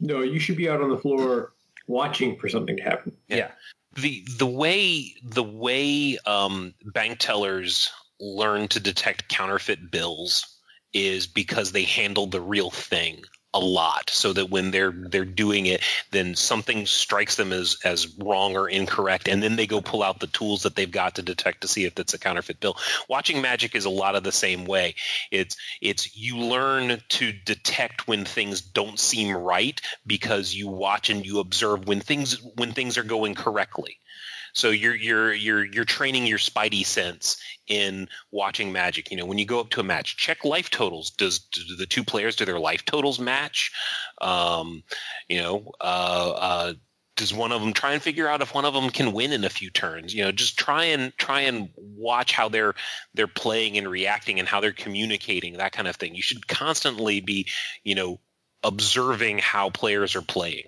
No, 0.00 0.22
you 0.22 0.38
should 0.38 0.56
be 0.56 0.68
out 0.68 0.80
on 0.80 0.90
the 0.90 0.98
floor 0.98 1.52
watching 1.86 2.38
for 2.38 2.48
something 2.48 2.76
to 2.76 2.82
happen. 2.82 3.12
Yeah. 3.28 3.36
yeah. 3.36 3.50
The 3.96 4.24
the 4.38 4.46
way 4.46 5.14
the 5.22 5.42
way 5.42 6.18
um, 6.26 6.74
bank 6.84 7.18
tellers 7.20 7.90
learn 8.20 8.68
to 8.68 8.80
detect 8.80 9.28
counterfeit 9.28 9.90
bills 9.90 10.58
is 10.92 11.26
because 11.26 11.72
they 11.72 11.84
handle 11.84 12.26
the 12.26 12.40
real 12.40 12.70
thing 12.70 13.22
a 13.54 13.60
lot 13.60 14.10
so 14.10 14.32
that 14.32 14.50
when 14.50 14.70
they're 14.70 14.92
they're 14.92 15.24
doing 15.24 15.66
it 15.66 15.80
then 16.10 16.34
something 16.34 16.84
strikes 16.86 17.36
them 17.36 17.52
as 17.52 17.78
as 17.84 18.06
wrong 18.18 18.56
or 18.56 18.68
incorrect 18.68 19.28
and 19.28 19.42
then 19.42 19.56
they 19.56 19.66
go 19.66 19.80
pull 19.80 20.02
out 20.02 20.20
the 20.20 20.26
tools 20.28 20.62
that 20.62 20.76
they've 20.76 20.90
got 20.90 21.14
to 21.14 21.22
detect 21.22 21.60
to 21.60 21.68
see 21.68 21.84
if 21.84 21.98
it's 21.98 22.14
a 22.14 22.18
counterfeit 22.18 22.60
bill. 22.60 22.76
Watching 23.08 23.40
magic 23.40 23.74
is 23.74 23.84
a 23.84 23.90
lot 23.90 24.16
of 24.16 24.24
the 24.24 24.32
same 24.32 24.64
way. 24.64 24.94
It's 25.30 25.56
it's 25.80 26.16
you 26.16 26.38
learn 26.38 27.00
to 27.10 27.32
detect 27.32 28.08
when 28.08 28.24
things 28.24 28.60
don't 28.60 28.98
seem 28.98 29.34
right 29.36 29.80
because 30.06 30.54
you 30.54 30.68
watch 30.68 31.10
and 31.10 31.24
you 31.24 31.40
observe 31.40 31.86
when 31.86 32.00
things 32.00 32.40
when 32.56 32.72
things 32.72 32.98
are 32.98 33.04
going 33.04 33.34
correctly 33.34 33.98
so 34.54 34.70
you're 34.70 34.94
you're 34.94 35.34
you're 35.34 35.64
you're 35.64 35.84
training 35.84 36.26
your 36.26 36.38
spidey 36.38 36.86
sense 36.86 37.42
in 37.66 38.08
watching 38.30 38.72
magic. 38.72 39.10
You 39.10 39.16
know, 39.16 39.26
when 39.26 39.38
you 39.38 39.46
go 39.46 39.60
up 39.60 39.70
to 39.70 39.80
a 39.80 39.84
match, 39.84 40.16
check 40.16 40.44
life 40.44 40.70
totals. 40.70 41.10
Does 41.10 41.40
do 41.40 41.76
the 41.76 41.86
two 41.86 42.04
players 42.04 42.36
do 42.36 42.44
their 42.44 42.60
life 42.60 42.84
totals 42.84 43.18
match? 43.18 43.72
Um, 44.20 44.84
you 45.28 45.42
know, 45.42 45.72
uh, 45.80 46.30
uh, 46.36 46.72
does 47.16 47.34
one 47.34 47.50
of 47.50 47.60
them 47.60 47.72
try 47.72 47.94
and 47.94 48.02
figure 48.02 48.28
out 48.28 48.42
if 48.42 48.54
one 48.54 48.64
of 48.64 48.74
them 48.74 48.90
can 48.90 49.12
win 49.12 49.32
in 49.32 49.44
a 49.44 49.50
few 49.50 49.70
turns? 49.70 50.14
You 50.14 50.24
know, 50.24 50.32
just 50.32 50.56
try 50.56 50.84
and 50.84 51.16
try 51.16 51.42
and 51.42 51.70
watch 51.76 52.32
how 52.32 52.48
they're 52.48 52.74
they're 53.12 53.26
playing 53.26 53.76
and 53.76 53.88
reacting 53.88 54.38
and 54.38 54.48
how 54.48 54.60
they're 54.60 54.72
communicating, 54.72 55.54
that 55.56 55.72
kind 55.72 55.88
of 55.88 55.96
thing. 55.96 56.14
You 56.14 56.22
should 56.22 56.46
constantly 56.46 57.20
be, 57.20 57.48
you 57.82 57.96
know, 57.96 58.20
observing 58.62 59.38
how 59.38 59.70
players 59.70 60.14
are 60.14 60.22
playing 60.22 60.64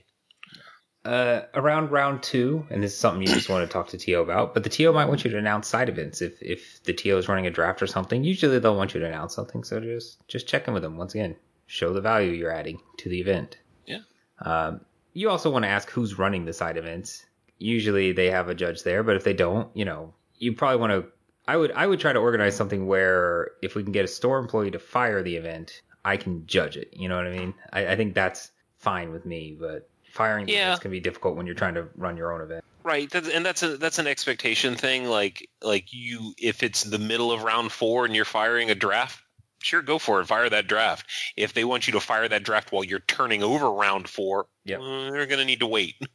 uh, 1.07 1.47
around 1.55 1.93
round 1.93 2.23
two, 2.23 2.67
and 2.69 2.83
this 2.83 2.93
is 2.93 2.99
something 2.99 3.23
you 3.23 3.29
just 3.29 3.49
want 3.49 3.67
to 3.67 3.73
talk 3.73 3.89
to 3.89 3.99
TO 3.99 4.21
about, 4.21 4.55
but 4.55 4.65
the 4.65 4.69
TO 4.69 4.93
might 4.93 5.07
want 5.07 5.25
you 5.25 5.31
to 5.31 5.39
announce 5.39 5.69
side 5.69 5.89
events 5.89 6.21
if 6.21 6.43
if 6.43 6.83
the 6.83 6.93
TO 6.93 7.17
is 7.17 7.29
running 7.29 7.47
a 7.47 7.51
draft 7.51 7.81
or 7.81 7.87
something. 7.87 8.25
Usually 8.25 8.59
they'll 8.59 8.77
want 8.77 8.93
you 8.93 9.01
to 9.01 9.07
announce 9.07 9.35
something, 9.35 9.63
so 9.63 9.79
just 9.79 10.27
just 10.27 10.49
check 10.49 10.67
in 10.67 10.75
with 10.75 10.83
them 10.83 10.97
once 10.97 11.15
again. 11.15 11.37
Show 11.67 11.93
the 11.93 12.01
value 12.01 12.33
you're 12.33 12.51
adding 12.51 12.81
to 12.99 13.09
the 13.09 13.21
event. 13.21 13.57
Yeah. 13.87 14.01
Um, 14.41 14.81
you 15.13 15.31
also 15.31 15.51
want 15.51 15.65
to 15.65 15.69
ask 15.69 15.89
who's 15.91 16.19
running 16.19 16.45
the 16.45 16.53
side 16.53 16.77
events. 16.77 17.25
Usually 17.59 18.13
they 18.13 18.31
have 18.31 18.49
a 18.49 18.55
judge 18.55 18.83
there, 18.83 19.03
but 19.03 19.17
if 19.17 19.25
they 19.25 19.33
don't, 19.33 19.75
you 19.75 19.85
know, 19.85 20.13
you 20.39 20.55
probably 20.55 20.79
want 20.79 20.93
to. 20.93 21.11
I 21.47 21.57
would 21.57 21.71
I 21.71 21.87
would 21.87 22.01
try 22.01 22.13
to 22.13 22.19
organize 22.19 22.57
something 22.57 22.87
where 22.87 23.53
if 23.63 23.77
we 23.77 23.85
can 23.85 23.93
get 23.93 24.05
a 24.05 24.09
store 24.09 24.39
employee 24.39 24.73
to 24.73 24.81
fire 24.81 25.23
the 25.23 25.37
event, 25.37 25.83
I 26.05 26.17
can 26.17 26.47
judge 26.47 26.77
it. 26.77 26.89
You 26.93 27.09
know 27.09 27.17
what 27.17 27.29
I 27.29 27.37
mean? 27.37 27.55
I, 27.73 27.87
I 27.93 27.97
think 27.97 28.15
that's 28.15 28.51
fine 28.79 29.13
with 29.13 29.25
me, 29.25 29.57
but 29.59 29.89
firing 30.17 30.49
yeah. 30.49 30.77
can 30.77 30.91
be 30.91 31.01
difficult 31.01 31.37
when 31.37 31.47
you're 31.47 31.55
trying 31.55 31.75
to 31.75 31.89
run 31.97 32.17
your 32.17 32.33
own 32.33 32.41
event. 32.41 32.65
Right, 32.83 33.11
that's, 33.11 33.29
and 33.29 33.45
that's 33.45 33.63
a 33.63 33.77
that's 33.77 33.99
an 33.99 34.07
expectation 34.07 34.75
thing. 34.75 35.07
Like 35.07 35.49
like 35.63 35.93
you, 35.93 36.35
if 36.39 36.63
it's 36.63 36.85
the 36.85 36.99
middle 36.99 37.33
of 37.33 37.43
round 37.43 37.73
four 37.73 38.05
and 38.05 38.15
you're 38.15 38.25
firing 38.25 38.71
a 38.71 38.75
draft, 38.75 39.21
sure, 39.61 39.83
go 39.83 39.99
for 39.99 40.21
it, 40.21 40.27
fire 40.27 40.49
that 40.49 40.67
draft. 40.67 41.07
If 41.37 41.53
they 41.53 41.65
want 41.65 41.87
you 41.87 41.93
to 41.95 42.01
fire 42.01 42.29
that 42.29 42.45
draft 42.45 42.73
while 42.73 42.85
you're 42.85 43.01
turning 43.01 43.43
over 43.43 43.71
round 43.71 44.09
four, 44.09 44.47
yep. 44.65 44.81
Uh, 44.81 45.11
they're 45.11 45.27
going 45.27 45.41
to 45.41 45.45
need 45.45 45.61
to 45.61 45.67
wait. 45.67 45.95
Yep, 46.01 46.11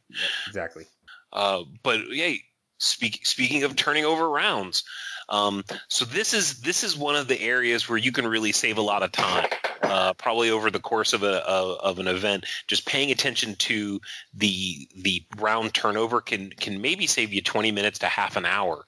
exactly. 0.48 0.84
Uh, 1.34 1.62
but 1.82 1.98
yeah, 2.10 2.34
speak, 2.76 3.24
speaking 3.24 3.64
of 3.64 3.74
turning 3.74 4.04
over 4.04 4.28
rounds, 4.28 4.84
um, 5.30 5.64
so 5.88 6.04
this 6.04 6.34
is 6.34 6.60
this 6.60 6.84
is 6.84 6.94
one 6.94 7.16
of 7.16 7.26
the 7.26 7.40
areas 7.40 7.88
where 7.88 7.96
you 7.96 8.12
can 8.12 8.26
really 8.26 8.52
save 8.52 8.76
a 8.76 8.82
lot 8.82 9.02
of 9.02 9.10
time 9.12 9.48
uh, 9.82 10.12
probably 10.14 10.50
over 10.50 10.70
the 10.70 10.80
course 10.80 11.12
of 11.12 11.22
a, 11.22 11.44
of 11.46 11.98
an 11.98 12.06
event, 12.06 12.46
just 12.66 12.86
paying 12.86 13.10
attention 13.10 13.56
to 13.56 14.00
the 14.34 14.88
the 14.96 15.24
round 15.38 15.74
turnover 15.74 16.20
can 16.20 16.50
can 16.50 16.80
maybe 16.80 17.06
save 17.06 17.32
you 17.32 17.42
twenty 17.42 17.72
minutes 17.72 18.00
to 18.00 18.06
half 18.06 18.36
an 18.36 18.46
hour, 18.46 18.84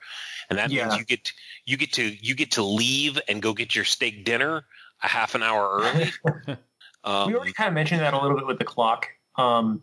and 0.48 0.58
that 0.58 0.70
yeah. 0.70 0.88
means 0.88 0.98
you 0.98 1.04
get 1.04 1.32
you 1.64 1.76
get 1.76 1.92
to 1.94 2.04
you 2.04 2.34
get 2.34 2.52
to 2.52 2.62
leave 2.62 3.18
and 3.28 3.42
go 3.42 3.52
get 3.52 3.74
your 3.74 3.84
steak 3.84 4.24
dinner 4.24 4.64
a 5.02 5.08
half 5.08 5.34
an 5.34 5.42
hour 5.42 5.80
early. 5.80 6.12
um, 7.04 7.28
we 7.28 7.36
already 7.36 7.52
kind 7.52 7.68
of 7.68 7.74
mentioned 7.74 8.00
that 8.00 8.14
a 8.14 8.20
little 8.20 8.36
bit 8.36 8.46
with 8.46 8.58
the 8.58 8.64
clock. 8.64 9.08
Um, 9.36 9.82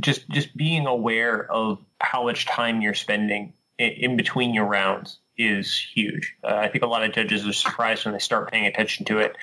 just 0.00 0.28
just 0.30 0.56
being 0.56 0.86
aware 0.86 1.50
of 1.50 1.78
how 2.00 2.24
much 2.24 2.46
time 2.46 2.80
you're 2.80 2.94
spending 2.94 3.54
in, 3.78 3.90
in 3.90 4.16
between 4.16 4.54
your 4.54 4.66
rounds 4.66 5.18
is 5.36 5.78
huge. 5.78 6.34
Uh, 6.42 6.54
I 6.54 6.68
think 6.68 6.84
a 6.84 6.86
lot 6.86 7.02
of 7.02 7.12
judges 7.12 7.46
are 7.46 7.52
surprised 7.52 8.04
when 8.04 8.14
they 8.14 8.20
start 8.20 8.50
paying 8.50 8.66
attention 8.66 9.04
to 9.06 9.18
it 9.18 9.36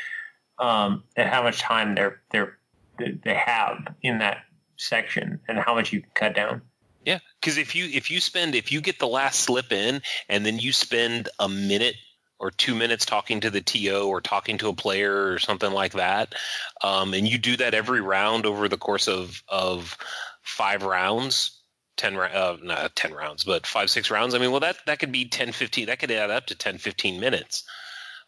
um, 0.64 1.04
and 1.18 1.30
how 1.30 1.44
much 1.44 1.60
time 1.60 1.94
they're 1.94 2.22
they're 2.32 2.58
they 2.98 3.34
have 3.34 3.80
in 4.02 4.20
that 4.20 4.38
section 4.78 5.42
and 5.48 5.60
how 5.60 5.76
much 5.76 5.92
you 5.92 6.02
can 6.02 6.12
cut 6.14 6.36
down. 6.36 6.62
Yeah, 7.06 7.20
because 7.42 7.58
if 7.58 7.76
you 7.76 7.86
if 7.86 8.10
you 8.10 8.22
spend 8.22 8.56
if 8.56 8.72
you 8.72 8.80
get 8.80 8.98
the 8.98 9.08
last 9.08 9.42
slip 9.42 9.74
in 9.74 10.02
and 10.30 10.46
then 10.46 10.60
you 10.60 10.72
spend 10.72 11.28
a 11.38 11.50
minute 11.50 11.96
or 12.40 12.50
two 12.50 12.76
minutes 12.76 13.06
talking 13.06 13.42
to 13.42 13.50
the 13.50 13.62
TO 13.62 14.08
or 14.08 14.22
talking 14.22 14.58
to 14.60 14.70
a 14.70 14.74
player 14.74 15.34
or 15.34 15.38
something 15.38 15.72
like 15.72 15.94
that, 15.94 16.34
um, 16.82 17.14
and 17.14 17.28
you 17.28 17.38
do 17.38 17.58
that 17.58 17.74
every 17.74 18.00
round 18.00 18.46
over 18.46 18.70
the 18.70 18.78
course 18.78 19.10
of 19.10 19.44
of 19.50 19.98
five 20.44 20.84
rounds, 20.84 21.60
10 21.98 22.16
uh, 22.16 22.58
not 22.64 22.96
10 22.96 23.14
rounds 23.14 23.44
but 23.44 23.68
five 23.68 23.90
six 23.90 24.10
rounds 24.10 24.34
i 24.34 24.40
mean 24.40 24.50
well 24.50 24.62
that 24.62 24.78
that 24.88 24.98
could 24.98 25.12
be 25.12 25.26
10 25.26 25.52
15 25.52 25.86
that 25.88 26.00
could 26.00 26.10
add 26.10 26.32
up 26.32 26.48
to 26.48 26.56
10 26.56 26.80
15 26.80 27.20
minutes 27.20 27.66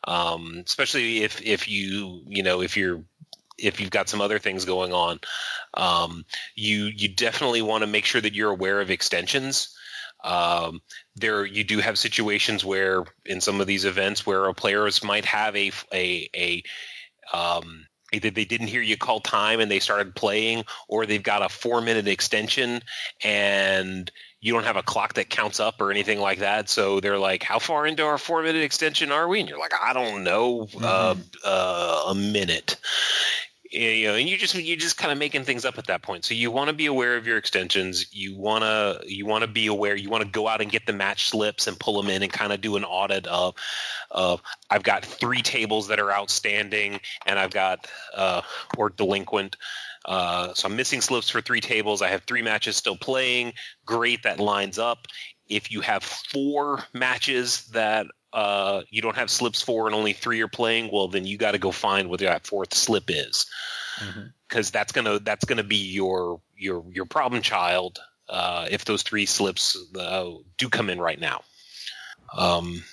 um, 0.05 0.63
especially 0.65 1.23
if 1.23 1.41
if 1.41 1.67
you 1.67 2.21
you 2.27 2.43
know 2.43 2.61
if 2.61 2.77
you're 2.77 3.03
if 3.57 3.79
you've 3.79 3.91
got 3.91 4.09
some 4.09 4.21
other 4.21 4.39
things 4.39 4.65
going 4.65 4.93
on, 4.93 5.19
um, 5.75 6.25
you 6.55 6.85
you 6.85 7.09
definitely 7.09 7.61
want 7.61 7.81
to 7.81 7.87
make 7.87 8.05
sure 8.05 8.21
that 8.21 8.33
you're 8.33 8.51
aware 8.51 8.81
of 8.81 8.91
extensions. 8.91 9.75
Um, 10.23 10.81
there 11.15 11.45
you 11.45 11.63
do 11.63 11.79
have 11.79 11.97
situations 11.97 12.65
where 12.65 13.05
in 13.25 13.41
some 13.41 13.61
of 13.61 13.67
these 13.67 13.85
events 13.85 14.25
where 14.25 14.45
a 14.45 14.53
players 14.53 15.03
might 15.03 15.25
have 15.25 15.55
a 15.55 15.71
a 15.93 16.29
a 16.35 16.63
um, 17.33 17.85
either 18.11 18.29
they 18.29 18.45
didn't 18.45 18.67
hear 18.67 18.81
you 18.81 18.97
call 18.97 19.19
time 19.19 19.59
and 19.59 19.69
they 19.69 19.79
started 19.79 20.15
playing, 20.15 20.63
or 20.87 21.05
they've 21.05 21.23
got 21.23 21.43
a 21.43 21.49
four 21.49 21.81
minute 21.81 22.07
extension 22.07 22.81
and 23.23 24.11
you 24.41 24.53
don't 24.53 24.65
have 24.65 24.75
a 24.75 24.83
clock 24.83 25.13
that 25.15 25.29
counts 25.29 25.59
up 25.59 25.81
or 25.81 25.91
anything 25.91 26.19
like 26.19 26.39
that. 26.39 26.69
So 26.69 26.99
they're 26.99 27.17
like, 27.17 27.43
"How 27.43 27.59
far 27.59 27.87
into 27.87 28.03
our 28.03 28.17
four 28.17 28.43
minute 28.43 28.61
extension 28.61 29.11
are 29.11 29.27
we?" 29.27 29.39
And 29.39 29.49
you're 29.49 29.59
like, 29.59 29.73
"I 29.81 29.93
don't 29.93 30.23
know, 30.23 30.63
uh, 30.63 31.15
mm-hmm. 31.15 31.25
uh, 31.43 31.49
uh, 31.49 32.03
a 32.09 32.15
minute." 32.15 32.77
You 33.71 34.07
know, 34.07 34.15
and 34.15 34.29
you 34.29 34.37
just 34.37 34.55
you're 34.55 34.77
just 34.77 34.97
kind 34.97 35.11
of 35.11 35.17
making 35.17 35.43
things 35.43 35.65
up 35.65 35.77
at 35.77 35.87
that 35.87 36.01
point. 36.01 36.23
So 36.23 36.33
you 36.33 36.51
want 36.51 36.69
to 36.69 36.73
be 36.73 36.85
aware 36.85 37.17
of 37.17 37.27
your 37.27 37.37
extensions. 37.37 38.13
You 38.13 38.35
want 38.35 38.63
to 38.63 39.01
you 39.05 39.25
want 39.25 39.41
to 39.41 39.49
be 39.49 39.67
aware. 39.67 39.95
You 39.95 40.09
want 40.09 40.23
to 40.23 40.29
go 40.29 40.47
out 40.47 40.61
and 40.61 40.71
get 40.71 40.85
the 40.85 40.93
match 40.93 41.29
slips 41.29 41.67
and 41.67 41.77
pull 41.77 42.01
them 42.01 42.09
in 42.09 42.23
and 42.23 42.31
kind 42.31 42.53
of 42.53 42.61
do 42.61 42.77
an 42.77 42.85
audit 42.85 43.27
of 43.27 43.55
of 44.11 44.41
I've 44.69 44.83
got 44.83 45.03
three 45.03 45.41
tables 45.41 45.87
that 45.87 45.99
are 45.99 46.11
outstanding 46.11 47.01
and 47.25 47.37
I've 47.39 47.51
got 47.51 47.87
uh, 48.13 48.43
or 48.77 48.91
delinquent. 48.91 49.57
Uh, 50.05 50.53
so 50.53 50.67
I'm 50.67 50.75
missing 50.75 51.01
slips 51.01 51.29
for 51.29 51.41
three 51.41 51.61
tables. 51.61 52.01
I 52.01 52.09
have 52.09 52.23
three 52.23 52.43
matches 52.43 52.77
still 52.77 52.95
playing. 52.95 53.53
Great, 53.85 54.23
that 54.23 54.39
lines 54.39 54.77
up. 54.77 55.07
If 55.49 55.71
you 55.71 55.81
have 55.81 56.03
four 56.03 56.83
matches 56.93 57.65
that 57.67 58.07
uh, 58.31 58.83
you 58.89 59.01
don't 59.01 59.15
have 59.15 59.31
slips 59.31 59.61
for 59.61 59.87
and 59.87 59.95
only 59.95 60.13
three 60.13 60.41
are 60.41 60.47
playing, 60.47 60.89
well, 60.91 61.07
then 61.07 61.25
you 61.25 61.37
got 61.37 61.51
to 61.51 61.57
go 61.57 61.71
find 61.71 62.09
what 62.09 62.19
that 62.19 62.45
fourth 62.45 62.73
slip 62.73 63.05
is, 63.07 63.47
because 64.47 64.67
mm-hmm. 64.67 64.77
that's 64.77 64.91
gonna 64.91 65.19
that's 65.19 65.45
gonna 65.45 65.63
be 65.63 65.91
your 65.91 66.41
your 66.57 66.83
your 66.91 67.05
problem 67.05 67.41
child 67.41 67.99
uh, 68.29 68.67
if 68.69 68.85
those 68.85 69.03
three 69.03 69.25
slips 69.25 69.77
uh, 69.97 70.31
do 70.57 70.69
come 70.69 70.89
in 70.89 70.99
right 70.99 71.19
now. 71.19 71.41
Um, 72.35 72.83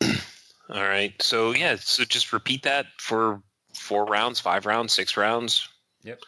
All 0.02 0.08
right. 0.68 1.14
So 1.20 1.52
yeah, 1.52 1.76
so 1.80 2.04
just 2.04 2.32
repeat 2.32 2.64
that 2.64 2.86
for 2.98 3.42
four 3.74 4.04
rounds, 4.04 4.38
five 4.38 4.66
rounds, 4.66 4.92
six 4.92 5.16
rounds. 5.16 5.68
Yep. 6.04 6.20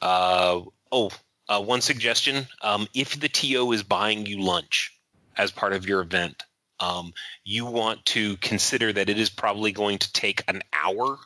Uh 0.00 0.62
oh, 0.90 1.10
uh, 1.48 1.60
one 1.60 1.80
suggestion: 1.80 2.46
um, 2.62 2.88
if 2.94 3.18
the 3.18 3.28
TO 3.28 3.72
is 3.72 3.82
buying 3.82 4.26
you 4.26 4.40
lunch 4.40 4.96
as 5.36 5.50
part 5.50 5.72
of 5.72 5.86
your 5.86 6.00
event, 6.00 6.42
um, 6.80 7.12
you 7.44 7.66
want 7.66 8.04
to 8.06 8.36
consider 8.38 8.92
that 8.92 9.08
it 9.08 9.18
is 9.18 9.30
probably 9.30 9.72
going 9.72 9.98
to 9.98 10.12
take 10.12 10.42
an 10.48 10.62
hour 10.72 11.18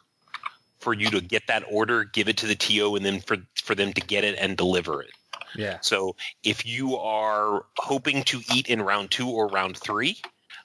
for 0.78 0.92
you 0.92 1.09
to 1.11 1.20
get 1.20 1.46
that 1.46 1.64
order, 1.70 2.05
give 2.05 2.28
it 2.28 2.38
to 2.38 2.46
the 2.46 2.55
TO, 2.55 2.96
and 2.96 3.05
then 3.05 3.20
for 3.20 3.38
for 3.62 3.74
them 3.74 3.92
to 3.92 4.00
get 4.00 4.24
it 4.24 4.36
and 4.38 4.57
deliver 4.57 5.02
it. 5.02 5.11
Yeah. 5.57 5.78
So 5.80 6.16
if 6.42 6.66
you 6.66 6.96
are 6.96 7.64
hoping 7.78 8.24
to 8.24 8.40
eat 8.52 8.68
in 8.68 8.82
round 8.82 9.11
two 9.11 9.28
or 9.28 9.48
round 9.48 9.76
three, 9.76 10.20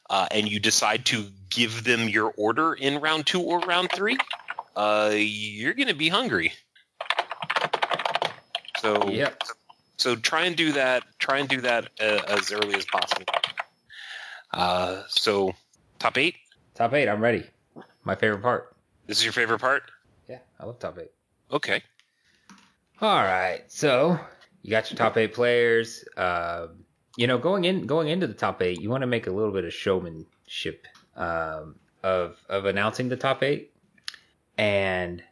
uh, 0.09 0.27
and 0.31 0.49
you 0.49 0.59
decide 0.59 1.05
to 1.05 1.25
give 1.49 1.83
them 1.83 2.09
your 2.09 2.33
order 2.37 2.73
in 2.73 2.99
round 2.99 3.27
two 3.27 3.41
or 3.41 3.59
round 3.59 3.91
three, 3.91 4.17
uh, 4.75 5.11
you're 5.15 5.73
going 5.73 5.87
to 5.87 5.95
be 5.95 6.09
hungry. 6.09 6.53
So 8.81 9.09
Yep. 9.09 9.43
so 9.97 10.15
try 10.15 10.45
and 10.45 10.55
do 10.55 10.71
that. 10.73 11.03
Try 11.19 11.39
and 11.39 11.49
do 11.49 11.61
that 11.61 11.89
uh, 11.99 12.21
as 12.27 12.51
early 12.51 12.75
as 12.75 12.85
possible. 12.85 13.25
Uh, 14.53 15.03
so 15.07 15.53
top 15.99 16.17
eight. 16.17 16.35
Top 16.75 16.93
eight. 16.93 17.07
I'm 17.07 17.21
ready. 17.21 17.43
My 18.03 18.15
favorite 18.15 18.41
part. 18.41 18.75
This 19.05 19.17
is 19.17 19.23
your 19.23 19.33
favorite 19.33 19.59
part. 19.59 19.83
Yeah, 20.27 20.39
I 20.59 20.65
love 20.65 20.79
top 20.79 20.97
eight. 20.99 21.11
Okay. 21.51 21.81
All 23.01 23.23
right, 23.23 23.61
so 23.69 24.19
you 24.61 24.71
got 24.71 24.89
your 24.91 24.97
top 24.97 25.17
eight 25.17 25.33
players. 25.33 26.03
Um, 26.17 26.83
you 27.17 27.27
know, 27.27 27.37
going 27.37 27.63
in 27.65 27.85
going 27.87 28.09
into 28.09 28.27
the 28.27 28.33
top 28.33 28.61
eight, 28.61 28.81
you 28.81 28.89
want 28.89 29.01
to 29.01 29.07
make 29.07 29.27
a 29.27 29.31
little 29.31 29.51
bit 29.53 29.63
of 29.65 29.73
showmanship 29.73 30.85
um, 31.15 31.75
of 32.03 32.37
of 32.49 32.65
announcing 32.65 33.09
the 33.09 33.15
top 33.17 33.41
eight, 33.41 33.73
and 34.57 35.23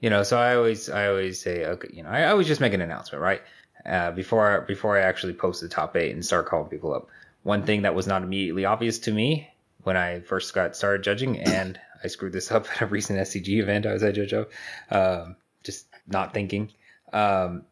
you 0.00 0.10
know, 0.10 0.22
so 0.22 0.38
I 0.38 0.56
always 0.56 0.88
I 0.88 1.08
always 1.08 1.40
say, 1.40 1.64
okay, 1.64 1.88
you 1.92 2.02
know, 2.02 2.10
I 2.10 2.26
always 2.26 2.46
just 2.46 2.60
make 2.60 2.74
an 2.74 2.80
announcement, 2.80 3.22
right? 3.22 3.42
Uh, 3.86 4.10
before 4.10 4.64
before 4.66 4.98
I 4.98 5.02
actually 5.02 5.34
post 5.34 5.60
the 5.60 5.68
top 5.68 5.96
eight 5.96 6.12
and 6.12 6.24
start 6.24 6.46
calling 6.46 6.68
people 6.68 6.94
up. 6.94 7.08
One 7.42 7.64
thing 7.64 7.82
that 7.82 7.94
was 7.94 8.06
not 8.06 8.22
immediately 8.22 8.64
obvious 8.64 8.98
to 9.00 9.12
me 9.12 9.50
when 9.82 9.96
I 9.96 10.20
first 10.20 10.54
got 10.54 10.76
started 10.76 11.02
judging, 11.02 11.38
and 11.38 11.78
I 12.02 12.08
screwed 12.08 12.32
this 12.32 12.50
up 12.50 12.66
at 12.76 12.82
a 12.82 12.86
recent 12.86 13.18
SCG 13.18 13.60
event 13.60 13.86
I 13.86 13.92
was 13.92 14.02
at 14.02 14.14
JoJo, 14.14 14.46
um, 14.90 15.36
just 15.62 15.86
not 16.06 16.34
thinking. 16.34 16.70
Um, 17.12 17.64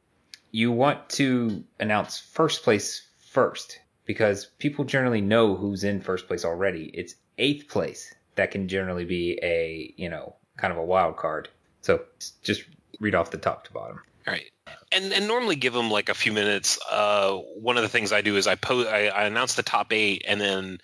you 0.50 0.70
want 0.70 1.08
to 1.10 1.64
announce 1.80 2.18
first 2.18 2.62
place 2.62 3.06
first 3.18 3.80
because 4.04 4.46
people 4.58 4.84
generally 4.84 5.20
know 5.20 5.56
who's 5.56 5.84
in 5.84 6.00
first 6.00 6.26
place 6.26 6.44
already. 6.44 6.90
It's 6.92 7.14
eighth 7.38 7.68
place 7.68 8.14
that 8.34 8.50
can 8.50 8.68
generally 8.68 9.04
be 9.04 9.38
a 9.42 9.94
you 9.96 10.08
know 10.08 10.36
kind 10.56 10.72
of 10.72 10.78
a 10.78 10.84
wild 10.84 11.16
card. 11.16 11.48
So 11.82 12.02
just 12.42 12.64
read 13.00 13.14
off 13.14 13.30
the 13.30 13.38
top 13.38 13.64
to 13.64 13.72
bottom. 13.72 14.00
All 14.26 14.32
right. 14.32 14.50
And 14.92 15.12
and 15.12 15.26
normally 15.26 15.56
give 15.56 15.72
them 15.72 15.90
like 15.90 16.08
a 16.08 16.14
few 16.14 16.32
minutes. 16.32 16.78
Uh, 16.90 17.36
one 17.36 17.76
of 17.76 17.82
the 17.82 17.88
things 17.88 18.12
I 18.12 18.22
do 18.22 18.36
is 18.36 18.46
I 18.46 18.54
post 18.54 18.88
I, 18.88 19.08
I 19.08 19.24
announce 19.24 19.54
the 19.54 19.62
top 19.62 19.92
eight 19.92 20.24
and 20.26 20.40
then 20.40 20.78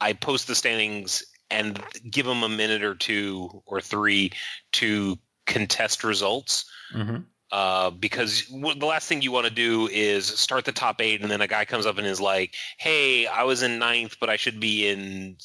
I 0.00 0.12
post 0.12 0.46
the 0.46 0.54
standings 0.54 1.24
and 1.50 1.82
give 2.08 2.26
them 2.26 2.42
a 2.42 2.48
minute 2.48 2.82
or 2.82 2.94
two 2.94 3.62
or 3.66 3.80
three 3.80 4.32
to 4.72 5.18
contest 5.46 6.04
results. 6.04 6.70
Mm-hmm. 6.94 7.18
Uh, 7.52 7.90
because 7.90 8.46
w- 8.46 8.78
the 8.78 8.86
last 8.86 9.06
thing 9.06 9.22
you 9.22 9.30
want 9.30 9.46
to 9.46 9.52
do 9.52 9.86
is 9.86 10.26
start 10.26 10.64
the 10.64 10.72
top 10.72 11.00
eight, 11.00 11.22
and 11.22 11.30
then 11.30 11.40
a 11.40 11.46
guy 11.46 11.64
comes 11.64 11.86
up 11.86 11.98
and 11.98 12.06
is 12.06 12.20
like, 12.20 12.54
"Hey, 12.78 13.26
I 13.26 13.44
was 13.44 13.62
in 13.62 13.78
ninth, 13.78 14.16
but 14.18 14.28
I 14.28 14.36
should 14.36 14.58
be 14.58 14.88
in, 14.88 15.36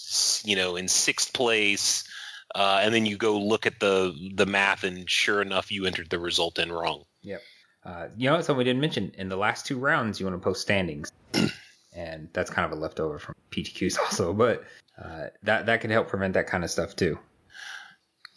you 0.44 0.56
know, 0.56 0.76
in 0.76 0.88
sixth 0.88 1.34
place." 1.34 2.04
Uh, 2.56 2.80
and 2.82 2.94
then 2.94 3.06
you 3.06 3.18
go 3.18 3.38
look 3.38 3.66
at 3.66 3.80
the 3.80 4.16
the 4.36 4.46
math, 4.46 4.84
and 4.84 5.10
sure 5.10 5.42
enough, 5.42 5.72
you 5.72 5.86
entered 5.86 6.10
the 6.10 6.20
result 6.20 6.60
in 6.60 6.72
wrong. 6.72 7.04
Yep. 7.22 7.42
Uh, 7.86 8.08
you 8.18 8.30
know, 8.30 8.42
something 8.42 8.58
we 8.58 8.64
didn't 8.64 8.82
mention 8.82 9.12
in 9.18 9.30
the 9.30 9.38
last 9.38 9.66
two 9.66 9.78
rounds, 9.78 10.20
you 10.20 10.26
want 10.26 10.40
to 10.40 10.44
post 10.44 10.62
standings, 10.62 11.12
and 11.94 12.28
that's 12.34 12.50
kind 12.50 12.66
of 12.66 12.78
a 12.78 12.82
leftover 12.82 13.20
from 13.20 13.36
PTQs 13.52 14.00
also, 14.06 14.34
but 14.34 14.64
uh, 15.02 15.28
that 15.44 15.66
that 15.68 15.82
can 15.82 15.92
help 15.92 16.08
prevent 16.08 16.34
that 16.34 16.48
kind 16.48 16.64
of 16.64 16.72
stuff 16.72 16.96
too. 16.96 17.18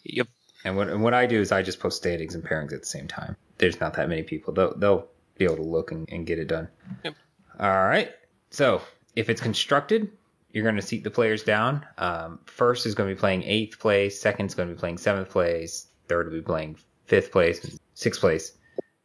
Yep. 0.05 0.27
And 0.65 0.77
what 0.77 0.89
and 0.89 1.03
what 1.03 1.13
I 1.13 1.25
do 1.25 1.39
is 1.41 1.51
I 1.51 1.61
just 1.61 1.79
post 1.79 1.97
standings 1.97 2.35
and 2.35 2.43
pairings 2.43 2.73
at 2.73 2.81
the 2.81 2.87
same 2.87 3.07
time. 3.07 3.35
There's 3.57 3.79
not 3.79 3.95
that 3.95 4.09
many 4.09 4.23
people; 4.23 4.53
they'll 4.53 4.77
they'll 4.77 5.07
be 5.37 5.45
able 5.45 5.57
to 5.57 5.63
look 5.63 5.91
and, 5.91 6.07
and 6.11 6.25
get 6.25 6.39
it 6.39 6.47
done. 6.47 6.67
Yep. 7.03 7.15
All 7.59 7.85
right. 7.85 8.11
So 8.51 8.81
if 9.15 9.29
it's 9.29 9.41
constructed, 9.41 10.11
you're 10.53 10.63
going 10.63 10.75
to 10.75 10.81
seat 10.81 11.03
the 11.03 11.11
players 11.11 11.43
down. 11.43 11.85
Um, 11.97 12.39
first 12.45 12.85
is 12.85 12.95
going 12.95 13.09
to 13.09 13.15
be 13.15 13.19
playing 13.19 13.43
eighth 13.43 13.79
place. 13.79 14.21
Second 14.21 14.45
is 14.45 14.55
going 14.55 14.69
to 14.69 14.75
be 14.75 14.79
playing 14.79 14.99
seventh 14.99 15.29
place. 15.29 15.87
Third 16.07 16.27
will 16.27 16.33
be 16.33 16.41
playing 16.41 16.77
fifth 17.05 17.31
place, 17.31 17.79
sixth 17.95 18.21
place, 18.21 18.53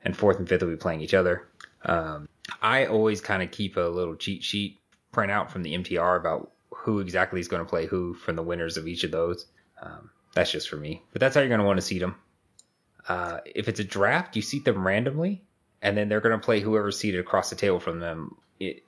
and 0.04 0.16
fourth 0.16 0.38
and 0.38 0.48
fifth 0.48 0.62
will 0.62 0.70
be 0.70 0.76
playing 0.76 1.00
each 1.00 1.14
other. 1.14 1.48
Um, 1.84 2.28
I 2.60 2.86
always 2.86 3.20
kind 3.20 3.42
of 3.42 3.50
keep 3.50 3.76
a 3.76 3.80
little 3.80 4.14
cheat 4.14 4.44
sheet 4.44 4.78
print 5.10 5.32
out 5.32 5.50
from 5.50 5.62
the 5.62 5.74
MTR 5.74 6.20
about 6.20 6.52
who 6.70 7.00
exactly 7.00 7.40
is 7.40 7.48
going 7.48 7.64
to 7.64 7.68
play 7.68 7.86
who 7.86 8.14
from 8.14 8.36
the 8.36 8.42
winners 8.42 8.76
of 8.76 8.86
each 8.86 9.04
of 9.04 9.10
those. 9.10 9.46
Um, 9.80 10.10
that's 10.34 10.52
just 10.52 10.68
for 10.68 10.76
me, 10.76 11.02
but 11.12 11.20
that's 11.20 11.34
how 11.34 11.40
you're 11.40 11.48
going 11.48 11.60
to 11.60 11.66
want 11.66 11.78
to 11.78 11.82
seat 11.82 12.00
them. 12.00 12.16
Uh, 13.08 13.38
if 13.46 13.68
it's 13.68 13.80
a 13.80 13.84
draft, 13.84 14.36
you 14.36 14.42
seat 14.42 14.66
them 14.66 14.86
randomly, 14.86 15.42
and 15.80 15.96
then 15.96 16.08
they're 16.10 16.20
going 16.20 16.38
to 16.38 16.44
play 16.44 16.60
whoever's 16.60 16.98
seated 16.98 17.20
across 17.20 17.48
the 17.48 17.56
table 17.56 17.80
from 17.80 18.00
them, 18.00 18.36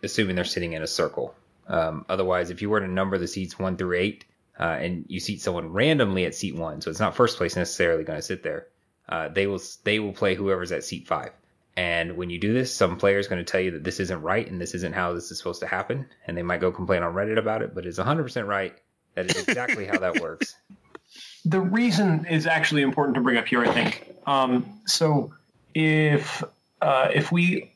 assuming 0.03 0.37
they're 0.37 0.45
sitting 0.45 0.75
in 0.75 0.83
a 0.83 0.87
circle. 0.87 1.35
Um, 1.71 2.05
otherwise, 2.09 2.51
if 2.51 2.63
you 2.63 2.69
were 2.69 2.81
to 2.81 2.89
number 2.89 3.17
the 3.17 3.29
seats 3.29 3.59
one 3.59 3.77
through 3.77 3.97
eight, 3.97 4.25
uh, 4.59 4.77
and 4.81 5.07
you 5.09 5.21
seat 5.21 5.41
someone 5.41 5.73
randomly 5.73 6.27
at 6.27 6.35
seat 6.35 6.57
one, 6.57 6.81
so 6.81 6.91
it's 6.91 7.01
not 7.01 7.15
first 7.15 7.39
place 7.39 7.57
necessarily 7.57 8.05
going 8.05 8.19
to 8.19 8.23
sit 8.23 8.43
there, 8.43 8.67
uh, 9.09 9.29
they 9.29 9.47
will 9.47 9.61
they 9.85 10.01
will 10.01 10.13
play 10.13 10.35
whoever's 10.35 10.73
at 10.73 10.85
seat 10.85 11.07
five. 11.07 11.31
And 11.77 12.17
when 12.17 12.29
you 12.29 12.39
do 12.39 12.53
this, 12.53 12.75
some 12.75 12.97
players 12.97 13.29
going 13.29 13.43
to 13.43 13.51
tell 13.51 13.61
you 13.61 13.71
that 13.71 13.85
this 13.85 14.01
isn't 14.01 14.21
right 14.21 14.47
and 14.47 14.61
this 14.61 14.75
isn't 14.75 14.95
how 14.95 15.15
this 15.15 15.31
is 15.31 15.39
supposed 15.39 15.61
to 15.61 15.67
happen, 15.67 16.07
and 16.27 16.37
they 16.37 16.43
might 16.43 16.61
go 16.61 16.73
complain 16.73 17.05
on 17.05 17.15
Reddit 17.15 17.39
about 17.39 17.63
it, 17.63 17.75
but 17.75 17.87
it's 17.87 17.99
100% 17.99 18.47
right. 18.47 18.75
That 19.15 19.31
is 19.31 19.49
exactly 19.49 19.87
how 19.87 19.99
that 20.01 20.21
works. 20.21 20.57
the 21.45 21.61
reason 21.61 22.27
is 22.27 22.47
actually 22.47 22.83
important 22.83 23.15
to 23.15 23.21
bring 23.21 23.37
up 23.37 23.47
here. 23.47 23.63
I 23.63 23.73
think. 23.73 24.13
Um, 24.27 24.81
so 24.87 25.33
if 25.75 26.43
uh, 26.83 27.11
if 27.15 27.31
we 27.31 27.73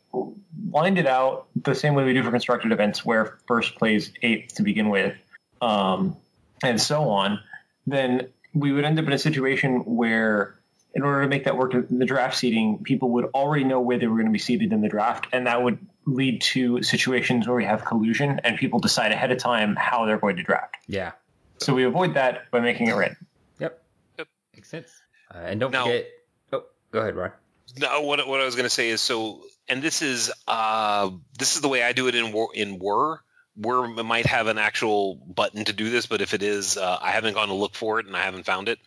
lined 0.71 0.99
it 0.99 1.07
out 1.07 1.47
the 1.55 1.75
same 1.75 1.95
way 1.95 2.05
we 2.05 2.13
do 2.15 2.23
for 2.23 2.31
constructed 2.31 2.73
events, 2.73 3.05
where 3.05 3.39
first 3.47 3.77
plays 3.77 4.13
eighth 4.23 4.55
to 4.57 4.63
begin 4.63 4.89
with, 4.89 5.17
um, 5.61 6.17
and 6.63 6.81
so 6.81 7.09
on, 7.11 7.41
then 7.87 8.29
we 8.55 8.73
would 8.73 8.85
end 8.85 8.99
up 8.99 9.07
in 9.07 9.13
a 9.13 9.19
situation 9.19 9.81
where, 9.85 10.55
in 10.95 11.03
order 11.03 11.23
to 11.23 11.29
make 11.29 11.45
that 11.45 11.57
work 11.57 11.75
in 11.75 11.99
the 11.99 12.07
draft 12.07 12.37
seating, 12.37 12.83
people 12.83 13.11
would 13.11 13.27
already 13.35 13.65
know 13.65 13.81
where 13.81 13.99
they 13.99 14.07
were 14.07 14.17
going 14.17 14.27
to 14.27 14.33
be 14.33 14.39
seated 14.39 14.73
in 14.73 14.81
the 14.81 14.89
draft, 14.89 15.27
and 15.33 15.47
that 15.47 15.63
would 15.63 15.79
lead 16.07 16.41
to 16.43 16.83
situations 16.83 17.47
where 17.47 17.57
we 17.57 17.65
have 17.65 17.85
collusion 17.85 18.41
and 18.45 18.59
people 18.59 18.79
decide 18.79 19.11
ahead 19.11 19.33
of 19.33 19.39
time 19.39 19.75
how 19.75 20.05
they're 20.07 20.19
going 20.19 20.37
to 20.37 20.43
draft. 20.43 20.77
Yeah. 20.87 21.13
So 21.59 21.73
we 21.73 21.85
avoid 21.85 22.15
that 22.15 22.51
by 22.51 22.61
making 22.61 22.89
it 22.89 22.93
random. 22.95 23.27
Yep. 23.59 23.83
Yep. 24.19 24.29
Makes 24.55 24.69
sense. 24.69 24.91
Uh, 25.35 25.39
and 25.39 25.61
don't 25.61 25.71
Now- 25.73 25.85
forget. 25.85 26.07
Oh, 26.53 26.65
go 26.91 27.01
ahead, 27.01 27.17
Ron. 27.17 27.33
No, 27.79 28.03
what 28.03 28.29
what 28.29 28.41
I 28.41 28.45
was 28.45 28.55
going 28.55 28.67
to 28.67 28.71
say 28.71 28.91
is 28.91 29.01
so, 29.01 29.41
and 29.69 29.83
this 29.83 30.03
is 30.03 30.33
uh 30.47 31.11
this 31.39 31.57
is 31.57 31.63
the 31.63 31.69
way 31.69 31.83
I 31.83 31.93
do 31.93 32.09
it 32.09 32.15
in 32.15 32.35
in 32.55 32.79
WER. 32.79 33.21
WER 33.57 33.87
might 34.03 34.27
have 34.27 34.49
an 34.49 34.59
actual 34.59 35.15
button 35.15 35.65
to 35.67 35.73
do 35.73 35.89
this, 35.91 36.07
but 36.07 36.21
if 36.21 36.35
it 36.35 36.43
is, 36.43 36.77
uh, 36.77 36.99
I 37.01 37.13
haven't 37.13 37.35
gone 37.35 37.49
to 37.49 37.55
look 37.55 37.77
for 37.77 38.01
it 38.01 38.07
and 38.07 38.17
I 38.17 38.23
haven't 38.23 38.47
found 38.47 38.69
it. 38.69 38.81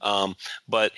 Um, 0.00 0.36
but 0.68 0.92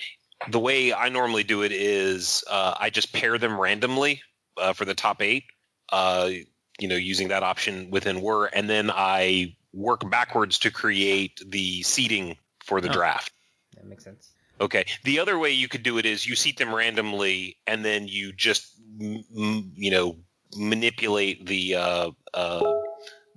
the 0.49 0.59
way 0.59 0.93
I 0.93 1.09
normally 1.09 1.43
do 1.43 1.63
it 1.63 1.71
is 1.71 2.43
uh, 2.47 2.75
I 2.79 2.91
just 2.91 3.13
pair 3.13 3.39
them 3.39 3.59
randomly 3.59 4.21
uh, 4.57 4.73
for 4.73 4.85
the 4.85 4.93
top 4.93 5.21
eight. 5.23 5.45
Uh, 5.91 6.29
you 6.77 6.87
know, 6.87 6.95
using 6.95 7.29
that 7.29 7.41
option 7.41 7.89
within 7.89 8.21
WER, 8.21 8.45
and 8.45 8.69
then 8.69 8.91
I 8.93 9.55
work 9.73 10.07
backwards 10.09 10.59
to 10.59 10.71
create 10.71 11.39
the 11.45 11.81
seating 11.83 12.37
for 12.63 12.81
the 12.81 12.89
Oh. 12.89 12.93
draft. 12.93 13.31
That 13.75 13.85
makes 13.85 14.03
sense. 14.03 14.29
Okay. 14.59 14.85
The 15.03 15.19
other 15.19 15.37
way 15.37 15.51
you 15.51 15.67
could 15.67 15.83
do 15.83 15.97
it 15.97 16.05
is 16.05 16.25
you 16.25 16.35
seat 16.35 16.57
them 16.57 16.73
randomly, 16.73 17.57
and 17.67 17.83
then 17.83 18.07
you 18.07 18.31
just 18.31 18.73
m- 19.01 19.71
you 19.75 19.91
know 19.91 20.17
manipulate 20.55 21.45
the 21.45 21.75
uh, 21.75 22.11
uh, 22.33 22.73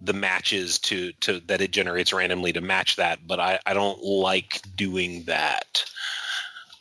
the 0.00 0.12
matches 0.12 0.78
to 0.78 1.12
to 1.20 1.40
that 1.40 1.60
it 1.60 1.72
generates 1.72 2.12
randomly 2.12 2.52
to 2.52 2.60
match 2.60 2.96
that. 2.96 3.26
But 3.26 3.40
I, 3.40 3.58
I 3.66 3.74
don't 3.74 4.00
like 4.02 4.62
doing 4.76 5.24
that. 5.24 5.84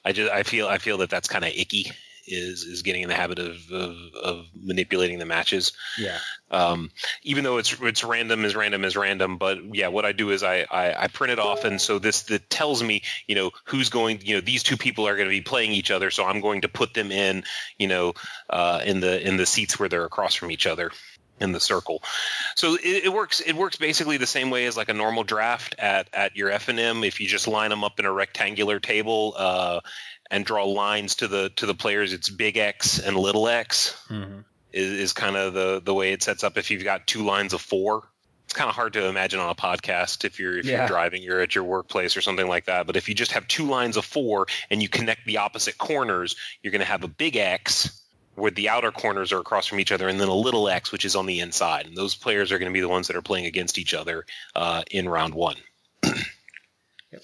I 0.05 0.11
just 0.11 0.31
I 0.31 0.43
feel 0.43 0.67
I 0.67 0.77
feel 0.77 0.97
that 0.99 1.09
that's 1.09 1.27
kind 1.27 1.43
of 1.43 1.51
icky. 1.55 1.91
Is 2.27 2.63
is 2.63 2.81
getting 2.81 3.03
in 3.03 3.09
the 3.09 3.15
habit 3.15 3.39
of, 3.39 3.71
of 3.71 3.95
of 4.21 4.45
manipulating 4.53 5.17
the 5.17 5.25
matches 5.25 5.71
Yeah. 5.97 6.17
um, 6.51 6.91
even 7.23 7.43
though 7.43 7.57
it's 7.57 7.79
it's 7.81 8.03
random 8.03 8.43
as 8.43 8.55
random 8.55 8.83
as 8.83 8.95
random. 8.97 9.37
But 9.37 9.73
yeah, 9.75 9.87
what 9.87 10.05
I 10.05 10.11
do 10.11 10.31
is 10.31 10.43
I, 10.43 10.65
I, 10.69 11.03
I 11.03 11.07
print 11.07 11.31
it 11.31 11.39
off, 11.39 11.63
and 11.63 11.79
so 11.79 11.99
this 11.99 12.23
that 12.23 12.49
tells 12.49 12.83
me 12.83 13.03
you 13.27 13.35
know 13.35 13.51
who's 13.65 13.89
going. 13.89 14.19
You 14.23 14.35
know 14.35 14.41
these 14.41 14.63
two 14.63 14.77
people 14.77 15.07
are 15.07 15.15
going 15.15 15.27
to 15.27 15.35
be 15.35 15.41
playing 15.41 15.71
each 15.71 15.89
other, 15.91 16.11
so 16.11 16.25
I'm 16.25 16.41
going 16.41 16.61
to 16.61 16.67
put 16.67 16.93
them 16.93 17.11
in 17.11 17.43
you 17.77 17.87
know 17.87 18.13
uh, 18.49 18.81
in 18.85 18.99
the 18.99 19.25
in 19.25 19.37
the 19.37 19.45
seats 19.45 19.79
where 19.79 19.87
they're 19.89 20.05
across 20.05 20.35
from 20.35 20.51
each 20.51 20.67
other. 20.67 20.91
in 21.39 21.51
the 21.51 21.59
circle. 21.59 22.01
So 22.55 22.73
it, 22.73 23.03
it, 23.05 23.13
works. 23.13 23.41
It 23.41 23.53
works 23.53 23.77
basically 23.77 24.17
the 24.17 24.25
same 24.25 24.49
way 24.49 24.65
as 24.65 24.75
like 24.75 24.89
a 24.89 24.93
normal 24.95 25.23
draft 25.23 25.75
at 25.77 26.09
at 26.11 26.35
your 26.35 26.49
F 26.49 26.67
and 26.67 26.79
M. 26.79 27.03
If 27.03 27.21
you 27.21 27.27
just 27.27 27.47
line 27.47 27.69
them 27.69 27.83
up 27.83 27.99
in 27.99 28.05
a 28.05 28.11
rectangular 28.11 28.79
table 28.79 29.35
uh, 29.37 29.79
and 30.29 30.45
draw 30.45 30.65
lines 30.65 31.15
to 31.15 31.27
the 31.27 31.49
to 31.57 31.65
the 31.65 31.75
players, 31.75 32.13
it's 32.13 32.29
big 32.29 32.57
X 32.57 32.99
and 32.99 33.15
little 33.15 33.47
X. 33.47 34.01
Mm-hmm. 34.09 34.39
Is, 34.73 34.91
is 34.91 35.13
kind 35.13 35.37
of 35.37 35.53
the 35.53 35.81
the 35.83 35.93
way 35.93 36.11
it 36.11 36.21
sets 36.23 36.43
up. 36.43 36.57
If 36.57 36.71
you've 36.71 36.83
got 36.83 37.07
two 37.07 37.23
lines 37.23 37.53
of 37.53 37.61
four, 37.61 38.03
it's 38.45 38.53
kind 38.53 38.69
of 38.69 38.75
hard 38.75 38.93
to 38.93 39.07
imagine 39.07 39.39
on 39.39 39.49
a 39.49 39.55
podcast 39.55 40.25
if 40.25 40.39
you're 40.39 40.57
if 40.57 40.65
yeah. 40.65 40.79
you're 40.79 40.87
driving, 40.87 41.23
you're 41.23 41.41
at 41.41 41.55
your 41.55 41.63
workplace 41.63 42.15
or 42.15 42.21
something 42.21 42.47
like 42.47 42.65
that. 42.65 42.85
But 42.85 42.95
if 42.95 43.09
you 43.09 43.15
just 43.15 43.31
have 43.31 43.47
two 43.47 43.65
lines 43.65 43.97
of 43.97 44.05
four 44.05 44.47
and 44.69 44.81
you 44.81 44.89
connect 44.89 45.25
the 45.25 45.37
opposite 45.37 45.77
corners, 45.77 46.35
you're 46.61 46.71
going 46.71 46.79
to 46.79 46.85
have 46.85 47.03
a 47.03 47.07
big 47.07 47.37
X 47.37 48.03
where 48.35 48.51
the 48.51 48.69
outer 48.69 48.91
corners 48.91 49.33
are 49.33 49.39
across 49.39 49.65
from 49.65 49.79
each 49.79 49.91
other, 49.91 50.07
and 50.07 50.21
then 50.21 50.27
a 50.27 50.33
little 50.33 50.69
X, 50.69 50.91
which 50.91 51.05
is 51.05 51.15
on 51.15 51.25
the 51.25 51.39
inside. 51.39 51.87
And 51.87 51.97
those 51.97 52.15
players 52.15 52.51
are 52.51 52.59
going 52.59 52.71
to 52.71 52.73
be 52.73 52.81
the 52.81 52.87
ones 52.87 53.07
that 53.07 53.15
are 53.15 53.21
playing 53.23 53.47
against 53.47 53.79
each 53.79 53.95
other 53.95 54.25
uh, 54.55 54.83
in 54.91 55.09
round 55.09 55.33
one. 55.33 55.55
yep. 56.03 57.23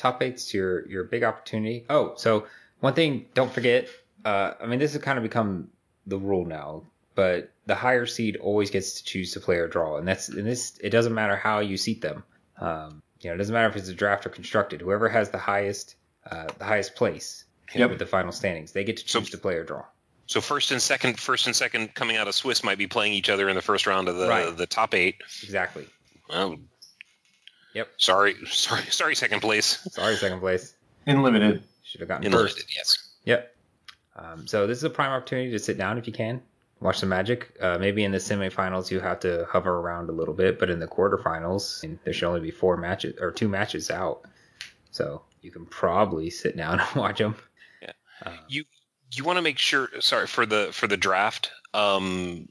Top 0.00 0.22
eight's 0.22 0.54
your 0.54 0.88
your 0.88 1.04
big 1.04 1.22
opportunity. 1.22 1.84
Oh, 1.90 2.14
so 2.16 2.46
one 2.80 2.94
thing, 2.94 3.26
don't 3.34 3.52
forget. 3.52 3.86
Uh, 4.24 4.54
I 4.58 4.64
mean, 4.64 4.78
this 4.78 4.94
has 4.94 5.02
kind 5.02 5.18
of 5.18 5.22
become 5.22 5.68
the 6.06 6.16
rule 6.16 6.46
now, 6.46 6.84
but 7.14 7.52
the 7.66 7.74
higher 7.74 8.06
seed 8.06 8.36
always 8.38 8.70
gets 8.70 8.94
to 8.94 9.04
choose 9.04 9.32
to 9.32 9.40
play 9.40 9.56
or 9.56 9.68
draw, 9.68 9.98
and 9.98 10.08
that's 10.08 10.30
and 10.30 10.46
this. 10.46 10.78
It 10.82 10.88
doesn't 10.88 11.12
matter 11.12 11.36
how 11.36 11.58
you 11.58 11.76
seat 11.76 12.00
them. 12.00 12.24
Um, 12.58 13.02
you 13.20 13.28
know, 13.28 13.34
it 13.34 13.36
doesn't 13.36 13.52
matter 13.52 13.68
if 13.68 13.76
it's 13.76 13.90
a 13.90 13.94
draft 13.94 14.24
or 14.24 14.30
constructed. 14.30 14.80
Whoever 14.80 15.06
has 15.10 15.28
the 15.28 15.36
highest 15.36 15.96
uh, 16.30 16.46
the 16.56 16.64
highest 16.64 16.94
place 16.94 17.44
yep. 17.74 17.90
with 17.90 17.98
the 17.98 18.06
final 18.06 18.32
standings. 18.32 18.72
They 18.72 18.84
get 18.84 18.96
to 18.96 19.04
choose 19.04 19.30
so, 19.30 19.36
play 19.36 19.56
or 19.56 19.64
draw. 19.64 19.84
So 20.28 20.40
first 20.40 20.70
and 20.70 20.80
second, 20.80 21.20
first 21.20 21.46
and 21.46 21.54
second 21.54 21.94
coming 21.94 22.16
out 22.16 22.26
of 22.26 22.34
Swiss 22.34 22.64
might 22.64 22.78
be 22.78 22.86
playing 22.86 23.12
each 23.12 23.28
other 23.28 23.50
in 23.50 23.54
the 23.54 23.60
first 23.60 23.86
round 23.86 24.08
of 24.08 24.16
the 24.16 24.28
right. 24.28 24.56
the 24.56 24.66
top 24.66 24.94
eight. 24.94 25.16
Exactly. 25.42 25.86
Well, 26.30 26.56
yep. 27.74 27.88
Sorry, 27.96 28.34
sorry, 28.46 28.84
sorry. 28.84 29.14
Second 29.14 29.40
place. 29.40 29.78
Sorry, 29.92 30.16
second 30.16 30.40
place. 30.40 30.74
In 31.06 31.22
limited. 31.22 31.62
Should 31.84 32.00
have 32.00 32.08
gotten 32.08 32.26
in 32.26 32.32
first. 32.32 32.56
Limited, 32.56 32.74
yes. 32.74 33.08
Yep. 33.24 33.54
Um, 34.16 34.46
so 34.46 34.66
this 34.66 34.78
is 34.78 34.84
a 34.84 34.90
prime 34.90 35.10
opportunity 35.10 35.50
to 35.52 35.58
sit 35.58 35.78
down 35.78 35.98
if 35.98 36.06
you 36.06 36.12
can, 36.12 36.42
watch 36.80 36.98
some 36.98 37.08
magic. 37.08 37.56
Uh, 37.60 37.78
maybe 37.78 38.04
in 38.04 38.12
the 38.12 38.18
semifinals 38.18 38.90
you 38.90 39.00
have 39.00 39.20
to 39.20 39.46
hover 39.48 39.78
around 39.78 40.08
a 40.08 40.12
little 40.12 40.34
bit, 40.34 40.58
but 40.58 40.70
in 40.70 40.78
the 40.78 40.86
quarterfinals, 40.86 41.98
there 42.04 42.12
should 42.12 42.28
only 42.28 42.40
be 42.40 42.50
four 42.50 42.76
matches 42.76 43.16
or 43.20 43.30
two 43.30 43.48
matches 43.48 43.90
out. 43.90 44.22
So 44.90 45.22
you 45.42 45.50
can 45.50 45.66
probably 45.66 46.30
sit 46.30 46.56
down 46.56 46.80
and 46.94 46.96
watch 46.96 47.18
them. 47.18 47.36
Uh, 48.24 48.32
you 48.48 48.64
you 49.12 49.24
want 49.24 49.38
to 49.38 49.42
make 49.42 49.58
sure. 49.58 49.88
Sorry 50.00 50.26
for 50.26 50.44
the 50.44 50.68
for 50.72 50.86
the 50.86 50.96
draft. 50.96 51.50
Um, 51.72 52.48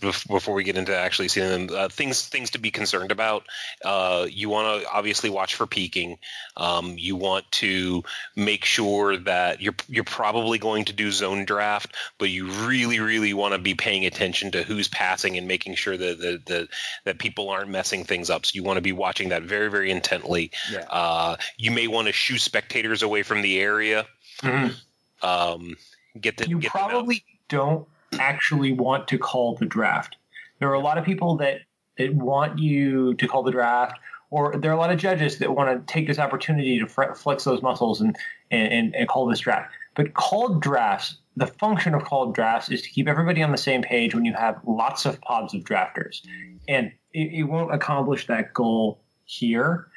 before 0.00 0.54
we 0.54 0.64
get 0.64 0.76
into 0.76 0.96
actually 0.96 1.28
seeing 1.28 1.66
them, 1.66 1.76
uh, 1.76 1.88
things 1.88 2.26
things 2.26 2.50
to 2.50 2.58
be 2.58 2.70
concerned 2.70 3.10
about. 3.10 3.44
Uh, 3.84 4.26
you 4.30 4.48
want 4.48 4.82
to 4.82 4.90
obviously 4.90 5.30
watch 5.30 5.54
for 5.54 5.66
peeking. 5.66 6.18
Um, 6.56 6.96
you 6.98 7.16
want 7.16 7.50
to 7.52 8.02
make 8.36 8.64
sure 8.64 9.16
that 9.16 9.60
you're 9.60 9.74
you're 9.88 10.04
probably 10.04 10.58
going 10.58 10.86
to 10.86 10.92
do 10.92 11.10
zone 11.10 11.44
draft, 11.44 11.94
but 12.18 12.30
you 12.30 12.46
really 12.46 13.00
really 13.00 13.34
want 13.34 13.54
to 13.54 13.58
be 13.58 13.74
paying 13.74 14.06
attention 14.06 14.52
to 14.52 14.62
who's 14.62 14.88
passing 14.88 15.36
and 15.36 15.48
making 15.48 15.74
sure 15.74 15.96
that 15.96 16.18
that 16.20 16.46
that, 16.46 16.68
that 17.04 17.18
people 17.18 17.48
aren't 17.48 17.70
messing 17.70 18.04
things 18.04 18.30
up. 18.30 18.46
So 18.46 18.52
you 18.54 18.62
want 18.62 18.76
to 18.76 18.82
be 18.82 18.92
watching 18.92 19.30
that 19.30 19.42
very 19.42 19.70
very 19.70 19.90
intently. 19.90 20.50
Yeah. 20.70 20.86
Uh, 20.88 21.36
you 21.56 21.70
may 21.70 21.86
want 21.86 22.06
to 22.06 22.12
shoo 22.12 22.38
spectators 22.38 23.02
away 23.02 23.22
from 23.22 23.42
the 23.42 23.58
area. 23.60 24.06
Mm-hmm. 24.42 25.26
Um, 25.26 25.76
get 26.20 26.36
the 26.36 26.48
you 26.48 26.58
get 26.58 26.70
probably 26.70 27.24
don't 27.48 27.86
actually 28.18 28.72
want 28.72 29.08
to 29.08 29.18
call 29.18 29.56
the 29.56 29.66
draft. 29.66 30.16
There 30.58 30.68
are 30.68 30.74
a 30.74 30.80
lot 30.80 30.98
of 30.98 31.04
people 31.04 31.36
that, 31.38 31.62
that 31.98 32.14
want 32.14 32.58
you 32.58 33.14
to 33.14 33.28
call 33.28 33.42
the 33.42 33.50
draft, 33.50 33.98
or 34.30 34.56
there 34.56 34.70
are 34.70 34.74
a 34.74 34.78
lot 34.78 34.90
of 34.90 34.98
judges 34.98 35.38
that 35.38 35.54
want 35.54 35.86
to 35.86 35.92
take 35.92 36.06
this 36.06 36.18
opportunity 36.18 36.78
to 36.78 36.86
flex 36.86 37.44
those 37.44 37.62
muscles 37.62 38.00
and, 38.00 38.16
and, 38.50 38.94
and 38.94 39.08
call 39.08 39.26
this 39.26 39.40
draft. 39.40 39.72
But 39.94 40.14
called 40.14 40.62
drafts, 40.62 41.16
the 41.36 41.46
function 41.46 41.94
of 41.94 42.04
called 42.04 42.34
drafts 42.34 42.70
is 42.70 42.82
to 42.82 42.88
keep 42.88 43.08
everybody 43.08 43.42
on 43.42 43.52
the 43.52 43.58
same 43.58 43.82
page 43.82 44.14
when 44.14 44.24
you 44.24 44.32
have 44.34 44.60
lots 44.66 45.04
of 45.04 45.20
pods 45.20 45.54
of 45.54 45.62
drafters. 45.62 46.22
And 46.68 46.92
it, 47.12 47.40
it 47.40 47.42
won't 47.44 47.74
accomplish 47.74 48.26
that 48.26 48.54
goal 48.54 49.02
here. 49.24 49.88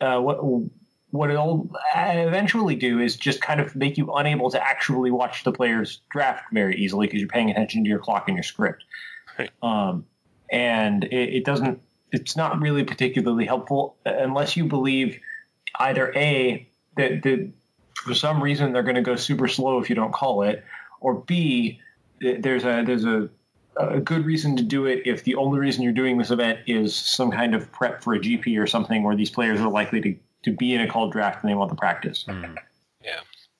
Uh, 0.00 0.20
what 0.20 0.38
what 1.10 1.30
it'll 1.30 1.70
eventually 1.94 2.74
do 2.74 2.98
is 2.98 3.16
just 3.16 3.40
kind 3.40 3.60
of 3.60 3.74
make 3.76 3.96
you 3.96 4.12
unable 4.14 4.50
to 4.50 4.62
actually 4.62 5.10
watch 5.10 5.44
the 5.44 5.52
players 5.52 6.00
draft 6.10 6.44
very 6.52 6.76
easily 6.76 7.06
because 7.06 7.20
you're 7.20 7.28
paying 7.28 7.50
attention 7.50 7.84
to 7.84 7.88
your 7.88 7.98
clock 7.98 8.28
and 8.28 8.36
your 8.36 8.42
script. 8.42 8.84
Right. 9.38 9.50
Um, 9.62 10.04
and 10.50 11.04
it, 11.04 11.36
it, 11.36 11.44
doesn't, 11.44 11.80
it's 12.12 12.36
not 12.36 12.60
really 12.60 12.84
particularly 12.84 13.46
helpful 13.46 13.96
unless 14.04 14.56
you 14.56 14.64
believe 14.66 15.18
either 15.78 16.12
A, 16.16 16.68
that, 16.96 17.22
that 17.22 17.50
for 17.94 18.14
some 18.14 18.42
reason 18.42 18.72
they're 18.72 18.82
going 18.82 18.96
to 18.96 19.02
go 19.02 19.16
super 19.16 19.48
slow 19.48 19.78
if 19.78 19.88
you 19.88 19.96
don't 19.96 20.12
call 20.12 20.42
it, 20.42 20.64
or 21.00 21.14
B, 21.14 21.80
there's 22.20 22.64
a, 22.64 22.82
there's 22.84 23.04
a, 23.04 23.28
a 23.76 24.00
good 24.00 24.24
reason 24.24 24.56
to 24.56 24.62
do 24.62 24.86
it 24.86 25.02
if 25.04 25.24
the 25.24 25.34
only 25.34 25.58
reason 25.58 25.82
you're 25.82 25.92
doing 25.92 26.18
this 26.18 26.30
event 26.30 26.60
is 26.66 26.96
some 26.96 27.30
kind 27.30 27.54
of 27.54 27.70
prep 27.72 28.02
for 28.02 28.14
a 28.14 28.18
GP 28.18 28.60
or 28.60 28.66
something 28.66 29.02
where 29.02 29.14
these 29.14 29.30
players 29.30 29.60
are 29.60 29.70
likely 29.70 30.00
to 30.00 30.16
to 30.46 30.52
be 30.52 30.74
in 30.74 30.80
a 30.80 30.88
called 30.88 31.12
draft 31.12 31.42
and 31.42 31.50
they 31.50 31.54
want 31.54 31.70
the 31.70 31.76
practice. 31.76 32.24
Mm. 32.26 32.56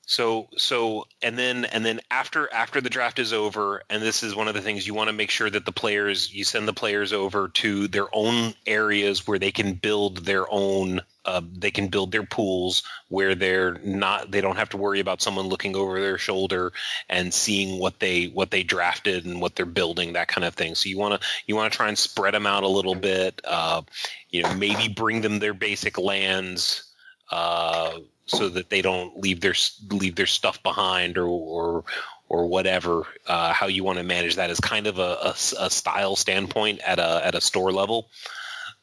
So 0.09 0.47
so 0.57 1.09
and 1.20 1.37
then 1.37 1.65
and 1.65 1.85
then 1.85 1.99
after 2.12 2.53
after 2.53 2.81
the 2.81 2.89
draft 2.89 3.19
is 3.19 3.33
over, 3.33 3.83
and 3.91 4.01
this 4.01 4.23
is 4.23 4.37
one 4.37 4.47
of 4.47 4.55
the 4.55 4.61
things 4.61 4.87
you 4.87 4.95
want 4.95 5.09
to 5.09 5.12
make 5.12 5.31
sure 5.31 5.51
that 5.51 5.66
the 5.66 5.73
players 5.73 6.33
you 6.33 6.45
send 6.45 6.69
the 6.69 6.73
players 6.73 7.12
over 7.12 7.49
to 7.49 7.89
their 7.89 8.07
own 8.12 8.55
areas 8.69 9.27
where 9.27 9.41
they 9.41 9.51
can 9.51 9.74
build 9.74 10.19
their 10.19 10.47
own 10.49 11.01
uh, 11.24 11.41
they 11.53 11.73
can 11.73 11.89
build 11.89 12.12
their 12.12 12.23
pools 12.23 12.85
where 13.09 13.35
they're 13.35 13.81
not 13.83 14.31
they 14.31 14.41
don't 14.41 14.59
have 14.59 14.69
to 14.69 14.77
worry 14.77 15.01
about 15.01 15.20
someone 15.20 15.49
looking 15.49 15.74
over 15.74 16.01
their 16.01 16.19
shoulder 16.19 16.73
and 17.09 17.35
seeing 17.35 17.81
what 17.81 17.99
they 17.99 18.27
what 18.27 18.53
they 18.53 18.62
drafted 18.62 19.27
and 19.27 19.41
what 19.41 19.57
they're 19.57 19.66
building 19.66 20.12
that 20.12 20.28
kind 20.28 20.45
of 20.45 20.55
thing. 20.55 20.77
So 20.77 20.89
you 20.89 20.99
want 20.99 21.20
to 21.20 21.28
you 21.47 21.57
want 21.57 21.73
to 21.73 21.77
try 21.77 21.89
and 21.89 21.99
spread 21.99 22.33
them 22.33 22.47
out 22.47 22.62
a 22.62 22.69
little 22.69 22.95
bit 22.95 23.41
uh, 23.45 23.83
you 24.31 24.45
know 24.45 24.55
maybe 24.55 24.87
bring 24.87 25.20
them 25.20 25.41
their 25.41 25.55
basic 25.55 25.99
lands 25.99 26.85
uh, 27.33 27.99
so 28.27 28.48
that 28.48 28.70
they 28.70 28.82
don't 28.82 29.19
leave 29.19 29.40
their 29.40 29.55
leave 29.90 30.16
their 30.16 30.27
stuff 30.27 30.62
behind 30.62 31.16
or 31.19 31.27
or 31.27 31.85
or 32.28 32.47
whatever. 32.47 33.07
Uh, 33.27 33.53
how 33.53 33.66
you 33.66 33.85
want 33.85 33.98
to 33.98 34.05
manage 34.05 34.36
that 34.36 34.51
is 34.51 34.61
kind 34.61 34.86
of 34.86 34.98
a, 34.98 35.19
a, 35.23 35.35
a, 35.61 35.70
style 35.70 36.16
standpoint 36.16 36.81
at 36.81 36.98
a 36.98 37.24
at 37.24 37.35
a 37.35 37.40
store 37.40 37.73
level. 37.73 38.09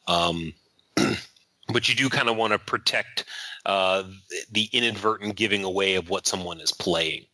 Um, 0.08 0.54
but 1.68 1.90
you 1.90 1.96
do 1.96 2.10
kind 2.10 2.30
of 2.30 2.38
want 2.38 2.54
to 2.54 2.60
protect 2.60 3.26
uh, 3.66 4.04
the 4.52 4.70
inadvertent 4.72 5.36
giving 5.36 5.64
away 5.64 5.96
of 5.96 6.10
what 6.10 6.28
someone 6.28 6.60
is 6.60 6.72
playing. 6.72 7.26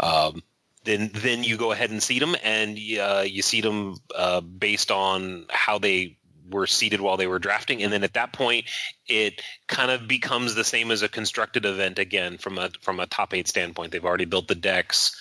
Um, 0.00 0.42
then 0.84 1.10
then 1.12 1.44
you 1.44 1.56
go 1.56 1.72
ahead 1.72 1.90
and 1.90 2.02
seed 2.02 2.22
them, 2.22 2.36
and 2.42 2.78
uh, 2.98 3.24
you 3.26 3.42
seed 3.42 3.64
them 3.64 3.96
uh, 4.14 4.40
based 4.40 4.90
on 4.90 5.46
how 5.50 5.78
they 5.78 6.17
were 6.50 6.66
seated 6.66 7.00
while 7.00 7.16
they 7.16 7.26
were 7.26 7.38
drafting, 7.38 7.82
and 7.82 7.92
then 7.92 8.04
at 8.04 8.14
that 8.14 8.32
point, 8.32 8.66
it 9.06 9.42
kind 9.66 9.90
of 9.90 10.08
becomes 10.08 10.54
the 10.54 10.64
same 10.64 10.90
as 10.90 11.02
a 11.02 11.08
constructed 11.08 11.64
event 11.64 11.98
again 11.98 12.38
from 12.38 12.58
a 12.58 12.70
from 12.80 13.00
a 13.00 13.06
top 13.06 13.34
eight 13.34 13.48
standpoint. 13.48 13.92
They've 13.92 14.04
already 14.04 14.24
built 14.24 14.48
the 14.48 14.54
decks, 14.54 15.16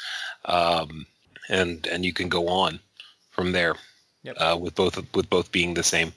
um, 0.45 1.05
and 1.49 1.85
and 1.87 2.05
you 2.05 2.13
can 2.13 2.29
go 2.29 2.47
on 2.47 2.79
from 3.31 3.51
there 3.51 3.75
yep. 4.23 4.35
uh, 4.39 4.57
with 4.59 4.75
both 4.75 4.97
with 5.15 5.29
both 5.29 5.51
being 5.51 5.73
the 5.73 5.83
same. 5.83 6.13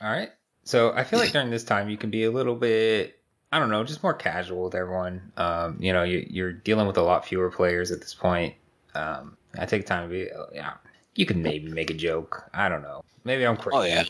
All 0.00 0.10
right. 0.10 0.30
So 0.64 0.92
I 0.92 1.04
feel 1.04 1.18
like 1.18 1.32
during 1.32 1.50
this 1.50 1.64
time 1.64 1.90
you 1.90 1.98
can 1.98 2.10
be 2.10 2.24
a 2.24 2.30
little 2.30 2.54
bit 2.54 3.18
I 3.54 3.60
don't 3.60 3.70
know, 3.70 3.84
just 3.84 4.02
more 4.02 4.14
casual 4.14 4.64
with 4.64 4.74
everyone. 4.74 5.30
Um, 5.36 5.76
you 5.78 5.92
know, 5.92 6.02
you, 6.02 6.44
are 6.44 6.52
dealing 6.52 6.88
with 6.88 6.96
a 6.96 7.02
lot 7.02 7.24
fewer 7.24 7.50
players 7.50 7.92
at 7.92 8.00
this 8.00 8.12
point. 8.12 8.54
Um, 8.96 9.36
I 9.56 9.64
take 9.64 9.86
time 9.86 10.08
to 10.08 10.12
be, 10.12 10.28
yeah, 10.52 10.72
you 11.14 11.24
can 11.24 11.40
maybe 11.40 11.70
make 11.70 11.88
a 11.90 11.94
joke. 11.94 12.50
I 12.52 12.68
don't 12.68 12.82
know. 12.82 13.04
Maybe 13.22 13.46
I'm 13.46 13.56
crazy. 13.56 13.76
Oh 13.76 13.82
yeah 13.82 14.04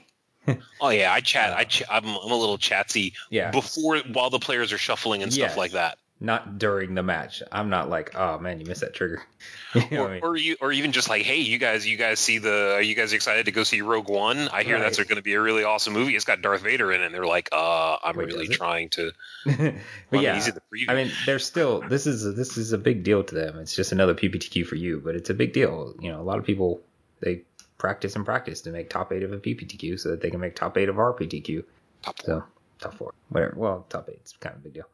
oh 0.80 0.90
yeah, 0.90 1.12
I 1.12 1.20
chat. 1.20 1.52
I 1.52 1.64
ch- 1.64 1.82
I'm, 1.90 2.04
I'm 2.04 2.30
a 2.30 2.36
little 2.36 2.58
chatsy. 2.58 3.12
Yeah. 3.30 3.50
Before 3.50 3.98
while 3.98 4.30
the 4.30 4.38
players 4.38 4.72
are 4.72 4.78
shuffling 4.78 5.22
and 5.22 5.32
stuff 5.32 5.50
yes. 5.50 5.56
like 5.56 5.72
that. 5.72 5.98
Not 6.20 6.58
during 6.58 6.94
the 6.94 7.02
match. 7.02 7.42
I'm 7.50 7.70
not 7.70 7.90
like, 7.90 8.14
oh 8.14 8.38
man, 8.38 8.60
you 8.60 8.66
missed 8.66 8.82
that 8.82 8.94
trigger. 8.94 9.22
you 9.74 10.00
or, 10.00 10.08
I 10.08 10.12
mean? 10.12 10.20
or, 10.22 10.36
you, 10.36 10.56
or 10.60 10.72
even 10.72 10.92
just 10.92 11.08
like, 11.10 11.22
hey, 11.22 11.40
you 11.40 11.58
guys, 11.58 11.86
you 11.86 11.96
guys 11.96 12.20
see 12.20 12.38
the? 12.38 12.74
Are 12.74 12.82
you 12.82 12.94
guys 12.94 13.12
excited 13.12 13.46
to 13.46 13.52
go 13.52 13.64
see 13.64 13.82
Rogue 13.82 14.08
One? 14.08 14.48
I 14.48 14.62
hear 14.62 14.76
right. 14.76 14.82
that's 14.82 14.96
going 14.96 15.16
to 15.16 15.22
be 15.22 15.34
a 15.34 15.40
really 15.40 15.64
awesome 15.64 15.92
movie. 15.92 16.14
It's 16.14 16.24
got 16.24 16.40
Darth 16.40 16.62
Vader 16.62 16.92
in 16.92 17.02
it. 17.02 17.06
And 17.06 17.14
they're 17.14 17.26
like, 17.26 17.48
uh, 17.52 17.96
I'm 18.02 18.16
Wait, 18.16 18.28
really 18.28 18.48
trying 18.48 18.90
to. 18.90 19.10
but 19.44 20.20
yeah, 20.20 20.40
I 20.88 20.94
mean, 20.94 21.10
they're 21.26 21.40
still. 21.40 21.80
This 21.80 22.06
is 22.06 22.24
a, 22.24 22.32
this 22.32 22.56
is 22.56 22.72
a 22.72 22.78
big 22.78 23.02
deal 23.02 23.24
to 23.24 23.34
them. 23.34 23.58
It's 23.58 23.74
just 23.74 23.92
another 23.92 24.14
PPTQ 24.14 24.66
for 24.66 24.76
you, 24.76 25.02
but 25.04 25.16
it's 25.16 25.30
a 25.30 25.34
big 25.34 25.52
deal. 25.52 25.94
You 26.00 26.12
know, 26.12 26.20
a 26.20 26.24
lot 26.24 26.38
of 26.38 26.44
people 26.44 26.80
they 27.20 27.42
practice 27.84 28.16
and 28.16 28.24
practice 28.24 28.62
to 28.62 28.70
make 28.70 28.88
top 28.88 29.12
eight 29.12 29.22
of 29.22 29.30
a 29.30 29.36
PPTQ 29.36 30.00
so 30.00 30.08
that 30.08 30.22
they 30.22 30.30
can 30.30 30.40
make 30.40 30.56
top 30.56 30.78
eight 30.78 30.88
of 30.88 30.98
our 30.98 31.12
PTQ. 31.12 31.62
Top 32.00 32.18
four. 32.18 32.26
So 32.26 32.44
top 32.78 32.94
four, 32.94 33.14
whatever. 33.28 33.52
Well, 33.56 33.86
top 33.90 34.08
eight's 34.08 34.32
kind 34.32 34.54
of 34.54 34.62
a 34.62 34.64
big 34.64 34.72
deal. 34.72 34.88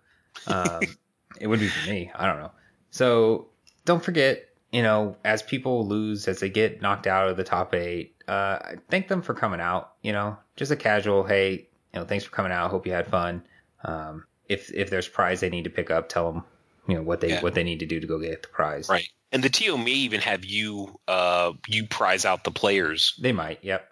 Um, 0.48 0.82
it 1.40 1.46
would 1.46 1.60
be 1.60 1.68
for 1.68 1.88
me. 1.88 2.10
I 2.16 2.26
don't 2.26 2.40
know. 2.40 2.50
So 2.90 3.46
don't 3.84 4.02
forget 4.02 4.48
you 4.72 4.82
know, 4.82 5.16
as 5.24 5.42
people 5.42 5.86
lose, 5.86 6.28
as 6.28 6.40
they 6.40 6.48
get 6.48 6.80
knocked 6.80 7.06
out 7.06 7.28
of 7.28 7.36
the 7.36 7.44
top 7.44 7.74
eight, 7.74 8.14
uh, 8.28 8.58
thank 8.88 9.08
them 9.08 9.22
for 9.22 9.34
coming 9.34 9.60
out. 9.60 9.94
You 10.02 10.12
know, 10.12 10.36
just 10.56 10.70
a 10.70 10.76
casual, 10.76 11.24
hey, 11.24 11.68
you 11.92 12.00
know, 12.00 12.04
thanks 12.04 12.24
for 12.24 12.30
coming 12.30 12.52
out. 12.52 12.70
Hope 12.70 12.86
you 12.86 12.92
had 12.92 13.08
fun. 13.08 13.42
Um, 13.84 14.24
if 14.48 14.72
if 14.72 14.90
there's 14.90 15.08
prize 15.08 15.40
they 15.40 15.50
need 15.50 15.64
to 15.64 15.70
pick 15.70 15.90
up, 15.90 16.08
tell 16.08 16.32
them, 16.32 16.44
you 16.88 16.94
know, 16.96 17.02
what 17.02 17.20
they 17.20 17.30
Yeah. 17.30 17.40
what 17.40 17.54
they 17.54 17.64
need 17.64 17.80
to 17.80 17.86
do 17.86 18.00
to 18.00 18.06
go 18.06 18.18
get 18.18 18.42
the 18.42 18.48
prize. 18.48 18.88
Right. 18.88 19.08
And 19.32 19.42
the 19.44 19.48
TO 19.48 19.78
may 19.78 19.92
even 19.92 20.20
have 20.20 20.44
you 20.44 20.98
uh, 21.06 21.52
you 21.68 21.86
prize 21.86 22.24
out 22.24 22.44
the 22.44 22.50
players. 22.50 23.14
They 23.20 23.32
might. 23.32 23.60
Yep. 23.62 23.86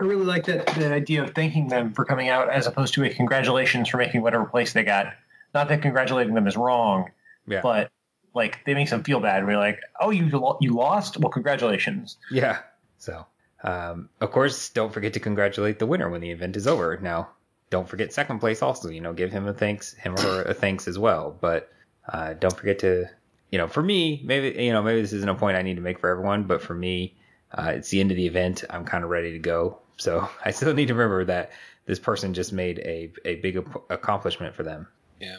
I 0.00 0.04
really 0.04 0.24
like 0.24 0.46
that 0.46 0.66
the 0.68 0.92
idea 0.92 1.24
of 1.24 1.34
thanking 1.34 1.68
them 1.68 1.92
for 1.92 2.04
coming 2.04 2.28
out 2.28 2.48
as 2.50 2.66
opposed 2.68 2.94
to 2.94 3.04
a 3.04 3.10
congratulations 3.10 3.88
for 3.88 3.96
making 3.96 4.22
whatever 4.22 4.44
place 4.44 4.72
they 4.72 4.84
got. 4.84 5.14
Not 5.54 5.68
that 5.68 5.82
congratulating 5.82 6.34
them 6.34 6.46
is 6.46 6.56
wrong, 6.56 7.10
Yeah. 7.46 7.62
but 7.62 7.90
like 8.34 8.64
they 8.64 8.74
makes 8.74 8.90
them 8.90 9.02
feel 9.02 9.18
bad. 9.18 9.44
We're 9.44 9.58
like, 9.58 9.80
oh, 10.00 10.10
you 10.10 10.56
you 10.60 10.74
lost? 10.74 11.16
Well, 11.16 11.30
congratulations. 11.30 12.16
Yeah. 12.30 12.58
So, 12.98 13.26
um, 13.64 14.08
of 14.20 14.30
course, 14.30 14.68
don't 14.70 14.92
forget 14.92 15.14
to 15.14 15.20
congratulate 15.20 15.80
the 15.80 15.86
winner 15.86 16.08
when 16.08 16.20
the 16.20 16.30
event 16.30 16.56
is 16.56 16.68
over. 16.68 16.96
Now, 17.02 17.30
don't 17.70 17.88
forget 17.88 18.12
second 18.12 18.38
place 18.38 18.62
also. 18.62 18.90
You 18.90 19.00
know, 19.00 19.12
give 19.12 19.32
him 19.32 19.48
a 19.48 19.52
thanks, 19.52 19.94
him 19.94 20.14
or 20.14 20.20
her 20.20 20.42
a 20.42 20.54
thanks 20.54 20.86
as 20.86 20.98
well. 20.98 21.36
But 21.40 21.72
uh, 22.12 22.34
don't 22.34 22.56
forget 22.56 22.78
to, 22.80 23.06
you 23.50 23.58
know, 23.58 23.66
for 23.66 23.82
me, 23.82 24.22
maybe 24.24 24.62
you 24.62 24.72
know, 24.72 24.82
maybe 24.82 25.00
this 25.00 25.12
isn't 25.12 25.28
a 25.28 25.34
point 25.34 25.56
I 25.56 25.62
need 25.62 25.76
to 25.76 25.80
make 25.80 25.98
for 25.98 26.08
everyone, 26.10 26.44
but 26.44 26.62
for 26.62 26.74
me, 26.74 27.16
uh, 27.52 27.72
it's 27.76 27.88
the 27.88 28.00
end 28.00 28.10
of 28.10 28.16
the 28.16 28.26
event. 28.26 28.64
I'm 28.68 28.84
kind 28.84 29.04
of 29.04 29.10
ready 29.10 29.32
to 29.32 29.38
go. 29.38 29.78
So 29.96 30.28
I 30.44 30.50
still 30.50 30.74
need 30.74 30.88
to 30.88 30.94
remember 30.94 31.24
that 31.26 31.52
this 31.86 31.98
person 31.98 32.34
just 32.34 32.52
made 32.52 32.78
a 32.80 33.12
a 33.24 33.36
big 33.36 33.56
accomplishment 33.90 34.54
for 34.54 34.62
them. 34.62 34.86
Yeah. 35.20 35.38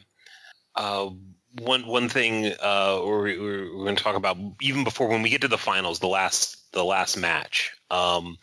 Uh, 0.76 1.11
one 1.60 1.88
one 1.88 2.10
thing 2.10 2.53
uh, 2.61 3.02
we're, 3.03 3.40
we're, 3.40 3.77
we're 3.77 3.84
going 3.84 3.95
to 3.95 4.03
talk 4.03 4.15
about 4.15 4.38
even 4.61 4.84
before 4.84 5.07
when 5.07 5.22
we 5.22 5.30
get 5.30 5.41
to 5.41 5.48
the 5.48 5.57
finals, 5.57 5.99
the 5.99 6.07
last 6.07 6.72
the 6.73 6.84
last 6.84 7.18
match. 7.18 7.73
Um, 7.91 8.38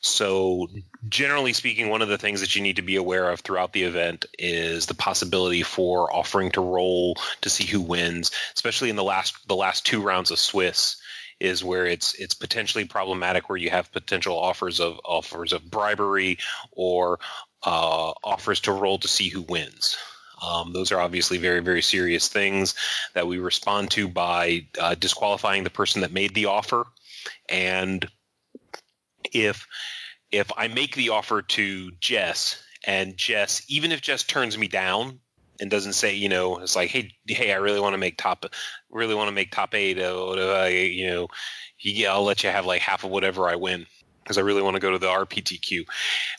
so 0.00 0.68
generally 1.08 1.52
speaking, 1.52 1.88
one 1.88 2.02
of 2.02 2.08
the 2.08 2.18
things 2.18 2.40
that 2.40 2.54
you 2.54 2.62
need 2.62 2.76
to 2.76 2.82
be 2.82 2.96
aware 2.96 3.30
of 3.30 3.40
throughout 3.40 3.72
the 3.72 3.82
event 3.82 4.26
is 4.38 4.86
the 4.86 4.94
possibility 4.94 5.62
for 5.62 6.14
offering 6.14 6.50
to 6.52 6.60
roll 6.60 7.16
to 7.40 7.50
see 7.50 7.64
who 7.64 7.80
wins, 7.80 8.30
especially 8.54 8.90
in 8.90 8.96
the 8.96 9.04
last 9.04 9.36
the 9.48 9.56
last 9.56 9.84
two 9.84 10.00
rounds 10.00 10.30
of 10.30 10.38
Swiss 10.38 10.96
is 11.40 11.64
where 11.64 11.86
it's 11.86 12.14
it's 12.14 12.34
potentially 12.34 12.84
problematic 12.84 13.48
where 13.48 13.58
you 13.58 13.70
have 13.70 13.92
potential 13.92 14.38
offers 14.38 14.80
of 14.80 15.00
offers 15.04 15.52
of 15.52 15.70
bribery 15.70 16.38
or 16.72 17.18
uh, 17.64 18.12
offers 18.22 18.60
to 18.60 18.72
roll 18.72 18.98
to 18.98 19.08
see 19.08 19.28
who 19.28 19.42
wins. 19.42 19.96
Um, 20.40 20.72
those 20.72 20.92
are 20.92 21.00
obviously 21.00 21.38
very, 21.38 21.60
very 21.60 21.82
serious 21.82 22.28
things 22.28 22.76
that 23.14 23.26
we 23.26 23.38
respond 23.38 23.90
to 23.92 24.06
by 24.06 24.66
uh, 24.78 24.94
disqualifying 24.94 25.64
the 25.64 25.70
person 25.70 26.02
that 26.02 26.12
made 26.12 26.32
the 26.34 26.46
offer. 26.46 26.86
And 27.48 28.08
if 29.32 29.66
if 30.30 30.50
I 30.56 30.68
make 30.68 30.94
the 30.94 31.10
offer 31.10 31.42
to 31.42 31.90
Jess 32.00 32.62
and 32.84 33.16
Jess, 33.16 33.62
even 33.68 33.92
if 33.92 34.02
Jess 34.02 34.24
turns 34.24 34.56
me 34.58 34.68
down 34.68 35.20
and 35.60 35.70
doesn't 35.70 35.94
say, 35.94 36.14
you 36.14 36.28
know, 36.28 36.58
it's 36.58 36.76
like, 36.76 36.90
hey, 36.90 37.12
hey, 37.26 37.52
I 37.52 37.56
really 37.56 37.80
want 37.80 37.94
to 37.94 37.98
make 37.98 38.16
top, 38.16 38.46
really 38.90 39.14
want 39.14 39.28
to 39.28 39.32
make 39.32 39.50
top 39.50 39.74
eight. 39.74 39.98
Uh, 39.98 40.64
you 40.66 41.06
know, 41.06 41.28
yeah, 41.80 42.12
I'll 42.12 42.24
let 42.24 42.44
you 42.44 42.50
have 42.50 42.66
like 42.66 42.82
half 42.82 43.04
of 43.04 43.10
whatever 43.10 43.48
I 43.48 43.56
win 43.56 43.86
because 44.22 44.38
I 44.38 44.42
really 44.42 44.62
want 44.62 44.74
to 44.74 44.80
go 44.80 44.90
to 44.90 44.98
the 44.98 45.06
RPTQ. 45.06 45.86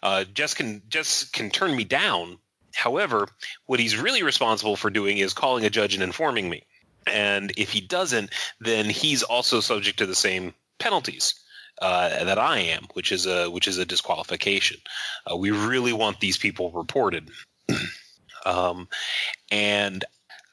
Uh, 0.03 0.23
Jess 0.23 0.53
can 0.53 0.83
Jess 0.87 1.29
can 1.29 1.49
turn 1.49 1.75
me 1.75 1.83
down. 1.83 2.37
However, 2.73 3.27
what 3.65 3.79
he's 3.79 3.97
really 3.97 4.23
responsible 4.23 4.75
for 4.75 4.89
doing 4.89 5.17
is 5.17 5.33
calling 5.33 5.65
a 5.65 5.69
judge 5.69 5.95
and 5.95 6.03
informing 6.03 6.47
me. 6.47 6.63
And 7.07 7.51
if 7.57 7.71
he 7.71 7.81
doesn't, 7.81 8.29
then 8.59 8.85
he's 8.85 9.23
also 9.23 9.59
subject 9.59 9.99
to 9.99 10.05
the 10.05 10.15
same 10.15 10.53
penalties 10.77 11.33
uh, 11.81 12.23
that 12.23 12.37
I 12.37 12.59
am, 12.59 12.87
which 12.93 13.11
is 13.11 13.25
a 13.25 13.49
which 13.49 13.67
is 13.67 13.77
a 13.77 13.85
disqualification. 13.85 14.77
Uh, 15.29 15.35
we 15.35 15.51
really 15.51 15.93
want 15.93 16.19
these 16.19 16.37
people 16.37 16.71
reported, 16.71 17.29
um, 18.45 18.87
and 19.51 20.03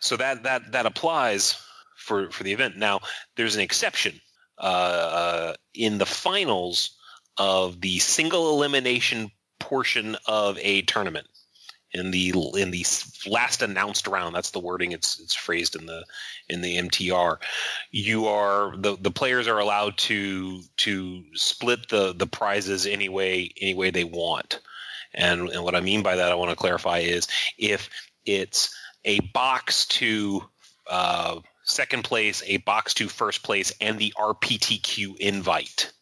so 0.00 0.16
that 0.16 0.42
that 0.44 0.72
that 0.72 0.86
applies 0.86 1.60
for 1.96 2.30
for 2.30 2.44
the 2.44 2.52
event. 2.52 2.76
Now, 2.76 3.00
there's 3.36 3.56
an 3.56 3.62
exception 3.62 4.20
uh, 4.58 4.62
uh, 4.62 5.54
in 5.74 5.98
the 5.98 6.06
finals 6.06 6.96
of 7.38 7.80
the 7.80 7.98
single 7.98 8.50
elimination 8.50 9.30
portion 9.58 10.16
of 10.26 10.58
a 10.60 10.82
tournament 10.82 11.26
in 11.96 12.10
the 12.10 12.32
in 12.56 12.70
the 12.70 12.84
last 13.26 13.62
announced 13.62 14.06
round 14.06 14.34
that's 14.34 14.50
the 14.50 14.60
wording 14.60 14.92
it's 14.92 15.18
it's 15.20 15.34
phrased 15.34 15.74
in 15.74 15.86
the 15.86 16.04
in 16.48 16.60
the 16.60 16.76
MTR 16.76 17.38
you 17.90 18.26
are 18.26 18.76
the 18.76 18.96
the 18.96 19.10
players 19.10 19.48
are 19.48 19.58
allowed 19.58 19.96
to 19.96 20.60
to 20.76 21.24
split 21.34 21.88
the 21.88 22.12
the 22.14 22.26
prizes 22.26 22.86
any 22.86 23.08
way 23.08 23.52
any 23.60 23.74
way 23.74 23.90
they 23.90 24.04
want. 24.04 24.60
And 25.14 25.48
and 25.48 25.64
what 25.64 25.74
I 25.74 25.80
mean 25.80 26.02
by 26.02 26.16
that 26.16 26.30
I 26.30 26.34
want 26.34 26.50
to 26.50 26.56
clarify 26.56 26.98
is 26.98 27.28
if 27.58 27.88
it's 28.24 28.76
a 29.04 29.20
box 29.20 29.86
to 29.86 30.42
uh, 30.88 31.40
second 31.64 32.04
place 32.04 32.42
a 32.46 32.58
box 32.58 32.94
to 32.94 33.08
first 33.08 33.42
place 33.42 33.72
and 33.80 33.98
the 33.98 34.12
RPTQ 34.16 35.16
invite 35.18 35.92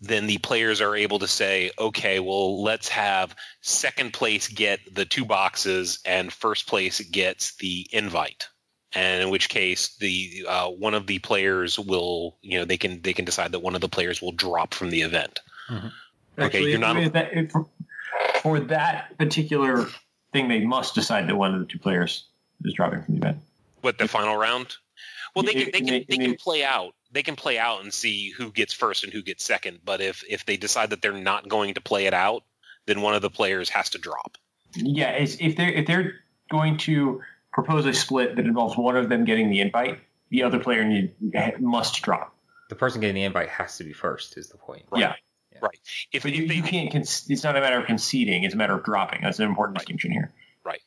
then 0.00 0.26
the 0.26 0.38
players 0.38 0.80
are 0.80 0.96
able 0.96 1.18
to 1.18 1.28
say, 1.28 1.70
okay, 1.78 2.20
well, 2.20 2.62
let's 2.62 2.88
have 2.88 3.34
second 3.60 4.12
place 4.12 4.48
get 4.48 4.80
the 4.94 5.04
two 5.04 5.24
boxes 5.24 5.98
and 6.04 6.32
first 6.32 6.66
place 6.66 7.00
gets 7.00 7.56
the 7.56 7.86
invite. 7.92 8.48
And 8.92 9.22
in 9.22 9.30
which 9.30 9.48
case, 9.48 9.96
the 10.00 10.46
uh, 10.48 10.68
one 10.68 10.94
of 10.94 11.06
the 11.06 11.18
players 11.20 11.78
will, 11.78 12.38
you 12.42 12.58
know, 12.58 12.64
they 12.64 12.76
can 12.76 13.00
they 13.02 13.12
can 13.12 13.24
decide 13.24 13.52
that 13.52 13.60
one 13.60 13.74
of 13.76 13.80
the 13.80 13.88
players 13.88 14.20
will 14.20 14.32
drop 14.32 14.74
from 14.74 14.90
the 14.90 15.02
event. 15.02 15.38
Okay, 15.70 15.90
Actually, 16.38 16.70
you're 16.70 16.78
not- 16.80 16.96
if 16.96 17.12
that- 17.12 17.32
if- 17.32 17.52
for 18.42 18.58
that 18.58 19.16
particular 19.18 19.86
thing, 20.32 20.48
they 20.48 20.60
must 20.60 20.94
decide 20.94 21.28
that 21.28 21.36
one 21.36 21.54
of 21.54 21.60
the 21.60 21.66
two 21.66 21.78
players 21.78 22.24
is 22.64 22.74
dropping 22.74 23.02
from 23.02 23.14
the 23.14 23.20
event. 23.20 23.38
What 23.82 23.98
the 23.98 24.08
final 24.08 24.36
round? 24.36 24.74
Well, 25.36 25.44
they 25.44 25.52
can 25.52 25.70
they 25.72 25.80
can 25.82 26.04
they 26.08 26.16
can 26.16 26.34
play 26.36 26.64
out. 26.64 26.94
They 27.12 27.22
can 27.22 27.36
play 27.36 27.58
out 27.58 27.82
and 27.82 27.92
see 27.92 28.30
who 28.30 28.52
gets 28.52 28.72
first 28.72 29.04
and 29.04 29.12
who 29.12 29.22
gets 29.22 29.44
second. 29.44 29.80
But 29.84 30.00
if 30.00 30.22
if 30.28 30.46
they 30.46 30.56
decide 30.56 30.90
that 30.90 31.02
they're 31.02 31.12
not 31.12 31.48
going 31.48 31.74
to 31.74 31.80
play 31.80 32.06
it 32.06 32.14
out, 32.14 32.44
then 32.86 33.02
one 33.02 33.14
of 33.14 33.22
the 33.22 33.30
players 33.30 33.68
has 33.70 33.90
to 33.90 33.98
drop. 33.98 34.38
Yeah, 34.74 35.10
it's, 35.10 35.36
if 35.40 35.56
they're 35.56 35.70
if 35.70 35.86
they're 35.86 36.14
going 36.50 36.78
to 36.78 37.20
propose 37.52 37.86
a 37.86 37.92
split 37.92 38.36
that 38.36 38.46
involves 38.46 38.76
one 38.76 38.96
of 38.96 39.08
them 39.08 39.24
getting 39.24 39.50
the 39.50 39.60
invite, 39.60 39.98
the 40.30 40.44
other 40.44 40.58
player 40.58 40.84
need, 40.84 41.14
must 41.60 42.00
drop. 42.02 42.34
The 42.68 42.76
person 42.76 43.00
getting 43.00 43.16
the 43.16 43.24
invite 43.24 43.48
has 43.48 43.78
to 43.78 43.84
be 43.84 43.92
first. 43.92 44.38
Is 44.38 44.48
the 44.48 44.56
point? 44.56 44.84
Yeah, 44.94 45.14
If, 46.12 46.22
but 46.22 46.32
if 46.32 46.38
you, 46.38 46.48
they, 46.48 46.54
you 46.54 46.62
can't. 46.62 46.92
Con- 46.92 47.02
it's 47.02 47.44
not 47.44 47.56
a 47.56 47.60
matter 47.60 47.78
of 47.78 47.86
conceding; 47.86 48.44
it's 48.44 48.54
a 48.54 48.56
matter 48.56 48.74
of 48.74 48.84
dropping. 48.84 49.22
That's 49.22 49.40
an 49.40 49.46
important 49.46 49.78
distinction 49.78 50.12
here. 50.12 50.32
Right. 50.64 50.80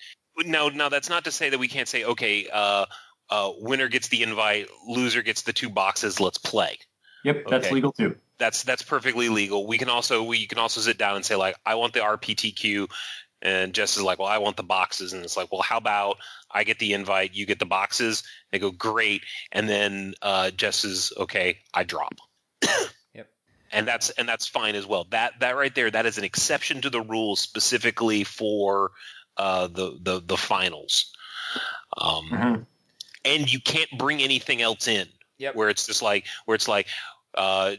now 0.45 0.69
now 0.69 0.89
that's 0.89 1.09
not 1.09 1.25
to 1.25 1.31
say 1.31 1.49
that 1.49 1.59
we 1.59 1.67
can't 1.67 1.87
say 1.87 2.05
okay 2.05 2.47
uh 2.51 2.85
uh 3.33 3.51
winner 3.57 3.87
gets 3.87 4.09
the 4.09 4.21
invite 4.21 4.67
loser 4.87 5.23
gets 5.23 5.41
the 5.41 5.53
two 5.53 5.69
boxes 5.69 6.19
let's 6.19 6.37
play 6.37 6.77
Yep, 7.23 7.45
that's 7.49 7.65
Okay. 7.65 7.73
legal 7.73 7.91
too. 7.93 8.15
that's 8.37 8.63
that's 8.63 8.83
perfectly 8.83 9.29
legal 9.29 9.65
we 9.65 9.77
can 9.77 9.89
also 9.89 10.23
we 10.23 10.37
you 10.37 10.47
can 10.47 10.59
also 10.59 10.81
sit 10.81 10.97
down 10.97 11.15
and 11.15 11.25
say 11.25 11.35
like 11.35 11.55
i 11.65 11.75
want 11.75 11.93
the 11.93 11.99
rptq 11.99 12.87
and 13.41 13.73
jess 13.73 13.97
is 13.97 14.03
like 14.03 14.19
well 14.19 14.27
i 14.27 14.37
want 14.37 14.55
the 14.57 14.63
boxes 14.63 15.13
and 15.13 15.23
it's 15.23 15.35
like 15.35 15.51
well 15.51 15.61
how 15.61 15.77
about 15.77 16.17
i 16.51 16.63
get 16.63 16.77
the 16.79 16.93
invite 16.93 17.33
you 17.33 17.45
get 17.45 17.59
the 17.59 17.65
boxes 17.65 18.23
they 18.51 18.59
go 18.59 18.71
great 18.71 19.23
and 19.51 19.67
then 19.67 20.13
uh 20.21 20.51
jess 20.51 20.83
is 20.85 21.11
okay 21.17 21.57
i 21.73 21.83
drop 21.83 22.13
Yep. 23.15 23.29
and 23.71 23.87
that's 23.87 24.09
and 24.11 24.27
that's 24.29 24.47
fine 24.47 24.75
as 24.75 24.85
well 24.85 25.07
that 25.11 25.33
that 25.39 25.55
right 25.55 25.73
there 25.73 25.89
that 25.89 26.05
is 26.05 26.17
an 26.17 26.23
exception 26.23 26.81
to 26.81 26.89
the 26.89 27.01
rules 27.01 27.39
specifically 27.39 28.23
for 28.23 28.91
uh 29.37 29.67
the 29.67 29.97
the 30.01 30.21
the 30.23 30.37
finals 30.37 31.11
um 31.97 32.29
Mhm. 32.31 32.65
And 33.25 33.51
you 33.51 33.59
can't 33.59 33.89
bring 33.97 34.21
anything 34.21 34.61
else 34.61 34.87
in. 34.87 35.07
Yep. 35.39 35.55
where 35.55 35.69
it's 35.69 35.87
just 35.87 36.01
like 36.01 36.25
where 36.45 36.55
it's 36.55 36.67
like 36.67 36.87
uh 37.35 37.73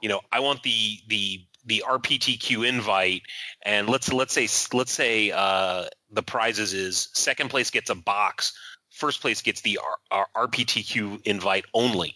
you 0.00 0.08
know 0.08 0.20
i 0.32 0.40
want 0.40 0.62
the 0.62 0.98
the 1.06 1.38
the 1.66 1.84
rptq 1.86 2.66
invite 2.66 3.22
and 3.62 3.88
let's 3.88 4.12
let's 4.12 4.32
say 4.32 4.48
let's 4.76 4.90
say 4.90 5.30
uh 5.30 5.84
the 6.10 6.22
prizes 6.22 6.72
is 6.72 7.10
second 7.12 7.50
place 7.50 7.70
gets 7.70 7.90
a 7.90 7.94
box 7.94 8.54
first 8.94 9.20
place 9.20 9.42
gets 9.42 9.60
the 9.60 9.80
R, 10.10 10.26
R, 10.34 10.48
rptq 10.48 11.20
invite 11.24 11.64
only. 11.74 12.14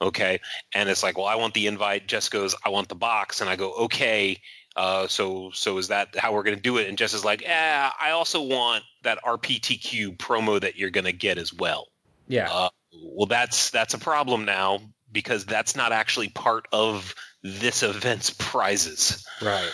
Okay? 0.00 0.40
And 0.74 0.88
it's 0.88 1.02
like 1.02 1.18
well 1.18 1.26
i 1.26 1.34
want 1.34 1.52
the 1.54 1.66
invite 1.66 2.06
jess 2.06 2.28
goes 2.28 2.54
i 2.64 2.70
want 2.70 2.88
the 2.88 2.94
box. 2.94 3.40
And 3.40 3.50
i 3.50 3.56
go 3.56 3.72
okay 3.84 4.40
uh, 4.76 5.08
so 5.08 5.50
so 5.52 5.78
is 5.78 5.88
that 5.88 6.16
how 6.16 6.32
we're 6.32 6.42
going 6.42 6.56
to 6.56 6.62
do 6.62 6.78
it? 6.78 6.88
And 6.88 6.96
Jess 6.96 7.14
is 7.14 7.24
like, 7.24 7.42
yeah, 7.42 7.90
I 8.00 8.10
also 8.10 8.42
want 8.42 8.84
that 9.02 9.18
RPTQ 9.24 10.16
promo 10.16 10.60
that 10.60 10.76
you're 10.76 10.90
going 10.90 11.04
to 11.04 11.12
get 11.12 11.38
as 11.38 11.52
well. 11.52 11.88
Yeah. 12.28 12.48
Uh, 12.50 12.68
well, 13.02 13.26
that's 13.26 13.70
that's 13.70 13.94
a 13.94 13.98
problem 13.98 14.44
now 14.44 14.80
because 15.12 15.44
that's 15.44 15.74
not 15.74 15.92
actually 15.92 16.28
part 16.28 16.66
of 16.72 17.14
this 17.42 17.82
event's 17.82 18.30
prizes. 18.30 19.26
right. 19.42 19.70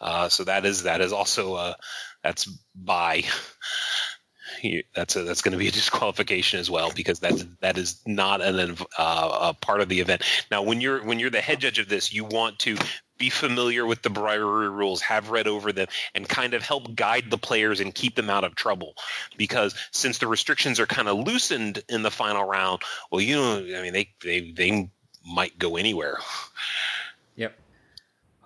Uh, 0.00 0.28
so 0.28 0.44
that 0.44 0.66
is 0.66 0.82
that 0.82 1.00
is 1.00 1.12
also 1.12 1.54
uh, 1.54 1.74
that's 2.22 2.44
by 2.74 3.24
that's 4.94 5.16
a, 5.16 5.22
that's 5.22 5.42
going 5.42 5.52
to 5.52 5.58
be 5.58 5.68
a 5.68 5.70
disqualification 5.72 6.60
as 6.60 6.70
well 6.70 6.90
because 6.94 7.20
that's 7.20 7.44
that 7.60 7.78
is 7.78 8.00
not 8.06 8.42
an 8.42 8.76
uh, 8.98 9.38
a 9.40 9.54
part 9.54 9.80
of 9.80 9.88
the 9.88 10.00
event. 10.00 10.22
Now, 10.50 10.62
when 10.62 10.80
you're 10.80 11.02
when 11.02 11.18
you're 11.18 11.30
the 11.30 11.40
head 11.40 11.60
judge 11.60 11.78
of 11.78 11.88
this, 11.88 12.12
you 12.12 12.24
want 12.24 12.58
to 12.60 12.76
be 13.18 13.30
familiar 13.30 13.86
with 13.86 14.02
the 14.02 14.10
bribery 14.10 14.68
rules, 14.68 15.00
have 15.02 15.30
read 15.30 15.46
over 15.46 15.72
them, 15.72 15.86
and 16.14 16.28
kind 16.28 16.54
of 16.54 16.62
help 16.62 16.94
guide 16.94 17.30
the 17.30 17.38
players 17.38 17.80
and 17.80 17.94
keep 17.94 18.16
them 18.16 18.30
out 18.30 18.44
of 18.44 18.54
trouble. 18.54 18.94
Because 19.36 19.74
since 19.90 20.18
the 20.18 20.26
restrictions 20.26 20.80
are 20.80 20.86
kind 20.86 21.08
of 21.08 21.18
loosened 21.18 21.82
in 21.88 22.02
the 22.02 22.10
final 22.10 22.44
round, 22.44 22.82
well, 23.10 23.20
you 23.20 23.36
know, 23.36 23.56
I 23.58 23.82
mean, 23.82 23.92
they 23.92 24.10
they 24.22 24.50
they 24.50 24.90
might 25.26 25.58
go 25.58 25.76
anywhere. 25.76 26.18
Yep. 27.36 27.58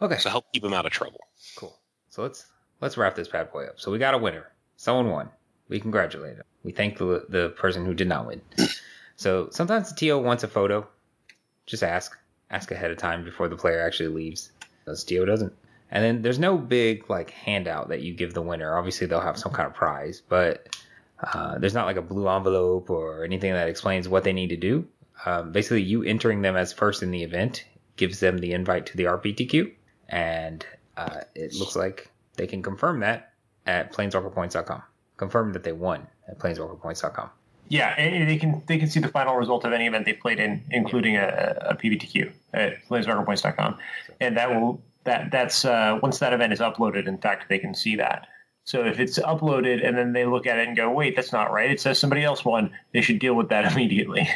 Okay. 0.03 0.19
So 0.19 0.31
help 0.31 0.53
keep 0.53 0.62
them 0.62 0.74
out 0.74 0.86
of 0.86 0.93
trouble. 0.93 1.20
Cool. 1.57 1.77
So 2.11 2.23
let's 2.23 2.47
let's 2.81 2.97
wrap 2.97 3.15
this 3.15 3.28
bad 3.28 3.53
boy 3.53 3.66
up. 3.66 3.81
So 3.81 3.90
we 3.90 3.99
got 3.99 4.15
a 4.15 4.19
winner. 4.19 4.47
Someone 4.77 5.11
won. 5.11 5.28
We 5.69 5.81
congratulate 5.81 6.36
them. 6.36 6.47
We 6.62 6.73
thank 6.73 6.99
the 6.99 7.27
the 7.28 7.51
person 7.51 7.85
who 7.85 7.95
did 7.95 8.09
not 8.09 8.27
win. 8.27 8.40
so 9.16 9.49
sometimes 9.51 9.93
the 9.93 9.97
TO 9.97 10.19
wants 10.19 10.45
a 10.45 10.49
photo. 10.49 10.86
Just 11.66 11.82
ask. 11.82 12.16
Ask 12.51 12.70
ahead 12.70 12.90
of 12.90 12.97
time 12.97 13.24
before 13.24 13.49
the 13.49 13.57
player 13.57 13.82
actually 13.82 14.09
leaves. 14.09 14.53
The 14.89 14.97
TO 14.97 15.24
doesn't. 15.24 15.52
And 15.90 16.05
then 16.05 16.23
there's 16.23 16.39
no 16.39 16.59
big 16.59 17.09
like 17.09 17.31
handout 17.31 17.89
that 17.89 18.02
you 18.02 18.15
give 18.15 18.35
the 18.35 18.43
winner. 18.43 18.77
Obviously 18.77 19.06
they'll 19.06 19.20
have 19.20 19.39
some 19.39 19.52
kind 19.52 19.66
of 19.66 19.74
prize, 19.74 20.23
but 20.28 20.77
uh, 21.20 21.59
there's 21.59 21.74
not 21.74 21.86
like 21.86 21.97
a 21.97 22.02
blue 22.02 22.28
envelope 22.28 22.90
or 22.90 23.24
anything 23.24 23.52
that 23.52 23.69
explains 23.69 24.09
what 24.09 24.24
they 24.24 24.32
need 24.32 24.48
to 24.48 24.56
do. 24.56 24.86
Um, 25.27 25.51
basically, 25.51 25.82
you 25.82 26.02
entering 26.05 26.43
them 26.43 26.56
as 26.56 26.73
first 26.73 27.02
in 27.02 27.10
the 27.10 27.23
event 27.24 27.65
gives 27.97 28.20
them 28.20 28.39
the 28.39 28.52
invite 28.52 28.86
to 28.86 28.97
the 28.97 29.05
RPTQ, 29.05 29.73
and 30.09 30.65
uh, 30.97 31.23
it 31.35 31.55
looks 31.55 31.74
like 31.74 32.10
they 32.36 32.47
can 32.47 32.62
confirm 32.62 33.01
that 33.01 33.32
at 33.66 33.93
planeswalkerpoints.com. 33.93 34.82
Confirm 35.16 35.52
that 35.52 35.65
they 35.65 35.73
won 35.73 36.06
at 36.28 36.39
planeswalkerpoints.com. 36.39 37.31
Yeah, 37.69 37.95
they 37.97 38.36
can 38.39 38.62
they 38.66 38.78
can 38.78 38.89
see 38.89 39.01
the 39.01 39.09
final 39.09 39.36
result 39.36 39.65
of 39.65 39.73
any 39.73 39.86
event 39.86 40.07
they 40.07 40.15
played 40.15 40.40
in, 40.40 40.65
including 40.70 41.16
a, 41.16 41.57
a 41.70 41.74
PPTQ 41.74 42.32
at 42.55 42.82
planeswalkerpoints.com, 42.89 43.78
and 44.20 44.36
that 44.36 44.51
will 44.51 44.81
that 45.05 45.31
that's 45.31 45.65
uh, 45.65 45.99
once 46.03 46.19
that 46.19 46.32
event 46.32 46.53
is 46.53 46.61
uploaded. 46.61 47.07
In 47.07 47.19
fact, 47.19 47.49
they 47.49 47.59
can 47.59 47.74
see 47.74 47.97
that. 47.97 48.27
So 48.65 48.85
if 48.85 48.99
it's 49.01 49.19
uploaded 49.19 49.86
and 49.86 49.97
then 49.97 50.12
they 50.12 50.24
look 50.24 50.47
at 50.47 50.59
it 50.59 50.69
and 50.69 50.77
go, 50.77 50.90
"Wait, 50.90 51.15
that's 51.16 51.32
not 51.32 51.53
right," 51.53 51.70
it 51.70 51.81
says 51.81 51.99
somebody 51.99 52.24
else 52.24 52.45
won. 52.45 52.70
They 52.93 53.03
should 53.03 53.19
deal 53.19 53.35
with 53.35 53.49
that 53.51 53.70
immediately. 53.73 54.28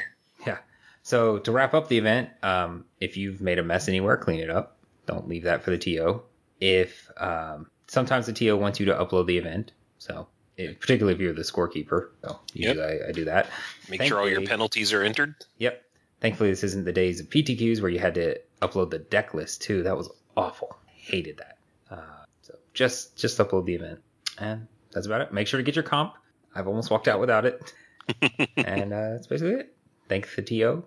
Yeah. 0.46 0.58
So 1.02 1.38
to 1.38 1.52
wrap 1.52 1.74
up 1.74 1.88
the 1.88 1.98
event, 1.98 2.30
um, 2.42 2.84
if 3.00 3.16
you've 3.16 3.40
made 3.40 3.58
a 3.58 3.62
mess 3.62 3.88
anywhere, 3.88 4.16
clean 4.16 4.40
it 4.40 4.50
up. 4.50 4.78
Don't 5.06 5.28
leave 5.28 5.44
that 5.44 5.62
for 5.62 5.70
the 5.70 5.78
TO. 5.78 6.22
If 6.60 7.10
um, 7.16 7.66
sometimes 7.88 8.26
the 8.26 8.32
TO 8.32 8.56
wants 8.56 8.78
you 8.78 8.86
to 8.86 8.94
upload 8.94 9.26
the 9.26 9.38
event, 9.38 9.72
so 9.98 10.28
particularly 10.68 11.14
if 11.14 11.20
you're 11.20 11.32
the 11.32 11.42
scorekeeper, 11.42 12.08
so 12.22 12.40
usually 12.52 12.78
Yep. 12.78 13.02
I, 13.06 13.08
I 13.08 13.12
do 13.12 13.24
that. 13.24 13.48
Make 13.88 14.02
sure 14.02 14.20
all 14.20 14.28
your 14.28 14.42
penalties 14.42 14.92
are 14.92 15.02
entered. 15.02 15.34
Yep. 15.58 15.84
Thankfully, 16.20 16.50
this 16.50 16.62
isn't 16.64 16.84
the 16.84 16.92
days 16.92 17.20
of 17.20 17.28
PTQs 17.28 17.80
where 17.80 17.90
you 17.90 17.98
had 17.98 18.14
to 18.14 18.38
upload 18.60 18.90
the 18.90 18.98
deck 18.98 19.34
list 19.34 19.62
too. 19.62 19.82
That 19.82 19.96
was 19.96 20.08
awful. 20.36 20.76
Hated 20.86 21.38
that. 21.38 21.58
Uh, 21.90 22.24
so 22.42 22.54
just 22.74 23.16
just 23.16 23.38
upload 23.38 23.66
the 23.66 23.74
event, 23.74 24.00
and 24.38 24.66
that's 24.92 25.06
about 25.06 25.20
it. 25.20 25.32
Make 25.32 25.46
sure 25.46 25.58
to 25.58 25.64
get 25.64 25.76
your 25.76 25.82
comp. 25.82 26.14
I've 26.54 26.68
almost 26.68 26.90
walked 26.90 27.08
out 27.08 27.18
without 27.18 27.44
it, 27.44 27.72
and 28.56 28.92
uh, 28.92 29.10
that's 29.12 29.26
basically 29.26 29.54
it. 29.54 29.74
Thank 30.08 30.34
the 30.34 30.42
TO. 30.42 30.84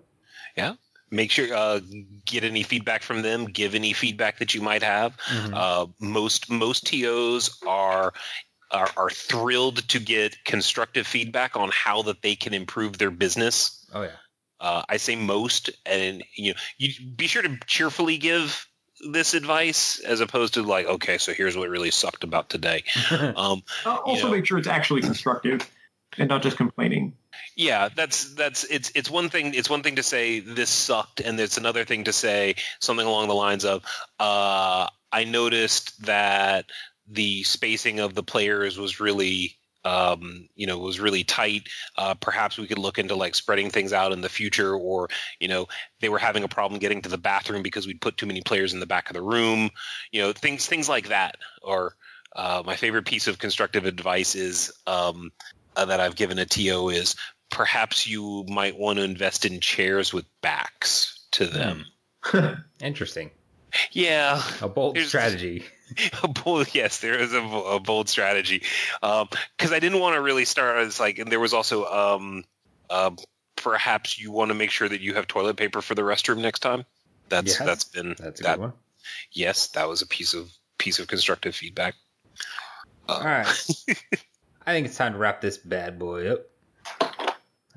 Yeah 0.56 0.74
make 1.10 1.30
sure 1.30 1.54
uh, 1.54 1.80
get 2.24 2.44
any 2.44 2.62
feedback 2.62 3.02
from 3.02 3.22
them. 3.22 3.46
Give 3.46 3.74
any 3.74 3.92
feedback 3.92 4.38
that 4.38 4.54
you 4.54 4.60
might 4.60 4.82
have. 4.82 5.16
Uh, 5.52 5.86
most 6.00 6.50
most 6.50 6.86
TOs 6.86 7.58
are, 7.66 8.12
are 8.70 8.90
are 8.96 9.10
thrilled 9.10 9.88
to 9.88 9.98
get 10.00 10.44
constructive 10.44 11.06
feedback 11.06 11.56
on 11.56 11.70
how 11.72 12.02
that 12.02 12.22
they 12.22 12.34
can 12.36 12.54
improve 12.54 12.98
their 12.98 13.10
business. 13.10 13.86
Oh 13.92 14.02
yeah. 14.02 14.10
Uh, 14.58 14.82
I 14.88 14.96
say 14.96 15.16
most, 15.16 15.70
and 15.84 16.24
you 16.34 16.52
know, 16.52 16.58
you 16.78 16.90
be 17.16 17.26
sure 17.26 17.42
to 17.42 17.58
cheerfully 17.66 18.16
give 18.18 18.66
this 19.12 19.34
advice 19.34 20.00
as 20.00 20.20
opposed 20.20 20.54
to 20.54 20.62
like, 20.62 20.86
okay, 20.86 21.18
so 21.18 21.34
here's 21.34 21.56
what 21.56 21.68
really 21.68 21.90
sucked 21.90 22.24
about 22.24 22.48
today. 22.48 22.84
Um, 23.36 23.62
also, 23.84 24.28
Yeah. 24.28 24.32
make 24.32 24.46
sure 24.46 24.56
it's 24.56 24.66
actually 24.66 25.02
constructive 25.02 25.70
and 26.16 26.30
not 26.30 26.42
just 26.42 26.56
complaining. 26.56 27.12
yeah, 27.56 27.90
that's 27.94 28.34
that's 28.34 28.64
it's 28.64 28.90
it's 28.94 29.10
one 29.10 29.28
thing 29.28 29.52
it's 29.54 29.68
one 29.68 29.82
thing 29.82 29.96
to 29.96 30.02
say 30.02 30.40
this 30.40 30.70
sucked, 30.70 31.20
and 31.20 31.38
it's 31.38 31.58
another 31.58 31.84
thing 31.84 32.04
to 32.04 32.12
say 32.14 32.54
something 32.80 33.06
along 33.06 33.28
the 33.28 33.34
lines 33.34 33.66
of, 33.66 33.84
uh, 34.18 34.88
I 35.12 35.24
noticed 35.24 36.06
that 36.06 36.64
the 37.08 37.42
spacing 37.44 38.00
of 38.00 38.14
the 38.14 38.22
players 38.22 38.78
was 38.78 39.00
really 39.00 39.56
um, 39.84 40.48
you 40.56 40.66
know 40.66 40.78
was 40.78 40.98
really 40.98 41.22
tight 41.22 41.68
uh, 41.96 42.14
perhaps 42.14 42.58
we 42.58 42.66
could 42.66 42.78
look 42.78 42.98
into 42.98 43.14
like 43.14 43.36
spreading 43.36 43.70
things 43.70 43.92
out 43.92 44.12
in 44.12 44.20
the 44.20 44.28
future 44.28 44.74
or 44.74 45.08
you 45.38 45.46
know 45.46 45.66
they 46.00 46.08
were 46.08 46.18
having 46.18 46.42
a 46.42 46.48
problem 46.48 46.80
getting 46.80 47.02
to 47.02 47.08
the 47.08 47.18
bathroom 47.18 47.62
because 47.62 47.86
we'd 47.86 48.00
put 48.00 48.16
too 48.16 48.26
many 48.26 48.40
players 48.40 48.74
in 48.74 48.80
the 48.80 48.86
back 48.86 49.08
of 49.08 49.14
the 49.14 49.22
room 49.22 49.70
you 50.10 50.20
know 50.20 50.32
things 50.32 50.66
things 50.66 50.88
like 50.88 51.08
that 51.08 51.36
or 51.62 51.94
uh, 52.34 52.62
my 52.66 52.76
favorite 52.76 53.06
piece 53.06 53.28
of 53.28 53.38
constructive 53.38 53.86
advice 53.86 54.34
is 54.34 54.72
um, 54.86 55.32
uh, 55.74 55.86
that 55.86 56.00
I've 56.00 56.16
given 56.16 56.38
a 56.38 56.44
TO 56.44 56.90
is 56.90 57.16
perhaps 57.50 58.06
you 58.06 58.44
might 58.48 58.78
want 58.78 58.98
to 58.98 59.04
invest 59.04 59.44
in 59.44 59.60
chairs 59.60 60.12
with 60.12 60.26
backs 60.42 61.26
to 61.32 61.46
them. 61.46 61.86
Interesting. 62.80 63.30
Yeah, 63.92 64.42
A 64.60 64.68
bold 64.68 64.98
strategy. 64.98 65.64
a 66.22 66.28
bold 66.28 66.74
yes, 66.74 67.00
there 67.00 67.18
is 67.18 67.32
a, 67.32 67.38
a 67.42 67.80
bold 67.80 68.08
strategy 68.08 68.62
because 69.00 69.72
I 69.72 69.78
didn't 69.80 70.00
want 70.00 70.14
to 70.16 70.20
really 70.20 70.44
start 70.44 70.78
as 70.78 70.98
like, 71.00 71.18
and 71.18 71.30
there 71.30 71.40
was 71.40 71.52
also 71.54 71.84
um, 71.86 72.44
uh, 72.90 73.10
perhaps 73.56 74.18
you 74.18 74.30
want 74.32 74.50
to 74.50 74.54
make 74.54 74.70
sure 74.70 74.88
that 74.88 75.00
you 75.00 75.14
have 75.14 75.26
toilet 75.26 75.56
paper 75.56 75.80
for 75.80 75.94
the 75.94 76.02
restroom 76.02 76.38
next 76.38 76.60
time. 76.60 76.84
That's 77.28 77.58
Yes, 77.58 77.66
that's 77.66 77.84
been 77.84 78.14
That's 78.18 78.40
a 78.40 78.42
that 78.44 78.54
good 78.56 78.60
one. 78.60 78.72
yes, 79.32 79.68
that 79.68 79.88
was 79.88 80.02
a 80.02 80.06
piece 80.06 80.34
of 80.34 80.50
piece 80.78 80.98
of 80.98 81.06
constructive 81.08 81.54
feedback. 81.54 81.94
Uh, 83.08 83.12
All 83.12 83.20
right. 83.24 83.46
I 84.66 84.72
think 84.72 84.86
it's 84.88 84.96
time 84.96 85.12
to 85.12 85.18
wrap 85.18 85.40
this 85.40 85.56
bad 85.58 85.98
boy 85.98 86.28
up. 86.32 86.40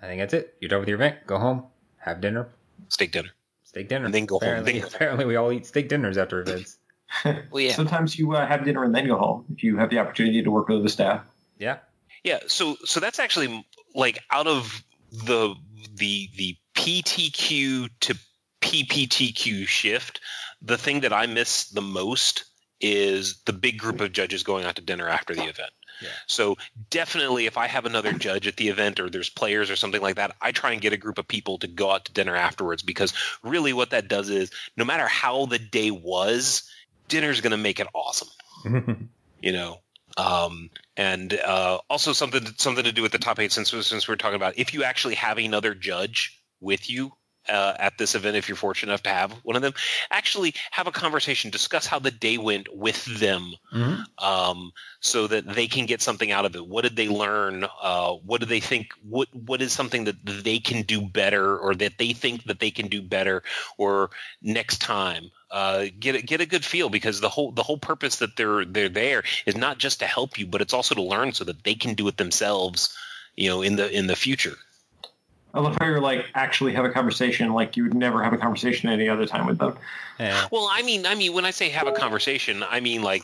I 0.01 0.07
think 0.07 0.21
that's 0.21 0.33
it. 0.33 0.55
You're 0.59 0.69
done 0.69 0.79
with 0.79 0.89
your 0.89 0.95
event. 0.97 1.17
Go 1.27 1.37
home, 1.37 1.65
have 1.97 2.21
dinner, 2.21 2.49
Steak 2.87 3.11
dinner. 3.11 3.29
steak 3.63 3.89
dinner, 3.89 4.05
And 4.05 4.13
then 4.13 4.25
go 4.25 4.35
home. 4.39 4.41
apparently, 4.49 4.79
Then- 4.79 4.87
Apparently, 4.87 5.25
we 5.25 5.35
all 5.35 5.51
eat 5.51 5.65
steak 5.67 5.87
dinners 5.89 6.17
after 6.17 6.41
events. 6.41 6.77
Well, 7.51 7.61
yeah. 7.61 7.73
Sometimes 7.73 8.17
you 8.17 8.33
uh, 8.33 8.45
have 8.45 8.65
dinner 8.65 8.83
and 8.83 8.93
then 8.93 9.07
go 9.07 9.17
home 9.17 9.45
if 9.51 9.63
you 9.63 9.77
have 9.77 9.89
the 9.89 9.99
opportunity 9.99 10.43
to 10.43 10.51
work 10.51 10.67
with 10.69 10.83
the 10.83 10.89
staff. 10.89 11.25
Yeah. 11.57 11.77
Yeah, 12.23 12.39
so 12.47 12.75
so 12.85 12.99
that's 12.99 13.19
actually 13.19 13.65
like 13.95 14.19
out 14.29 14.47
of 14.47 14.83
the 15.11 15.55
the 15.95 16.29
the 16.35 16.57
PTQ 16.75 17.89
to 18.01 18.15
PPTQ 18.61 19.67
shift, 19.67 20.19
the 20.61 20.77
thing 20.77 21.01
that 21.01 21.13
I 21.13 21.27
miss 21.27 21.69
the 21.69 21.81
most 21.81 22.45
is 22.81 23.41
the 23.45 23.53
big 23.53 23.77
group 23.77 24.01
of 24.01 24.11
judges 24.11 24.43
going 24.43 24.65
out 24.65 24.75
to 24.75 24.81
dinner 24.81 25.07
after 25.07 25.33
the 25.33 25.43
event. 25.43 25.71
Yeah. 26.01 26.09
So 26.27 26.57
definitely 26.89 27.45
if 27.45 27.57
I 27.57 27.67
have 27.67 27.85
another 27.85 28.13
judge 28.13 28.47
at 28.47 28.55
the 28.55 28.69
event 28.69 28.99
or 28.99 29.09
there's 29.09 29.29
players 29.29 29.69
or 29.69 29.75
something 29.75 30.01
like 30.01 30.15
that, 30.15 30.35
I 30.41 30.51
try 30.51 30.71
and 30.71 30.81
get 30.81 30.93
a 30.93 30.97
group 30.97 31.17
of 31.17 31.27
people 31.27 31.57
to 31.59 31.67
go 31.67 31.91
out 31.91 32.05
to 32.05 32.13
dinner 32.13 32.35
afterwards 32.35 32.83
because 32.83 33.13
really 33.43 33.73
what 33.73 33.89
that 33.89 34.07
does 34.07 34.29
is 34.29 34.51
no 34.77 34.85
matter 34.85 35.07
how 35.07 35.45
the 35.45 35.59
day 35.59 35.91
was, 35.91 36.69
dinner's 37.09 37.41
going 37.41 37.51
to 37.51 37.57
make 37.57 37.79
it 37.79 37.87
awesome. 37.93 38.29
You 39.41 39.53
know? 39.53 39.77
Um, 40.17 40.69
and 40.97 41.33
uh, 41.33 41.79
also 41.89 42.11
something 42.11 42.45
something 42.57 42.83
to 42.83 42.91
do 42.91 43.01
with 43.01 43.13
the 43.13 43.19
top 43.19 43.39
eight 43.39 43.53
since 43.53 43.69
since 43.69 44.05
we're 44.05 44.17
talking 44.17 44.35
about 44.35 44.57
if 44.57 44.73
you 44.73 44.83
actually 44.83 45.15
have 45.15 45.37
another 45.37 45.73
judge 45.73 46.41
with 46.59 46.89
you 46.89 47.13
uh, 47.47 47.73
at 47.79 47.97
this 47.97 48.15
event 48.15 48.35
if 48.35 48.49
you're 48.49 48.55
fortunate 48.55 48.91
enough 48.91 49.03
to 49.03 49.09
have 49.09 49.31
one 49.43 49.55
of 49.55 49.61
them 49.61 49.73
actually 50.11 50.53
have 50.71 50.87
a 50.87 50.91
conversation 50.91 51.49
discuss 51.49 51.85
how 51.85 51.97
the 51.99 52.11
day 52.11 52.37
went 52.37 52.67
with 52.75 53.05
them 53.19 53.53
Mhm. 53.73 54.05
um, 54.17 54.71
so 54.99 55.27
that 55.27 55.47
they 55.55 55.67
can 55.67 55.85
get 55.85 56.01
something 56.01 56.31
out 56.31 56.45
of 56.45 56.55
it 56.55 56.67
what 56.67 56.81
did 56.81 56.95
they 56.95 57.07
learn 57.07 57.65
uh, 57.81 58.11
what 58.13 58.41
do 58.41 58.45
they 58.45 58.59
think 58.59 58.91
what 59.01 59.27
what 59.33 59.61
is 59.61 59.71
something 59.71 60.03
that 60.03 60.17
they 60.25 60.59
can 60.59 60.81
do 60.83 61.01
better 61.01 61.57
or 61.57 61.75
that 61.75 61.97
they 61.97 62.13
think 62.13 62.43
that 62.43 62.59
they 62.59 62.71
can 62.71 62.87
do 62.87 63.01
better 63.01 63.43
or 63.77 64.09
next 64.41 64.81
time 64.81 65.31
uh, 65.51 65.85
get 65.99 66.15
a, 66.15 66.21
get 66.21 66.41
a 66.41 66.45
good 66.45 66.63
feel 66.63 66.89
because 66.89 67.21
the 67.21 67.29
whole 67.29 67.51
the 67.51 67.63
whole 67.63 67.77
purpose 67.77 68.17
that 68.17 68.35
they're 68.35 68.65
they're 68.65 68.89
there 68.89 69.23
is 69.45 69.57
not 69.57 69.79
just 69.79 69.99
to 69.99 70.05
help 70.05 70.37
you, 70.37 70.45
but 70.45 70.61
it's 70.61 70.73
also 70.73 70.93
to 70.93 71.01
learn 71.01 71.31
so 71.33 71.43
that 71.43 71.63
they 71.63 71.73
can 71.73 71.95
do 71.95 72.07
it 72.07 72.17
themselves. 72.17 72.95
You 73.35 73.49
know, 73.49 73.61
in 73.61 73.75
the 73.75 73.89
in 73.89 74.07
the 74.07 74.15
future. 74.15 74.57
I 75.53 75.61
love 75.61 75.77
how 75.79 75.87
you're 75.87 75.99
like 75.99 76.25
actually 76.35 76.73
have 76.73 76.85
a 76.85 76.91
conversation 76.91 77.51
like 77.53 77.75
you 77.75 77.83
would 77.83 77.93
never 77.93 78.23
have 78.23 78.33
a 78.33 78.37
conversation 78.37 78.89
any 78.89 79.09
other 79.09 79.25
time 79.25 79.47
with 79.47 79.57
them. 79.57 79.77
Yeah. 80.19 80.47
Well, 80.51 80.69
I 80.71 80.83
mean, 80.83 81.05
I 81.05 81.15
mean, 81.15 81.33
when 81.33 81.45
I 81.45 81.51
say 81.51 81.69
have 81.69 81.87
a 81.87 81.91
conversation, 81.91 82.63
I 82.63 82.79
mean 82.81 83.01
like, 83.01 83.23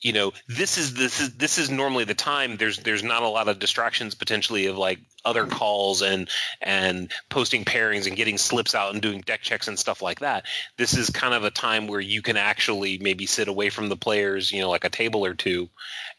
you 0.00 0.12
know, 0.12 0.32
this 0.46 0.76
is 0.76 0.92
this 0.92 1.20
is 1.20 1.34
this 1.36 1.56
is 1.56 1.70
normally 1.70 2.04
the 2.04 2.14
time. 2.14 2.58
There's 2.58 2.78
there's 2.78 3.02
not 3.02 3.22
a 3.22 3.28
lot 3.28 3.48
of 3.48 3.58
distractions 3.58 4.14
potentially 4.14 4.66
of 4.66 4.76
like 4.76 4.98
other 5.24 5.46
calls 5.46 6.02
and 6.02 6.28
and 6.60 7.10
posting 7.30 7.64
pairings 7.64 8.06
and 8.06 8.14
getting 8.14 8.36
slips 8.36 8.74
out 8.74 8.92
and 8.92 9.00
doing 9.00 9.22
deck 9.22 9.40
checks 9.40 9.66
and 9.66 9.78
stuff 9.78 10.02
like 10.02 10.20
that. 10.20 10.44
This 10.76 10.94
is 10.94 11.08
kind 11.08 11.32
of 11.32 11.44
a 11.44 11.50
time 11.50 11.86
where 11.86 12.00
you 12.00 12.20
can 12.20 12.36
actually 12.36 12.98
maybe 12.98 13.24
sit 13.24 13.48
away 13.48 13.70
from 13.70 13.88
the 13.88 13.96
players, 13.96 14.52
you 14.52 14.60
know, 14.60 14.68
like 14.68 14.84
a 14.84 14.90
table 14.90 15.24
or 15.24 15.32
two, 15.32 15.70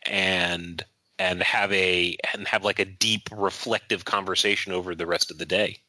and 0.03 0.83
and 1.19 1.41
have 1.43 1.71
a 1.71 2.17
and 2.33 2.47
have 2.47 2.63
like 2.63 2.79
a 2.79 2.85
deep 2.85 3.29
reflective 3.31 4.05
conversation 4.05 4.73
over 4.73 4.95
the 4.95 5.05
rest 5.05 5.31
of 5.31 5.37
the 5.37 5.45
day. 5.45 5.79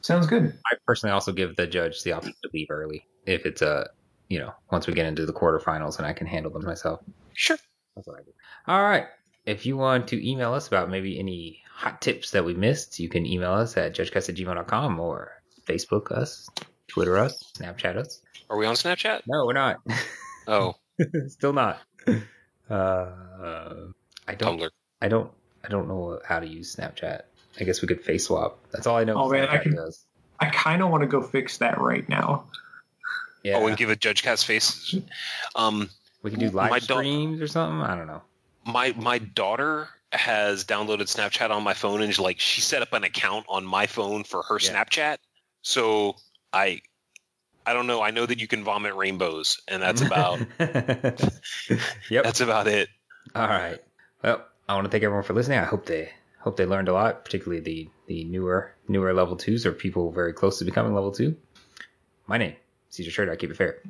Sounds 0.00 0.26
good. 0.26 0.52
I 0.70 0.76
personally 0.86 1.12
also 1.12 1.32
give 1.32 1.56
the 1.56 1.66
judge 1.66 2.02
the 2.02 2.12
option 2.12 2.34
to 2.42 2.50
leave 2.52 2.66
early 2.70 3.06
if 3.24 3.46
it's 3.46 3.62
a, 3.62 3.88
you 4.28 4.38
know, 4.38 4.52
once 4.72 4.86
we 4.86 4.94
get 4.94 5.06
into 5.06 5.24
the 5.24 5.32
quarterfinals 5.32 5.98
and 5.98 6.06
I 6.06 6.12
can 6.12 6.26
handle 6.26 6.50
them 6.50 6.64
myself. 6.64 7.00
Sure. 7.34 7.56
That's 7.94 8.08
what 8.08 8.18
I 8.18 8.22
do. 8.22 8.32
All 8.66 8.82
right. 8.82 9.06
If 9.46 9.64
you 9.64 9.76
want 9.76 10.08
to 10.08 10.28
email 10.28 10.54
us 10.54 10.66
about 10.66 10.90
maybe 10.90 11.18
any 11.18 11.62
hot 11.72 12.00
tips 12.00 12.32
that 12.32 12.44
we 12.44 12.54
missed, 12.54 12.98
you 12.98 13.08
can 13.08 13.26
email 13.26 13.52
us 13.52 13.76
at 13.76 13.94
judgecast 13.94 14.28
at 14.28 14.34
gmail.com 14.34 14.98
or 14.98 15.40
Facebook 15.66 16.10
us, 16.10 16.48
Twitter 16.88 17.16
us, 17.16 17.52
Snapchat 17.56 17.96
us. 17.96 18.22
Are 18.50 18.56
we 18.56 18.66
on 18.66 18.74
Snapchat? 18.74 19.22
No, 19.26 19.46
we're 19.46 19.52
not. 19.52 19.76
Oh, 20.48 20.74
Still 21.28 21.52
not. 21.52 21.80
Uh, 22.68 23.10
I 24.28 24.34
don't. 24.34 24.58
Tumblr. 24.58 24.70
I 25.00 25.08
don't. 25.08 25.30
I 25.64 25.68
don't 25.68 25.88
know 25.88 26.20
how 26.26 26.40
to 26.40 26.46
use 26.46 26.74
Snapchat. 26.76 27.22
I 27.60 27.64
guess 27.64 27.82
we 27.82 27.88
could 27.88 28.02
face 28.02 28.26
swap. 28.26 28.58
That's 28.72 28.86
all 28.86 28.96
I 28.96 29.04
know. 29.04 29.14
Oh, 29.14 29.28
man, 29.30 29.48
I 29.48 29.58
can- 29.58 29.74
does. 29.76 30.04
I 30.40 30.46
kind 30.46 30.82
of 30.82 30.90
want 30.90 31.02
to 31.02 31.06
go 31.06 31.22
fix 31.22 31.58
that 31.58 31.80
right 31.80 32.08
now. 32.08 32.44
Yeah, 33.44 33.58
Oh, 33.58 33.66
and 33.66 33.76
give 33.76 33.90
a 33.90 33.96
Judge 33.96 34.22
Cast 34.24 34.44
face. 34.46 34.94
Um, 35.54 35.88
we 36.22 36.30
can 36.30 36.40
do 36.40 36.46
live 36.50 36.70
my 36.70 36.78
dog- 36.80 36.98
streams 37.04 37.40
or 37.40 37.46
something. 37.46 37.80
I 37.80 37.96
don't 37.96 38.06
know. 38.08 38.22
my 38.64 38.92
my 38.96 39.18
daughter 39.18 39.88
has 40.12 40.64
downloaded 40.64 41.02
Snapchat 41.02 41.50
on 41.50 41.62
my 41.62 41.74
phone, 41.74 42.02
and 42.02 42.16
like 42.18 42.40
she 42.40 42.60
set 42.60 42.82
up 42.82 42.92
an 42.92 43.04
account 43.04 43.46
on 43.48 43.64
my 43.64 43.86
phone 43.86 44.24
for 44.24 44.42
her 44.42 44.58
Yeah. 44.60 44.72
Snapchat. 44.84 45.18
So 45.62 46.16
I, 46.52 46.80
I 47.64 47.72
don't 47.72 47.86
know. 47.86 48.02
I 48.02 48.10
know 48.10 48.26
that 48.26 48.40
you 48.40 48.48
can 48.48 48.64
vomit 48.64 48.94
rainbows, 48.96 49.60
and 49.68 49.80
that's 49.82 50.00
about 50.02 50.40
yep. 50.58 51.18
that's 52.24 52.40
about 52.40 52.66
it. 52.68 52.88
All 53.34 53.46
right. 53.46 53.78
Well, 54.22 54.44
I 54.68 54.74
want 54.74 54.84
to 54.84 54.90
thank 54.90 55.02
everyone 55.02 55.24
for 55.24 55.34
listening. 55.34 55.58
I 55.58 55.64
hope 55.64 55.86
they 55.86 56.10
hope 56.38 56.56
they 56.56 56.66
learned 56.66 56.88
a 56.88 56.92
lot, 56.92 57.24
particularly 57.24 57.60
the 57.60 57.88
the 58.06 58.24
newer 58.24 58.72
newer 58.88 59.12
level 59.12 59.36
twos 59.36 59.66
or 59.66 59.72
people 59.72 60.12
very 60.12 60.32
close 60.32 60.58
to 60.58 60.64
becoming 60.64 60.94
level 60.94 61.10
two. 61.10 61.36
My 62.26 62.38
name, 62.38 62.54
Caesar 62.90 63.10
Shirt. 63.10 63.28
I 63.28 63.36
keep 63.36 63.50
it 63.50 63.56
fair. 63.56 63.80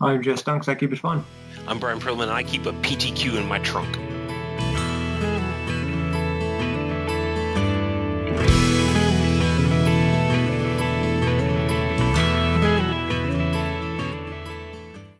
I'm 0.00 0.22
just 0.22 0.44
Dunks. 0.44 0.68
I 0.68 0.74
keep 0.74 0.92
it 0.92 0.98
fun. 0.98 1.24
I'm 1.66 1.78
Brian 1.78 2.00
Perlman, 2.00 2.24
and 2.24 2.32
I 2.32 2.42
keep 2.42 2.66
a 2.66 2.72
PTQ 2.72 3.40
in 3.40 3.48
my 3.48 3.58
trunk. 3.60 3.96